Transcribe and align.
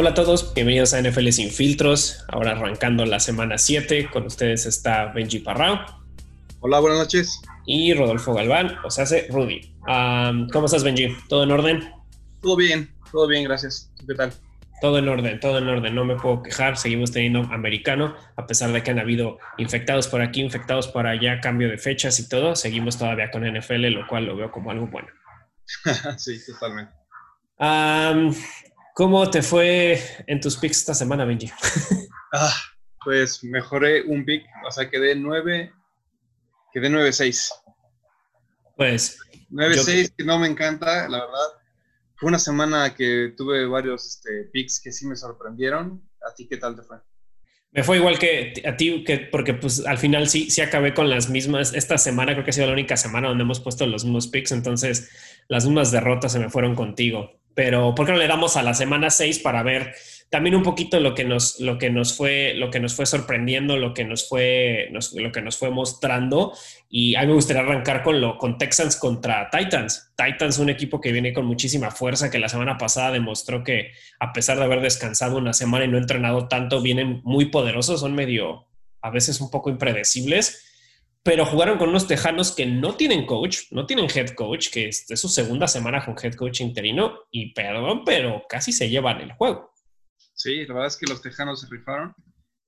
Hola 0.00 0.10
a 0.10 0.14
todos, 0.14 0.54
bienvenidos 0.54 0.94
a 0.94 1.02
NFL 1.02 1.30
Sin 1.30 1.50
Filtros. 1.50 2.24
Ahora 2.28 2.52
arrancando 2.52 3.04
la 3.04 3.18
semana 3.18 3.58
7, 3.58 4.08
con 4.12 4.26
ustedes 4.26 4.64
está 4.64 5.06
Benji 5.06 5.40
Parrao. 5.40 5.76
Hola, 6.60 6.78
buenas 6.78 7.00
noches. 7.00 7.42
Y 7.66 7.92
Rodolfo 7.94 8.32
Galván, 8.32 8.76
o 8.84 8.92
sea, 8.92 9.02
hace 9.02 9.26
Rudy. 9.28 9.74
¿Cómo 10.52 10.66
estás, 10.66 10.84
Benji? 10.84 11.16
¿Todo 11.28 11.42
en 11.42 11.50
orden? 11.50 11.92
Todo 12.40 12.54
bien, 12.54 12.94
todo 13.10 13.26
bien, 13.26 13.42
gracias. 13.42 13.90
¿Qué 14.06 14.14
tal? 14.14 14.32
Todo 14.80 14.98
en 14.98 15.08
orden, 15.08 15.40
todo 15.40 15.58
en 15.58 15.68
orden, 15.68 15.92
no 15.96 16.04
me 16.04 16.14
puedo 16.14 16.44
quejar, 16.44 16.76
seguimos 16.76 17.10
teniendo 17.10 17.40
americano, 17.52 18.14
a 18.36 18.46
pesar 18.46 18.70
de 18.70 18.84
que 18.84 18.92
han 18.92 19.00
habido 19.00 19.38
infectados 19.56 20.06
por 20.06 20.22
aquí, 20.22 20.40
infectados 20.42 20.86
por 20.86 21.08
allá, 21.08 21.40
cambio 21.40 21.68
de 21.68 21.76
fechas 21.76 22.20
y 22.20 22.28
todo, 22.28 22.54
seguimos 22.54 22.98
todavía 22.98 23.32
con 23.32 23.42
NFL, 23.42 23.88
lo 23.88 24.06
cual 24.06 24.26
lo 24.26 24.36
veo 24.36 24.52
como 24.52 24.70
algo 24.70 24.86
bueno. 24.86 25.08
sí, 26.18 26.38
totalmente. 26.46 26.92
¿Cómo 28.98 29.30
te 29.30 29.42
fue 29.42 30.02
en 30.26 30.40
tus 30.40 30.56
picks 30.56 30.78
esta 30.78 30.92
semana, 30.92 31.24
Benji? 31.24 31.48
ah, 32.32 32.52
pues 33.04 33.44
mejoré 33.44 34.02
un 34.02 34.24
pick, 34.24 34.42
o 34.66 34.72
sea, 34.72 34.90
quedé 34.90 35.14
9, 35.14 35.72
quedé 36.72 36.90
9-6. 36.90 37.48
Pues. 38.76 39.20
9-6, 39.52 40.14
que 40.16 40.24
no 40.24 40.40
me 40.40 40.48
encanta, 40.48 41.08
la 41.08 41.20
verdad. 41.20 41.46
Fue 42.16 42.26
una 42.26 42.40
semana 42.40 42.92
que 42.92 43.34
tuve 43.36 43.66
varios 43.66 44.04
este, 44.04 44.50
picks 44.52 44.80
que 44.80 44.90
sí 44.90 45.06
me 45.06 45.14
sorprendieron. 45.14 46.02
¿A 46.28 46.34
ti 46.34 46.48
qué 46.48 46.56
tal 46.56 46.74
te 46.74 46.82
fue? 46.82 46.96
Me 47.70 47.84
fue 47.84 47.98
igual 47.98 48.18
que 48.18 48.64
a 48.66 48.76
ti, 48.76 49.04
que, 49.04 49.18
porque 49.18 49.54
pues 49.54 49.86
al 49.86 49.98
final 49.98 50.28
sí, 50.28 50.50
sí 50.50 50.60
acabé 50.60 50.92
con 50.92 51.08
las 51.08 51.30
mismas. 51.30 51.72
Esta 51.72 51.98
semana 51.98 52.32
creo 52.32 52.42
que 52.42 52.50
ha 52.50 52.52
sido 52.52 52.66
la 52.66 52.72
única 52.72 52.96
semana 52.96 53.28
donde 53.28 53.44
hemos 53.44 53.60
puesto 53.60 53.86
los 53.86 54.02
mismos 54.04 54.26
picks, 54.26 54.50
entonces 54.50 55.08
las 55.46 55.66
mismas 55.66 55.92
derrotas 55.92 56.32
se 56.32 56.40
me 56.40 56.50
fueron 56.50 56.74
contigo 56.74 57.38
pero 57.58 57.92
¿por 57.92 58.06
qué 58.06 58.12
no 58.12 58.18
le 58.18 58.28
damos 58.28 58.56
a 58.56 58.62
la 58.62 58.72
semana 58.72 59.10
6 59.10 59.40
para 59.40 59.64
ver 59.64 59.92
también 60.30 60.54
un 60.54 60.62
poquito 60.62 61.00
lo 61.00 61.16
que 61.16 61.24
nos, 61.24 61.58
lo 61.58 61.76
que 61.76 61.90
nos, 61.90 62.16
fue, 62.16 62.54
lo 62.54 62.70
que 62.70 62.78
nos 62.78 62.94
fue 62.94 63.04
sorprendiendo, 63.04 63.76
lo 63.76 63.94
que 63.94 64.04
nos 64.04 64.28
fue, 64.28 64.92
lo 64.92 65.32
que 65.32 65.42
nos 65.42 65.56
fue 65.56 65.68
mostrando? 65.68 66.52
Y 66.88 67.16
a 67.16 67.22
mí 67.22 67.26
me 67.26 67.32
gustaría 67.32 67.62
arrancar 67.62 68.04
con, 68.04 68.20
lo, 68.20 68.38
con 68.38 68.58
Texans 68.58 68.94
contra 68.94 69.50
Titans. 69.50 70.12
Titans, 70.16 70.60
un 70.60 70.70
equipo 70.70 71.00
que 71.00 71.10
viene 71.10 71.32
con 71.32 71.46
muchísima 71.46 71.90
fuerza, 71.90 72.30
que 72.30 72.38
la 72.38 72.48
semana 72.48 72.78
pasada 72.78 73.10
demostró 73.10 73.64
que 73.64 73.90
a 74.20 74.32
pesar 74.32 74.56
de 74.58 74.62
haber 74.62 74.80
descansado 74.80 75.36
una 75.36 75.52
semana 75.52 75.84
y 75.84 75.88
no 75.88 75.98
entrenado 75.98 76.46
tanto, 76.46 76.80
vienen 76.80 77.22
muy 77.24 77.46
poderosos, 77.46 77.98
son 77.98 78.14
medio, 78.14 78.68
a 79.02 79.10
veces 79.10 79.40
un 79.40 79.50
poco 79.50 79.68
impredecibles 79.68 80.67
pero 81.22 81.44
jugaron 81.44 81.78
con 81.78 81.90
unos 81.90 82.06
tejanos 82.06 82.52
que 82.52 82.66
no 82.66 82.94
tienen 82.94 83.26
coach, 83.26 83.70
no 83.70 83.86
tienen 83.86 84.08
head 84.14 84.30
coach, 84.30 84.70
que 84.70 84.88
es, 84.88 85.06
su 85.14 85.28
segunda 85.28 85.68
semana 85.68 86.04
con 86.04 86.16
head 86.22 86.34
coach 86.34 86.60
interino, 86.60 87.18
y 87.30 87.52
perdón, 87.52 88.04
pero 88.04 88.42
casi 88.48 88.72
se 88.72 88.88
llevan 88.88 89.20
el 89.20 89.32
juego. 89.32 89.72
Sí, 90.34 90.64
la 90.66 90.74
verdad 90.74 90.88
es 90.88 90.96
que 90.96 91.06
los 91.06 91.20
tejanos 91.20 91.60
se 91.60 91.66
rifaron. 91.68 92.14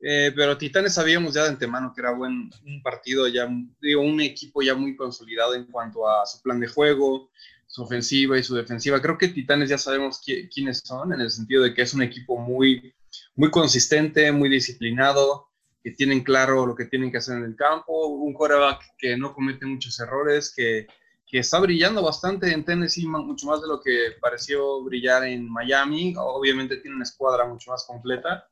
Eh, 0.02 0.32
pero 0.34 0.56
Titanes 0.56 0.94
sabíamos 0.94 1.34
ya 1.34 1.42
de 1.42 1.50
antemano 1.50 1.92
que 1.94 2.00
era 2.00 2.12
buen, 2.12 2.50
un 2.64 2.82
partido, 2.82 3.28
ya 3.28 3.46
digo, 3.82 4.00
un 4.00 4.20
equipo 4.22 4.62
ya 4.62 4.74
muy 4.74 4.96
consolidado 4.96 5.54
en 5.54 5.66
cuanto 5.66 6.08
a 6.08 6.24
su 6.24 6.40
plan 6.40 6.58
de 6.58 6.68
juego, 6.68 7.30
su 7.66 7.82
ofensiva 7.82 8.38
y 8.38 8.42
su 8.42 8.54
defensiva. 8.54 9.00
Creo 9.00 9.18
que 9.18 9.28
Titanes 9.28 9.68
ya 9.68 9.78
sabemos 9.78 10.20
quiénes 10.20 10.78
son, 10.84 11.12
en 11.12 11.20
el 11.20 11.30
sentido 11.30 11.62
de 11.62 11.74
que 11.74 11.82
es 11.82 11.92
un 11.92 12.02
equipo 12.02 12.38
muy, 12.38 12.94
muy 13.36 13.50
consistente, 13.50 14.32
muy 14.32 14.48
disciplinado, 14.48 15.49
que 15.82 15.92
tienen 15.92 16.22
claro 16.22 16.66
lo 16.66 16.74
que 16.74 16.86
tienen 16.86 17.10
que 17.10 17.18
hacer 17.18 17.38
en 17.38 17.44
el 17.44 17.56
campo, 17.56 18.06
un 18.06 18.32
quarterback 18.34 18.82
que 18.98 19.16
no 19.16 19.32
comete 19.32 19.64
muchos 19.66 19.98
errores, 20.00 20.52
que, 20.54 20.86
que 21.26 21.38
está 21.38 21.58
brillando 21.60 22.02
bastante 22.02 22.52
en 22.52 22.64
Tennessee, 22.64 23.06
mucho 23.06 23.46
más 23.46 23.62
de 23.62 23.68
lo 23.68 23.80
que 23.80 24.16
pareció 24.20 24.82
brillar 24.82 25.24
en 25.24 25.48
Miami. 25.50 26.14
Obviamente 26.18 26.76
tiene 26.78 26.96
una 26.96 27.04
escuadra 27.04 27.46
mucho 27.46 27.70
más 27.70 27.84
completa. 27.86 28.46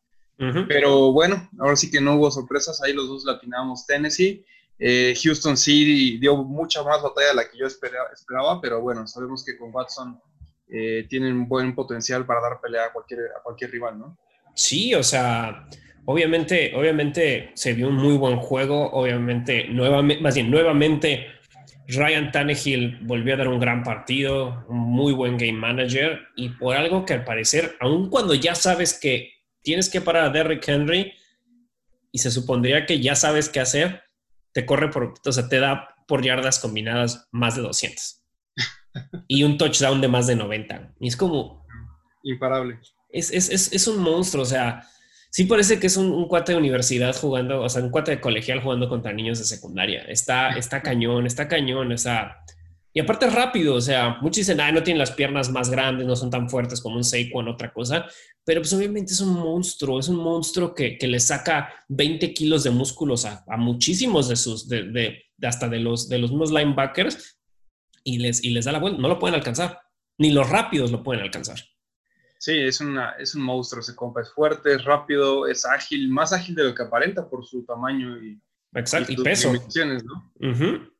Pero 0.68 1.10
bueno, 1.10 1.50
ahora 1.58 1.74
sí 1.74 1.90
que 1.90 2.00
no 2.00 2.14
hubo 2.14 2.30
sorpresas, 2.30 2.80
ahí 2.80 2.92
los 2.92 3.08
dos 3.08 3.24
latinamos 3.24 3.84
Tennessee. 3.86 4.44
Eh, 4.78 5.12
Houston 5.20 5.56
sí 5.56 6.18
dio 6.18 6.36
mucha 6.36 6.84
más 6.84 7.02
batalla 7.02 7.30
de 7.30 7.34
la 7.34 7.50
que 7.50 7.58
yo 7.58 7.66
esperaba, 7.66 8.60
pero 8.60 8.80
bueno, 8.80 9.04
sabemos 9.08 9.44
que 9.44 9.58
con 9.58 9.74
Watson 9.74 10.20
eh, 10.68 11.06
tienen 11.10 11.48
buen 11.48 11.74
potencial 11.74 12.24
para 12.24 12.40
dar 12.40 12.60
pelea 12.60 12.84
a 12.84 12.92
cualquier, 12.92 13.20
a 13.36 13.42
cualquier 13.42 13.72
rival, 13.72 13.98
¿no? 13.98 14.16
Sí, 14.54 14.94
o 14.94 15.02
sea, 15.02 15.66
Obviamente, 16.10 16.72
obviamente 16.74 17.50
se 17.52 17.74
vio 17.74 17.88
un 17.88 17.96
muy 17.96 18.16
buen 18.16 18.38
juego, 18.38 18.90
obviamente, 18.92 19.68
nuevamente, 19.68 20.22
más 20.22 20.34
bien, 20.34 20.50
nuevamente 20.50 21.26
Ryan 21.86 22.32
Tannehill 22.32 23.00
volvió 23.02 23.34
a 23.34 23.36
dar 23.36 23.48
un 23.48 23.60
gran 23.60 23.82
partido, 23.82 24.64
un 24.68 24.78
muy 24.78 25.12
buen 25.12 25.36
game 25.36 25.52
manager 25.52 26.20
y 26.34 26.48
por 26.48 26.74
algo 26.74 27.04
que 27.04 27.12
al 27.12 27.24
parecer, 27.24 27.76
aun 27.80 28.08
cuando 28.08 28.32
ya 28.32 28.54
sabes 28.54 28.98
que 28.98 29.34
tienes 29.60 29.90
que 29.90 30.00
parar 30.00 30.24
a 30.24 30.30
Derrick 30.30 30.66
Henry 30.66 31.12
y 32.10 32.18
se 32.20 32.30
supondría 32.30 32.86
que 32.86 33.00
ya 33.00 33.14
sabes 33.14 33.50
qué 33.50 33.60
hacer, 33.60 34.02
te 34.52 34.64
corre 34.64 34.88
por, 34.88 35.12
o 35.22 35.32
sea, 35.32 35.46
te 35.50 35.60
da 35.60 35.94
por 36.06 36.24
yardas 36.24 36.58
combinadas 36.58 37.28
más 37.32 37.54
de 37.54 37.60
200 37.60 38.24
y 39.28 39.42
un 39.42 39.58
touchdown 39.58 40.00
de 40.00 40.08
más 40.08 40.26
de 40.26 40.36
90. 40.36 40.94
Y 41.00 41.08
es 41.08 41.18
como... 41.18 41.66
Imparable. 42.22 42.78
Es, 43.10 43.30
es, 43.30 43.50
es, 43.50 43.74
es 43.74 43.86
un 43.86 43.98
monstruo, 43.98 44.44
o 44.44 44.46
sea, 44.46 44.88
sí 45.38 45.44
parece 45.44 45.78
que 45.78 45.86
es 45.86 45.96
un, 45.96 46.26
cuate 46.26 46.50
de 46.50 46.58
universidad 46.58 47.14
jugando, 47.14 47.62
o 47.62 47.68
sea, 47.68 47.80
un 47.80 47.90
cuate 47.90 48.10
de 48.10 48.20
colegial 48.20 48.60
jugando 48.60 48.88
contra 48.88 49.12
niños 49.12 49.38
de 49.38 49.44
secundaria. 49.44 50.02
Está, 50.08 50.48
está 50.58 50.82
cañón, 50.82 51.26
está 51.26 51.46
cañón, 51.46 51.92
o 51.92 51.96
sea, 51.96 52.38
y 52.92 52.98
aparte 52.98 53.26
es 53.26 53.32
rápido, 53.32 53.76
o 53.76 53.80
sea, 53.80 54.16
muchos 54.20 54.38
dicen, 54.38 54.60
ah, 54.60 54.72
no 54.72 54.82
tienen 54.82 54.98
las 54.98 55.12
piernas 55.12 55.48
más 55.52 55.70
grandes, 55.70 56.08
no 56.08 56.16
son 56.16 56.28
tan 56.28 56.50
fuertes 56.50 56.80
como 56.80 56.96
un 56.96 57.04
Saquon, 57.04 57.46
otra 57.46 57.72
cosa, 57.72 58.04
pero 58.44 58.62
pues 58.62 58.72
obviamente 58.72 59.12
es 59.12 59.20
un 59.20 59.32
monstruo, 59.32 60.00
es 60.00 60.08
un 60.08 60.16
monstruo 60.16 60.74
que, 60.74 60.98
que 60.98 61.06
le 61.06 61.20
saca 61.20 61.72
20 61.86 62.34
kilos 62.34 62.64
de 62.64 62.70
músculos 62.70 63.24
a, 63.24 63.44
a 63.46 63.56
muchísimos 63.56 64.28
de 64.28 64.34
sus, 64.34 64.68
de, 64.68 64.90
de, 64.90 65.22
hasta 65.46 65.68
de 65.68 65.78
los, 65.78 66.08
de 66.08 66.18
los 66.18 66.32
mismos 66.32 66.50
linebackers 66.50 67.38
y 68.02 68.18
les, 68.18 68.42
y 68.42 68.50
les 68.50 68.64
da 68.64 68.72
la 68.72 68.80
vuelta, 68.80 69.00
no 69.00 69.06
lo 69.06 69.20
pueden 69.20 69.36
alcanzar, 69.36 69.78
ni 70.18 70.32
los 70.32 70.50
rápidos 70.50 70.90
lo 70.90 71.04
pueden 71.04 71.22
alcanzar. 71.22 71.60
Sí, 72.38 72.56
es, 72.56 72.80
una, 72.80 73.10
es 73.18 73.34
un 73.34 73.42
monstruo 73.42 73.80
ese 73.80 73.96
compa. 73.96 74.20
Es 74.20 74.32
fuerte, 74.32 74.74
es 74.74 74.84
rápido, 74.84 75.46
es 75.46 75.66
ágil, 75.66 76.08
más 76.08 76.32
ágil 76.32 76.54
de 76.54 76.64
lo 76.64 76.74
que 76.74 76.84
aparenta 76.84 77.28
por 77.28 77.44
su 77.44 77.64
tamaño 77.64 78.16
y, 78.22 78.40
Exacto, 78.74 79.12
y, 79.12 79.16
peso. 79.16 79.52
¿no? 79.52 80.90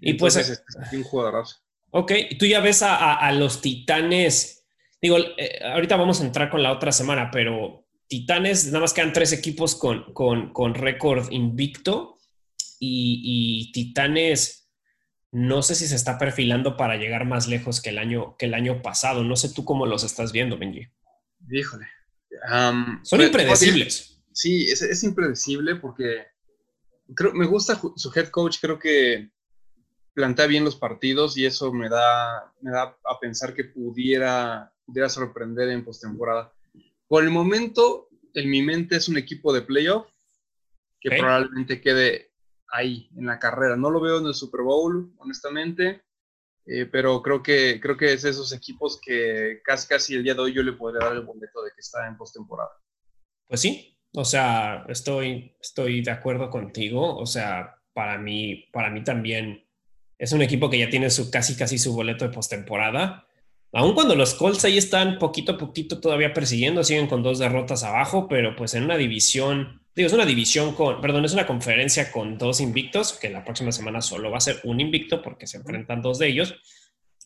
Y 0.00 0.14
pues. 0.14 0.36
Es, 0.36 0.62
un 0.92 1.02
jugadorazo. 1.02 1.56
Ok, 1.90 2.12
tú 2.38 2.44
ya 2.44 2.60
ves 2.60 2.82
a, 2.82 3.14
a, 3.14 3.32
los 3.32 3.62
titanes. 3.62 4.66
Digo, 5.00 5.16
eh, 5.38 5.60
ahorita 5.64 5.96
vamos 5.96 6.20
a 6.20 6.26
entrar 6.26 6.50
con 6.50 6.62
la 6.62 6.72
otra 6.72 6.92
semana, 6.92 7.30
pero 7.30 7.86
Titanes, 8.08 8.66
nada 8.66 8.80
más 8.80 8.92
quedan 8.92 9.12
tres 9.12 9.32
equipos 9.32 9.74
con, 9.74 10.12
con, 10.12 10.52
con 10.52 10.74
récord 10.74 11.30
invicto 11.32 12.18
y, 12.78 13.66
y 13.68 13.72
Titanes 13.72 14.65
no 15.36 15.60
sé 15.60 15.74
si 15.74 15.86
se 15.86 15.96
está 15.96 16.16
perfilando 16.16 16.78
para 16.78 16.96
llegar 16.96 17.26
más 17.26 17.46
lejos 17.46 17.82
que 17.82 17.90
el 17.90 17.98
año, 17.98 18.38
que 18.38 18.46
el 18.46 18.54
año 18.54 18.80
pasado. 18.80 19.22
No 19.22 19.36
sé 19.36 19.52
tú 19.52 19.66
cómo 19.66 19.84
los 19.84 20.02
estás 20.02 20.32
viendo, 20.32 20.56
Benji. 20.56 20.88
Híjole. 21.50 21.86
Son 23.02 23.20
impredecibles. 23.20 24.18
Sí, 24.32 24.64
es, 24.64 25.04
impredecible 25.04 25.76
porque 25.76 26.24
creo, 27.14 27.34
me 27.34 27.44
gusta 27.44 27.78
su 27.96 28.10
head 28.14 28.28
coach, 28.28 28.56
creo 28.62 28.78
que 28.78 29.28
plantea 30.14 30.46
bien 30.46 30.64
los 30.64 30.76
partidos 30.76 31.36
y 31.36 31.44
eso 31.44 31.70
me 31.70 31.90
da, 31.90 32.50
me 32.62 32.70
da 32.70 32.96
a 33.04 33.20
pensar 33.20 33.52
que 33.52 33.64
pudiera, 33.64 34.72
pudiera 34.86 35.10
sorprender 35.10 35.68
en 35.68 35.84
postemporada. 35.84 36.50
Por 37.08 37.24
el 37.24 37.30
momento, 37.30 38.08
en 38.32 38.48
mi 38.48 38.62
mente 38.62 38.96
es 38.96 39.06
un 39.06 39.18
equipo 39.18 39.52
de 39.52 39.60
playoff 39.60 40.06
que 40.98 41.10
probablemente 41.10 41.82
quede 41.82 42.30
ahí 42.70 43.08
en 43.16 43.26
la 43.26 43.38
carrera. 43.38 43.76
No 43.76 43.90
lo 43.90 44.00
veo 44.00 44.18
en 44.18 44.26
el 44.26 44.34
Super 44.34 44.62
Bowl, 44.62 45.12
honestamente, 45.18 46.02
eh, 46.66 46.86
pero 46.86 47.22
creo 47.22 47.42
que, 47.42 47.80
creo 47.80 47.96
que 47.96 48.12
es 48.12 48.24
esos 48.24 48.52
equipos 48.52 49.00
que 49.00 49.60
casi 49.64 49.86
casi 49.86 50.14
el 50.14 50.24
día 50.24 50.34
de 50.34 50.40
hoy 50.40 50.52
yo 50.52 50.62
le 50.62 50.72
podría 50.72 51.06
dar 51.06 51.16
el 51.16 51.22
boleto 51.22 51.62
de 51.62 51.70
que 51.70 51.80
está 51.80 52.06
en 52.06 52.16
postemporada. 52.16 52.72
Pues 53.46 53.60
sí, 53.60 53.96
o 54.14 54.24
sea, 54.24 54.84
estoy, 54.88 55.56
estoy 55.60 56.02
de 56.02 56.10
acuerdo 56.10 56.50
contigo. 56.50 57.16
O 57.16 57.26
sea, 57.26 57.76
para 57.92 58.18
mí, 58.18 58.68
para 58.72 58.90
mí 58.90 59.04
también 59.04 59.64
es 60.18 60.32
un 60.32 60.42
equipo 60.42 60.68
que 60.70 60.78
ya 60.78 60.90
tiene 60.90 61.10
su 61.10 61.30
casi 61.30 61.56
casi 61.56 61.78
su 61.78 61.94
boleto 61.94 62.26
de 62.26 62.34
postemporada. 62.34 63.26
Aun 63.72 63.94
cuando 63.94 64.14
los 64.14 64.34
Colts 64.34 64.64
ahí 64.64 64.78
están 64.78 65.18
poquito 65.18 65.52
a 65.52 65.58
poquito 65.58 66.00
todavía 66.00 66.32
persiguiendo, 66.32 66.82
siguen 66.82 67.08
con 67.08 67.22
dos 67.22 67.38
derrotas 67.38 67.82
abajo, 67.82 68.26
pero 68.26 68.56
pues 68.56 68.74
en 68.74 68.84
una 68.84 68.96
división 68.96 69.85
Digo, 69.96 70.08
es 70.08 70.12
una 70.12 70.26
división 70.26 70.74
con, 70.74 71.00
perdón, 71.00 71.24
es 71.24 71.32
una 71.32 71.46
conferencia 71.46 72.12
con 72.12 72.36
dos 72.36 72.60
invictos, 72.60 73.14
que 73.14 73.30
la 73.30 73.42
próxima 73.42 73.72
semana 73.72 74.02
solo 74.02 74.30
va 74.30 74.36
a 74.36 74.40
ser 74.40 74.60
un 74.64 74.78
invicto 74.78 75.22
porque 75.22 75.46
se 75.46 75.56
enfrentan 75.56 76.02
dos 76.02 76.18
de 76.18 76.28
ellos, 76.28 76.54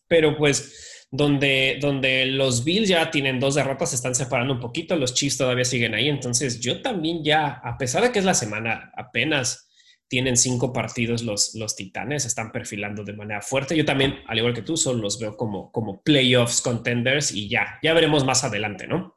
pero 0.06 0.36
pues 0.36 1.08
donde, 1.10 1.78
donde 1.80 2.26
los 2.26 2.62
Bills 2.62 2.88
ya 2.88 3.10
tienen 3.10 3.40
dos 3.40 3.56
derrotas, 3.56 3.90
se 3.90 3.96
están 3.96 4.14
separando 4.14 4.54
un 4.54 4.60
poquito, 4.60 4.94
los 4.94 5.14
Chiefs 5.14 5.38
todavía 5.38 5.64
siguen 5.64 5.94
ahí, 5.94 6.08
entonces 6.08 6.60
yo 6.60 6.80
también 6.80 7.24
ya, 7.24 7.60
a 7.64 7.76
pesar 7.76 8.04
de 8.04 8.12
que 8.12 8.20
es 8.20 8.24
la 8.24 8.34
semana, 8.34 8.92
apenas 8.96 9.68
tienen 10.06 10.36
cinco 10.36 10.72
partidos 10.72 11.22
los, 11.22 11.54
los 11.54 11.76
Titanes, 11.76 12.24
están 12.24 12.50
perfilando 12.50 13.04
de 13.04 13.12
manera 13.12 13.42
fuerte. 13.42 13.76
Yo 13.76 13.84
también, 13.84 14.20
al 14.26 14.38
igual 14.38 14.54
que 14.54 14.62
tú, 14.62 14.76
solo 14.76 15.02
los 15.02 15.20
veo 15.20 15.36
como, 15.36 15.70
como 15.70 16.02
playoffs 16.02 16.60
contenders 16.60 17.30
y 17.32 17.48
ya, 17.48 17.78
ya 17.80 17.94
veremos 17.94 18.24
más 18.24 18.42
adelante, 18.42 18.88
¿no? 18.88 19.16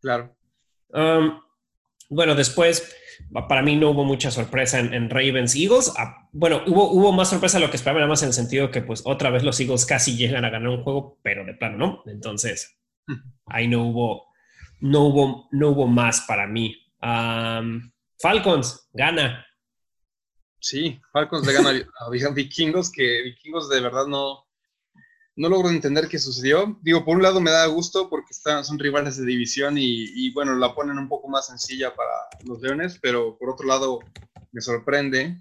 Claro. 0.00 0.34
Um, 0.88 1.41
bueno, 2.12 2.34
después, 2.34 2.94
para 3.48 3.62
mí 3.62 3.76
no 3.76 3.90
hubo 3.90 4.04
mucha 4.04 4.30
sorpresa 4.30 4.78
en, 4.78 5.10
Ravens 5.10 5.54
Eagles. 5.54 5.92
Ah, 5.96 6.28
bueno, 6.32 6.62
hubo, 6.66 6.90
hubo 6.92 7.12
más 7.12 7.30
sorpresa 7.30 7.58
de 7.58 7.64
lo 7.64 7.70
que 7.70 7.76
esperaba, 7.76 8.00
nada 8.00 8.08
más 8.08 8.22
en 8.22 8.28
el 8.28 8.34
sentido 8.34 8.70
que, 8.70 8.82
pues, 8.82 9.02
otra 9.04 9.30
vez 9.30 9.42
los 9.42 9.58
Eagles 9.60 9.86
casi 9.86 10.16
llegan 10.16 10.44
a 10.44 10.50
ganar 10.50 10.68
un 10.68 10.82
juego, 10.82 11.18
pero 11.22 11.44
de 11.44 11.54
plano 11.54 11.78
no. 11.78 12.02
Entonces, 12.06 12.78
ahí 13.46 13.66
no 13.66 13.86
hubo, 13.86 14.26
no 14.80 15.06
hubo, 15.06 15.48
no 15.52 15.70
hubo 15.70 15.86
más 15.86 16.20
para 16.22 16.46
mí. 16.46 16.76
Um, 17.02 17.90
Falcons 18.20 18.88
gana. 18.92 19.46
Sí, 20.60 21.00
Falcons 21.12 21.46
le 21.46 21.52
gana 21.52 21.70
a 21.98 22.10
Vikingos, 22.10 22.92
que 22.92 23.22
Vikingos 23.22 23.68
de 23.68 23.80
verdad 23.80 24.06
no, 24.06 24.46
no 25.36 25.48
logro 25.48 25.70
entender 25.70 26.08
qué 26.08 26.18
sucedió. 26.18 26.78
Digo, 26.82 27.04
por 27.04 27.16
un 27.16 27.22
lado 27.22 27.40
me 27.40 27.50
da 27.50 27.66
gusto 27.66 28.08
porque 28.10 28.32
están, 28.32 28.64
son 28.64 28.78
rivales 28.78 29.16
de 29.16 29.26
división 29.26 29.76
y, 29.78 30.32
bueno, 30.32 30.54
la 30.56 30.74
ponen 30.74 30.98
un 30.98 31.08
poco 31.08 31.28
más 31.28 31.46
sencilla 31.46 31.94
para 31.94 32.10
los 32.44 32.60
Leones, 32.60 32.98
pero 33.00 33.36
por 33.38 33.50
otro 33.50 33.66
lado 33.66 34.00
me 34.52 34.60
sorprende. 34.60 35.40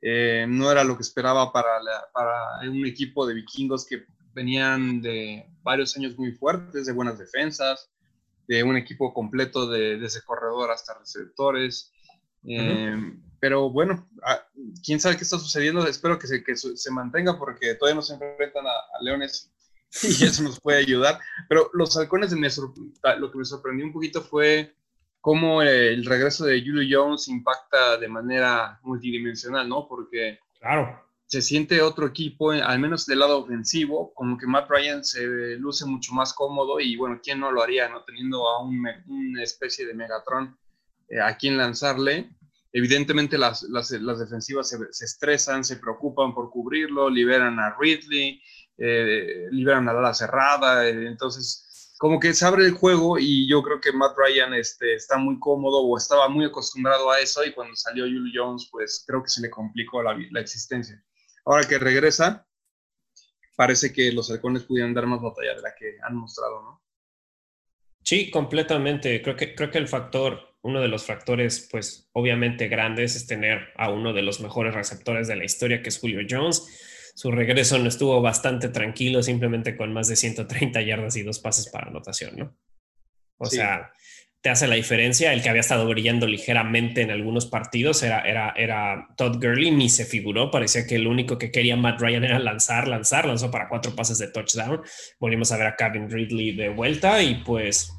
Eh, 0.00 0.46
no 0.48 0.70
era 0.70 0.84
lo 0.84 0.96
que 0.96 1.02
esperaba 1.02 1.52
para, 1.52 1.80
para 2.12 2.68
un 2.68 2.86
equipo 2.86 3.26
de 3.26 3.34
vikingos 3.34 3.84
que 3.84 4.04
venían 4.32 5.00
de 5.02 5.44
varios 5.62 5.96
años 5.96 6.16
muy 6.16 6.32
fuertes, 6.32 6.86
de 6.86 6.92
buenas 6.92 7.18
defensas, 7.18 7.90
de 8.46 8.62
un 8.62 8.76
equipo 8.76 9.12
completo 9.12 9.68
de, 9.68 9.98
desde 9.98 10.22
corredor 10.22 10.70
hasta 10.70 10.98
receptores. 10.98 11.92
Eh, 12.44 12.96
pero 13.40 13.70
bueno, 13.70 14.08
quién 14.84 15.00
sabe 15.00 15.16
qué 15.16 15.24
está 15.24 15.38
sucediendo. 15.38 15.86
Espero 15.86 16.18
que 16.18 16.26
se, 16.26 16.42
que 16.42 16.56
se 16.56 16.90
mantenga 16.90 17.38
porque 17.38 17.74
todavía 17.74 17.96
no 17.96 18.02
se 18.02 18.14
enfrentan 18.14 18.66
a, 18.66 19.02
Leones 19.02 19.52
y 20.02 20.24
eso 20.24 20.42
nos 20.42 20.60
puede 20.60 20.78
ayudar. 20.78 21.18
Pero 21.48 21.70
los 21.74 21.96
halcones, 21.96 22.32
lo 22.32 23.30
que 23.30 23.38
me 23.38 23.44
sorprendió 23.44 23.84
un 23.84 23.92
poquito 23.92 24.22
fue 24.22 24.74
cómo 25.20 25.62
el 25.62 26.04
regreso 26.04 26.44
de 26.44 26.60
Julio 26.60 26.86
Jones 26.90 27.28
impacta 27.28 27.96
de 27.98 28.08
manera 28.08 28.80
multidimensional, 28.82 29.68
¿no? 29.68 29.86
Porque 29.88 30.38
claro. 30.60 31.02
se 31.26 31.42
siente 31.42 31.82
otro 31.82 32.06
equipo, 32.06 32.52
al 32.52 32.78
menos 32.78 33.06
del 33.06 33.18
lado 33.18 33.38
ofensivo, 33.38 34.12
como 34.14 34.38
que 34.38 34.46
Matt 34.46 34.70
Ryan 34.70 35.04
se 35.04 35.56
luce 35.56 35.84
mucho 35.86 36.12
más 36.12 36.32
cómodo 36.32 36.80
y 36.80 36.96
bueno, 36.96 37.20
¿quién 37.22 37.40
no 37.40 37.52
lo 37.52 37.62
haría, 37.62 37.88
no? 37.88 38.04
Teniendo 38.04 38.48
a 38.48 38.62
un, 38.62 38.86
una 39.06 39.42
especie 39.42 39.86
de 39.86 39.94
Megatron 39.94 40.56
eh, 41.08 41.20
a 41.20 41.36
quien 41.36 41.56
lanzarle 41.56 42.30
Evidentemente 42.72 43.38
las, 43.38 43.62
las, 43.62 43.88
defensivas 43.90 44.68
se, 44.68 44.78
se, 44.90 45.04
estresan, 45.04 45.64
se 45.64 45.76
preocupan 45.76 46.34
por 46.34 46.50
cubrirlo, 46.50 47.08
liberan 47.08 47.58
a 47.58 47.74
Ridley, 47.78 48.42
eh, 48.76 49.46
liberan 49.50 49.88
a 49.88 49.94
la 49.94 50.12
cerrada, 50.12 50.86
eh, 50.86 51.06
entonces 51.06 51.94
como 51.98 52.20
que 52.20 52.32
se 52.32 52.46
abre 52.46 52.64
el 52.64 52.72
juego 52.72 53.18
y 53.18 53.48
yo 53.48 53.62
creo 53.62 53.80
que 53.80 53.90
Matt 53.92 54.16
Ryan 54.16 54.54
este, 54.54 54.94
está 54.94 55.16
muy 55.16 55.38
cómodo 55.40 55.80
o 55.80 55.96
estaba 55.96 56.28
muy 56.28 56.44
acostumbrado 56.44 57.10
a 57.10 57.18
eso 57.18 57.44
y 57.44 57.52
cuando 57.52 57.74
salió 57.74 58.04
Julio 58.04 58.44
Jones 58.44 58.68
pues 58.70 59.02
creo 59.06 59.22
que 59.22 59.30
se 59.30 59.40
le 59.40 59.50
complicó 59.50 60.02
la, 60.02 60.16
la 60.30 60.40
existencia. 60.40 61.02
Ahora 61.44 61.66
que 61.66 61.78
regresa, 61.78 62.46
parece 63.56 63.92
que 63.92 64.12
los 64.12 64.30
halcones 64.30 64.62
pudieran 64.62 64.94
dar 64.94 65.06
más 65.06 65.20
batalla 65.20 65.54
de 65.54 65.62
la 65.62 65.74
que 65.76 65.96
han 66.02 66.14
mostrado, 66.14 66.62
¿no? 66.62 66.82
Sí, 68.04 68.30
completamente. 68.30 69.20
Creo 69.20 69.34
que, 69.34 69.54
creo 69.54 69.70
que 69.70 69.78
el 69.78 69.88
factor 69.88 70.47
uno 70.62 70.80
de 70.80 70.88
los 70.88 71.04
factores, 71.04 71.68
pues 71.70 72.08
obviamente 72.12 72.68
grandes, 72.68 73.16
es 73.16 73.26
tener 73.26 73.68
a 73.76 73.90
uno 73.90 74.12
de 74.12 74.22
los 74.22 74.40
mejores 74.40 74.74
receptores 74.74 75.28
de 75.28 75.36
la 75.36 75.44
historia, 75.44 75.82
que 75.82 75.88
es 75.88 75.98
Julio 75.98 76.20
Jones. 76.28 77.12
Su 77.14 77.30
regreso 77.30 77.78
no 77.78 77.88
estuvo 77.88 78.20
bastante 78.20 78.68
tranquilo, 78.68 79.22
simplemente 79.22 79.76
con 79.76 79.92
más 79.92 80.08
de 80.08 80.16
130 80.16 80.80
yardas 80.82 81.16
y 81.16 81.22
dos 81.22 81.38
pases 81.38 81.68
para 81.68 81.88
anotación, 81.88 82.36
¿no? 82.36 82.56
O 83.38 83.46
sea, 83.46 83.92
te 84.40 84.50
hace 84.50 84.66
la 84.66 84.74
diferencia. 84.74 85.32
El 85.32 85.42
que 85.42 85.48
había 85.48 85.60
estado 85.60 85.86
brillando 85.86 86.26
ligeramente 86.26 87.02
en 87.02 87.10
algunos 87.10 87.46
partidos 87.46 88.02
era, 88.02 88.20
era, 88.20 88.52
era 88.56 89.08
Todd 89.16 89.36
Gurley, 89.36 89.70
ni 89.70 89.88
se 89.88 90.04
figuró. 90.04 90.50
Parecía 90.50 90.86
que 90.86 90.96
el 90.96 91.06
único 91.06 91.38
que 91.38 91.50
quería 91.50 91.76
Matt 91.76 92.00
Ryan 92.00 92.24
era 92.24 92.38
lanzar, 92.38 92.88
lanzar, 92.88 93.26
lanzó 93.26 93.50
para 93.50 93.68
cuatro 93.68 93.94
pases 93.94 94.18
de 94.18 94.28
touchdown. 94.28 94.82
Volvimos 95.18 95.50
a 95.52 95.56
ver 95.56 95.66
a 95.68 95.76
Kevin 95.76 96.10
Ridley 96.10 96.52
de 96.52 96.68
vuelta 96.68 97.22
y 97.22 97.42
pues 97.44 97.92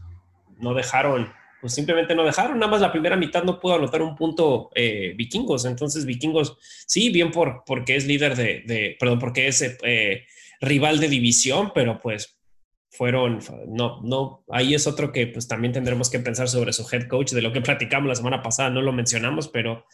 no 0.60 0.74
dejaron 0.74 1.32
pues 1.62 1.74
simplemente 1.74 2.16
no 2.16 2.24
dejaron. 2.24 2.60
Nada 2.60 2.72
más 2.72 2.82
la 2.82 2.92
primera 2.92 3.16
mitad 3.16 3.44
no 3.44 3.60
pudo 3.60 3.76
anotar 3.76 4.02
un 4.02 4.16
punto 4.16 4.70
eh, 4.76 5.14
vikingos. 5.16 5.66
Entonces, 5.66 6.06
vikingos, 6.06 6.58
sí, 6.88 7.10
bien 7.10 7.32
por, 7.32 7.64
porque 7.66 7.96
es 7.96 8.06
líder 8.06 8.36
de, 8.36 8.96
perdón, 9.00 9.20
porque 9.20 9.48
es 9.48 9.62
eh, 9.62 10.26
rival 10.62 11.00
de 11.00 11.10
división, 11.10 11.72
pero 11.74 12.00
pues 12.00 12.40
fueron, 12.92 13.40
no, 13.68 14.02
no, 14.02 14.44
ahí 14.50 14.74
es 14.74 14.88
otro 14.88 15.12
que 15.12 15.28
pues 15.28 15.48
también 15.48 15.74
tendremos 15.74 16.10
que 16.10 16.20
pensar 16.20 16.50
sobre 16.50 16.74
su 16.74 16.88
head 16.92 17.08
coach, 17.08 17.32
de 17.32 17.42
lo 17.42 17.54
que 17.54 17.62
platicamos 17.62 18.08
la 18.08 18.16
semana 18.16 18.42
pasada, 18.42 18.70
no 18.70 18.82
lo 18.82 18.92
mencionamos, 18.92 19.48
pero 19.48 19.86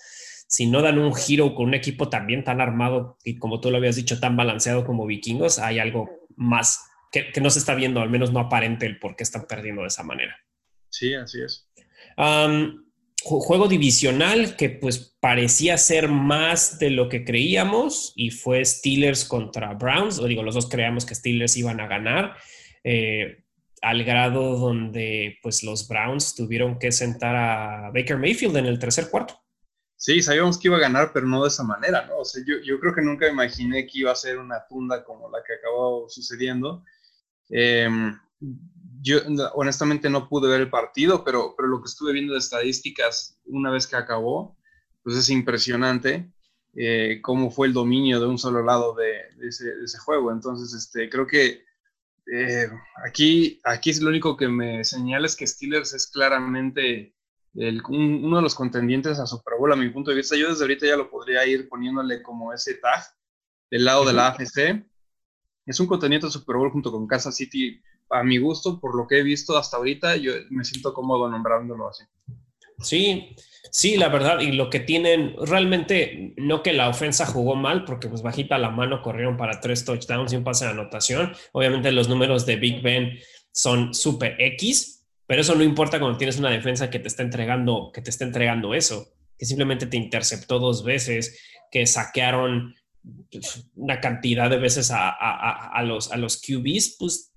si 0.47 0.67
no 0.67 0.81
dan 0.81 0.99
un 0.99 1.13
giro 1.13 1.55
con 1.55 1.67
un 1.67 1.73
equipo 1.73 2.09
también 2.09 2.43
tan 2.43 2.61
armado 2.61 3.17
y 3.23 3.37
como 3.37 3.59
tú 3.59 3.71
lo 3.71 3.77
habías 3.77 3.95
dicho, 3.95 4.19
tan 4.19 4.37
balanceado 4.37 4.85
como 4.85 5.05
vikingos, 5.05 5.59
hay 5.59 5.79
algo 5.79 6.09
más 6.35 6.87
que, 7.11 7.31
que 7.31 7.41
no 7.41 7.49
se 7.49 7.59
está 7.59 7.75
viendo, 7.75 8.01
al 8.01 8.09
menos 8.09 8.31
no 8.31 8.39
aparente 8.39 8.85
el 8.85 8.99
por 8.99 9.15
qué 9.15 9.23
están 9.23 9.45
perdiendo 9.47 9.81
de 9.81 9.87
esa 9.87 10.03
manera. 10.03 10.44
Sí, 10.95 11.13
así 11.13 11.41
es. 11.41 11.67
juego 13.21 13.67
divisional 13.67 14.55
que 14.55 14.69
pues 14.69 15.17
parecía 15.19 15.77
ser 15.77 16.07
más 16.07 16.79
de 16.79 16.89
lo 16.89 17.09
que 17.09 17.25
creíamos 17.25 18.13
y 18.15 18.31
fue 18.31 18.63
Steelers 18.63 19.25
contra 19.25 19.73
Browns, 19.73 20.19
o 20.19 20.25
digo, 20.25 20.41
los 20.41 20.55
dos 20.55 20.69
creíamos 20.69 21.05
que 21.05 21.15
Steelers 21.15 21.57
iban 21.57 21.81
a 21.81 21.87
ganar, 21.87 22.37
eh, 22.85 23.43
al 23.81 24.05
grado 24.05 24.57
donde 24.57 25.37
pues 25.43 25.63
los 25.63 25.85
Browns 25.85 26.33
tuvieron 26.33 26.79
que 26.79 26.93
sentar 26.93 27.35
a 27.35 27.91
Baker 27.93 28.17
Mayfield 28.17 28.55
en 28.55 28.65
el 28.67 28.79
tercer 28.79 29.09
cuarto. 29.09 29.37
Sí, 29.97 30.21
sabíamos 30.21 30.57
que 30.57 30.69
iba 30.69 30.77
a 30.77 30.81
ganar, 30.87 31.11
pero 31.13 31.27
no 31.27 31.43
de 31.43 31.49
esa 31.49 31.63
manera, 31.63 32.05
¿no? 32.05 32.19
O 32.19 32.25
sea, 32.25 32.41
yo, 32.47 32.55
yo 32.63 32.79
creo 32.79 32.93
que 32.93 33.01
nunca 33.01 33.27
imaginé 33.27 33.85
que 33.85 33.99
iba 33.99 34.11
a 34.11 34.15
ser 34.15 34.37
una 34.37 34.65
tunda 34.65 35.03
como 35.03 35.29
la 35.29 35.39
que 35.43 35.55
acabó 35.55 36.07
sucediendo. 36.07 36.83
Eh, 37.49 37.89
yo 39.05 39.19
honestamente 39.53 40.09
no 40.09 40.27
pude 40.27 40.49
ver 40.49 40.61
el 40.61 40.69
partido, 40.71 41.23
pero, 41.23 41.53
pero 41.55 41.69
lo 41.69 41.79
que 41.79 41.85
estuve 41.85 42.11
viendo 42.11 42.33
de 42.33 42.39
estadísticas 42.39 43.39
una 43.45 43.69
vez 43.69 43.85
que 43.85 43.95
acabó, 43.95 44.57
pues 45.03 45.15
es 45.15 45.29
impresionante 45.29 46.31
eh, 46.75 47.19
cómo 47.21 47.51
fue 47.51 47.67
el 47.67 47.73
dominio 47.73 48.19
de 48.19 48.25
un 48.25 48.39
solo 48.39 48.63
lado 48.63 48.95
de, 48.95 49.47
ese, 49.47 49.99
juego. 49.99 50.31
Entonces, 50.31 50.73
este, 50.73 51.07
creo 51.07 51.27
que 51.27 51.63
eh, 52.33 52.67
aquí, 53.05 53.61
aquí 53.63 53.91
es 53.91 54.01
lo 54.01 54.09
único 54.09 54.35
que 54.35 54.47
me 54.47 54.83
señala 54.83 55.27
es 55.27 55.35
que 55.35 55.45
Steelers 55.45 55.93
es 55.93 56.07
claramente 56.07 57.13
uno 57.53 58.37
de 58.37 58.41
los 58.41 58.55
contendientes 58.55 59.19
a 59.19 59.27
Super 59.27 59.53
Bowl 59.59 59.71
a 59.71 59.75
mi 59.75 59.89
punto 59.89 60.09
de 60.09 60.17
vista. 60.17 60.35
Yo 60.35 60.49
desde 60.49 60.63
ahorita 60.63 60.87
ya 60.87 60.97
lo 60.97 61.11
podría 61.11 61.45
ir 61.45 61.69
poniéndole 61.69 62.23
como 62.23 62.51
ese 62.51 62.73
tag 62.73 63.03
del 63.69 63.85
lado 63.85 64.03
de 64.03 64.13
la 64.13 64.29
AFC. 64.29 64.83
Es 65.67 65.79
un 65.79 65.85
contendiente 65.85 66.25
a 66.25 66.31
Super 66.31 66.55
Bowl 66.55 66.71
junto 66.71 66.91
con 66.91 67.07
Kansas 67.07 67.35
City 67.35 67.79
a 68.09 68.23
mi 68.23 68.37
gusto, 68.37 68.79
por 68.79 68.95
lo 68.95 69.07
que 69.07 69.19
he 69.19 69.23
visto 69.23 69.57
hasta 69.57 69.77
ahorita, 69.77 70.15
yo 70.17 70.33
me 70.49 70.63
siento 70.63 70.93
cómodo 70.93 71.29
nombrándolo 71.29 71.89
así. 71.89 72.03
Sí, 72.79 73.35
sí, 73.71 73.97
la 73.97 74.09
verdad, 74.09 74.39
y 74.41 74.51
lo 74.51 74.69
que 74.69 74.79
tienen, 74.79 75.35
realmente, 75.41 76.33
no 76.37 76.61
que 76.61 76.73
la 76.73 76.89
ofensa 76.89 77.25
jugó 77.25 77.55
mal, 77.55 77.85
porque 77.85 78.07
pues 78.07 78.21
bajita 78.21 78.57
la 78.57 78.69
mano 78.69 79.01
corrieron 79.01 79.37
para 79.37 79.59
tres 79.59 79.85
touchdowns 79.85 80.33
y 80.33 80.35
un 80.35 80.43
pase 80.43 80.65
de 80.65 80.71
anotación. 80.71 81.33
Obviamente 81.53 81.91
los 81.91 82.09
números 82.09 82.45
de 82.45 82.57
Big 82.57 82.81
Ben 82.81 83.17
son 83.51 83.93
súper 83.93 84.35
X, 84.39 85.05
pero 85.25 85.41
eso 85.41 85.55
no 85.55 85.63
importa 85.63 85.99
cuando 85.99 86.17
tienes 86.17 86.37
una 86.37 86.51
defensa 86.51 86.89
que 86.89 86.99
te 86.99 87.07
está 87.07 87.23
entregando, 87.23 87.91
que 87.93 88.01
te 88.01 88.09
está 88.09 88.25
entregando 88.25 88.73
eso, 88.73 89.07
que 89.37 89.45
simplemente 89.45 89.87
te 89.87 89.97
interceptó 89.97 90.59
dos 90.59 90.83
veces, 90.83 91.39
que 91.71 91.87
saquearon 91.87 92.75
pues, 93.31 93.69
una 93.75 93.99
cantidad 93.99 94.49
de 94.49 94.57
veces 94.57 94.91
a, 94.91 95.09
a, 95.09 95.83
los, 95.83 96.11
a 96.11 96.17
los 96.17 96.41
QBs, 96.41 96.97
pues 96.99 97.34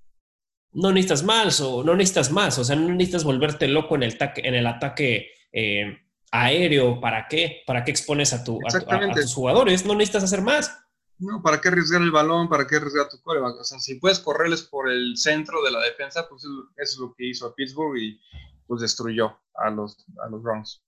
no 0.72 0.92
necesitas 0.92 1.22
más 1.22 1.60
o 1.60 1.82
no 1.82 1.96
necesitas 1.96 2.30
más, 2.30 2.58
o 2.58 2.64
sea, 2.64 2.76
no 2.76 2.88
necesitas 2.88 3.24
volverte 3.24 3.68
loco 3.68 3.96
en 3.96 4.02
el, 4.02 4.16
en 4.36 4.54
el 4.54 4.66
ataque 4.66 5.30
eh, 5.52 5.98
aéreo, 6.30 7.00
¿para 7.00 7.26
qué? 7.28 7.62
¿Para 7.66 7.84
qué 7.84 7.90
expones 7.90 8.32
a, 8.32 8.44
tu, 8.44 8.58
a, 8.66 9.14
tus 9.14 9.34
jugadores? 9.34 9.84
No 9.84 9.94
necesitas 9.94 10.24
hacer 10.24 10.42
más. 10.42 10.78
No, 11.18 11.42
¿para 11.42 11.60
qué 11.60 11.68
arriesgar 11.68 12.00
el 12.00 12.12
balón? 12.12 12.48
¿Para 12.48 12.66
qué 12.66 12.76
arriesgar 12.76 13.08
tu 13.08 13.20
coreback? 13.22 13.56
O 13.56 13.64
sea, 13.64 13.80
si 13.80 13.96
puedes 13.96 14.20
correrles 14.20 14.62
por 14.62 14.88
el 14.88 15.16
centro 15.16 15.62
de 15.64 15.72
la 15.72 15.80
defensa, 15.80 16.28
pues 16.28 16.44
eso 16.44 16.68
es 16.76 16.98
lo 16.98 17.12
que 17.14 17.26
hizo 17.26 17.46
a 17.46 17.54
Pittsburgh 17.54 17.98
y 17.98 18.20
pues 18.66 18.82
destruyó 18.82 19.36
a 19.54 19.70
los, 19.70 20.06
a 20.24 20.28
los 20.28 20.42
Browns. 20.42 20.82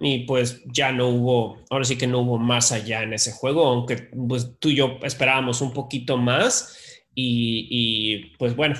Y 0.00 0.26
pues 0.26 0.62
ya 0.66 0.92
no 0.92 1.08
hubo, 1.08 1.64
ahora 1.70 1.84
sí 1.84 1.96
que 1.96 2.06
no 2.06 2.20
hubo 2.20 2.38
más 2.38 2.72
allá 2.72 3.02
en 3.02 3.14
ese 3.14 3.32
juego, 3.32 3.66
aunque 3.66 3.96
pues 3.96 4.58
tú 4.58 4.68
y 4.68 4.76
yo 4.76 4.98
esperábamos 5.02 5.62
un 5.62 5.72
poquito 5.72 6.18
más. 6.18 6.85
Y, 7.16 7.66
y 7.70 8.36
pues 8.36 8.54
bueno, 8.54 8.76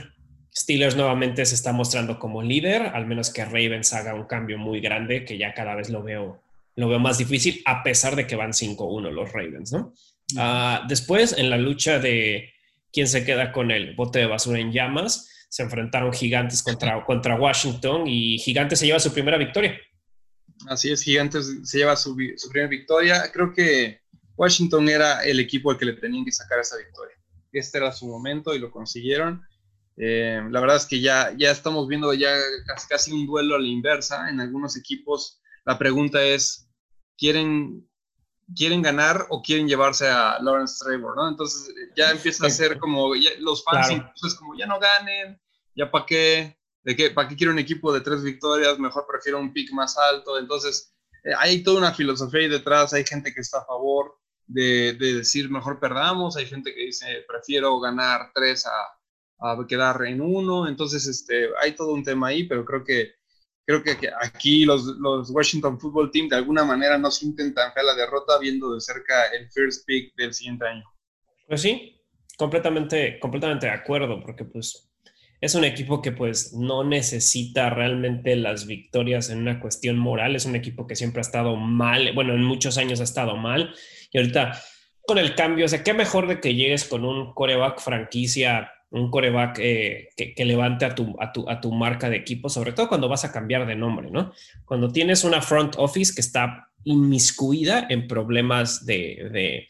Steelers 0.57 0.97
nuevamente 0.97 1.45
se 1.45 1.55
está 1.55 1.73
mostrando 1.73 2.19
como 2.19 2.43
líder, 2.43 2.83
al 2.83 3.07
menos 3.07 3.31
que 3.31 3.45
Ravens 3.45 3.93
haga 3.93 4.15
un 4.15 4.25
cambio 4.25 4.59
muy 4.59 4.81
grande, 4.81 5.25
que 5.25 5.37
ya 5.37 5.53
cada 5.53 5.75
vez 5.75 5.91
lo 5.91 6.03
veo, 6.03 6.43
lo 6.77 6.89
veo 6.89 6.99
más 6.99 7.19
difícil, 7.19 7.63
a 7.65 7.83
pesar 7.83 8.17
de 8.17 8.27
que 8.27 8.37
van 8.37 8.53
5-1 8.53 9.11
los 9.11 9.33
Ravens, 9.33 9.73
¿no? 9.73 9.93
Ah, 10.37 10.85
después, 10.89 11.37
en 11.37 11.51
la 11.51 11.59
lucha 11.59 11.99
de 11.99 12.53
quién 12.93 13.07
se 13.07 13.25
queda 13.25 13.53
con 13.53 13.71
el 13.71 13.95
bote 13.95 14.21
de 14.21 14.27
basura 14.27 14.59
en 14.59 14.73
llamas, 14.73 15.47
se 15.51 15.63
enfrentaron 15.63 16.13
Gigantes 16.13 16.63
contra, 16.63 17.05
contra 17.07 17.39
Washington 17.39 18.07
y 18.07 18.39
Gigantes 18.39 18.79
se 18.79 18.87
lleva 18.87 18.99
su 18.99 19.13
primera 19.13 19.37
victoria. 19.37 19.79
Así 20.69 20.91
es, 20.91 21.03
Gigantes 21.03 21.55
se 21.65 21.79
lleva 21.79 21.97
su, 21.97 22.17
su 22.37 22.49
primera 22.49 22.71
victoria. 22.71 23.31
Creo 23.31 23.53
que 23.53 24.01
Washington 24.37 24.89
era 24.89 25.23
el 25.23 25.39
equipo 25.39 25.71
al 25.71 25.79
que 25.79 25.85
le 25.85 25.93
tenían 25.95 26.25
que 26.25 26.33
sacar 26.33 26.61
esa 26.61 26.77
victoria. 26.79 27.16
Este 27.59 27.79
era 27.79 27.93
su 27.93 28.07
momento 28.07 28.55
y 28.55 28.59
lo 28.59 28.71
consiguieron. 28.71 29.43
Eh, 29.97 30.43
la 30.51 30.61
verdad 30.61 30.77
es 30.77 30.87
que 30.87 31.01
ya, 31.01 31.33
ya 31.37 31.51
estamos 31.51 31.89
viendo 31.89 32.13
ya 32.13 32.37
casi, 32.67 32.89
casi 32.89 33.13
un 33.13 33.27
duelo 33.27 33.55
a 33.55 33.59
la 33.59 33.67
inversa. 33.67 34.29
En 34.29 34.41
algunos 34.41 34.77
equipos 34.77 35.41
la 35.67 35.79
pregunta 35.79 36.23
es, 36.23 36.69
¿quieren, 37.19 37.89
¿quieren 38.55 38.83
ganar 38.83 39.27
o 39.31 39.43
quieren 39.43 39.67
llevarse 39.67 40.09
a 40.09 40.39
Lawrence 40.41 40.85
Trevor? 40.85 41.17
¿no? 41.17 41.29
Entonces 41.29 41.75
ya 41.97 42.13
empieza 42.13 42.47
a 42.47 42.51
ser 42.51 42.79
como 42.79 43.13
los 43.41 43.65
fans, 43.65 44.03
es 44.25 44.35
como 44.35 44.57
ya 44.57 44.67
no 44.67 44.79
ganen, 44.79 45.41
ya 45.75 45.91
para 45.91 46.07
qué, 46.07 46.57
de 46.85 46.95
qué, 46.95 47.11
para 47.11 47.29
qué 47.29 47.37
quiero 47.37 47.53
un 47.53 47.59
equipo 47.59 47.93
de 47.93 48.01
tres 48.01 48.23
victorias, 48.23 48.79
mejor 48.79 49.07
prefiero 49.11 49.41
un 49.41 49.53
pick 49.53 49.73
más 49.73 49.99
alto. 49.99 50.39
Entonces 50.39 50.95
eh, 51.25 51.33
hay 51.37 51.63
toda 51.65 51.79
una 51.79 51.93
filosofía 51.93 52.43
ahí 52.43 52.49
detrás, 52.49 52.93
hay 52.93 53.05
gente 53.05 53.35
que 53.35 53.41
está 53.41 53.59
a 53.59 53.65
favor 53.65 54.15
de, 54.47 54.95
de 54.95 55.15
decir 55.15 55.51
mejor 55.51 55.81
perdamos, 55.81 56.37
hay 56.37 56.47
gente 56.47 56.75
que 56.75 56.87
dice 56.87 57.25
prefiero 57.29 57.79
ganar 57.81 58.31
tres 58.35 58.67
a 58.67 58.97
a 59.39 59.67
quedar 59.67 60.05
en 60.07 60.21
uno. 60.21 60.69
Entonces, 60.69 61.07
este, 61.07 61.49
hay 61.63 61.73
todo 61.73 61.93
un 61.93 62.05
tema 62.05 62.29
ahí, 62.29 62.45
pero 62.45 62.65
creo 62.65 62.85
que, 62.85 63.13
creo 63.65 63.83
que 63.83 63.97
aquí 64.21 64.65
los, 64.65 64.85
los 64.99 65.31
Washington 65.31 65.79
Football 65.79 66.11
Team 66.11 66.29
de 66.29 66.37
alguna 66.37 66.65
manera 66.65 66.99
no 66.99 67.11
sienten 67.11 67.55
tan 67.55 67.73
fea 67.73 67.83
la 67.83 67.95
derrota 67.95 68.39
viendo 68.39 68.75
de 68.75 68.81
cerca 68.81 69.27
el 69.27 69.51
first 69.51 69.87
pick 69.87 70.15
del 70.17 70.33
siguiente 70.33 70.67
año. 70.67 70.85
Pues 71.47 71.63
sí, 71.63 72.01
completamente, 72.37 73.19
completamente 73.21 73.67
de 73.67 73.73
acuerdo, 73.73 74.21
porque 74.21 74.45
pues 74.45 74.91
es 75.41 75.55
un 75.55 75.65
equipo 75.65 76.01
que 76.01 76.13
pues 76.13 76.55
no 76.55 76.83
necesita 76.83 77.71
realmente 77.71 78.35
las 78.37 78.67
victorias 78.67 79.31
en 79.31 79.39
una 79.39 79.61
cuestión 79.61 79.99
moral, 79.99 80.35
es 80.35 80.47
un 80.47 80.57
equipo 80.57 80.87
que 80.87 80.97
siempre 80.97 81.21
ha 81.21 81.23
estado 81.23 81.57
mal, 81.57 82.13
bueno, 82.15 82.35
en 82.35 82.43
muchos 82.43 82.79
años 82.79 83.01
ha 83.01 83.05
estado 83.05 83.37
mal, 83.37 83.75
y 84.13 84.19
ahorita 84.19 84.61
con 85.07 85.19
el 85.19 85.35
cambio, 85.35 85.67
o 85.67 85.69
sea, 85.69 85.85
qué 85.85 85.95
mejor 85.95 86.27
de 86.27 86.41
que 86.41 86.55
llegues 86.55 86.85
con 86.85 87.05
un 87.05 87.33
coreback 87.33 87.81
franquicia 87.81 88.73
un 88.91 89.11
coreback 89.11 89.59
eh, 89.61 90.09
que, 90.17 90.45
levante 90.45 90.85
a 90.85 90.95
tu, 90.95 91.17
a, 91.21 91.33
tu, 91.33 91.49
a 91.49 91.61
tu 91.61 91.73
marca 91.73 92.09
de 92.09 92.17
equipo, 92.17 92.49
sobre 92.49 92.73
todo 92.73 92.89
cuando 92.89 93.09
vas 93.09 93.25
a 93.25 93.33
cambiar 93.33 93.67
de 93.67 93.75
nombre, 93.75 94.11
¿no? 94.11 94.33
Cuando 94.65 94.91
tienes 94.91 95.25
una 95.25 95.43
front 95.43 95.75
office 95.77 96.15
que 96.15 96.21
está 96.21 96.71
inmiscuida 96.85 97.87
en 97.91 98.07
problemas 98.07 98.87
de, 98.87 99.67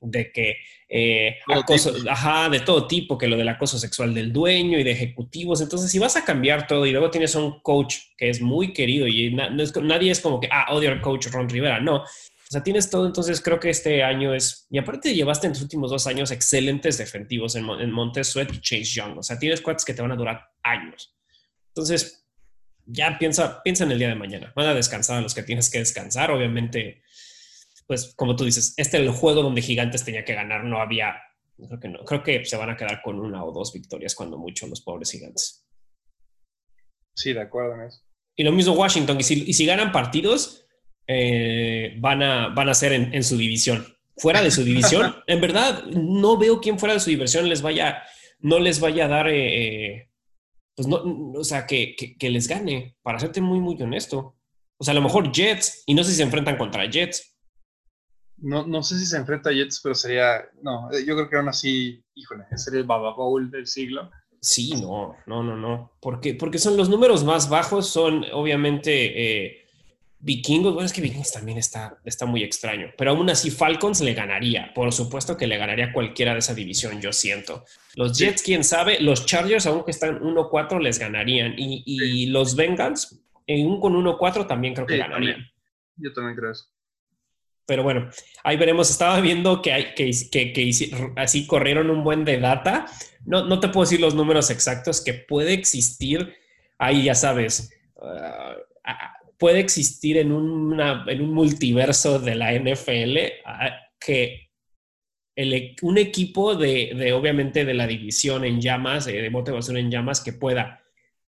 de, 0.00 0.32
que 0.32 0.56
eh, 0.88 1.38
acoso, 1.52 1.92
ajá, 2.08 2.48
de 2.48 2.60
todo 2.60 2.86
tipo, 2.86 3.18
que 3.18 3.26
lo 3.26 3.36
del 3.36 3.48
acoso 3.48 3.78
sexual 3.78 4.14
del 4.14 4.32
dueño 4.32 4.78
y 4.78 4.84
de 4.84 4.92
ejecutivos. 4.92 5.60
Entonces, 5.60 5.90
si 5.90 5.98
vas 5.98 6.16
a 6.16 6.24
cambiar 6.24 6.66
todo 6.66 6.86
y 6.86 6.92
luego 6.92 7.10
tienes 7.10 7.34
un 7.34 7.60
coach 7.60 7.96
que 8.16 8.30
es 8.30 8.40
muy 8.40 8.72
querido 8.72 9.08
y 9.08 9.34
nadie 9.34 10.12
es 10.12 10.20
como 10.20 10.38
que, 10.38 10.48
ah, 10.50 10.66
odio 10.70 10.90
al 10.90 11.00
coach 11.00 11.26
Ron 11.26 11.48
Rivera, 11.48 11.80
no. 11.80 12.04
O 12.50 12.52
sea, 12.52 12.64
tienes 12.64 12.90
todo, 12.90 13.06
entonces 13.06 13.40
creo 13.40 13.60
que 13.60 13.70
este 13.70 14.02
año 14.02 14.34
es, 14.34 14.66
y 14.70 14.78
aparte 14.78 15.14
llevaste 15.14 15.46
en 15.46 15.52
los 15.52 15.62
últimos 15.62 15.92
dos 15.92 16.08
años 16.08 16.32
excelentes 16.32 16.98
defensivos 16.98 17.54
en, 17.54 17.64
en 17.70 17.92
Montez 17.92 18.26
Sweat 18.26 18.52
y 18.52 18.60
Chase 18.60 18.82
Young, 18.86 19.18
o 19.18 19.22
sea, 19.22 19.38
tienes 19.38 19.60
cuates 19.60 19.84
que 19.84 19.94
te 19.94 20.02
van 20.02 20.10
a 20.10 20.16
durar 20.16 20.48
años. 20.64 21.16
Entonces, 21.68 22.26
ya 22.86 23.16
piensa, 23.20 23.62
piensa 23.62 23.84
en 23.84 23.92
el 23.92 24.00
día 24.00 24.08
de 24.08 24.16
mañana, 24.16 24.52
van 24.56 24.66
a 24.66 24.74
descansar 24.74 25.18
a 25.18 25.20
los 25.20 25.32
que 25.32 25.44
tienes 25.44 25.70
que 25.70 25.78
descansar, 25.78 26.32
obviamente, 26.32 27.04
pues 27.86 28.16
como 28.16 28.34
tú 28.34 28.44
dices, 28.44 28.74
este 28.76 28.96
es 28.96 29.02
el 29.04 29.10
juego 29.10 29.44
donde 29.44 29.62
Gigantes 29.62 30.04
tenía 30.04 30.24
que 30.24 30.34
ganar, 30.34 30.64
no 30.64 30.80
había, 30.80 31.22
creo 31.56 31.78
que 31.78 31.88
no, 31.88 32.04
creo 32.04 32.24
que 32.24 32.44
se 32.44 32.56
van 32.56 32.70
a 32.70 32.76
quedar 32.76 33.00
con 33.00 33.20
una 33.20 33.44
o 33.44 33.52
dos 33.52 33.72
victorias 33.72 34.16
cuando 34.16 34.36
mucho 34.36 34.66
los 34.66 34.80
pobres 34.80 35.12
Gigantes. 35.12 35.64
Sí, 37.14 37.32
de 37.32 37.42
acuerdo 37.42 37.76
en 37.76 37.82
eso. 37.82 38.00
Y 38.34 38.42
lo 38.42 38.50
mismo 38.50 38.72
Washington, 38.72 39.20
y 39.20 39.22
si, 39.22 39.44
y 39.48 39.52
si 39.52 39.66
ganan 39.66 39.92
partidos, 39.92 40.66
eh, 41.12 41.96
van, 41.98 42.22
a, 42.22 42.48
van 42.50 42.68
a 42.68 42.74
ser 42.74 42.92
en, 42.92 43.24
su 43.24 43.36
división. 43.36 43.84
Fuera 44.16 44.42
de 44.42 44.52
su 44.52 44.62
división, 44.62 45.16
en 45.26 45.40
verdad, 45.40 45.84
no 45.86 46.38
veo 46.38 46.60
quién 46.60 46.78
fuera 46.78 46.94
de 46.94 47.00
su 47.00 47.10
división 47.10 47.48
les 47.48 47.62
vaya, 47.62 48.04
no 48.38 48.60
les 48.60 48.78
vaya 48.78 49.06
a 49.06 49.08
dar, 49.08 49.28
eh, 49.28 49.96
eh, 49.96 50.10
pues 50.76 50.86
no, 50.86 51.02
o 51.34 51.42
sea, 51.42 51.66
que, 51.66 51.96
que, 51.96 52.30
les 52.30 52.46
gane, 52.46 52.96
para 53.02 53.18
serte 53.18 53.40
muy, 53.40 53.58
muy 53.58 53.80
honesto. 53.82 54.36
O 54.76 54.84
sea, 54.84 54.92
a 54.92 54.94
lo 54.94 55.02
mejor 55.02 55.32
Jets, 55.32 55.82
y 55.84 55.94
no 55.94 56.04
sé 56.04 56.10
si 56.10 56.18
se 56.18 56.22
enfrentan 56.22 56.56
contra 56.56 56.88
Jets. 56.88 57.36
No, 58.36 58.64
no 58.64 58.80
sé 58.84 58.96
si 58.96 59.04
se 59.04 59.16
enfrenta 59.16 59.50
a 59.50 59.52
Jets, 59.52 59.80
pero 59.82 59.96
sería, 59.96 60.44
no, 60.62 60.90
yo 60.92 61.16
creo 61.16 61.28
que 61.28 61.36
aún 61.38 61.48
así, 61.48 62.04
híjole, 62.14 62.44
sería 62.54 62.80
el 62.80 62.86
Baba 62.86 63.14
Bowl 63.14 63.50
del 63.50 63.66
siglo. 63.66 64.08
Sí, 64.40 64.74
no, 64.80 65.16
no, 65.26 65.42
no, 65.42 65.56
no. 65.56 65.90
Porque, 66.00 66.34
porque 66.34 66.58
son 66.58 66.76
los 66.76 66.88
números 66.88 67.24
más 67.24 67.48
bajos, 67.48 67.88
son 67.88 68.24
obviamente 68.32 69.66
Vikingos, 70.22 70.74
bueno, 70.74 70.86
es 70.86 70.92
que 70.92 71.00
Vikingos 71.00 71.32
también 71.32 71.56
está, 71.56 71.98
está 72.04 72.26
muy 72.26 72.42
extraño, 72.42 72.88
pero 72.98 73.12
aún 73.12 73.30
así 73.30 73.50
Falcons 73.50 74.02
le 74.02 74.12
ganaría. 74.12 74.72
Por 74.74 74.92
supuesto 74.92 75.36
que 75.36 75.46
le 75.46 75.56
ganaría 75.56 75.94
cualquiera 75.94 76.34
de 76.34 76.40
esa 76.40 76.52
división, 76.52 77.00
yo 77.00 77.10
siento. 77.12 77.64
Los 77.94 78.18
Jets, 78.18 78.42
quién 78.42 78.62
sabe, 78.62 79.00
los 79.00 79.24
Chargers, 79.24 79.66
aunque 79.66 79.92
están 79.92 80.20
1-4, 80.20 80.78
les 80.80 80.98
ganarían. 80.98 81.54
Y, 81.56 82.26
los 82.26 82.54
Bengals, 82.54 83.18
en 83.46 83.66
un 83.66 83.80
con 83.80 83.94
1-4, 83.94 84.46
también 84.46 84.74
creo 84.74 84.86
que 84.86 84.98
ganarían. 84.98 85.50
Yo 85.96 86.12
también 86.12 86.36
creo 86.36 86.52
eso. 86.52 86.66
Pero 87.64 87.82
bueno, 87.82 88.10
ahí 88.44 88.56
veremos. 88.58 88.90
Estaba 88.90 89.20
viendo 89.20 89.62
que, 89.62 89.72
hay, 89.72 89.94
que, 89.94 90.12
que, 90.30 91.12
así 91.16 91.46
corrieron 91.46 91.88
un 91.88 92.04
buen 92.04 92.24
de 92.26 92.38
data. 92.38 92.86
No, 93.24 93.46
no 93.46 93.58
te 93.58 93.68
puedo 93.68 93.84
decir 93.84 94.00
los 94.00 94.14
números 94.14 94.50
exactos, 94.50 95.00
que 95.00 95.14
puede 95.14 95.54
existir, 95.54 96.34
ahí 96.78 97.04
ya 97.04 97.14
sabes. 97.14 97.72
Uh, 97.94 98.70
puede 99.40 99.58
existir 99.58 100.18
en, 100.18 100.32
una, 100.32 101.04
en 101.08 101.22
un 101.22 101.32
multiverso 101.32 102.18
de 102.20 102.34
la 102.34 102.52
NFL 102.52 103.16
ah, 103.46 103.70
que 103.98 104.50
el, 105.34 105.74
un 105.80 105.96
equipo 105.96 106.54
de, 106.54 107.12
obviamente, 107.14 107.64
de 107.64 107.72
la 107.72 107.86
división 107.86 108.44
en 108.44 108.60
llamas, 108.60 109.06
de, 109.06 109.22
de 109.22 109.30
motivación 109.30 109.78
en 109.78 109.90
llamas, 109.90 110.20
que 110.20 110.34
pueda 110.34 110.82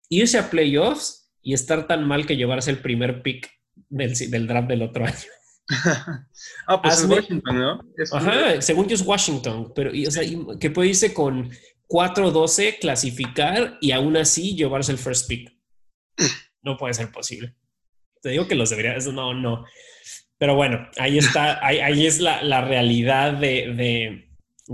irse 0.10 0.40
a 0.40 0.50
playoffs 0.50 1.32
y 1.44 1.54
estar 1.54 1.86
tan 1.86 2.08
mal 2.08 2.26
que 2.26 2.36
llevarse 2.36 2.72
el 2.72 2.80
primer 2.80 3.22
pick 3.22 3.48
del, 3.90 4.16
del 4.16 4.48
draft 4.48 4.68
del 4.68 4.82
otro 4.82 5.06
año. 5.06 5.16
ah, 6.68 6.82
pues 6.82 7.02
es 7.02 7.06
Washington, 7.06 7.60
¿no? 7.60 7.80
Ajá, 8.12 8.60
según 8.60 8.88
yo 8.88 8.96
es 8.96 9.04
Washington, 9.04 9.72
pero 9.76 9.92
o 9.92 10.12
sea, 10.12 10.24
que 10.60 10.72
puede 10.72 10.90
irse 10.90 11.14
con 11.14 11.52
4-12, 11.88 12.80
clasificar 12.80 13.78
y 13.82 13.92
aún 13.92 14.18
así 14.18 14.56
llevarse 14.56 14.92
el 14.92 14.98
first 14.98 15.28
pick. 15.28 15.56
No 16.64 16.76
puede 16.76 16.96
ser 16.96 17.12
posible. 17.12 17.56
Te 18.22 18.30
digo 18.30 18.48
que 18.48 18.56
los 18.56 18.70
debería, 18.70 18.96
eso 18.96 19.12
no, 19.12 19.34
no. 19.34 19.66
Pero 20.38 20.56
bueno, 20.56 20.88
ahí 20.98 21.18
está, 21.18 21.66
ahí, 21.66 22.06
es 22.06 22.20
la, 22.20 22.62
realidad 22.62 23.34
de, 23.34 24.26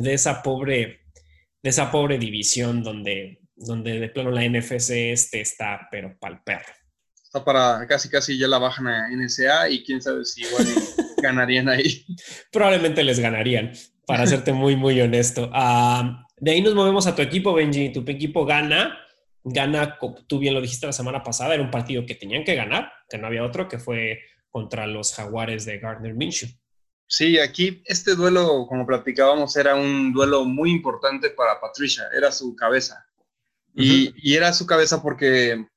esa 0.03 0.43
pobre, 0.43 1.01
de 1.63 1.69
esa 1.69 1.91
pobre 1.91 2.19
división 2.19 2.83
donde, 2.83 3.39
donde 3.55 3.99
de 3.99 4.09
plano 4.09 4.31
la 4.31 4.47
NFC 4.47 4.91
este 5.11 5.41
está, 5.41 5.87
pero 5.89 6.15
pa'l 6.19 6.41
perro. 6.43 6.71
Está 7.23 7.43
para 7.43 7.85
casi 7.87 8.09
casi 8.09 8.37
ya 8.37 8.47
la 8.47 8.59
bajan 8.59 8.87
a 8.87 9.09
NSA 9.09 9.69
y 9.69 9.83
quién 9.83 10.01
sabe 10.01 10.23
si 10.23 10.43
igual 10.43 10.67
ganarían 11.17 11.67
ahí. 11.67 12.05
Probablemente 12.51 13.03
les 13.03 13.19
ganarían, 13.19 13.71
para 14.05 14.27
serte 14.27 14.53
muy, 14.53 14.75
muy 14.75 15.01
honesto. 15.01 15.49
Ah, 15.51 16.27
de 16.37 16.51
ahí 16.51 16.61
nos 16.61 16.75
movemos 16.75 17.07
a 17.07 17.15
tu 17.15 17.23
equipo, 17.23 17.53
Benji. 17.53 17.91
Tu 17.91 18.03
equipo 18.07 18.45
gana 18.45 18.99
gana, 19.45 19.97
tú 20.27 20.39
bien 20.39 20.55
lo 20.55 20.61
dijiste 20.61 20.87
la 20.87 20.93
semana 20.93 21.23
pasada, 21.23 21.53
era 21.53 21.63
un 21.63 21.71
partido 21.71 22.05
que 22.05 22.15
tenían 22.15 22.43
que 22.43 22.55
ganar, 22.55 22.91
que 23.07 23.17
no 23.17 23.27
había 23.27 23.43
otro, 23.43 23.69
que 23.69 23.77
fue 23.77 24.19
contra 24.49 24.87
los 24.87 25.13
Jaguares 25.13 25.65
de 25.65 25.77
Gardner 25.77 26.15
Minshew. 26.15 26.49
Sí, 27.07 27.37
aquí 27.37 27.83
este 27.85 28.15
duelo, 28.15 28.65
como 28.67 28.87
platicábamos, 28.87 29.55
era 29.55 29.75
un 29.75 30.11
duelo 30.11 30.45
muy 30.45 30.71
importante 30.71 31.29
para 31.29 31.61
Patricia, 31.61 32.05
era 32.17 32.31
su 32.31 32.55
cabeza. 32.55 33.05
y, 33.75 34.11
y, 34.17 34.35
era 34.35 34.51
su 34.53 34.65
cabeza 34.65 35.01
porque 35.01 35.67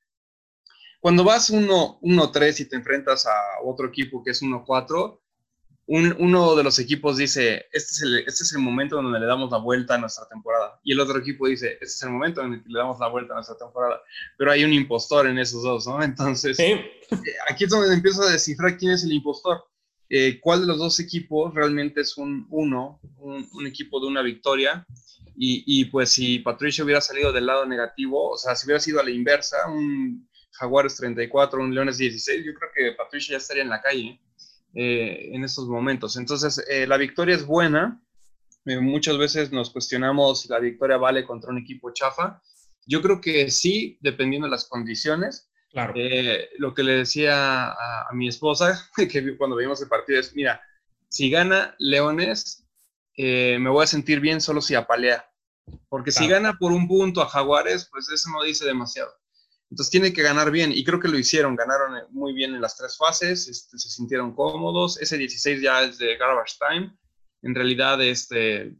cuando 0.99 1.23
vas 1.23 1.51
1-3 1.51 2.59
y 2.61 2.65
te 2.65 2.75
enfrentas 2.75 3.25
a 3.27 3.33
otro 3.63 3.87
equipo 3.87 4.23
que 4.23 4.31
es 4.31 4.41
1-4, 4.41 5.19
uno 5.91 6.55
de 6.55 6.63
los 6.63 6.77
equipos 6.77 7.17
dice, 7.17 7.65
este 7.71 7.93
es, 7.93 8.01
el, 8.03 8.19
este 8.19 8.43
es 8.43 8.53
el 8.53 8.59
momento 8.59 8.97
donde 8.97 9.19
le 9.19 9.25
damos 9.25 9.49
la 9.49 9.57
vuelta 9.57 9.95
a 9.95 9.97
nuestra 9.97 10.27
temporada. 10.27 10.79
Y 10.83 10.93
el 10.93 10.99
otro 10.99 11.17
equipo 11.17 11.47
dice, 11.47 11.73
este 11.73 11.85
es 11.85 12.03
el 12.03 12.11
momento 12.11 12.41
en 12.43 12.53
el 12.53 12.63
que 12.63 12.69
le 12.69 12.77
damos 12.77 12.99
la 12.99 13.07
vuelta 13.07 13.33
a 13.33 13.37
nuestra 13.37 13.57
temporada. 13.57 13.99
Pero 14.37 14.51
hay 14.51 14.63
un 14.63 14.71
impostor 14.71 15.25
en 15.25 15.39
esos 15.39 15.63
dos, 15.63 15.87
¿no? 15.87 16.01
Entonces, 16.03 16.59
eh, 16.59 16.91
aquí 17.49 17.63
es 17.63 17.71
donde 17.71 17.91
empiezo 17.91 18.21
a 18.21 18.31
descifrar 18.31 18.77
quién 18.77 18.91
es 18.91 19.03
el 19.03 19.13
impostor. 19.13 19.63
Eh, 20.09 20.39
¿Cuál 20.39 20.61
de 20.61 20.67
los 20.67 20.77
dos 20.77 20.99
equipos 20.99 21.55
realmente 21.55 22.01
es 22.01 22.17
un 22.17 22.45
uno, 22.51 22.99
un, 23.17 23.65
equipo 23.65 23.99
de 23.99 24.07
una 24.07 24.21
victoria? 24.21 24.85
Y, 25.35 25.63
y, 25.65 25.85
pues 25.85 26.11
si 26.11 26.39
Patricio 26.39 26.83
hubiera 26.83 27.01
salido 27.01 27.31
del 27.31 27.47
lado 27.47 27.65
negativo, 27.65 28.29
o 28.31 28.37
sea, 28.37 28.55
si 28.55 28.67
hubiera 28.67 28.79
sido 28.79 28.99
a 28.99 29.03
la 29.03 29.11
inversa, 29.11 29.57
un 29.67 30.29
Jaguares 30.51 30.97
34, 30.97 31.63
un 31.63 31.73
Leones 31.73 31.97
16, 31.97 32.45
yo 32.45 32.53
creo 32.53 32.69
que 32.75 32.95
Patricio 32.95 33.31
ya 33.31 33.37
estaría 33.37 33.63
en 33.63 33.69
la 33.69 33.81
calle. 33.81 34.19
Eh, 34.75 35.31
en 35.33 35.43
estos 35.43 35.67
momentos. 35.67 36.15
Entonces, 36.15 36.63
eh, 36.69 36.85
la 36.85 36.97
victoria 36.97 37.35
es 37.35 37.45
buena. 37.45 38.01
Eh, 38.65 38.79
muchas 38.79 39.17
veces 39.17 39.51
nos 39.51 39.71
cuestionamos 39.71 40.41
si 40.41 40.47
la 40.47 40.59
victoria 40.59 40.97
vale 40.97 41.25
contra 41.25 41.49
un 41.49 41.57
equipo 41.57 41.91
chafa. 41.91 42.41
Yo 42.85 43.01
creo 43.01 43.19
que 43.19 43.49
sí, 43.49 43.97
dependiendo 44.01 44.47
de 44.47 44.51
las 44.51 44.65
condiciones. 44.65 45.49
Claro. 45.71 45.93
Lo 46.57 46.73
que 46.73 46.83
le 46.83 46.93
decía 46.93 47.71
a, 47.71 48.09
mi 48.13 48.27
esposa, 48.27 48.89
que 48.95 49.37
cuando 49.37 49.55
vimos 49.55 49.81
el 49.81 49.87
partido, 49.87 50.19
es, 50.19 50.35
mira, 50.35 50.61
si 51.07 51.29
gana 51.29 51.75
Leones, 51.77 52.65
me 53.15 53.69
voy 53.69 53.83
a 53.83 53.87
sentir 53.87 54.19
bien 54.19 54.41
solo 54.41 54.61
si 54.61 54.75
apalea. 54.75 55.25
Porque 55.87 56.11
si 56.11 56.27
gana 56.27 56.53
por 56.53 56.71
un 56.71 56.87
punto 56.87 57.21
a 57.21 57.27
Jaguares, 57.27 57.87
pues 57.91 58.09
eso 58.09 58.29
no 58.31 58.43
dice 58.43 58.65
demasiado. 58.65 59.11
Entonces 59.71 59.91
tiene 59.91 60.13
que 60.13 60.23
ganar 60.23 60.51
bien 60.51 60.71
y 60.71 60.83
creo 60.83 60.99
que 60.99 61.07
lo 61.07 61.17
hicieron, 61.17 61.55
ganaron 61.55 61.95
eh, 61.97 62.01
muy 62.09 62.33
bien 62.33 62.55
en 62.55 62.61
las 62.61 62.75
tres 62.75 62.97
fases, 62.97 63.47
este, 63.47 63.77
se 63.77 63.89
sintieron 63.89 64.33
cómodos, 64.33 64.99
ese 64.99 65.17
16 65.17 65.61
ya 65.61 65.83
es 65.83 65.99
de 65.99 66.17
garbage 66.17 66.57
time, 66.59 66.91
en 67.43 67.53
realidad 67.53 68.01
este, 68.01 68.73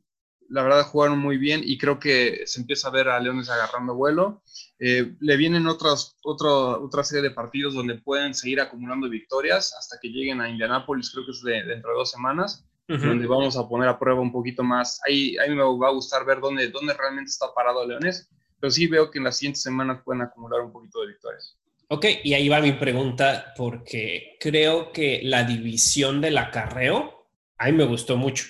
la 0.49 0.63
verdad 0.63 0.83
jugaron 0.85 1.19
muy 1.19 1.37
bien 1.37 1.61
y 1.63 1.77
creo 1.77 1.99
que 1.99 2.41
se 2.45 2.59
empieza 2.59 2.87
a 2.87 2.91
ver 2.91 3.07
a 3.07 3.19
Leones 3.19 3.49
agarrando 3.49 3.93
vuelo. 3.93 4.41
Eh, 4.79 5.15
le 5.19 5.37
vienen 5.37 5.67
otros, 5.67 6.17
otro, 6.23 6.83
otra 6.83 7.03
serie 7.03 7.21
de 7.21 7.35
partidos 7.35 7.75
donde 7.75 7.95
pueden 7.95 8.33
seguir 8.33 8.59
acumulando 8.59 9.07
victorias 9.09 9.75
hasta 9.77 9.97
que 10.01 10.09
lleguen 10.09 10.41
a 10.41 10.49
Indianápolis, 10.49 11.11
creo 11.11 11.25
que 11.25 11.31
es 11.31 11.43
de, 11.43 11.63
dentro 11.63 11.91
de 11.91 11.97
dos 11.97 12.09
semanas, 12.09 12.65
donde 12.87 13.27
vamos 13.27 13.55
a 13.55 13.69
poner 13.69 13.87
a 13.87 13.99
prueba 13.99 14.19
un 14.19 14.31
poquito 14.31 14.63
más. 14.63 14.99
Ahí, 15.07 15.37
ahí 15.37 15.51
me 15.51 15.61
va 15.61 15.89
a 15.89 15.91
gustar 15.91 16.25
ver 16.25 16.39
dónde, 16.39 16.69
dónde 16.69 16.95
realmente 16.95 17.29
está 17.29 17.53
parado 17.53 17.85
Leones 17.85 18.27
pero 18.59 18.71
sí 18.71 18.87
veo 18.87 19.09
que 19.09 19.19
en 19.19 19.25
las 19.25 19.37
siguientes 19.37 19.61
semanas 19.61 20.01
pueden 20.03 20.21
acumular 20.21 20.61
un 20.61 20.71
poquito 20.71 21.01
de 21.01 21.07
victorias. 21.07 21.57
Ok, 21.87 22.05
y 22.23 22.33
ahí 22.33 22.47
va 22.49 22.61
mi 22.61 22.73
pregunta, 22.73 23.53
porque 23.57 24.37
creo 24.39 24.91
que 24.91 25.21
la 25.23 25.43
división 25.43 26.21
del 26.21 26.37
acarreo, 26.37 27.27
a 27.57 27.65
mí 27.65 27.71
me 27.71 27.85
gustó 27.85 28.15
mucho. 28.15 28.45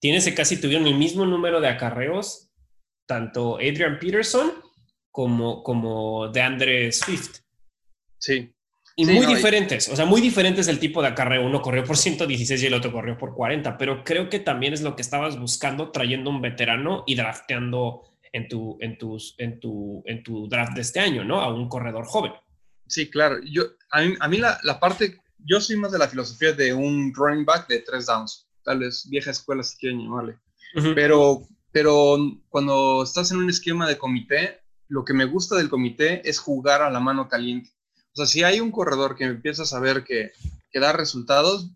Tienes 0.00 0.32
casi 0.32 0.60
tuvieron 0.60 0.86
el 0.86 0.94
mismo 0.94 1.26
número 1.26 1.60
de 1.60 1.68
acarreos, 1.68 2.50
tanto 3.06 3.56
Adrian 3.56 3.98
Peterson 3.98 4.52
como, 5.10 5.64
como 5.64 6.28
de 6.28 6.40
Andre 6.40 6.92
Swift. 6.92 7.40
Sí. 8.18 8.52
Y 8.94 9.06
muy 9.06 9.26
diferentes, 9.26 9.88
o 9.88 9.94
sea, 9.94 10.06
muy 10.06 10.20
diferentes 10.20 10.66
el 10.66 10.80
tipo 10.80 11.00
de 11.02 11.08
acarreo. 11.08 11.46
Uno 11.46 11.62
corrió 11.62 11.84
por 11.84 11.96
116 11.96 12.62
y 12.62 12.66
el 12.66 12.74
otro 12.74 12.92
corrió 12.92 13.16
por 13.16 13.32
40, 13.32 13.78
pero 13.78 14.02
creo 14.04 14.28
que 14.28 14.40
también 14.40 14.72
es 14.72 14.82
lo 14.82 14.96
que 14.96 15.02
estabas 15.02 15.38
buscando 15.38 15.92
trayendo 15.92 16.30
un 16.30 16.40
veterano 16.40 17.04
y 17.06 17.14
drafteando 17.14 18.02
en 18.32 18.48
tu, 18.48 18.76
en, 18.80 18.98
tus, 18.98 19.34
en, 19.38 19.60
tu, 19.60 20.02
en 20.06 20.22
tu 20.22 20.48
draft 20.48 20.74
de 20.74 20.82
este 20.82 21.00
año, 21.00 21.24
¿no? 21.24 21.40
A 21.40 21.52
un 21.52 21.68
corredor 21.68 22.04
joven. 22.06 22.32
Sí, 22.86 23.10
claro. 23.10 23.38
Yo, 23.44 23.64
a 23.90 24.02
mí, 24.02 24.14
a 24.18 24.28
mí 24.28 24.38
la, 24.38 24.58
la, 24.62 24.80
parte, 24.80 25.20
yo 25.38 25.60
soy 25.60 25.76
más 25.76 25.92
de 25.92 25.98
la 25.98 26.08
filosofía 26.08 26.52
de 26.52 26.72
un 26.72 27.12
running 27.14 27.44
back 27.44 27.68
de 27.68 27.80
tres 27.80 28.06
downs, 28.06 28.48
tal 28.62 28.80
vez 28.80 29.06
vieja 29.08 29.30
escuela 29.30 29.62
si 29.62 29.76
quieren 29.76 30.00
llamarle. 30.00 30.38
pero, 30.94 31.42
pero 31.72 32.16
cuando 32.48 33.02
estás 33.02 33.30
en 33.30 33.38
un 33.38 33.50
esquema 33.50 33.88
de 33.88 33.98
comité, 33.98 34.60
lo 34.88 35.04
que 35.04 35.14
me 35.14 35.26
gusta 35.26 35.56
del 35.56 35.68
comité 35.68 36.28
es 36.28 36.38
jugar 36.38 36.82
a 36.82 36.90
la 36.90 37.00
mano 37.00 37.28
caliente. 37.28 37.70
O 38.12 38.16
sea, 38.16 38.26
si 38.26 38.42
hay 38.42 38.60
un 38.60 38.72
corredor 38.72 39.16
que 39.16 39.24
empieza 39.24 39.62
a 39.62 39.66
saber 39.66 40.02
que, 40.04 40.32
que 40.70 40.80
da 40.80 40.92
resultados, 40.92 41.70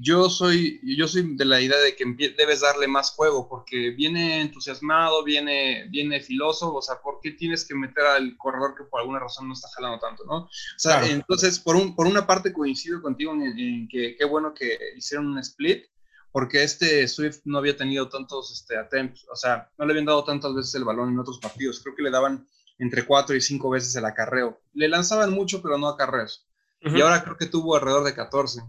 yo 0.00 0.30
soy, 0.30 0.80
yo 0.82 1.08
soy 1.08 1.34
de 1.36 1.44
la 1.44 1.60
idea 1.60 1.78
de 1.78 1.96
que 1.96 2.04
debes 2.36 2.60
darle 2.60 2.86
más 2.86 3.10
juego, 3.10 3.48
porque 3.48 3.90
viene 3.90 4.40
entusiasmado, 4.40 5.24
viene, 5.24 5.86
viene 5.90 6.20
filoso, 6.20 6.74
o 6.74 6.82
sea, 6.82 7.00
¿por 7.00 7.20
qué 7.20 7.32
tienes 7.32 7.66
que 7.66 7.74
meter 7.74 8.04
al 8.04 8.36
corredor 8.36 8.74
que 8.76 8.84
por 8.84 9.00
alguna 9.00 9.18
razón 9.18 9.48
no 9.48 9.54
está 9.54 9.68
jalando 9.74 9.98
tanto, 9.98 10.24
no? 10.24 10.36
O 10.44 10.50
sea, 10.76 11.04
entonces, 11.06 11.58
por, 11.58 11.74
un, 11.74 11.96
por 11.96 12.06
una 12.06 12.26
parte 12.26 12.52
coincido 12.52 13.02
contigo 13.02 13.32
en, 13.32 13.88
que 13.88 14.14
qué 14.16 14.24
bueno 14.24 14.54
que 14.54 14.78
hicieron 14.96 15.26
un 15.26 15.38
split, 15.38 15.84
porque 16.30 16.62
este 16.62 17.08
Swift 17.08 17.40
no 17.44 17.58
había 17.58 17.76
tenido 17.76 18.08
tantos 18.08 18.52
este, 18.52 18.76
attempts, 18.76 19.26
o 19.32 19.36
sea, 19.36 19.70
no 19.78 19.86
le 19.86 19.92
habían 19.92 20.06
dado 20.06 20.22
tantas 20.22 20.54
veces 20.54 20.74
el 20.76 20.84
balón 20.84 21.10
en 21.10 21.18
otros 21.18 21.40
partidos, 21.40 21.80
creo 21.80 21.96
que 21.96 22.02
le 22.02 22.10
daban 22.10 22.46
entre 22.78 23.04
cuatro 23.04 23.34
y 23.34 23.40
cinco 23.40 23.70
veces 23.70 23.96
el 23.96 24.04
acarreo. 24.04 24.60
Le 24.74 24.86
lanzaban 24.86 25.32
mucho, 25.32 25.60
pero 25.60 25.76
no 25.78 25.88
acarreos. 25.88 26.46
Y 26.80 27.00
ahora 27.00 27.24
creo 27.24 27.36
que 27.36 27.46
tuvo 27.46 27.74
alrededor 27.74 28.04
de 28.04 28.14
14. 28.14 28.62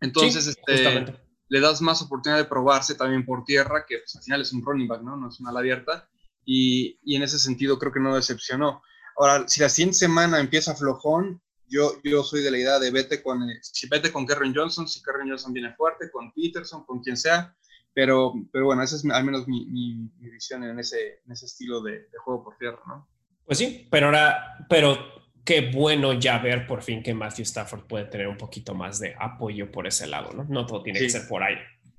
Entonces, 0.00 0.46
este, 0.46 1.06
le 1.48 1.60
das 1.60 1.80
más 1.80 2.02
oportunidad 2.02 2.38
de 2.38 2.48
probarse 2.48 2.94
también 2.94 3.24
por 3.24 3.44
tierra, 3.44 3.84
que 3.86 3.98
pues, 3.98 4.16
al 4.16 4.22
final 4.22 4.40
es 4.40 4.52
un 4.52 4.64
running 4.64 4.88
back, 4.88 5.02
¿no? 5.02 5.16
No 5.16 5.28
es 5.28 5.40
una 5.40 5.50
ala 5.50 5.60
abierta. 5.60 6.08
Y, 6.44 6.98
y, 7.02 7.16
en 7.16 7.22
ese 7.22 7.38
sentido 7.38 7.78
creo 7.78 7.92
que 7.92 8.00
no 8.00 8.14
decepcionó. 8.14 8.82
Ahora, 9.16 9.48
si 9.48 9.60
la 9.60 9.68
siguiente 9.68 9.98
semana 9.98 10.40
empieza 10.40 10.74
flojón, 10.74 11.40
yo, 11.68 12.00
yo 12.02 12.22
soy 12.22 12.42
de 12.42 12.50
la 12.50 12.58
idea 12.58 12.78
de 12.78 12.90
vete 12.90 13.22
con, 13.22 13.48
eh, 13.48 13.58
si 13.62 13.88
vete 13.88 14.12
con 14.12 14.26
Karen 14.26 14.54
Johnson, 14.54 14.86
si 14.86 15.02
Karen 15.02 15.28
Johnson 15.28 15.52
viene 15.52 15.74
fuerte, 15.74 16.10
con 16.10 16.32
Peterson, 16.32 16.84
con 16.84 17.00
quien 17.00 17.16
sea, 17.16 17.56
pero, 17.94 18.34
pero 18.52 18.66
bueno, 18.66 18.82
esa 18.82 18.96
es 18.96 19.04
al 19.06 19.24
menos 19.24 19.48
mi, 19.48 19.66
mi, 19.66 20.10
visión 20.18 20.64
en 20.64 20.78
ese, 20.78 21.20
en 21.24 21.32
ese 21.32 21.46
estilo 21.46 21.80
de, 21.80 21.92
de, 21.92 22.18
juego 22.22 22.44
por 22.44 22.58
tierra, 22.58 22.80
¿no? 22.86 23.08
Pues 23.46 23.58
sí, 23.58 23.88
pero 23.90 24.06
ahora, 24.06 24.66
pero 24.68 24.96
qué 25.44 25.70
bueno 25.72 26.12
ya 26.14 26.38
ver 26.38 26.66
por 26.66 26.82
fin 26.82 27.02
que 27.02 27.14
Matthew 27.14 27.42
Stafford 27.44 27.86
puede 27.86 28.06
tener 28.06 28.28
un 28.28 28.38
poquito 28.38 28.74
más 28.74 28.98
de 28.98 29.14
apoyo 29.18 29.70
por 29.70 29.86
ese 29.86 30.06
lado, 30.06 30.32
¿no? 30.32 30.44
No 30.44 30.66
todo 30.66 30.82
tiene 30.82 30.98
que 30.98 31.10
ser 31.10 31.28
por 31.28 31.42
ahí. 31.42 31.56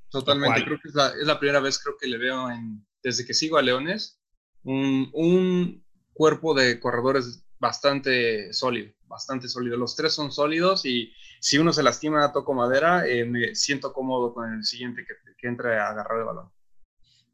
Totalmente, 0.10 0.63
creo 0.63 0.79
que 0.81 0.88
es 0.88 0.95
la, 1.25 1.39
primera 1.39 1.60
vez 1.60 1.77
creo 1.79 1.97
que 1.99 2.08
le 2.08 2.17
veo 2.17 2.49
en, 2.49 2.86
desde 3.03 3.25
que 3.25 3.34
sigo 3.34 3.58
a 3.58 3.62
Leones 3.62 4.21
un, 4.63 5.10
un 5.13 5.84
cuerpo 6.13 6.53
de 6.53 6.79
corredores 6.79 7.45
bastante 7.60 8.53
sólido, 8.53 8.93
bastante 9.03 9.47
sólido. 9.47 9.77
Los 9.77 9.95
tres 9.95 10.13
son 10.13 10.31
sólidos 10.31 10.86
y 10.86 11.13
si 11.39 11.58
uno 11.58 11.73
se 11.73 11.84
lastima, 11.84 12.31
toco 12.31 12.53
madera, 12.53 13.08
eh, 13.08 13.25
me 13.25 13.53
siento 13.55 13.93
cómodo 13.93 14.34
con 14.34 14.53
el 14.53 14.63
siguiente 14.63 15.05
que, 15.05 15.13
que 15.38 15.47
entre 15.47 15.77
a 15.77 15.89
agarrar 15.89 16.19
el 16.19 16.25
balón. 16.25 16.51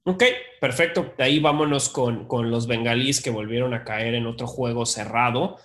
Ok, 0.03 0.23
perfecto. 0.59 1.13
De 1.17 1.23
ahí 1.23 1.39
vámonos 1.39 1.89
con, 1.89 2.27
con 2.27 2.49
los 2.49 2.65
bengalíes 2.65 3.21
que 3.21 3.29
volvieron 3.29 3.73
a 3.73 3.83
caer 3.83 4.15
en 4.15 4.25
otro 4.25 4.47
juego 4.47 4.85
cerrado. 4.85 5.57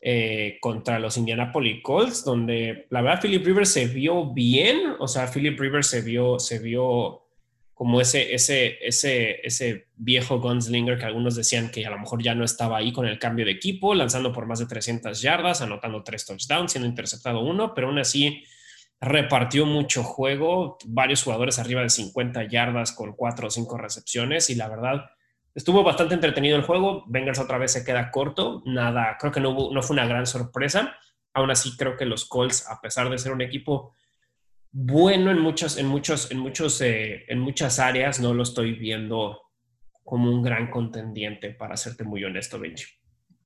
Eh, 0.00 0.58
contra 0.60 1.00
los 1.00 1.16
Indianapolis 1.16 1.82
Colts, 1.82 2.24
donde 2.24 2.86
la 2.90 3.02
verdad 3.02 3.20
Philip 3.20 3.44
Rivers 3.44 3.70
se 3.70 3.86
vio 3.86 4.32
bien, 4.32 4.94
o 5.00 5.08
sea, 5.08 5.26
Philip 5.26 5.58
Rivers 5.58 5.88
se 5.88 6.02
vio, 6.02 6.38
se 6.38 6.60
vio 6.60 7.24
como 7.74 8.00
ese, 8.00 8.32
ese, 8.32 8.78
ese, 8.80 9.40
ese 9.42 9.88
viejo 9.96 10.40
gunslinger 10.40 10.98
que 10.98 11.04
algunos 11.04 11.34
decían 11.34 11.70
que 11.70 11.84
a 11.84 11.90
lo 11.90 11.98
mejor 11.98 12.22
ya 12.22 12.36
no 12.36 12.44
estaba 12.44 12.76
ahí 12.76 12.92
con 12.92 13.06
el 13.06 13.18
cambio 13.18 13.44
de 13.44 13.50
equipo, 13.50 13.92
lanzando 13.92 14.32
por 14.32 14.46
más 14.46 14.60
de 14.60 14.66
300 14.66 15.20
yardas, 15.20 15.62
anotando 15.62 16.04
tres 16.04 16.24
touchdowns, 16.24 16.70
siendo 16.70 16.88
interceptado 16.88 17.40
uno, 17.40 17.74
pero 17.74 17.88
aún 17.88 17.98
así 17.98 18.44
repartió 19.00 19.66
mucho 19.66 20.04
juego, 20.04 20.78
varios 20.86 21.24
jugadores 21.24 21.58
arriba 21.58 21.82
de 21.82 21.90
50 21.90 22.44
yardas 22.48 22.92
con 22.92 23.14
cuatro 23.14 23.48
o 23.48 23.50
cinco 23.50 23.78
recepciones 23.78 24.48
y 24.50 24.54
la 24.54 24.68
verdad 24.68 25.10
estuvo 25.58 25.82
bastante 25.82 26.14
entretenido 26.14 26.56
el 26.56 26.62
juego. 26.62 27.02
Bengals 27.08 27.40
otra 27.40 27.58
vez 27.58 27.72
se 27.72 27.84
queda 27.84 28.12
corto. 28.12 28.62
Nada, 28.64 29.16
creo 29.18 29.32
que 29.32 29.40
no, 29.40 29.70
no 29.72 29.82
fue 29.82 29.94
una 29.94 30.06
gran 30.06 30.24
sorpresa. 30.24 30.96
Aún 31.34 31.50
así, 31.50 31.76
creo 31.76 31.96
que 31.96 32.04
los 32.04 32.26
Colts, 32.26 32.68
a 32.68 32.80
pesar 32.80 33.10
de 33.10 33.18
ser 33.18 33.32
un 33.32 33.42
equipo 33.42 33.92
bueno 34.70 35.32
en 35.32 35.40
muchos, 35.40 35.76
en 35.76 35.86
muchos, 35.86 36.30
en 36.30 36.38
muchos, 36.38 36.80
eh, 36.80 37.24
en 37.26 37.40
muchas 37.40 37.80
áreas, 37.80 38.20
no 38.20 38.34
lo 38.34 38.44
estoy 38.44 38.74
viendo 38.74 39.40
como 40.04 40.30
un 40.30 40.44
gran 40.44 40.70
contendiente, 40.70 41.50
para 41.50 41.76
serte 41.76 42.04
muy 42.04 42.22
honesto, 42.22 42.60
Benji. 42.60 42.84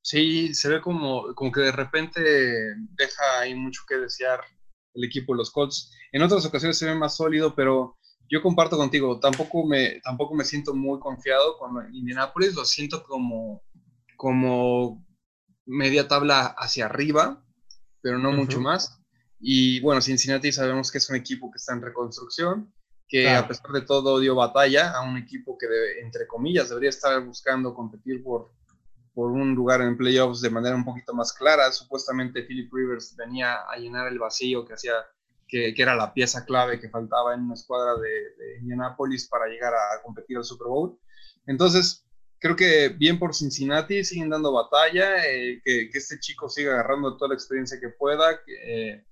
Sí, 0.03 0.53
se 0.53 0.69
ve 0.69 0.81
como, 0.83 1.35
como 1.35 1.51
que 1.51 1.63
de 1.63 1.73
repente 1.73 2.21
deja 2.91 3.41
ahí 3.41 3.55
mucho 3.55 3.83
que 3.89 3.97
desear 3.97 4.41
el 4.93 5.05
equipo 5.05 5.33
de 5.33 5.39
los 5.39 5.51
Colts. 5.51 5.97
En 6.13 6.23
otras 6.23 6.45
ocasiones 6.45 6.77
se 6.77 6.87
ve 6.87 6.95
más 6.95 7.17
sólido, 7.17 7.55
pero 7.55 7.97
yo 8.33 8.41
comparto 8.41 8.79
contigo, 8.79 9.21
tampoco 9.21 9.67
me, 9.67 10.01
tampoco 10.01 10.35
me 10.35 10.47
siento 10.47 10.73
muy 10.73 10.99
confiado 10.99 11.59
con 11.59 11.95
Indianapolis, 11.95 12.55
lo 12.55 12.65
siento 12.65 13.05
como, 13.05 13.63
como 14.17 15.05
media 15.67 16.09
tabla 16.09 16.47
hacia 16.57 16.87
arriba, 16.87 17.45
pero 18.01 18.19
no 18.19 18.33
mucho 18.33 18.59
más. 18.59 18.99
Y 19.39 19.81
bueno, 19.81 20.01
Cincinnati 20.01 20.51
sabemos 20.51 20.91
que 20.91 20.97
es 20.97 21.11
un 21.11 21.17
equipo 21.17 21.51
que 21.51 21.59
está 21.59 21.75
en 21.75 21.83
reconstrucción, 21.83 22.73
que 23.07 23.29
a 23.29 23.47
pesar 23.47 23.71
de 23.71 23.83
todo 23.83 24.19
dio 24.19 24.35
batalla 24.35 24.93
a 24.93 25.03
un 25.03 25.19
equipo 25.19 25.59
que, 25.59 25.67
entre 26.01 26.27
comillas, 26.27 26.71
debería 26.71 26.89
estar 26.89 27.23
buscando 27.23 27.75
competir 27.75 28.23
por, 28.23 28.51
por 29.13 29.31
un 29.31 29.55
lugar 29.55 29.83
en 29.83 29.99
playoffs 29.99 30.41
de 30.41 30.49
manera 30.49 30.75
un 30.75 30.87
poquito 30.87 31.13
más 31.13 31.35
clara. 31.35 31.71
Supuestamente 31.71 32.45
Philip 32.45 32.73
Rivers 32.73 33.15
venía 33.15 33.57
a 33.71 33.77
llenar 33.77 34.09
el 34.09 34.19
vacío 34.19 34.65
que 34.65 34.73
hacía 34.73 34.95
que, 35.53 35.83
era 35.83 35.95
la 35.95 36.15
pieza 36.15 36.47
clave 36.47 36.81
que 36.81 36.89
faltaba 36.89 37.35
en 37.35 37.43
una 37.43 37.55
escuadra 37.55 38.01
de, 38.01 38.09
de 38.09 38.59
Indianapolis 38.61 39.29
para 39.29 39.47
llegar 39.47 39.75
a 39.75 40.03
competir 40.03 40.39
al 40.39 40.45
Super 40.45 40.69
Bowl. 40.69 40.99
Entonces, 41.47 42.07
creo 42.39 42.57
que 42.57 42.89
bien 42.89 43.19
por 43.19 43.35
Cincinnati, 43.35 44.03
siguen 44.03 44.31
dando 44.31 44.53
batalla, 44.53 45.27
eh, 45.27 45.61
que, 45.63 45.91
este 45.93 46.19
chico 46.19 46.49
siga 46.49 46.73
agarrando 46.73 47.17
toda 47.17 47.29
la 47.29 47.35
experiencia 47.35 47.79
que 47.79 47.91
pueda, 47.91 48.41
eh, 48.67 49.05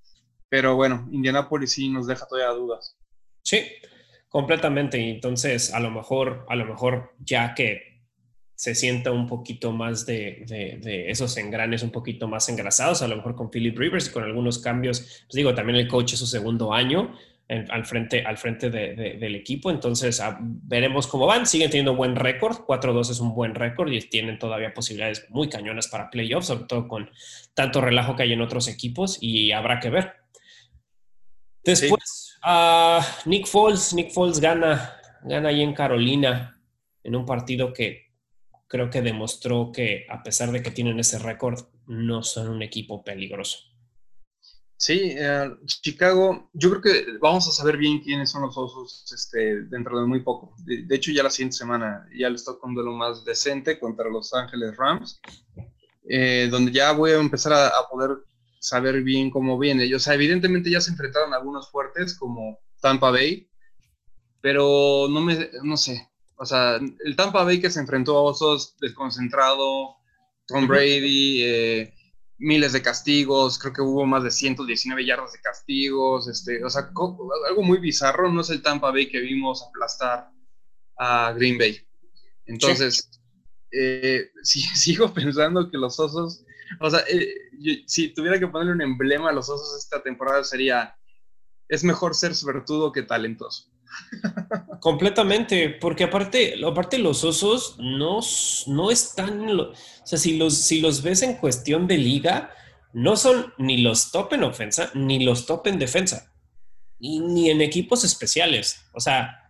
pero 0.49 0.77
bueno, 0.77 1.07
Indianapolis 1.13 1.73
sí 1.73 1.91
nos 1.91 2.07
deja 2.07 2.27
todavía 2.27 2.59
dudas. 2.59 2.97
Sí, 3.43 3.71
completamente. 4.29 4.99
Entonces, 5.11 5.73
a 5.75 5.81
lo 5.81 5.91
mejor, 5.91 6.47
a 6.49 6.57
lo 6.57 6.65
mejor 6.65 7.15
ya 7.21 7.55
que 7.55 7.90
se 8.61 8.75
sienta 8.75 9.11
un 9.11 9.27
poquito 9.27 9.73
más 9.73 10.05
de, 10.05 11.07
esos 11.09 11.35
engranes 11.39 11.83
un 11.83 11.89
poquito 11.89 12.29
más 12.29 12.47
engrasados, 12.51 13.01
a 13.01 13.09
lo 13.09 13.17
mejor 13.17 13.35
con 13.35 13.51
Philip 13.51 13.75
Rivers 13.79 14.09
y 14.09 14.13
con 14.13 14.23
algunos 14.23 14.59
cambios. 14.59 15.01
Pues 15.01 15.33
digo, 15.33 15.55
también 15.55 15.79
el 15.79 15.89
coach 15.89 16.13
es 16.13 16.19
su 16.19 16.27
segundo 16.27 16.75
año, 16.75 17.17
al 17.49 17.87
frente, 17.87 18.23
al 18.23 18.37
frente 18.37 18.69
del 18.69 19.35
equipo. 19.35 19.71
Entonces, 19.71 20.21
ah, 20.21 20.37
veremos 20.43 21.07
cómo 21.07 21.25
van. 21.25 21.47
Siguen 21.47 21.71
teniendo 21.71 21.97
buen 21.97 22.15
récord. 22.15 22.59
4-2 22.67 23.13
es 23.13 23.21
un 23.21 23.35
buen 23.35 23.55
récord 23.55 23.91
y 23.91 23.99
tienen 24.03 24.39
todavía 24.39 24.75
posibilidades 24.75 25.25
muy 25.31 25.49
cañonas 25.49 25.89
para 25.89 26.11
playoffs, 26.11 26.49
sobre 26.49 26.65
todo 26.65 26.87
con 26.87 27.09
tanto 27.55 27.81
relajo 27.81 28.15
que 28.15 28.25
hay 28.25 28.35
en 28.35 28.43
otros 28.43 28.69
equipos 28.69 29.17
y 29.23 29.53
habrá 29.53 29.81
que 29.81 29.89
ver. 29.89 30.17
Después, 31.65 32.39
ah, 32.43 33.01
Nick 33.25 33.47
Foles. 33.47 33.95
Nick 33.95 34.11
Foles 34.11 34.39
gana, 34.39 35.01
gana 35.25 35.49
ahí 35.49 35.63
en 35.63 35.73
Carolina 35.73 36.61
en 37.03 37.17
un 37.17 37.25
partido 37.25 37.73
que 37.73 38.10
creo 38.71 38.89
que 38.89 39.03
demostró 39.03 39.73
que 39.73 40.07
a 40.09 40.23
pesar 40.23 40.53
de 40.53 40.63
que 40.63 40.71
tienen 40.71 41.01
ese 41.01 41.19
récord, 41.19 41.65
no 41.89 42.23
son 42.23 42.49
un 42.49 42.63
equipo 42.63 43.03
peligroso. 43.03 43.59
Sí, 44.77 45.13
eh, 45.19 45.51
Chicago, 45.67 46.49
yo 46.53 46.71
creo 46.71 46.81
que 46.81 47.07
vamos 47.21 47.49
a 47.49 47.51
saber 47.51 47.77
bien 47.77 48.01
quiénes 48.01 48.31
son 48.31 48.43
los 48.43 48.57
osos 48.57 49.13
este, 49.13 49.65
dentro 49.65 50.01
de 50.01 50.07
muy 50.07 50.21
poco. 50.21 50.55
De, 50.65 50.95
hecho, 50.95 51.11
ya 51.11 51.25
la 51.25 51.31
siguiente 51.31 51.57
semana 51.57 52.07
ya 52.17 52.31
les 52.31 52.45
toca 52.45 52.67
un 52.67 52.77
duelo 52.77 52.93
más 52.93 53.25
decente 53.25 53.79
contra 53.79 54.09
Los 54.09 54.33
Ángeles 54.33 54.77
Rams, 54.77 55.21
eh, 56.09 56.49
donde 56.49 56.71
ya 56.71 56.93
voy 56.93 57.11
a 57.11 57.17
empezar 57.17 57.53
a, 57.53 57.73
poder 57.91 58.19
saber 58.61 59.03
bien 59.03 59.31
cómo 59.31 59.59
viene. 59.59 59.93
O 59.95 59.99
sea, 59.99 60.15
evidentemente 60.15 60.71
ya 60.71 60.81
se 60.81 60.93
enfrentaron 60.93 61.35
algunos 61.35 61.69
fuertes 61.71 62.17
como 62.17 62.61
Tampa 62.81 63.11
Bay, 63.11 63.51
pero 64.41 65.09
no 65.11 65.21
me, 65.21 65.51
no 65.65 65.77
sé. 65.77 66.10
O 66.43 66.47
sea, 66.47 66.81
el 67.05 67.17
Tampa 67.17 67.45
Bay 67.45 67.61
que 67.61 67.69
se 67.69 67.81
enfrentó 67.81 68.17
a 68.17 68.23
osos 68.23 68.75
desconcentrado, 68.81 69.97
Tom 70.47 70.67
Brady, 70.67 71.43
eh, 71.43 71.95
miles 72.39 72.73
de 72.73 72.81
castigos, 72.81 73.59
creo 73.59 73.75
que 73.75 73.83
hubo 73.83 74.07
más 74.07 74.25
de 74.25 74.31
119 74.31 75.05
yardas 75.05 75.35
de 75.35 75.41
castigos, 75.43 76.29
este, 76.29 76.65
o 76.65 76.71
sea, 76.71 76.91
algo 77.47 77.63
muy 77.63 77.77
bizarro, 77.77 78.33
no 78.33 78.41
es 78.41 78.49
el 78.49 78.63
Tampa 78.63 78.91
Bay 78.91 79.11
que 79.11 79.21
vimos 79.21 79.63
aplastar 79.63 80.31
a 80.97 81.35
Green 81.35 81.59
Bay. 81.59 81.79
Entonces, 82.47 83.11
eh, 83.71 84.31
sigo 84.43 85.13
pensando 85.13 85.71
que 85.71 85.77
los 85.77 86.01
osos, 86.01 86.47
o 86.81 86.91
sea, 86.91 87.01
eh, 87.07 87.35
si 87.85 88.15
tuviera 88.15 88.39
que 88.39 88.49
ponerle 88.49 88.73
un 88.73 88.81
emblema 88.81 89.29
a 89.29 89.35
los 89.35 89.51
osos 89.51 89.77
esta 89.77 90.03
temporada 90.03 90.43
sería, 90.43 90.97
es 91.69 91.85
mejor 91.85 92.15
ser 92.15 92.35
suertudo 92.35 92.93
que 92.93 93.03
talentoso. 93.03 93.71
Completamente, 94.81 95.69
porque 95.69 96.05
aparte, 96.05 96.55
aparte 96.67 96.99
los 96.99 97.23
osos 97.23 97.77
no, 97.79 98.21
no 98.67 98.91
están, 98.91 99.61
o 99.61 99.75
sea, 100.05 100.19
si 100.19 100.39
los, 100.39 100.57
si 100.57 100.81
los 100.81 101.03
ves 101.03 101.23
en 101.23 101.35
cuestión 101.35 101.87
de 101.87 101.99
liga, 101.99 102.51
no 102.93 103.17
son 103.17 103.53
ni 103.59 103.79
los 103.79 104.11
top 104.11 104.33
en 104.33 104.45
ofensa, 104.45 104.91
ni 104.95 105.23
los 105.23 105.47
top 105.47 105.67
en 105.67 105.79
defensa, 105.79 106.33
ni 106.99 107.51
en 107.51 107.61
equipos 107.61 108.05
especiales. 108.05 108.83
O 108.95 109.01
sea, 109.01 109.41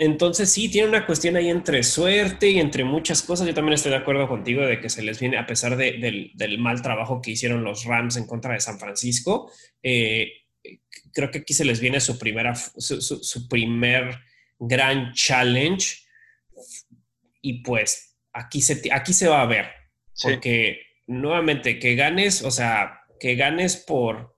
entonces 0.00 0.50
sí, 0.50 0.70
tiene 0.70 0.88
una 0.88 1.04
cuestión 1.04 1.36
ahí 1.36 1.50
entre 1.50 1.82
suerte 1.82 2.48
y 2.48 2.58
entre 2.58 2.84
muchas 2.84 3.20
cosas. 3.22 3.46
Yo 3.46 3.52
también 3.52 3.74
estoy 3.74 3.90
de 3.90 3.98
acuerdo 3.98 4.26
contigo 4.28 4.62
de 4.62 4.80
que 4.80 4.88
se 4.88 5.02
les 5.02 5.20
viene, 5.20 5.36
a 5.36 5.44
pesar 5.44 5.76
del, 5.76 6.32
mal 6.58 6.80
trabajo 6.80 7.20
que 7.20 7.32
hicieron 7.32 7.62
los 7.64 7.84
Rams 7.84 8.16
en 8.16 8.26
contra 8.26 8.54
de 8.54 8.60
San 8.60 8.78
Francisco, 8.78 9.52
eh, 9.82 10.32
creo 11.12 11.30
que 11.30 11.38
aquí 11.38 11.54
se 11.54 11.64
les 11.64 11.80
viene 11.80 12.00
su, 12.00 12.18
primera, 12.18 12.54
su, 12.54 13.48
primer 13.48 14.18
gran 14.58 15.12
challenge 15.14 16.04
y 17.42 17.62
pues 17.62 18.16
aquí 18.32 18.60
se, 18.60 18.82
aquí 18.92 19.12
se 19.12 19.28
va 19.28 19.42
a 19.42 19.46
ver. 19.46 19.66
Porque 20.22 20.80
nuevamente, 21.06 21.78
que 21.78 21.94
ganes, 21.94 22.42
o 22.42 22.50
sea, 22.50 23.00
que 23.18 23.34
ganes 23.36 23.76
por... 23.76 24.36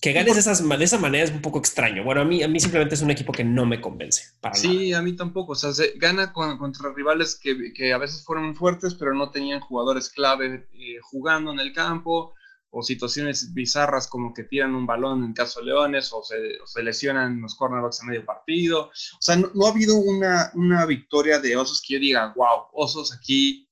Que 0.00 0.12
ganes 0.12 0.34
de, 0.34 0.40
esas, 0.40 0.68
de 0.68 0.84
esa 0.84 0.98
manera 0.98 1.22
es 1.22 1.30
un 1.30 1.40
poco 1.40 1.60
extraño. 1.60 2.02
Bueno, 2.02 2.22
a 2.22 2.24
mí, 2.24 2.42
a 2.42 2.48
mí 2.48 2.58
simplemente 2.58 2.96
es 2.96 3.02
un 3.02 3.12
equipo 3.12 3.32
que 3.32 3.44
no 3.44 3.66
me 3.66 3.80
convence. 3.80 4.32
Para 4.40 4.56
sí, 4.56 4.92
a 4.92 5.00
mí 5.00 5.14
tampoco. 5.14 5.52
O 5.52 5.54
sea, 5.54 5.70
gana 5.94 6.32
contra 6.32 6.92
rivales 6.92 7.38
que, 7.40 7.72
que, 7.72 7.92
a 7.92 7.98
veces 7.98 8.24
fueron 8.24 8.56
fuertes, 8.56 8.96
pero 8.96 9.14
no 9.14 9.30
tenían 9.30 9.60
jugadores 9.60 10.10
clave 10.10 10.66
eh, 10.72 10.98
jugando 11.02 11.52
en 11.52 11.60
el 11.60 11.72
campo 11.72 12.34
o 12.74 12.82
situaciones 12.82 13.52
bizarras 13.52 14.08
como 14.08 14.32
que 14.32 14.44
tiran 14.44 14.74
un 14.74 14.86
balón 14.86 15.24
en 15.24 15.34
caso 15.34 15.60
de 15.60 15.66
Leones 15.66 16.10
o 16.12 16.22
se, 16.22 16.82
lesionan 16.82 17.42
los 17.42 17.54
cornerbacks 17.54 18.00
a 18.00 18.06
medio 18.06 18.24
partido. 18.24 18.84
O 18.86 18.90
sea, 19.20 19.36
no, 19.36 19.66
ha 19.66 19.70
habido 19.70 19.96
una, 19.96 20.50
una, 20.54 20.86
victoria 20.86 21.38
de 21.38 21.54
Osos 21.54 21.82
que 21.86 21.94
yo 21.94 22.00
diga, 22.00 22.32
wow, 22.34 22.68
Osos 22.72 23.12
aquí 23.14 23.68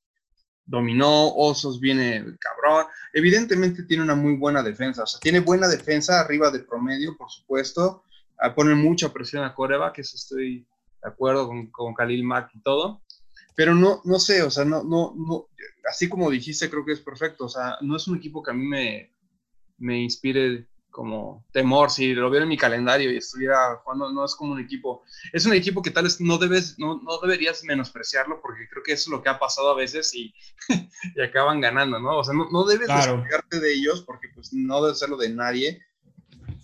dominó, 0.66 1.28
Osos 1.34 1.80
viene 1.80 2.24
cabrón. 2.38 2.86
Evidentemente 3.14 3.84
tiene 3.84 4.02
una 4.02 4.14
muy 4.14 4.36
buena 4.36 4.62
defensa, 4.62 5.04
o 5.04 5.06
sea, 5.06 5.18
tiene 5.18 5.40
buena 5.40 5.66
defensa 5.66 6.20
arriba 6.20 6.50
de 6.50 6.60
promedio, 6.60 7.16
por 7.16 7.30
supuesto. 7.30 8.04
Ah, 8.38 8.54
pone 8.54 8.74
mucha 8.74 9.10
presión 9.10 9.44
a 9.44 9.54
Coreba, 9.54 9.94
que 9.94 10.02
eso 10.02 10.16
estoy 10.16 10.66
de 11.02 11.08
acuerdo 11.08 11.48
con, 11.48 11.70
con 11.70 11.94
Khalil 11.94 12.22
Mack 12.22 12.50
y 12.54 12.60
todo 12.60 13.00
pero 13.54 13.74
no, 13.74 14.00
no 14.04 14.18
sé, 14.18 14.42
o 14.42 14.50
sea, 14.50 14.64
no, 14.64 14.82
no, 14.82 15.14
no, 15.16 15.46
así 15.88 16.08
como 16.08 16.30
dijiste, 16.30 16.70
creo 16.70 16.84
que 16.84 16.92
es 16.92 17.00
perfecto, 17.00 17.44
o 17.44 17.48
sea, 17.48 17.76
no 17.80 17.96
es 17.96 18.06
un 18.08 18.16
equipo 18.16 18.42
que 18.42 18.50
a 18.50 18.54
mí 18.54 18.66
me, 18.66 19.12
me 19.78 19.98
inspire 19.98 20.66
como 20.90 21.46
temor, 21.52 21.90
si 21.90 22.14
lo 22.14 22.30
viera 22.30 22.42
en 22.42 22.48
mi 22.48 22.56
calendario 22.56 23.12
y 23.12 23.16
estuviera 23.16 23.76
jugando, 23.76 24.12
no 24.12 24.24
es 24.24 24.34
como 24.34 24.52
un 24.52 24.60
equipo, 24.60 25.04
es 25.32 25.46
un 25.46 25.52
equipo 25.52 25.82
que 25.82 25.90
tal 25.90 26.04
vez 26.04 26.20
no 26.20 26.36
debes, 26.36 26.78
no, 26.78 27.00
no 27.02 27.18
deberías 27.18 27.62
menospreciarlo, 27.64 28.40
porque 28.42 28.68
creo 28.68 28.82
que 28.82 28.92
eso 28.92 29.02
es 29.02 29.08
lo 29.08 29.22
que 29.22 29.28
ha 29.28 29.38
pasado 29.38 29.70
a 29.70 29.76
veces 29.76 30.12
y, 30.14 30.34
y 31.16 31.20
acaban 31.22 31.60
ganando, 31.60 31.98
¿no? 31.98 32.18
O 32.18 32.24
sea, 32.24 32.34
no, 32.34 32.48
no 32.50 32.64
debes 32.64 32.86
claro. 32.86 33.24
de 33.50 33.72
ellos, 33.72 34.02
porque 34.02 34.28
pues 34.34 34.52
no 34.52 34.82
debe 34.82 34.96
serlo 34.96 35.16
de 35.16 35.30
nadie, 35.30 35.80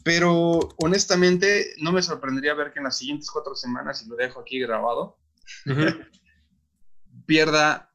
pero 0.03 0.61
honestamente 0.79 1.75
no 1.79 1.93
me 1.93 2.03
sorprendería 2.03 2.55
ver 2.55 2.73
que 2.73 2.81
en 2.81 2.85
las 2.85 2.99
siguientes 2.99 3.31
cuatro 3.31 3.55
semanas, 3.55 4.03
y 4.03 4.09
lo 4.09 4.17
dejo 4.17 4.41
aquí 4.41 4.59
grabado, 4.59 5.19
pierda, 7.27 7.93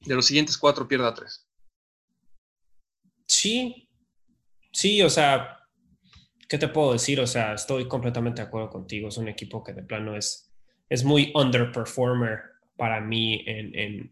de 0.00 0.14
los 0.14 0.26
siguientes 0.26 0.56
cuatro, 0.56 0.88
pierda 0.88 1.14
tres. 1.14 1.48
Sí, 3.26 3.88
sí, 4.72 5.02
o 5.02 5.10
sea, 5.10 5.58
¿qué 6.48 6.58
te 6.58 6.68
puedo 6.68 6.92
decir? 6.92 7.20
O 7.20 7.26
sea, 7.26 7.54
estoy 7.54 7.88
completamente 7.88 8.42
de 8.42 8.48
acuerdo 8.48 8.70
contigo. 8.70 9.08
Es 9.08 9.16
un 9.16 9.28
equipo 9.28 9.62
que 9.62 9.72
de 9.72 9.82
plano 9.82 10.16
es, 10.16 10.52
es 10.88 11.04
muy 11.04 11.32
underperformer 11.34 12.40
para 12.76 13.00
mí 13.00 13.44
en, 13.46 13.74
en, 13.78 14.08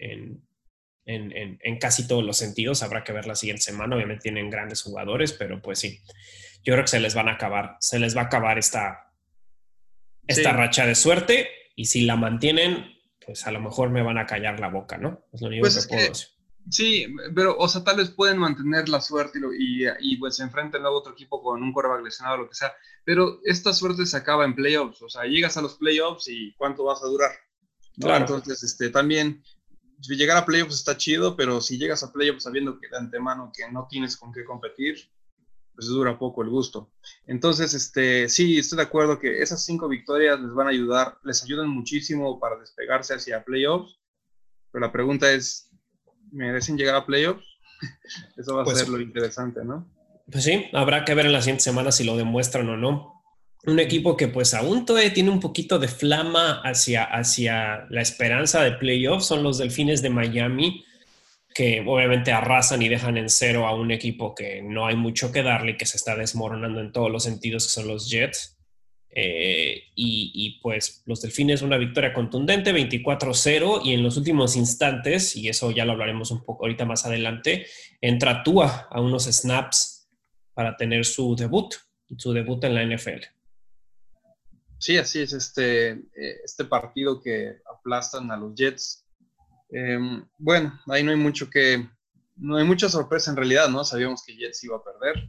en, 1.06 1.58
en, 1.62 1.78
casi 1.78 2.06
todos 2.06 2.24
los 2.24 2.36
sentidos. 2.36 2.82
Habrá 2.82 3.04
que 3.04 3.12
ver 3.12 3.26
la 3.26 3.34
siguiente 3.34 3.62
semana. 3.62 3.96
Obviamente 3.96 4.22
tienen 4.22 4.50
grandes 4.50 4.82
jugadores, 4.82 5.32
pero 5.32 5.60
pues 5.60 5.80
sí, 5.80 6.00
yo 6.62 6.74
creo 6.74 6.84
que 6.84 6.88
se 6.90 7.00
les 7.00 7.14
van 7.14 7.28
a 7.28 7.32
acabar, 7.32 7.76
se 7.80 7.98
les 7.98 8.16
va 8.16 8.22
a 8.22 8.24
acabar 8.24 8.58
esta, 8.58 9.12
esta 10.26 10.52
racha 10.52 10.86
de 10.86 10.94
suerte 10.94 11.50
y 11.74 11.86
si 11.86 12.02
la 12.02 12.16
mantienen, 12.16 12.99
pues 13.24 13.46
a 13.46 13.52
lo 13.52 13.60
mejor 13.60 13.90
me 13.90 14.02
van 14.02 14.18
a 14.18 14.26
callar 14.26 14.60
la 14.60 14.68
boca, 14.68 14.98
¿no? 14.98 15.24
Es 15.32 15.40
lo 15.40 15.48
único 15.48 15.62
pues 15.62 15.86
que 15.86 15.94
puedo 15.94 16.08
decir. 16.08 16.28
Sí, 16.68 17.06
pero, 17.34 17.56
o 17.56 17.68
sea, 17.68 17.82
tal 17.82 17.96
vez 17.96 18.10
pueden 18.10 18.38
mantener 18.38 18.88
la 18.88 19.00
suerte 19.00 19.40
y, 19.58 19.84
y, 20.00 20.16
pues 20.18 20.36
se 20.36 20.42
enfrenten 20.42 20.84
a 20.84 20.90
otro 20.90 21.12
equipo 21.12 21.42
con 21.42 21.62
un 21.62 21.72
coreback 21.72 22.02
lesionado 22.02 22.36
o 22.36 22.42
lo 22.42 22.48
que 22.48 22.54
sea, 22.54 22.72
pero 23.04 23.40
esta 23.44 23.72
suerte 23.72 24.04
se 24.06 24.16
acaba 24.16 24.44
en 24.44 24.54
playoffs, 24.54 25.00
o 25.02 25.08
sea, 25.08 25.24
llegas 25.24 25.56
a 25.56 25.62
los 25.62 25.76
playoffs 25.76 26.28
y 26.28 26.52
cuánto 26.54 26.84
vas 26.84 27.02
a 27.02 27.06
durar. 27.06 27.32
Claro. 27.98 28.24
Entonces, 28.24 28.62
este, 28.62 28.90
también 28.90 29.42
llegar 30.00 30.36
a 30.36 30.46
playoffs 30.46 30.74
está 30.74 30.96
chido, 30.96 31.36
pero 31.36 31.60
si 31.60 31.78
llegas 31.78 32.02
a 32.02 32.12
playoffs 32.12 32.44
sabiendo 32.44 32.78
que 32.78 32.88
de 32.88 32.96
antemano 32.96 33.52
que 33.54 33.70
no 33.70 33.86
tienes 33.88 34.16
con 34.16 34.32
qué 34.32 34.44
competir, 34.44 35.10
pues 35.80 35.88
dura 35.88 36.18
poco 36.18 36.42
el 36.42 36.50
gusto. 36.50 36.92
Entonces, 37.26 37.72
este, 37.72 38.28
sí, 38.28 38.58
estoy 38.58 38.76
de 38.76 38.82
acuerdo 38.82 39.18
que 39.18 39.40
esas 39.40 39.64
cinco 39.64 39.88
victorias 39.88 40.38
les 40.38 40.52
van 40.52 40.66
a 40.66 40.70
ayudar, 40.70 41.16
les 41.24 41.42
ayudan 41.42 41.70
muchísimo 41.70 42.38
para 42.38 42.58
despegarse 42.58 43.14
hacia 43.14 43.42
playoffs, 43.42 43.98
pero 44.70 44.84
la 44.84 44.92
pregunta 44.92 45.32
es, 45.32 45.70
¿merecen 46.32 46.76
llegar 46.76 46.96
a 46.96 47.06
playoffs? 47.06 47.46
Eso 48.36 48.56
va 48.56 48.60
a 48.60 48.64
pues 48.64 48.78
ser 48.78 48.90
lo 48.90 49.00
interesante, 49.00 49.64
¿no? 49.64 49.90
Pues 50.30 50.44
sí, 50.44 50.66
habrá 50.74 51.06
que 51.06 51.14
ver 51.14 51.24
en 51.24 51.32
las 51.32 51.44
siguientes 51.44 51.64
semanas 51.64 51.96
si 51.96 52.04
lo 52.04 52.14
demuestran 52.14 52.68
o 52.68 52.76
no. 52.76 53.22
Un 53.64 53.80
equipo 53.80 54.18
que 54.18 54.28
pues 54.28 54.52
aún 54.52 54.84
todavía 54.84 55.14
tiene 55.14 55.30
un 55.30 55.40
poquito 55.40 55.78
de 55.78 55.88
flama 55.88 56.60
hacia, 56.62 57.04
hacia 57.04 57.86
la 57.88 58.02
esperanza 58.02 58.62
de 58.62 58.72
playoffs 58.72 59.24
son 59.24 59.42
los 59.42 59.56
Delfines 59.56 60.02
de 60.02 60.10
Miami 60.10 60.84
que 61.54 61.84
obviamente 61.86 62.32
arrasan 62.32 62.82
y 62.82 62.88
dejan 62.88 63.16
en 63.16 63.28
cero 63.28 63.66
a 63.66 63.74
un 63.74 63.90
equipo 63.90 64.34
que 64.34 64.62
no 64.62 64.86
hay 64.86 64.96
mucho 64.96 65.32
que 65.32 65.42
darle 65.42 65.72
y 65.72 65.76
que 65.76 65.86
se 65.86 65.96
está 65.96 66.14
desmoronando 66.16 66.80
en 66.80 66.92
todos 66.92 67.10
los 67.10 67.24
sentidos, 67.24 67.64
que 67.64 67.70
son 67.70 67.88
los 67.88 68.08
Jets. 68.08 68.56
Eh, 69.12 69.88
y, 69.96 70.60
pues 70.62 71.02
los 71.06 71.20
Delfines 71.20 71.62
una 71.62 71.76
victoria 71.76 72.12
contundente, 72.12 72.72
24-0, 72.72 73.80
y 73.84 73.94
en 73.94 74.04
los 74.04 74.16
últimos 74.16 74.54
instantes, 74.54 75.34
y 75.34 75.48
eso 75.48 75.72
ya 75.72 75.84
lo 75.84 75.92
hablaremos 75.92 76.30
un 76.30 76.44
poco 76.44 76.64
ahorita 76.64 76.84
más 76.84 77.04
adelante, 77.04 77.66
entra 78.00 78.44
Tua 78.44 78.86
a 78.88 79.00
unos 79.00 79.24
snaps 79.24 80.08
para 80.54 80.76
tener 80.76 81.04
su 81.04 81.34
debut, 81.34 81.74
su 82.16 82.32
debut 82.32 82.62
en 82.64 82.74
la 82.74 82.84
NFL. 82.84 83.24
Sí, 84.78 84.96
así 84.96 85.20
es, 85.20 85.32
este, 85.32 85.90
eh, 85.90 86.40
este 86.44 86.64
partido 86.64 87.20
que 87.20 87.56
aplastan 87.70 88.30
a 88.30 88.36
los 88.36 88.54
Jets 88.54 88.99
Em, 89.72 90.24
bueno, 90.38 90.78
ahí 90.88 91.02
no 91.02 91.10
hay 91.10 91.16
mucho 91.16 91.48
que, 91.48 91.88
no 92.36 92.56
hay 92.56 92.64
mucha 92.64 92.88
sorpresa 92.88 93.30
en 93.30 93.36
realidad, 93.36 93.68
¿no? 93.68 93.84
Sabíamos 93.84 94.24
que 94.24 94.36
Jets 94.36 94.64
iba 94.64 94.76
a 94.76 94.84
perder. 94.84 95.28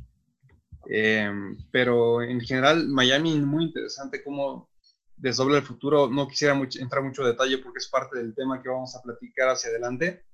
Em, 0.88 1.58
pero 1.72 2.22
en 2.22 2.42
general, 2.42 2.88
Miami 2.88 3.40
muy 3.40 3.66
interesante 3.66 4.24
cómo 4.24 4.70
desdobla 5.16 5.58
el 5.58 5.64
futuro. 5.64 6.10
No 6.10 6.28
quisiera 6.28 6.60
entrar 6.80 7.04
mucho 7.04 7.24
detalle 7.24 7.60
porque 7.60 7.80
es 7.80 7.88
parte 7.88 8.18
del 8.18 8.34
tema 8.34 8.62
que 8.62 8.70
vamos 8.70 8.96
a 8.96 9.02
platicar 9.02 9.50
hacia 9.50 9.70
adelante, 9.70 10.26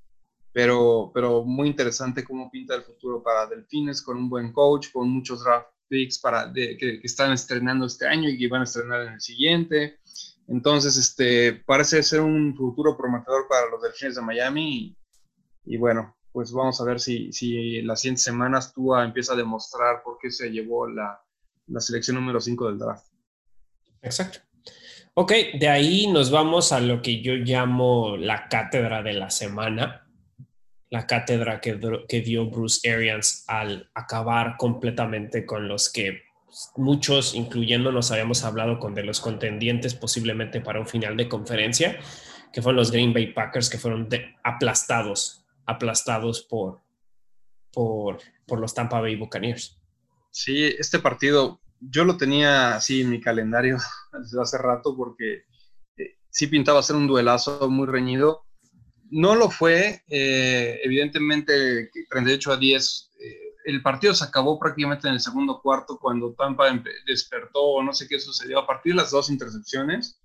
pero, 0.54 1.12
pero 1.14 1.44
muy 1.44 1.68
interesante 1.68 2.24
cómo 2.24 2.50
pinta 2.50 2.76
el 2.76 2.84
futuro 2.84 3.22
para 3.22 3.48
Delfines 3.48 4.02
con 4.02 4.18
un 4.18 4.30
buen 4.30 4.54
coach, 4.54 4.92
con 4.92 5.10
muchos 5.10 5.44
draft 5.44 5.68
picks 5.90 6.20
para, 6.20 6.52
que, 6.52 6.78
que, 6.78 7.00
están 7.04 7.32
estrenando 7.32 7.86
este 7.86 8.08
año 8.08 8.30
y 8.30 8.38
que 8.38 8.48
van 8.48 8.62
a 8.62 8.66
estrenar 8.66 9.08
en 9.08 9.14
el 9.14 9.22
siguiente. 9.22 10.00
Entonces, 10.48 10.98
este, 10.98 11.54
parece 11.66 12.02
ser 12.04 12.22
un 12.22 12.56
futuro 12.56 12.96
prometedor 12.96 13.48
para 13.48 13.70
los 13.70 13.82
Delfines 13.82 14.16
de 14.16 14.22
Miami 14.22 14.98
y, 15.66 15.78
bueno, 15.78 16.16
pues 16.32 16.52
vamos 16.52 16.80
a 16.80 16.86
ver 16.86 17.00
si, 17.00 17.32
si 17.34 17.82
las 17.82 18.02
siguientes 18.02 18.24
semanas 18.24 18.74
Tua 18.74 19.04
empieza 19.04 19.34
a 19.34 19.38
demostrar 19.38 20.02
por 20.04 20.18
qué 20.20 20.32
se 20.32 20.50
llevó 20.50 20.88
la, 20.88 21.22
la 21.68 21.82
selección 21.82 22.16
número 22.16 22.40
5 22.40 22.68
del 22.68 22.80
draft. 22.80 23.08
Exacto. 24.02 24.40
Ok, 25.16 25.32
de 25.60 25.68
ahí 25.68 26.08
nos 26.08 26.30
vamos 26.30 26.72
a 26.72 26.80
lo 26.80 27.02
que 27.02 27.22
yo 27.22 27.34
llamo 27.34 28.18
la 28.18 28.48
cátedra 28.48 29.02
de 29.02 29.14
la 29.14 29.32
semana, 29.32 30.08
la 30.90 31.08
cátedra 31.08 31.60
que, 31.60 31.80
que 32.08 32.22
dio 32.22 32.50
Bruce 32.50 32.90
Arians 32.90 33.44
al 33.48 33.90
acabar 33.96 34.56
completamente 34.58 35.46
con 35.46 35.68
los 35.68 35.92
que 35.92 36.27
muchos, 36.76 37.36
incluyéndonos, 37.36 38.12
habíamos 38.12 38.44
hablado 38.44 38.80
con 38.80 38.94
de 38.96 39.04
los 39.04 39.20
contendientes 39.20 39.96
posiblemente 39.96 40.62
para 40.62 40.80
un 40.80 40.88
final 40.88 41.18
de 41.18 41.30
conferencia, 41.30 42.00
que 42.54 42.62
fueron 42.62 42.78
los 42.78 42.92
Green 42.92 43.14
Bay 43.14 43.34
Packers, 43.34 43.70
que 43.70 43.78
fueron 43.78 44.10
aplastados 44.44 45.44
aplastados 45.68 46.42
por, 46.42 46.82
por, 47.72 48.20
por 48.48 48.60
los 48.60 48.74
Tampa 48.74 49.00
Bay 49.02 49.16
Buccaneers. 49.16 49.78
Sí, 50.32 50.64
este 50.66 50.98
partido 50.98 51.62
yo 51.80 52.06
lo 52.06 52.18
tenía 52.18 52.76
así 52.76 53.02
en 53.02 53.12
mi 53.12 53.22
calendario 53.22 53.78
desde 54.20 54.42
hace 54.42 54.58
rato 54.58 54.96
porque 54.98 55.44
eh, 55.98 56.18
sí 56.32 56.48
pintaba 56.48 56.82
ser 56.82 56.96
un 56.96 57.08
duelazo 57.08 57.70
muy 57.70 57.86
reñido. 57.86 58.46
No 59.10 59.36
lo 59.36 59.50
fue, 59.50 60.04
eh, 60.10 60.80
evidentemente 60.84 61.92
38 62.10 62.52
a 62.52 62.58
10. 62.58 63.07
El 63.68 63.82
partido 63.82 64.14
se 64.14 64.24
acabó 64.24 64.58
prácticamente 64.58 65.10
en 65.10 65.16
el 65.16 65.20
segundo 65.20 65.60
cuarto 65.62 66.00
cuando 66.00 66.32
Tampa 66.32 66.68
despertó 67.06 67.62
o 67.62 67.84
no 67.84 67.92
sé 67.92 68.08
qué 68.08 68.18
sucedió 68.18 68.60
a 68.60 68.66
partir 68.66 68.94
de 68.94 69.02
las 69.02 69.12
dos 69.12 69.30
intercepciones. 69.30 70.22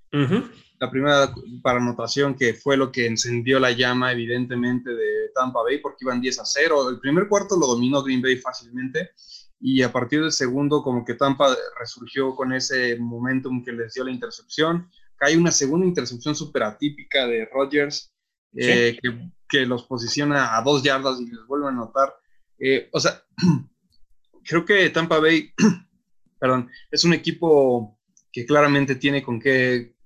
La 0.78 0.88
primera 0.88 1.34
para 1.60 1.80
anotación 1.80 2.36
que 2.36 2.54
fue 2.54 2.76
lo 2.76 2.92
que 2.92 3.04
encendió 3.04 3.58
la 3.58 3.72
llama 3.72 4.12
evidentemente 4.12 4.90
de 4.94 5.30
Tampa 5.34 5.60
Bay 5.64 5.78
porque 5.78 6.04
iban 6.04 6.20
10 6.20 6.38
a 6.38 6.44
0. 6.44 6.90
El 6.90 7.00
primer 7.00 7.26
cuarto 7.26 7.58
lo 7.58 7.66
dominó 7.66 8.04
Green 8.04 8.22
Bay 8.22 8.36
fácilmente 8.36 9.10
y 9.58 9.82
a 9.82 9.90
partir 9.90 10.22
del 10.22 10.30
segundo 10.30 10.80
como 10.80 11.04
que 11.04 11.14
Tampa 11.14 11.52
resurgió 11.80 12.36
con 12.36 12.52
ese 12.52 12.96
momentum 13.00 13.64
que 13.64 13.72
les 13.72 13.94
dio 13.94 14.04
la 14.04 14.12
intercepción. 14.12 14.88
Hay 15.18 15.34
una 15.34 15.50
segunda 15.50 15.84
intercepción 15.84 16.36
súper 16.36 16.62
atípica 16.62 17.26
de 17.26 17.48
Rodgers 17.52 18.14
eh, 18.54 18.96
que, 19.02 19.32
que, 19.48 19.66
los 19.66 19.82
posiciona 19.82 20.56
a 20.56 20.62
dos 20.62 20.84
yardas 20.84 21.18
y 21.20 21.26
les 21.26 21.44
vuelve 21.48 21.66
a 21.66 21.70
anotar. 21.70 22.21
Eh, 22.64 22.88
o 22.92 23.00
sea, 23.00 23.20
creo 24.44 24.64
que 24.64 24.88
Tampa 24.90 25.18
Bay, 25.18 25.52
perdón, 26.38 26.70
es 26.92 27.02
un 27.02 27.12
equipo 27.12 27.98
que 28.30 28.46
claramente 28.46 28.94
tiene 28.94 29.20
con 29.20 29.40
qué 29.40 29.96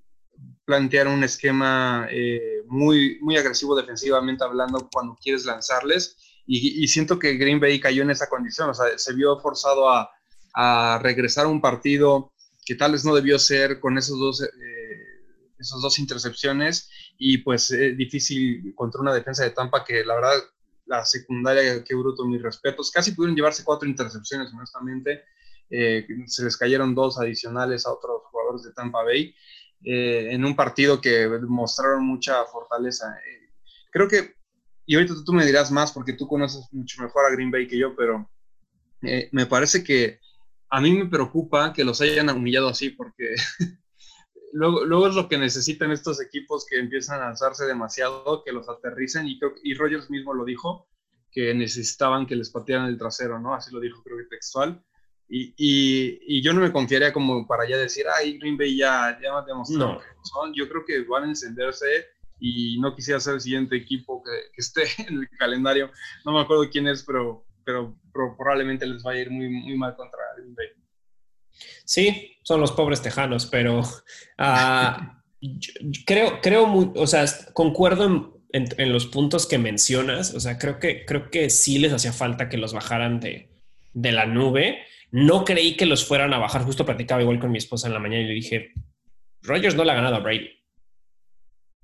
plantear 0.65 1.07
un 1.07 1.23
esquema 1.23 2.09
eh, 2.11 2.63
muy, 2.67 3.19
muy 3.21 3.37
agresivo 3.37 3.77
defensivamente 3.77 4.43
hablando 4.43 4.89
cuando 4.91 5.17
quieres 5.23 5.45
lanzarles. 5.45 6.17
Y, 6.49 6.87
siento 6.87 7.19
que 7.19 7.35
Green 7.35 7.59
Bay 7.59 7.81
cayó 7.81 8.03
en 8.03 8.11
esa 8.11 8.29
condición, 8.29 8.71
o 8.71 8.75
sea, 8.75 8.97
se 8.97 9.13
vio 9.15 9.37
forzado 9.41 9.91
a, 9.91 10.09
regresar 11.03 11.47
a 11.47 11.49
un 11.49 11.61
partido 11.61 12.33
que 12.65 12.77
tal 12.77 12.93
vez 12.93 13.05
no 13.05 13.15
debió 13.15 13.39
ser 13.39 13.79
con 13.79 13.99
esos 13.99 14.19
dos, 14.19 14.43
eh, 14.43 14.49
esos 15.59 15.83
dos 15.83 15.99
intercepciones 15.99 16.89
y 17.19 17.39
pues 17.39 17.71
es 17.73 17.97
difícil 17.97 18.73
contra 18.75 19.03
una 19.03 19.13
defensa 19.13 19.43
de 19.43 19.51
Tampa 19.51 19.85
que 19.85 20.03
la 20.05 20.15
verdad 20.15 20.39
la 20.87 21.05
secundaria, 21.05 21.85
qué 21.85 21.95
bruto, 21.95 22.25
mis 22.25 22.43
respetos, 22.43 22.91
casi 22.91 23.13
pudieron 23.13 23.37
llevarse 23.37 23.65
cuatro 23.65 23.89
intercepciones 23.89 24.53
honestamente, 24.53 25.25
eh, 25.69 26.07
se 26.27 26.45
les 26.45 26.57
cayeron 26.57 26.95
dos 26.95 27.19
adicionales 27.19 27.87
a 27.87 27.93
otros 27.93 28.23
jugadores 28.31 28.63
de 28.63 28.73
Tampa 28.73 29.03
Bay 29.03 29.35
eh, 29.85 30.29
en 30.33 30.45
un 30.45 30.57
partido 30.57 31.01
que 31.01 31.29
mostraron 31.49 32.07
mucha 32.07 32.45
fortaleza. 32.47 33.17
Eh, 33.19 33.51
creo 33.91 34.09
que, 34.09 34.35
y 34.87 34.95
ahorita 34.95 35.15
tú 35.25 35.33
me 35.33 35.45
dirás 35.45 35.71
más 35.71 35.93
porque 35.93 36.13
tú 36.13 36.27
conoces 36.27 36.67
mucho 36.73 37.03
mejor 37.03 37.27
a 37.27 37.31
Green 37.31 37.51
Bay 37.51 37.67
que 37.67 37.79
yo, 37.79 37.95
pero 37.95 38.31
eh, 39.03 39.29
me 39.33 39.47
parece 39.47 39.85
que 39.85 40.21
a 40.71 40.81
mí 40.81 40.93
me 40.93 41.07
preocupa 41.07 41.73
que 41.73 41.85
los 41.85 42.01
hayan 42.01 42.31
humillado 42.31 42.69
así 42.69 42.91
porque 42.91 43.35
luego, 44.57 44.85
luego, 44.85 45.09
es 45.09 45.15
lo 45.15 45.29
que 45.29 45.39
necesitan 45.39 45.93
estos 45.93 46.21
equipos 46.21 46.67
que 46.67 46.79
empiezan 46.79 47.21
a 47.21 47.27
lanzarse 47.27 47.65
demasiado, 47.67 48.43
que 48.45 48.53
los 48.53 48.69
aterricen 48.69 49.27
y, 49.27 49.39
creo, 49.39 49.55
y 49.63 49.75
Rogers 49.75 50.11
mismo 50.11 50.35
lo 50.35 50.45
dijo, 50.45 50.89
que 51.31 51.55
necesitaban 51.55 52.27
que 52.27 52.37
les 52.37 52.51
patearan 52.51 52.89
el 52.89 52.99
trasero, 52.99 53.39
¿no? 53.39 53.55
Así 53.55 53.73
lo 53.73 53.81
dijo 53.81 54.03
creo 54.03 54.17
que 54.19 54.25
textual. 54.25 54.83
Y, 55.29 55.55
y, 55.59 56.41
yo 56.41 56.53
no 56.53 56.61
me 56.61 56.73
confiaría 56.73 57.13
como 57.13 57.47
para 57.47 57.69
ya 57.69 57.77
decir, 57.77 58.07
ay, 58.17 58.39
Green 58.39 58.57
Bay 58.57 58.77
ya, 58.77 59.19
ya 59.21 59.43
demostrado 59.43 60.01
son. 60.23 60.55
Yo 60.55 60.69
creo 60.69 60.85
que 60.85 61.03
van 61.03 61.25
a 61.25 61.29
encenderse 61.29 62.07
y 62.39 62.79
no 62.81 62.95
quisiera 62.95 63.19
ser 63.19 63.35
el 63.35 63.41
siguiente 63.41 63.77
equipo 63.77 64.23
que, 64.23 64.31
que, 64.53 64.61
esté 64.61 64.85
en 65.09 65.19
el 65.19 65.29
calendario. 65.39 65.91
No 66.25 66.33
me 66.33 66.41
acuerdo 66.41 66.71
quién 66.71 66.87
es, 66.87 67.03
pero, 67.03 67.45
pero, 67.65 67.99
probablemente 68.13 68.87
les 68.87 69.05
va 69.05 69.13
a 69.13 69.19
ir 69.19 69.31
muy, 69.31 69.49
muy 69.49 69.77
mal 69.77 69.97
contra 69.97 70.21
Green 70.37 70.55
Bay. 70.55 70.69
Sí, 71.85 72.36
son 72.47 72.61
los 72.61 72.71
pobres 72.71 73.03
tejanos, 73.03 73.47
pero 73.47 73.81
uh, 73.81 75.47
creo, 76.07 76.41
creo 76.41 76.67
muy, 76.67 76.93
o 76.95 77.09
sea, 77.09 77.25
concuerdo 77.55 78.41
en, 78.53 78.69
en, 78.79 78.93
los 78.93 79.07
puntos 79.07 79.49
que 79.49 79.59
mencionas. 79.59 80.33
O 80.33 80.39
sea, 80.39 80.57
creo 80.57 80.79
que, 80.79 81.05
creo 81.05 81.29
que 81.29 81.51
sí 81.51 81.79
les 81.79 81.93
hacía 81.93 82.13
falta 82.13 82.49
que 82.49 82.57
los 82.57 82.73
bajaran 82.73 83.19
de, 83.19 83.51
de 83.95 84.13
la 84.13 84.27
nube 84.27 84.79
no 85.11 85.45
creí 85.45 85.77
que 85.77 85.87
los 85.87 86.07
fueran 86.07 86.35
a 86.35 86.39
bajar. 86.39 86.63
Justo 86.63 86.87
platicaba 86.87 87.21
igual 87.21 87.41
con 87.41 87.51
mi 87.51 87.59
esposa 87.59 87.89
en 87.89 87.95
la 87.95 87.99
mañana 87.99 88.23
y 88.23 88.29
le 88.29 88.35
dije, 88.35 88.73
Rogers 89.43 89.75
no 89.75 89.83
le 89.83 89.91
ha 89.91 89.97
ganado 89.97 90.15
a 90.15 90.21
Brady. 90.21 90.51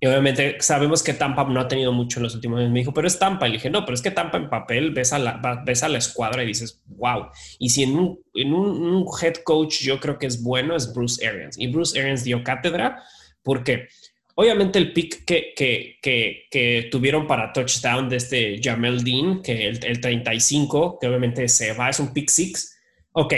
Y 0.03 0.07
obviamente 0.09 0.57
sabemos 0.59 1.01
que 1.01 1.15
Tampa 1.15 1.45
no 1.45 1.61
ha 1.61 1.69
tenido 1.69 1.93
mucho 1.93 2.19
en 2.19 2.25
los 2.25 2.35
últimos 2.35 2.59
años. 2.59 2.73
Me 2.73 2.81
dijo, 2.81 2.93
pero 2.93 3.07
es 3.07 3.21
Tampa. 3.21 3.47
Y 3.47 3.51
le 3.51 3.59
dije, 3.59 3.71
no, 3.71 3.85
pero 3.85 3.95
es 3.95 4.03
que 4.03 4.11
Tampa 4.11 4.37
en 4.37 4.51
papel 4.51 4.91
ves 4.91 5.13
a 5.13 5.21
la, 5.21 5.41
ves 5.65 5.85
a 5.85 5.89
la 5.89 5.99
escuadra 5.99 6.43
y 6.43 6.49
dices, 6.49 6.83
wow. 6.87 7.29
Y 7.61 7.69
si 7.69 7.85
en, 7.85 7.97
un, 7.97 8.19
en 8.35 8.53
un, 8.53 9.07
head 9.23 9.37
coach 9.45 9.79
yo 9.83 10.01
creo 10.01 10.19
que 10.19 10.27
es 10.27 10.43
bueno, 10.43 10.75
es 10.75 10.93
Bruce 10.93 11.25
Arians. 11.25 11.57
Y 11.57 11.69
Bruce 11.69 12.01
Arians 12.01 12.25
dio 12.25 12.43
cátedra 12.43 13.01
porque 13.45 13.87
obviamente 14.35 14.81
el 14.81 14.93
pick 14.93 15.25
que, 15.25 15.53
que, 15.55 16.01
que, 16.03 16.49
que 16.51 16.89
tuvieron 16.91 17.29
para 17.29 17.53
touchdown 17.53 18.09
de 18.09 18.17
este 18.17 18.61
Jamel 18.61 19.05
Dean, 19.05 19.41
que 19.41 19.69
el, 19.69 19.85
el 19.85 20.01
35, 20.01 20.99
que 21.01 21.07
obviamente 21.07 21.47
se 21.47 21.75
va, 21.75 21.91
es 21.91 22.01
un 22.01 22.13
pick 22.13 22.29
six 22.29 22.73
ok, 23.13 23.35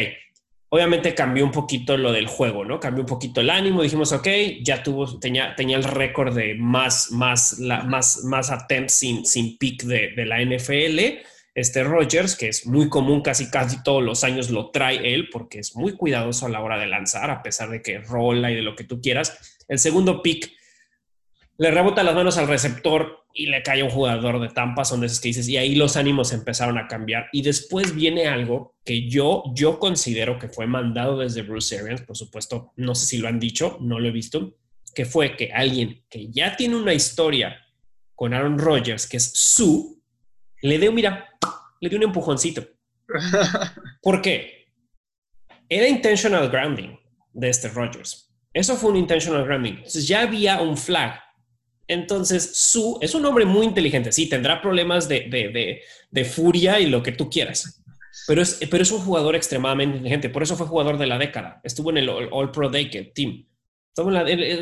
obviamente 0.74 1.14
cambió 1.14 1.44
un 1.44 1.52
poquito 1.52 1.96
lo 1.96 2.10
del 2.10 2.26
juego, 2.26 2.64
¿no? 2.64 2.80
Cambió 2.80 3.02
un 3.02 3.06
poquito 3.06 3.40
el 3.40 3.48
ánimo, 3.48 3.84
dijimos, 3.84 4.10
ok, 4.10 4.26
ya 4.60 4.82
tuvo, 4.82 5.20
tenía, 5.20 5.54
tenía 5.54 5.76
el 5.76 5.84
récord 5.84 6.34
de 6.34 6.56
más, 6.56 7.12
más, 7.12 7.60
la, 7.60 7.84
más, 7.84 8.24
más 8.24 8.50
attempts 8.50 8.94
sin, 8.94 9.24
sin 9.24 9.56
pick 9.56 9.84
de, 9.84 10.10
de, 10.16 10.26
la 10.26 10.44
NFL. 10.44 11.22
Este 11.54 11.84
Rogers, 11.84 12.34
que 12.34 12.48
es 12.48 12.66
muy 12.66 12.88
común, 12.88 13.22
casi 13.22 13.50
casi 13.50 13.84
todos 13.84 14.02
los 14.02 14.24
años 14.24 14.50
lo 14.50 14.72
trae 14.72 15.14
él, 15.14 15.28
porque 15.30 15.60
es 15.60 15.76
muy 15.76 15.92
cuidadoso 15.92 16.46
a 16.46 16.48
la 16.48 16.60
hora 16.60 16.76
de 16.76 16.88
lanzar, 16.88 17.30
a 17.30 17.44
pesar 17.44 17.70
de 17.70 17.80
que 17.80 18.00
rola 18.00 18.50
y 18.50 18.56
de 18.56 18.62
lo 18.62 18.74
que 18.74 18.82
tú 18.82 19.00
quieras. 19.00 19.62
El 19.68 19.78
segundo 19.78 20.22
pick 20.22 20.50
le 21.58 21.70
rebota 21.70 22.02
las 22.02 22.14
manos 22.14 22.36
al 22.38 22.48
receptor 22.48 23.24
y 23.32 23.46
le 23.46 23.62
cae 23.62 23.82
un 23.82 23.90
jugador 23.90 24.40
de 24.40 24.48
Tampa, 24.48 24.84
son 24.84 25.00
de 25.00 25.06
esos 25.06 25.20
que 25.20 25.28
dices, 25.28 25.48
y 25.48 25.56
ahí 25.56 25.74
los 25.74 25.96
ánimos 25.96 26.32
empezaron 26.32 26.78
a 26.78 26.86
cambiar. 26.86 27.26
Y 27.32 27.42
después 27.42 27.94
viene 27.94 28.28
algo 28.28 28.76
que 28.84 29.08
yo, 29.08 29.42
yo 29.54 29.78
considero 29.78 30.38
que 30.38 30.48
fue 30.48 30.66
mandado 30.66 31.18
desde 31.18 31.42
Bruce 31.42 31.78
Arians, 31.78 32.02
por 32.02 32.16
supuesto, 32.16 32.72
no 32.76 32.94
sé 32.94 33.06
si 33.06 33.18
lo 33.18 33.28
han 33.28 33.40
dicho, 33.40 33.78
no 33.80 33.98
lo 33.98 34.08
he 34.08 34.12
visto, 34.12 34.56
que 34.94 35.04
fue 35.04 35.36
que 35.36 35.52
alguien 35.52 36.04
que 36.08 36.30
ya 36.30 36.56
tiene 36.56 36.76
una 36.76 36.94
historia 36.94 37.60
con 38.14 38.32
Aaron 38.32 38.58
Rodgers, 38.58 39.08
que 39.08 39.16
es 39.16 39.32
su, 39.34 40.00
le 40.62 40.78
dio, 40.78 40.92
mira, 40.92 41.28
le 41.80 41.88
dio 41.88 41.98
un 41.98 42.04
empujoncito. 42.04 42.64
¿Por 44.02 44.22
qué? 44.22 44.68
Era 45.68 45.88
intentional 45.88 46.48
grounding 46.48 46.96
de 47.32 47.48
este 47.48 47.68
Rodgers. 47.68 48.32
Eso 48.52 48.76
fue 48.76 48.90
un 48.90 48.96
intentional 48.96 49.44
grounding. 49.44 49.72
Entonces 49.78 50.06
ya 50.06 50.22
había 50.22 50.62
un 50.62 50.76
flag 50.76 51.23
entonces, 51.86 52.56
Su 52.56 52.98
es 53.00 53.14
un 53.14 53.24
hombre 53.26 53.44
muy 53.44 53.66
inteligente. 53.66 54.12
Sí, 54.12 54.28
tendrá 54.28 54.62
problemas 54.62 55.08
de, 55.08 55.82
furia 56.24 56.80
y 56.80 56.86
lo 56.86 57.02
que 57.02 57.12
tú 57.12 57.28
quieras. 57.28 57.82
Pero 58.26 58.40
es, 58.40 58.60
pero 58.70 58.82
es 58.82 58.90
un 58.90 59.00
jugador 59.00 59.36
extremadamente 59.36 59.96
inteligente. 59.98 60.30
Por 60.30 60.42
eso 60.42 60.56
fue 60.56 60.66
jugador 60.66 60.98
de 60.98 61.06
la 61.06 61.18
década. 61.18 61.60
Estuvo 61.62 61.90
en 61.90 61.98
el 61.98 62.08
All 62.08 62.50
Pro 62.50 62.70
Day 62.70 62.90
Team. 63.14 63.46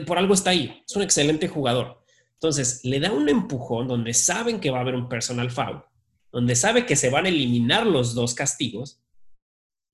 por 0.07 0.19
algo 0.19 0.35
está 0.35 0.51
ahí. 0.51 0.83
Es 0.87 0.97
un 0.97 1.03
excelente 1.03 1.49
jugador. 1.49 2.03
Entonces, 2.35 2.81
le 2.83 2.99
da 2.99 3.13
un 3.13 3.29
empujón 3.29 3.87
donde 3.87 4.15
saben 4.15 4.59
que 4.59 4.71
va 4.71 4.79
a 4.79 4.81
haber 4.81 4.97
un 4.97 5.09
personal 5.09 5.51
foul, 5.51 5.85
donde 6.33 6.57
sabe 6.57 6.87
que 6.87 6.97
se 6.97 7.09
van 7.09 7.27
a 7.27 7.29
eliminar 7.29 7.87
los 7.87 8.15
dos 8.15 8.35
castigos. 8.35 8.99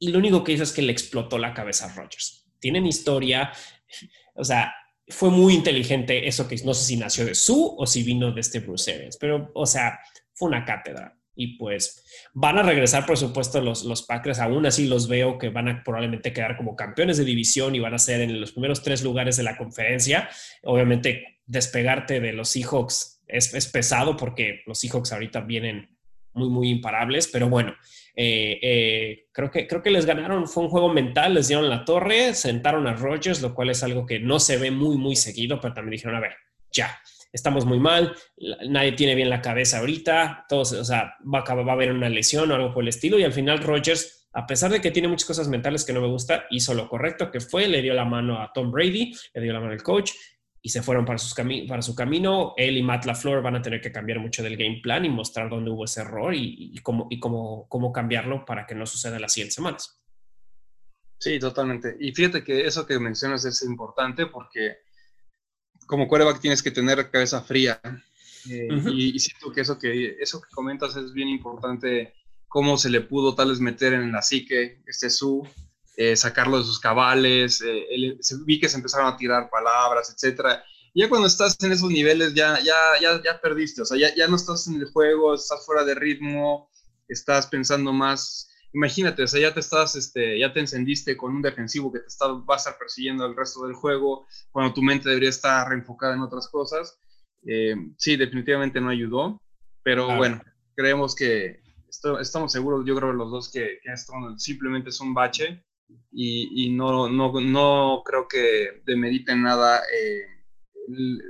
y 0.00 0.12
lo 0.12 0.18
único 0.20 0.44
que 0.44 0.52
hizo 0.52 0.62
es 0.62 0.72
que 0.72 0.80
le 0.80 0.92
explotó 0.92 1.38
la 1.38 1.52
cabeza 1.52 1.86
a 1.86 1.94
Rodgers. 1.94 2.46
Tienen 2.60 2.86
historia, 2.86 3.52
o 4.34 4.44
sea, 4.44 4.72
fue 5.08 5.30
muy 5.30 5.54
inteligente 5.54 6.28
eso 6.28 6.46
que 6.46 6.56
no 6.64 6.74
sé 6.74 6.84
si 6.84 6.96
nació 6.96 7.24
de 7.24 7.34
su 7.34 7.74
o 7.76 7.86
si 7.86 8.02
vino 8.02 8.32
de 8.32 8.40
este 8.40 8.60
Bruce 8.60 8.92
Arians, 8.92 9.16
pero, 9.16 9.50
o 9.54 9.66
sea, 9.66 9.98
fue 10.34 10.48
una 10.48 10.64
cátedra. 10.64 11.14
Y 11.34 11.56
pues 11.56 12.04
van 12.34 12.58
a 12.58 12.64
regresar, 12.64 13.06
por 13.06 13.16
supuesto, 13.16 13.60
los, 13.60 13.84
los 13.84 14.02
Packers. 14.02 14.40
Aún 14.40 14.66
así 14.66 14.88
los 14.88 15.06
veo 15.06 15.38
que 15.38 15.50
van 15.50 15.68
a 15.68 15.84
probablemente 15.84 16.32
quedar 16.32 16.56
como 16.56 16.74
campeones 16.74 17.16
de 17.16 17.24
división 17.24 17.76
y 17.76 17.80
van 17.80 17.94
a 17.94 17.98
ser 17.98 18.22
en 18.22 18.40
los 18.40 18.50
primeros 18.50 18.82
tres 18.82 19.04
lugares 19.04 19.36
de 19.36 19.44
la 19.44 19.56
conferencia. 19.56 20.28
Obviamente, 20.64 21.38
despegarte 21.46 22.18
de 22.18 22.32
los 22.32 22.48
Seahawks 22.48 23.22
es, 23.28 23.54
es 23.54 23.68
pesado 23.68 24.16
porque 24.16 24.62
los 24.66 24.80
Seahawks 24.80 25.12
ahorita 25.12 25.42
vienen 25.42 25.96
muy, 26.38 26.48
muy 26.48 26.70
imparables, 26.70 27.28
pero 27.28 27.48
bueno, 27.48 27.74
eh, 28.14 28.58
eh, 28.62 29.26
creo, 29.32 29.50
que, 29.50 29.66
creo 29.66 29.82
que 29.82 29.90
les 29.90 30.06
ganaron, 30.06 30.48
fue 30.48 30.64
un 30.64 30.70
juego 30.70 30.92
mental, 30.92 31.34
les 31.34 31.48
dieron 31.48 31.68
la 31.68 31.84
torre, 31.84 32.34
sentaron 32.34 32.86
a 32.86 32.94
Rogers, 32.94 33.42
lo 33.42 33.54
cual 33.54 33.70
es 33.70 33.82
algo 33.82 34.06
que 34.06 34.18
no 34.18 34.40
se 34.40 34.56
ve 34.56 34.70
muy, 34.70 34.96
muy 34.96 35.14
seguido, 35.14 35.60
pero 35.60 35.74
también 35.74 35.92
dijeron, 35.92 36.16
a 36.16 36.20
ver, 36.20 36.32
ya, 36.72 36.98
estamos 37.32 37.64
muy 37.64 37.78
mal, 37.78 38.14
nadie 38.68 38.92
tiene 38.92 39.14
bien 39.14 39.30
la 39.30 39.40
cabeza 39.40 39.78
ahorita, 39.78 40.46
todos, 40.48 40.72
o 40.72 40.84
sea, 40.84 41.14
va 41.32 41.44
a, 41.46 41.54
va 41.54 41.72
a 41.72 41.74
haber 41.74 41.92
una 41.92 42.08
lesión 42.08 42.50
o 42.50 42.54
algo 42.54 42.72
por 42.72 42.82
el 42.82 42.88
estilo, 42.88 43.18
y 43.18 43.24
al 43.24 43.32
final 43.32 43.62
Rogers, 43.62 44.28
a 44.32 44.46
pesar 44.46 44.70
de 44.72 44.80
que 44.80 44.90
tiene 44.90 45.08
muchas 45.08 45.26
cosas 45.26 45.48
mentales 45.48 45.84
que 45.84 45.92
no 45.92 46.00
me 46.00 46.08
gusta, 46.08 46.46
hizo 46.50 46.74
lo 46.74 46.88
correcto, 46.88 47.30
que 47.30 47.40
fue, 47.40 47.68
le 47.68 47.82
dio 47.82 47.94
la 47.94 48.04
mano 48.04 48.42
a 48.42 48.52
Tom 48.52 48.70
Brady, 48.70 49.12
le 49.34 49.42
dio 49.42 49.52
la 49.52 49.60
mano 49.60 49.72
al 49.72 49.82
coach, 49.82 50.10
y 50.60 50.70
se 50.70 50.82
fueron 50.82 51.04
para, 51.04 51.18
sus 51.18 51.34
para 51.68 51.82
su 51.82 51.94
camino. 51.94 52.54
Él 52.56 52.76
y 52.76 52.82
Matt 52.82 53.04
LaFleur 53.04 53.42
van 53.42 53.56
a 53.56 53.62
tener 53.62 53.80
que 53.80 53.92
cambiar 53.92 54.18
mucho 54.18 54.42
del 54.42 54.56
game 54.56 54.80
plan 54.82 55.04
y 55.04 55.08
mostrar 55.08 55.48
dónde 55.48 55.70
hubo 55.70 55.84
ese 55.84 56.00
error 56.00 56.34
y, 56.34 56.74
cómo, 56.82 57.06
y 57.10 57.20
cómo, 57.20 57.66
cómo 57.68 57.92
cambiarlo 57.92 58.44
para 58.44 58.66
que 58.66 58.74
no 58.74 58.86
suceda 58.86 59.16
en 59.16 59.22
las 59.22 59.32
siguientes 59.32 59.54
semanas. 59.54 60.00
Sí, 61.18 61.38
totalmente. 61.38 61.96
Y 61.98 62.12
fíjate 62.12 62.44
que 62.44 62.66
eso 62.66 62.86
que 62.86 62.98
mencionas 62.98 63.44
es 63.44 63.62
importante 63.62 64.26
porque 64.26 64.78
como 65.86 66.06
quarterback 66.06 66.40
tienes 66.40 66.62
que 66.62 66.70
tener 66.70 67.10
cabeza 67.10 67.42
fría. 67.42 67.80
Eh, 68.48 68.68
y, 68.92 69.18
siento 69.18 69.50
que 69.52 69.62
eso, 69.62 69.78
que 69.78 70.16
eso 70.20 70.40
que 70.40 70.50
comentas 70.50 70.96
es 70.96 71.12
bien 71.12 71.28
importante, 71.28 72.14
cómo 72.46 72.76
se 72.76 72.88
le 72.88 73.00
pudo 73.00 73.34
tal 73.34 73.50
vez 73.50 73.60
meter 73.60 73.92
en 73.92 74.12
la 74.12 74.22
psique 74.22 74.80
este 74.86 75.10
su 75.10 75.46
eh, 76.00 76.14
sacarlo 76.14 76.58
de 76.58 76.64
sus 76.64 76.78
cabales, 76.78 77.60
eh, 77.60 78.16
vi 78.46 78.60
que 78.60 78.68
se 78.68 78.76
empezaron 78.76 79.08
a 79.08 79.16
tirar 79.16 79.50
palabras, 79.50 80.14
etcétera. 80.14 80.62
Ya 80.94 81.08
cuando 81.08 81.26
estás 81.26 81.56
en 81.60 81.72
esos 81.72 81.90
niveles 81.90 82.34
ya, 82.34 82.60
ya, 82.60 82.76
ya, 83.02 83.20
ya 83.20 83.40
perdiste, 83.40 83.82
o 83.82 83.84
sea, 83.84 83.98
ya, 83.98 84.14
ya 84.14 84.28
no 84.28 84.36
estás 84.36 84.68
en 84.68 84.76
el 84.76 84.86
juego, 84.92 85.34
estás 85.34 85.66
fuera 85.66 85.84
de 85.84 85.96
ritmo, 85.96 86.70
estás 87.08 87.48
pensando 87.48 87.92
más, 87.92 88.48
imagínate, 88.72 89.24
o 89.24 89.26
sea, 89.26 89.40
ya 89.40 89.52
te 89.52 89.58
estás, 89.58 89.96
este, 89.96 90.38
ya 90.38 90.52
te 90.52 90.60
encendiste 90.60 91.16
con 91.16 91.34
un 91.34 91.42
defensivo 91.42 91.92
que 91.92 91.98
te 91.98 92.06
está, 92.06 92.28
va 92.28 92.54
a 92.54 92.58
estar 92.58 92.78
persiguiendo 92.78 93.26
el 93.26 93.34
resto 93.34 93.66
del 93.66 93.74
juego, 93.74 94.28
cuando 94.52 94.72
tu 94.74 94.82
mente 94.82 95.08
debería 95.08 95.30
estar 95.30 95.68
reenfocada 95.68 96.14
en 96.14 96.20
otras 96.20 96.46
cosas. 96.46 96.96
Eh, 97.44 97.74
sí, 97.96 98.16
definitivamente 98.16 98.80
no 98.80 98.90
ayudó, 98.90 99.42
pero 99.82 100.14
bueno, 100.14 100.40
creemos 100.76 101.16
que 101.16 101.60
estamos 102.20 102.52
seguros, 102.52 102.86
yo 102.86 102.94
creo 102.94 103.12
los 103.12 103.32
dos, 103.32 103.50
que, 103.50 103.80
que 103.82 103.92
esto 103.92 104.12
simplemente 104.36 104.90
es 104.90 105.00
un 105.00 105.12
bache 105.12 105.64
y, 106.10 106.70
no, 106.70 107.08
no, 107.08 107.40
no, 107.40 108.02
creo 108.04 108.26
que 108.26 108.82
demeriten 108.84 109.42
nada 109.42 109.78
eh, 109.78 110.22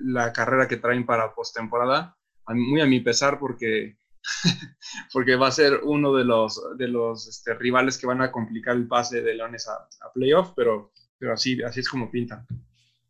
la 0.05 0.33
carrera 0.33 0.69
que 0.69 0.77
traen 0.77 1.05
para 1.05 1.35
postemporada, 1.35 2.17
muy 2.49 2.81
a 2.81 2.87
mi 2.87 3.01
pesar 3.01 3.39
porque, 3.39 3.99
porque 5.13 5.37
va 5.37 5.49
a 5.49 5.53
ser 5.53 5.81
uno 5.83 6.15
de 6.15 6.25
los, 6.25 6.61
de 6.77 6.89
los 6.89 7.29
este, 7.29 7.55
rivales 7.55 7.99
que 7.99 8.07
van 8.07 8.23
a 8.23 8.33
complicar 8.33 8.77
el 8.77 8.89
pase 8.89 9.21
de 9.23 9.35
Leones 9.35 9.69
a, 9.69 9.89
playoff, 10.15 10.53
pero, 10.57 10.93
pero 11.19 11.35
así, 11.35 11.63
así 11.63 11.81
es 11.81 11.89
como 11.89 12.11
pintan. 12.11 12.47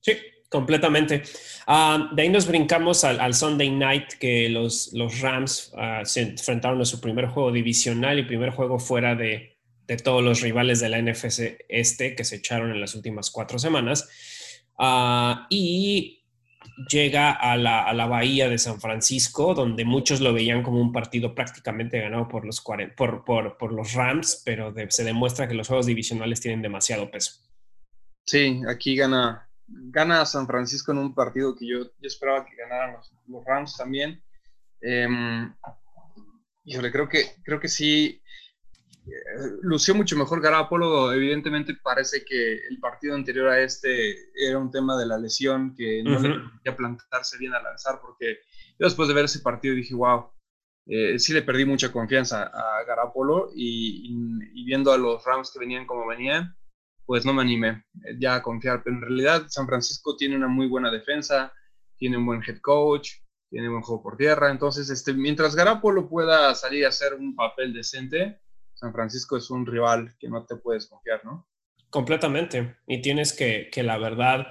Sí, 0.01 0.17
completamente. 0.49 1.23
Ah, 1.67 2.11
de 2.13 2.23
ahí 2.23 2.29
nos 2.29 2.47
brincamos 2.47 3.05
al, 3.05 3.35
Sunday 3.35 3.71
Night 3.71 4.15
que 4.19 4.49
los, 4.49 4.93
los 4.95 5.21
Rams 5.21 5.73
ah, 5.77 6.03
se 6.05 6.23
enfrentaron 6.23 6.81
a 6.81 6.85
su 6.85 7.01
primer 7.01 7.27
juego 7.27 7.53
divisional 7.53 8.19
y 8.19 8.25
primer 8.25 8.51
juego 8.51 8.79
fuera 8.79 9.15
de, 9.15 9.58
de 9.89 9.97
todos 9.97 10.23
los 10.23 10.43
rivales 10.43 10.81
de 10.81 10.91
la 10.91 11.01
NFC 11.01 11.65
este 11.69 12.15
que 12.15 12.25
se 12.25 12.37
echaron 12.37 12.71
en 12.71 12.81
las 12.81 12.95
últimas 12.95 13.31
cuatro 13.31 13.59
semanas. 13.59 14.09
Ah, 14.79 15.47
y 15.49 16.23
llega 16.91 17.33
a 17.33 17.57
la, 17.57 18.07
bahía 18.07 18.51
de 18.51 18.59
San 18.59 18.81
Francisco, 18.81 19.55
donde 19.55 19.87
muchos 19.87 20.21
lo 20.21 20.33
veían 20.35 20.63
como 20.63 20.81
un 20.81 20.93
partido 20.93 21.35
prácticamente 21.35 22.01
ganado 22.01 22.29
por 22.29 22.45
los, 22.45 22.63
por, 22.97 23.25
por, 23.25 23.73
los 23.73 23.95
Rams, 23.95 24.43
pero 24.45 24.73
se 24.91 25.05
demuestra 25.05 25.49
que 25.49 25.55
los 25.55 25.67
juegos 25.67 25.87
divisionales 25.87 26.41
tienen 26.41 26.63
demasiado 26.63 27.11
peso. 27.11 27.41
Sí, 28.27 28.61
aquí 28.69 28.95
gana, 28.95 29.49
gana 29.67 30.27
San 30.27 30.47
Francisco 30.47 30.93
en 30.93 30.99
un 30.99 31.15
partido 31.15 31.57
que 31.57 31.67
yo, 31.67 31.79
esperaba 32.03 32.45
que 32.45 32.55
ganaran 32.57 32.95
los, 33.27 33.45
Rams 33.45 33.75
también. 33.77 34.23
Eh, 34.83 35.09
híjole, 36.65 36.93
creo 36.93 37.09
que, 37.09 37.25
creo 37.43 37.59
que 37.59 37.69
sí 37.69 38.21
lució 39.63 39.95
mucho 39.95 40.17
mejor 40.17 40.41
Garapolo. 40.41 41.13
Evidentemente 41.13 41.75
parece 41.83 42.25
que 42.25 42.55
el 42.55 42.79
partido 42.81 43.15
anterior 43.15 43.49
a 43.49 43.61
este 43.61 44.17
era 44.35 44.59
un 44.59 44.71
tema 44.71 44.99
de 44.99 45.07
la 45.07 45.19
lesión 45.19 45.75
que 45.75 46.03
no 46.03 46.19
le 46.19 46.29
permitía 46.29 46.77
plantarse 46.77 47.39
bien 47.39 47.55
a 47.55 47.63
lanzar 47.63 48.01
porque 48.01 48.39
yo 48.79 48.87
después 48.87 49.09
de 49.09 49.15
ver 49.15 49.25
ese 49.25 49.41
partido 49.41 49.75
dije, 49.75 49.95
wow, 49.95 50.31
eh, 50.87 51.19
sí 51.19 51.35
le 51.35 51.43
perdí 51.43 51.67
mucha 51.67 51.93
confianza 51.93 52.45
a 52.45 52.83
Garapolo 52.85 53.51
y, 53.55 54.65
viendo 54.65 54.93
a 54.93 54.99
los 54.99 55.23
Rams 55.25 55.51
que 55.53 55.59
venían 55.59 55.87
como 55.87 56.07
venían, 56.07 56.57
pues 57.05 57.27
no 57.27 57.35
me 57.35 57.43
animé 57.43 57.85
eh, 58.05 58.17
ya 58.19 58.37
a 58.37 58.43
confiar. 58.43 58.83
Pero 58.83 58.97
en 58.97 59.03
realidad 59.03 59.47
San 59.49 59.67
Francisco 59.67 60.17
tiene 60.17 60.37
una 60.37 60.49
muy 60.49 60.67
buena 60.67 60.91
defensa, 60.91 61.53
tiene 61.97 62.17
un 62.17 62.25
buen 62.25 62.43
head 62.43 62.61
coach, 62.61 63.11
tiene 63.51 63.69
un 63.69 63.75
buen 63.75 63.83
juego 63.83 64.03
por 64.03 64.17
tierra. 64.17 64.51
Entonces, 64.51 64.89
este, 64.91 65.13
mientras 65.13 65.55
Garapolo 65.55 66.09
pueda 66.09 66.55
salir 66.55 66.87
a 66.87 66.89
hacer 66.89 67.15
un 67.15 67.35
papel 67.35 67.75
decente, 67.75 68.41
San 68.79 68.93
Francisco 68.93 69.37
es 69.37 69.51
un 69.51 69.67
rival 69.67 70.15
que 70.19 70.29
no 70.29 70.45
te 70.45 70.57
puedes 70.57 70.87
confiar, 70.87 71.25
¿no? 71.25 71.49
Completamente. 71.91 72.77
Y 72.87 73.03
tienes 73.03 73.33
que, 73.33 73.71
que 73.73 73.83
la 73.83 73.99
verdad, 73.99 74.49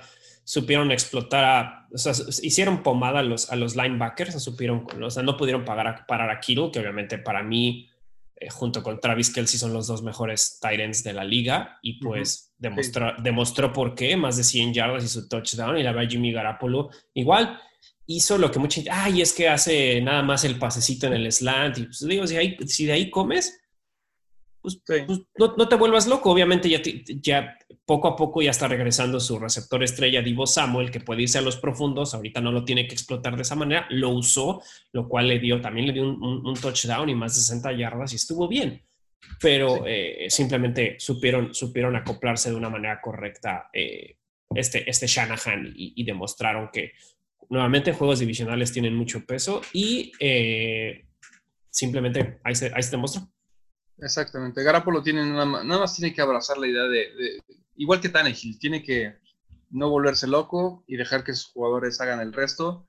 supieron 0.48 0.92
explotar 0.92 1.44
a, 1.44 1.88
o 1.94 1.98
sea, 1.98 2.14
hicieron 2.42 2.82
pomada 2.82 3.20
a 3.20 3.24
los, 3.24 3.52
a 3.52 3.58
los 3.58 3.76
linebackers, 3.76 4.42
supieron, 4.42 4.88
o 5.02 5.10
sea, 5.10 5.22
no 5.22 5.36
pudieron 5.36 5.66
pagar 5.66 6.06
parar 6.08 6.30
a 6.30 6.40
Kittle, 6.40 6.72
que 6.72 6.80
obviamente 6.80 7.18
para 7.18 7.44
mí, 7.44 7.90
eh, 8.38 8.50
junto 8.50 8.82
con 8.82 9.00
Travis 9.02 9.30
Kelsey, 9.30 9.60
son 9.60 9.74
los 9.74 9.88
dos 9.88 10.04
mejores 10.04 10.60
Titans 10.62 11.04
de 11.04 11.12
la 11.12 11.26
liga, 11.26 11.80
y 11.82 12.00
pues 12.00 12.54
demostró, 12.58 13.14
demostró 13.22 13.74
por 13.74 13.94
qué, 13.94 14.16
más 14.16 14.38
de 14.38 14.46
100 14.46 14.74
yardas 14.74 15.04
y 15.04 15.10
su 15.10 15.28
touchdown, 15.28 15.78
y 15.78 15.84
la 15.84 15.92
verdad 15.92 16.10
Jimmy 16.10 16.32
Garapolo 16.32 16.90
igual 17.14 17.60
hizo 18.06 18.38
lo 18.38 18.50
que 18.50 18.60
mucha 18.60 18.76
gente, 18.76 18.92
ay, 18.92 19.22
es 19.22 19.34
que 19.34 19.50
hace 19.50 20.00
nada 20.02 20.24
más 20.24 20.46
el 20.46 20.58
pasecito 20.58 21.08
en 21.08 21.14
el 21.14 21.30
slant, 21.30 21.78
y 21.78 21.84
pues 21.84 22.08
digo, 22.08 22.26
si, 22.26 22.38
ahí, 22.38 22.58
si 22.66 22.86
de 22.86 22.94
ahí 22.94 23.10
comes, 23.10 23.60
pues, 24.68 25.02
pues, 25.08 25.22
no, 25.38 25.68
te 25.70 25.76
vuelvas 25.76 26.08
loco. 26.08 26.30
Obviamente 26.30 26.70
ya, 26.70 26.82
ya 27.22 27.58
poco 27.86 28.10
a 28.10 28.16
poco 28.16 28.42
ya 28.42 28.52
está 28.52 28.68
regresando 28.68 29.20
su 29.20 29.40
receptor 29.40 29.82
estrella 29.82 30.22
Divo 30.22 30.46
Samuel, 30.46 30.92
que 30.92 31.00
puede 31.00 31.22
irse 31.22 31.38
a 31.38 31.42
los 31.42 31.56
profundos. 31.56 32.14
Ahorita 32.14 32.42
no 32.42 32.52
lo 32.52 32.66
tiene 32.66 32.88
que 32.88 32.94
explotar 32.94 33.36
de 33.38 33.44
esa 33.44 33.56
manera. 33.56 33.88
Lo 33.90 34.10
usó, 34.10 34.62
lo 34.92 35.08
cual 35.08 35.30
le 35.30 35.40
dio, 35.40 35.62
también 35.62 35.88
le 35.88 35.94
dio 35.94 36.04
un, 36.04 36.54
touchdown 36.56 37.08
y 37.08 37.16
más 37.16 37.36
de 37.36 37.42
60 37.42 37.72
yardas 37.74 38.12
y 38.12 38.18
estuvo 38.18 38.48
bien. 38.48 38.84
Pero 39.40 39.86
eh, 39.88 40.26
simplemente 40.30 40.98
supieron, 41.00 41.54
supieron 41.54 41.96
acoplarse 41.96 42.50
de 42.50 42.56
una 42.56 42.70
manera 42.70 43.00
correcta 43.02 43.70
eh, 43.72 44.18
este, 44.54 44.90
este 44.90 45.08
Shanahan 45.08 45.74
y, 45.76 46.04
demostraron 46.04 46.70
que 46.72 46.92
nuevamente 47.50 47.94
juegos 47.94 48.20
divisionales 48.20 48.72
tienen 48.72 48.96
mucho 48.96 49.26
peso 49.26 49.62
y 49.72 50.12
eh, 50.20 51.06
simplemente 51.70 52.40
ahí 52.44 52.56
se, 52.56 52.72
ahí 52.74 52.84
se 52.84 52.92
demostró. 52.92 53.30
Exactamente. 54.00 54.64
Garapolo 54.64 55.02
tiene 55.02 55.26
nada 55.26 55.46
más, 55.46 55.96
tiene 55.96 56.14
que 56.14 56.22
abrazar 56.22 56.58
la 56.58 56.68
idea 56.68 56.84
de, 56.84 57.42
igual 57.76 58.00
que 58.00 58.10
Tannehill, 58.10 58.60
tiene 58.60 58.84
que 58.84 59.18
no 59.70 59.90
volverse 59.90 60.28
loco 60.28 60.84
y 60.88 60.98
dejar 60.98 61.24
que 61.24 61.34
sus 61.34 61.52
jugadores 61.52 62.00
hagan 62.00 62.20
el 62.20 62.34
resto. 62.34 62.88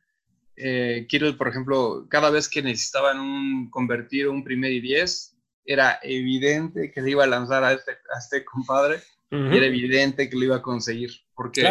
Eh, 0.56 1.06
por 1.36 1.48
ejemplo, 1.48 2.06
cada 2.08 2.30
vez 2.30 2.48
que 2.48 2.62
necesitaban 2.62 3.20
un, 3.20 3.70
convertir 3.70 4.28
un 4.28 4.44
primer 4.44 4.72
y 4.72 4.80
diez, 4.80 5.36
era 5.64 5.98
evidente 6.02 6.90
que 6.90 7.00
le 7.00 7.10
iba 7.10 7.24
a 7.24 7.28
lanzar 7.28 7.62
a 7.62 7.72
este, 7.72 7.92
a 7.92 8.18
este 8.18 8.44
compadre 8.44 9.02
y 9.30 9.56
era 9.56 9.66
evidente 9.66 10.30
que 10.30 10.36
lo 10.36 10.44
iba 10.44 10.56
a 10.56 10.62
conseguir. 10.62 11.10
Porque 11.34 11.62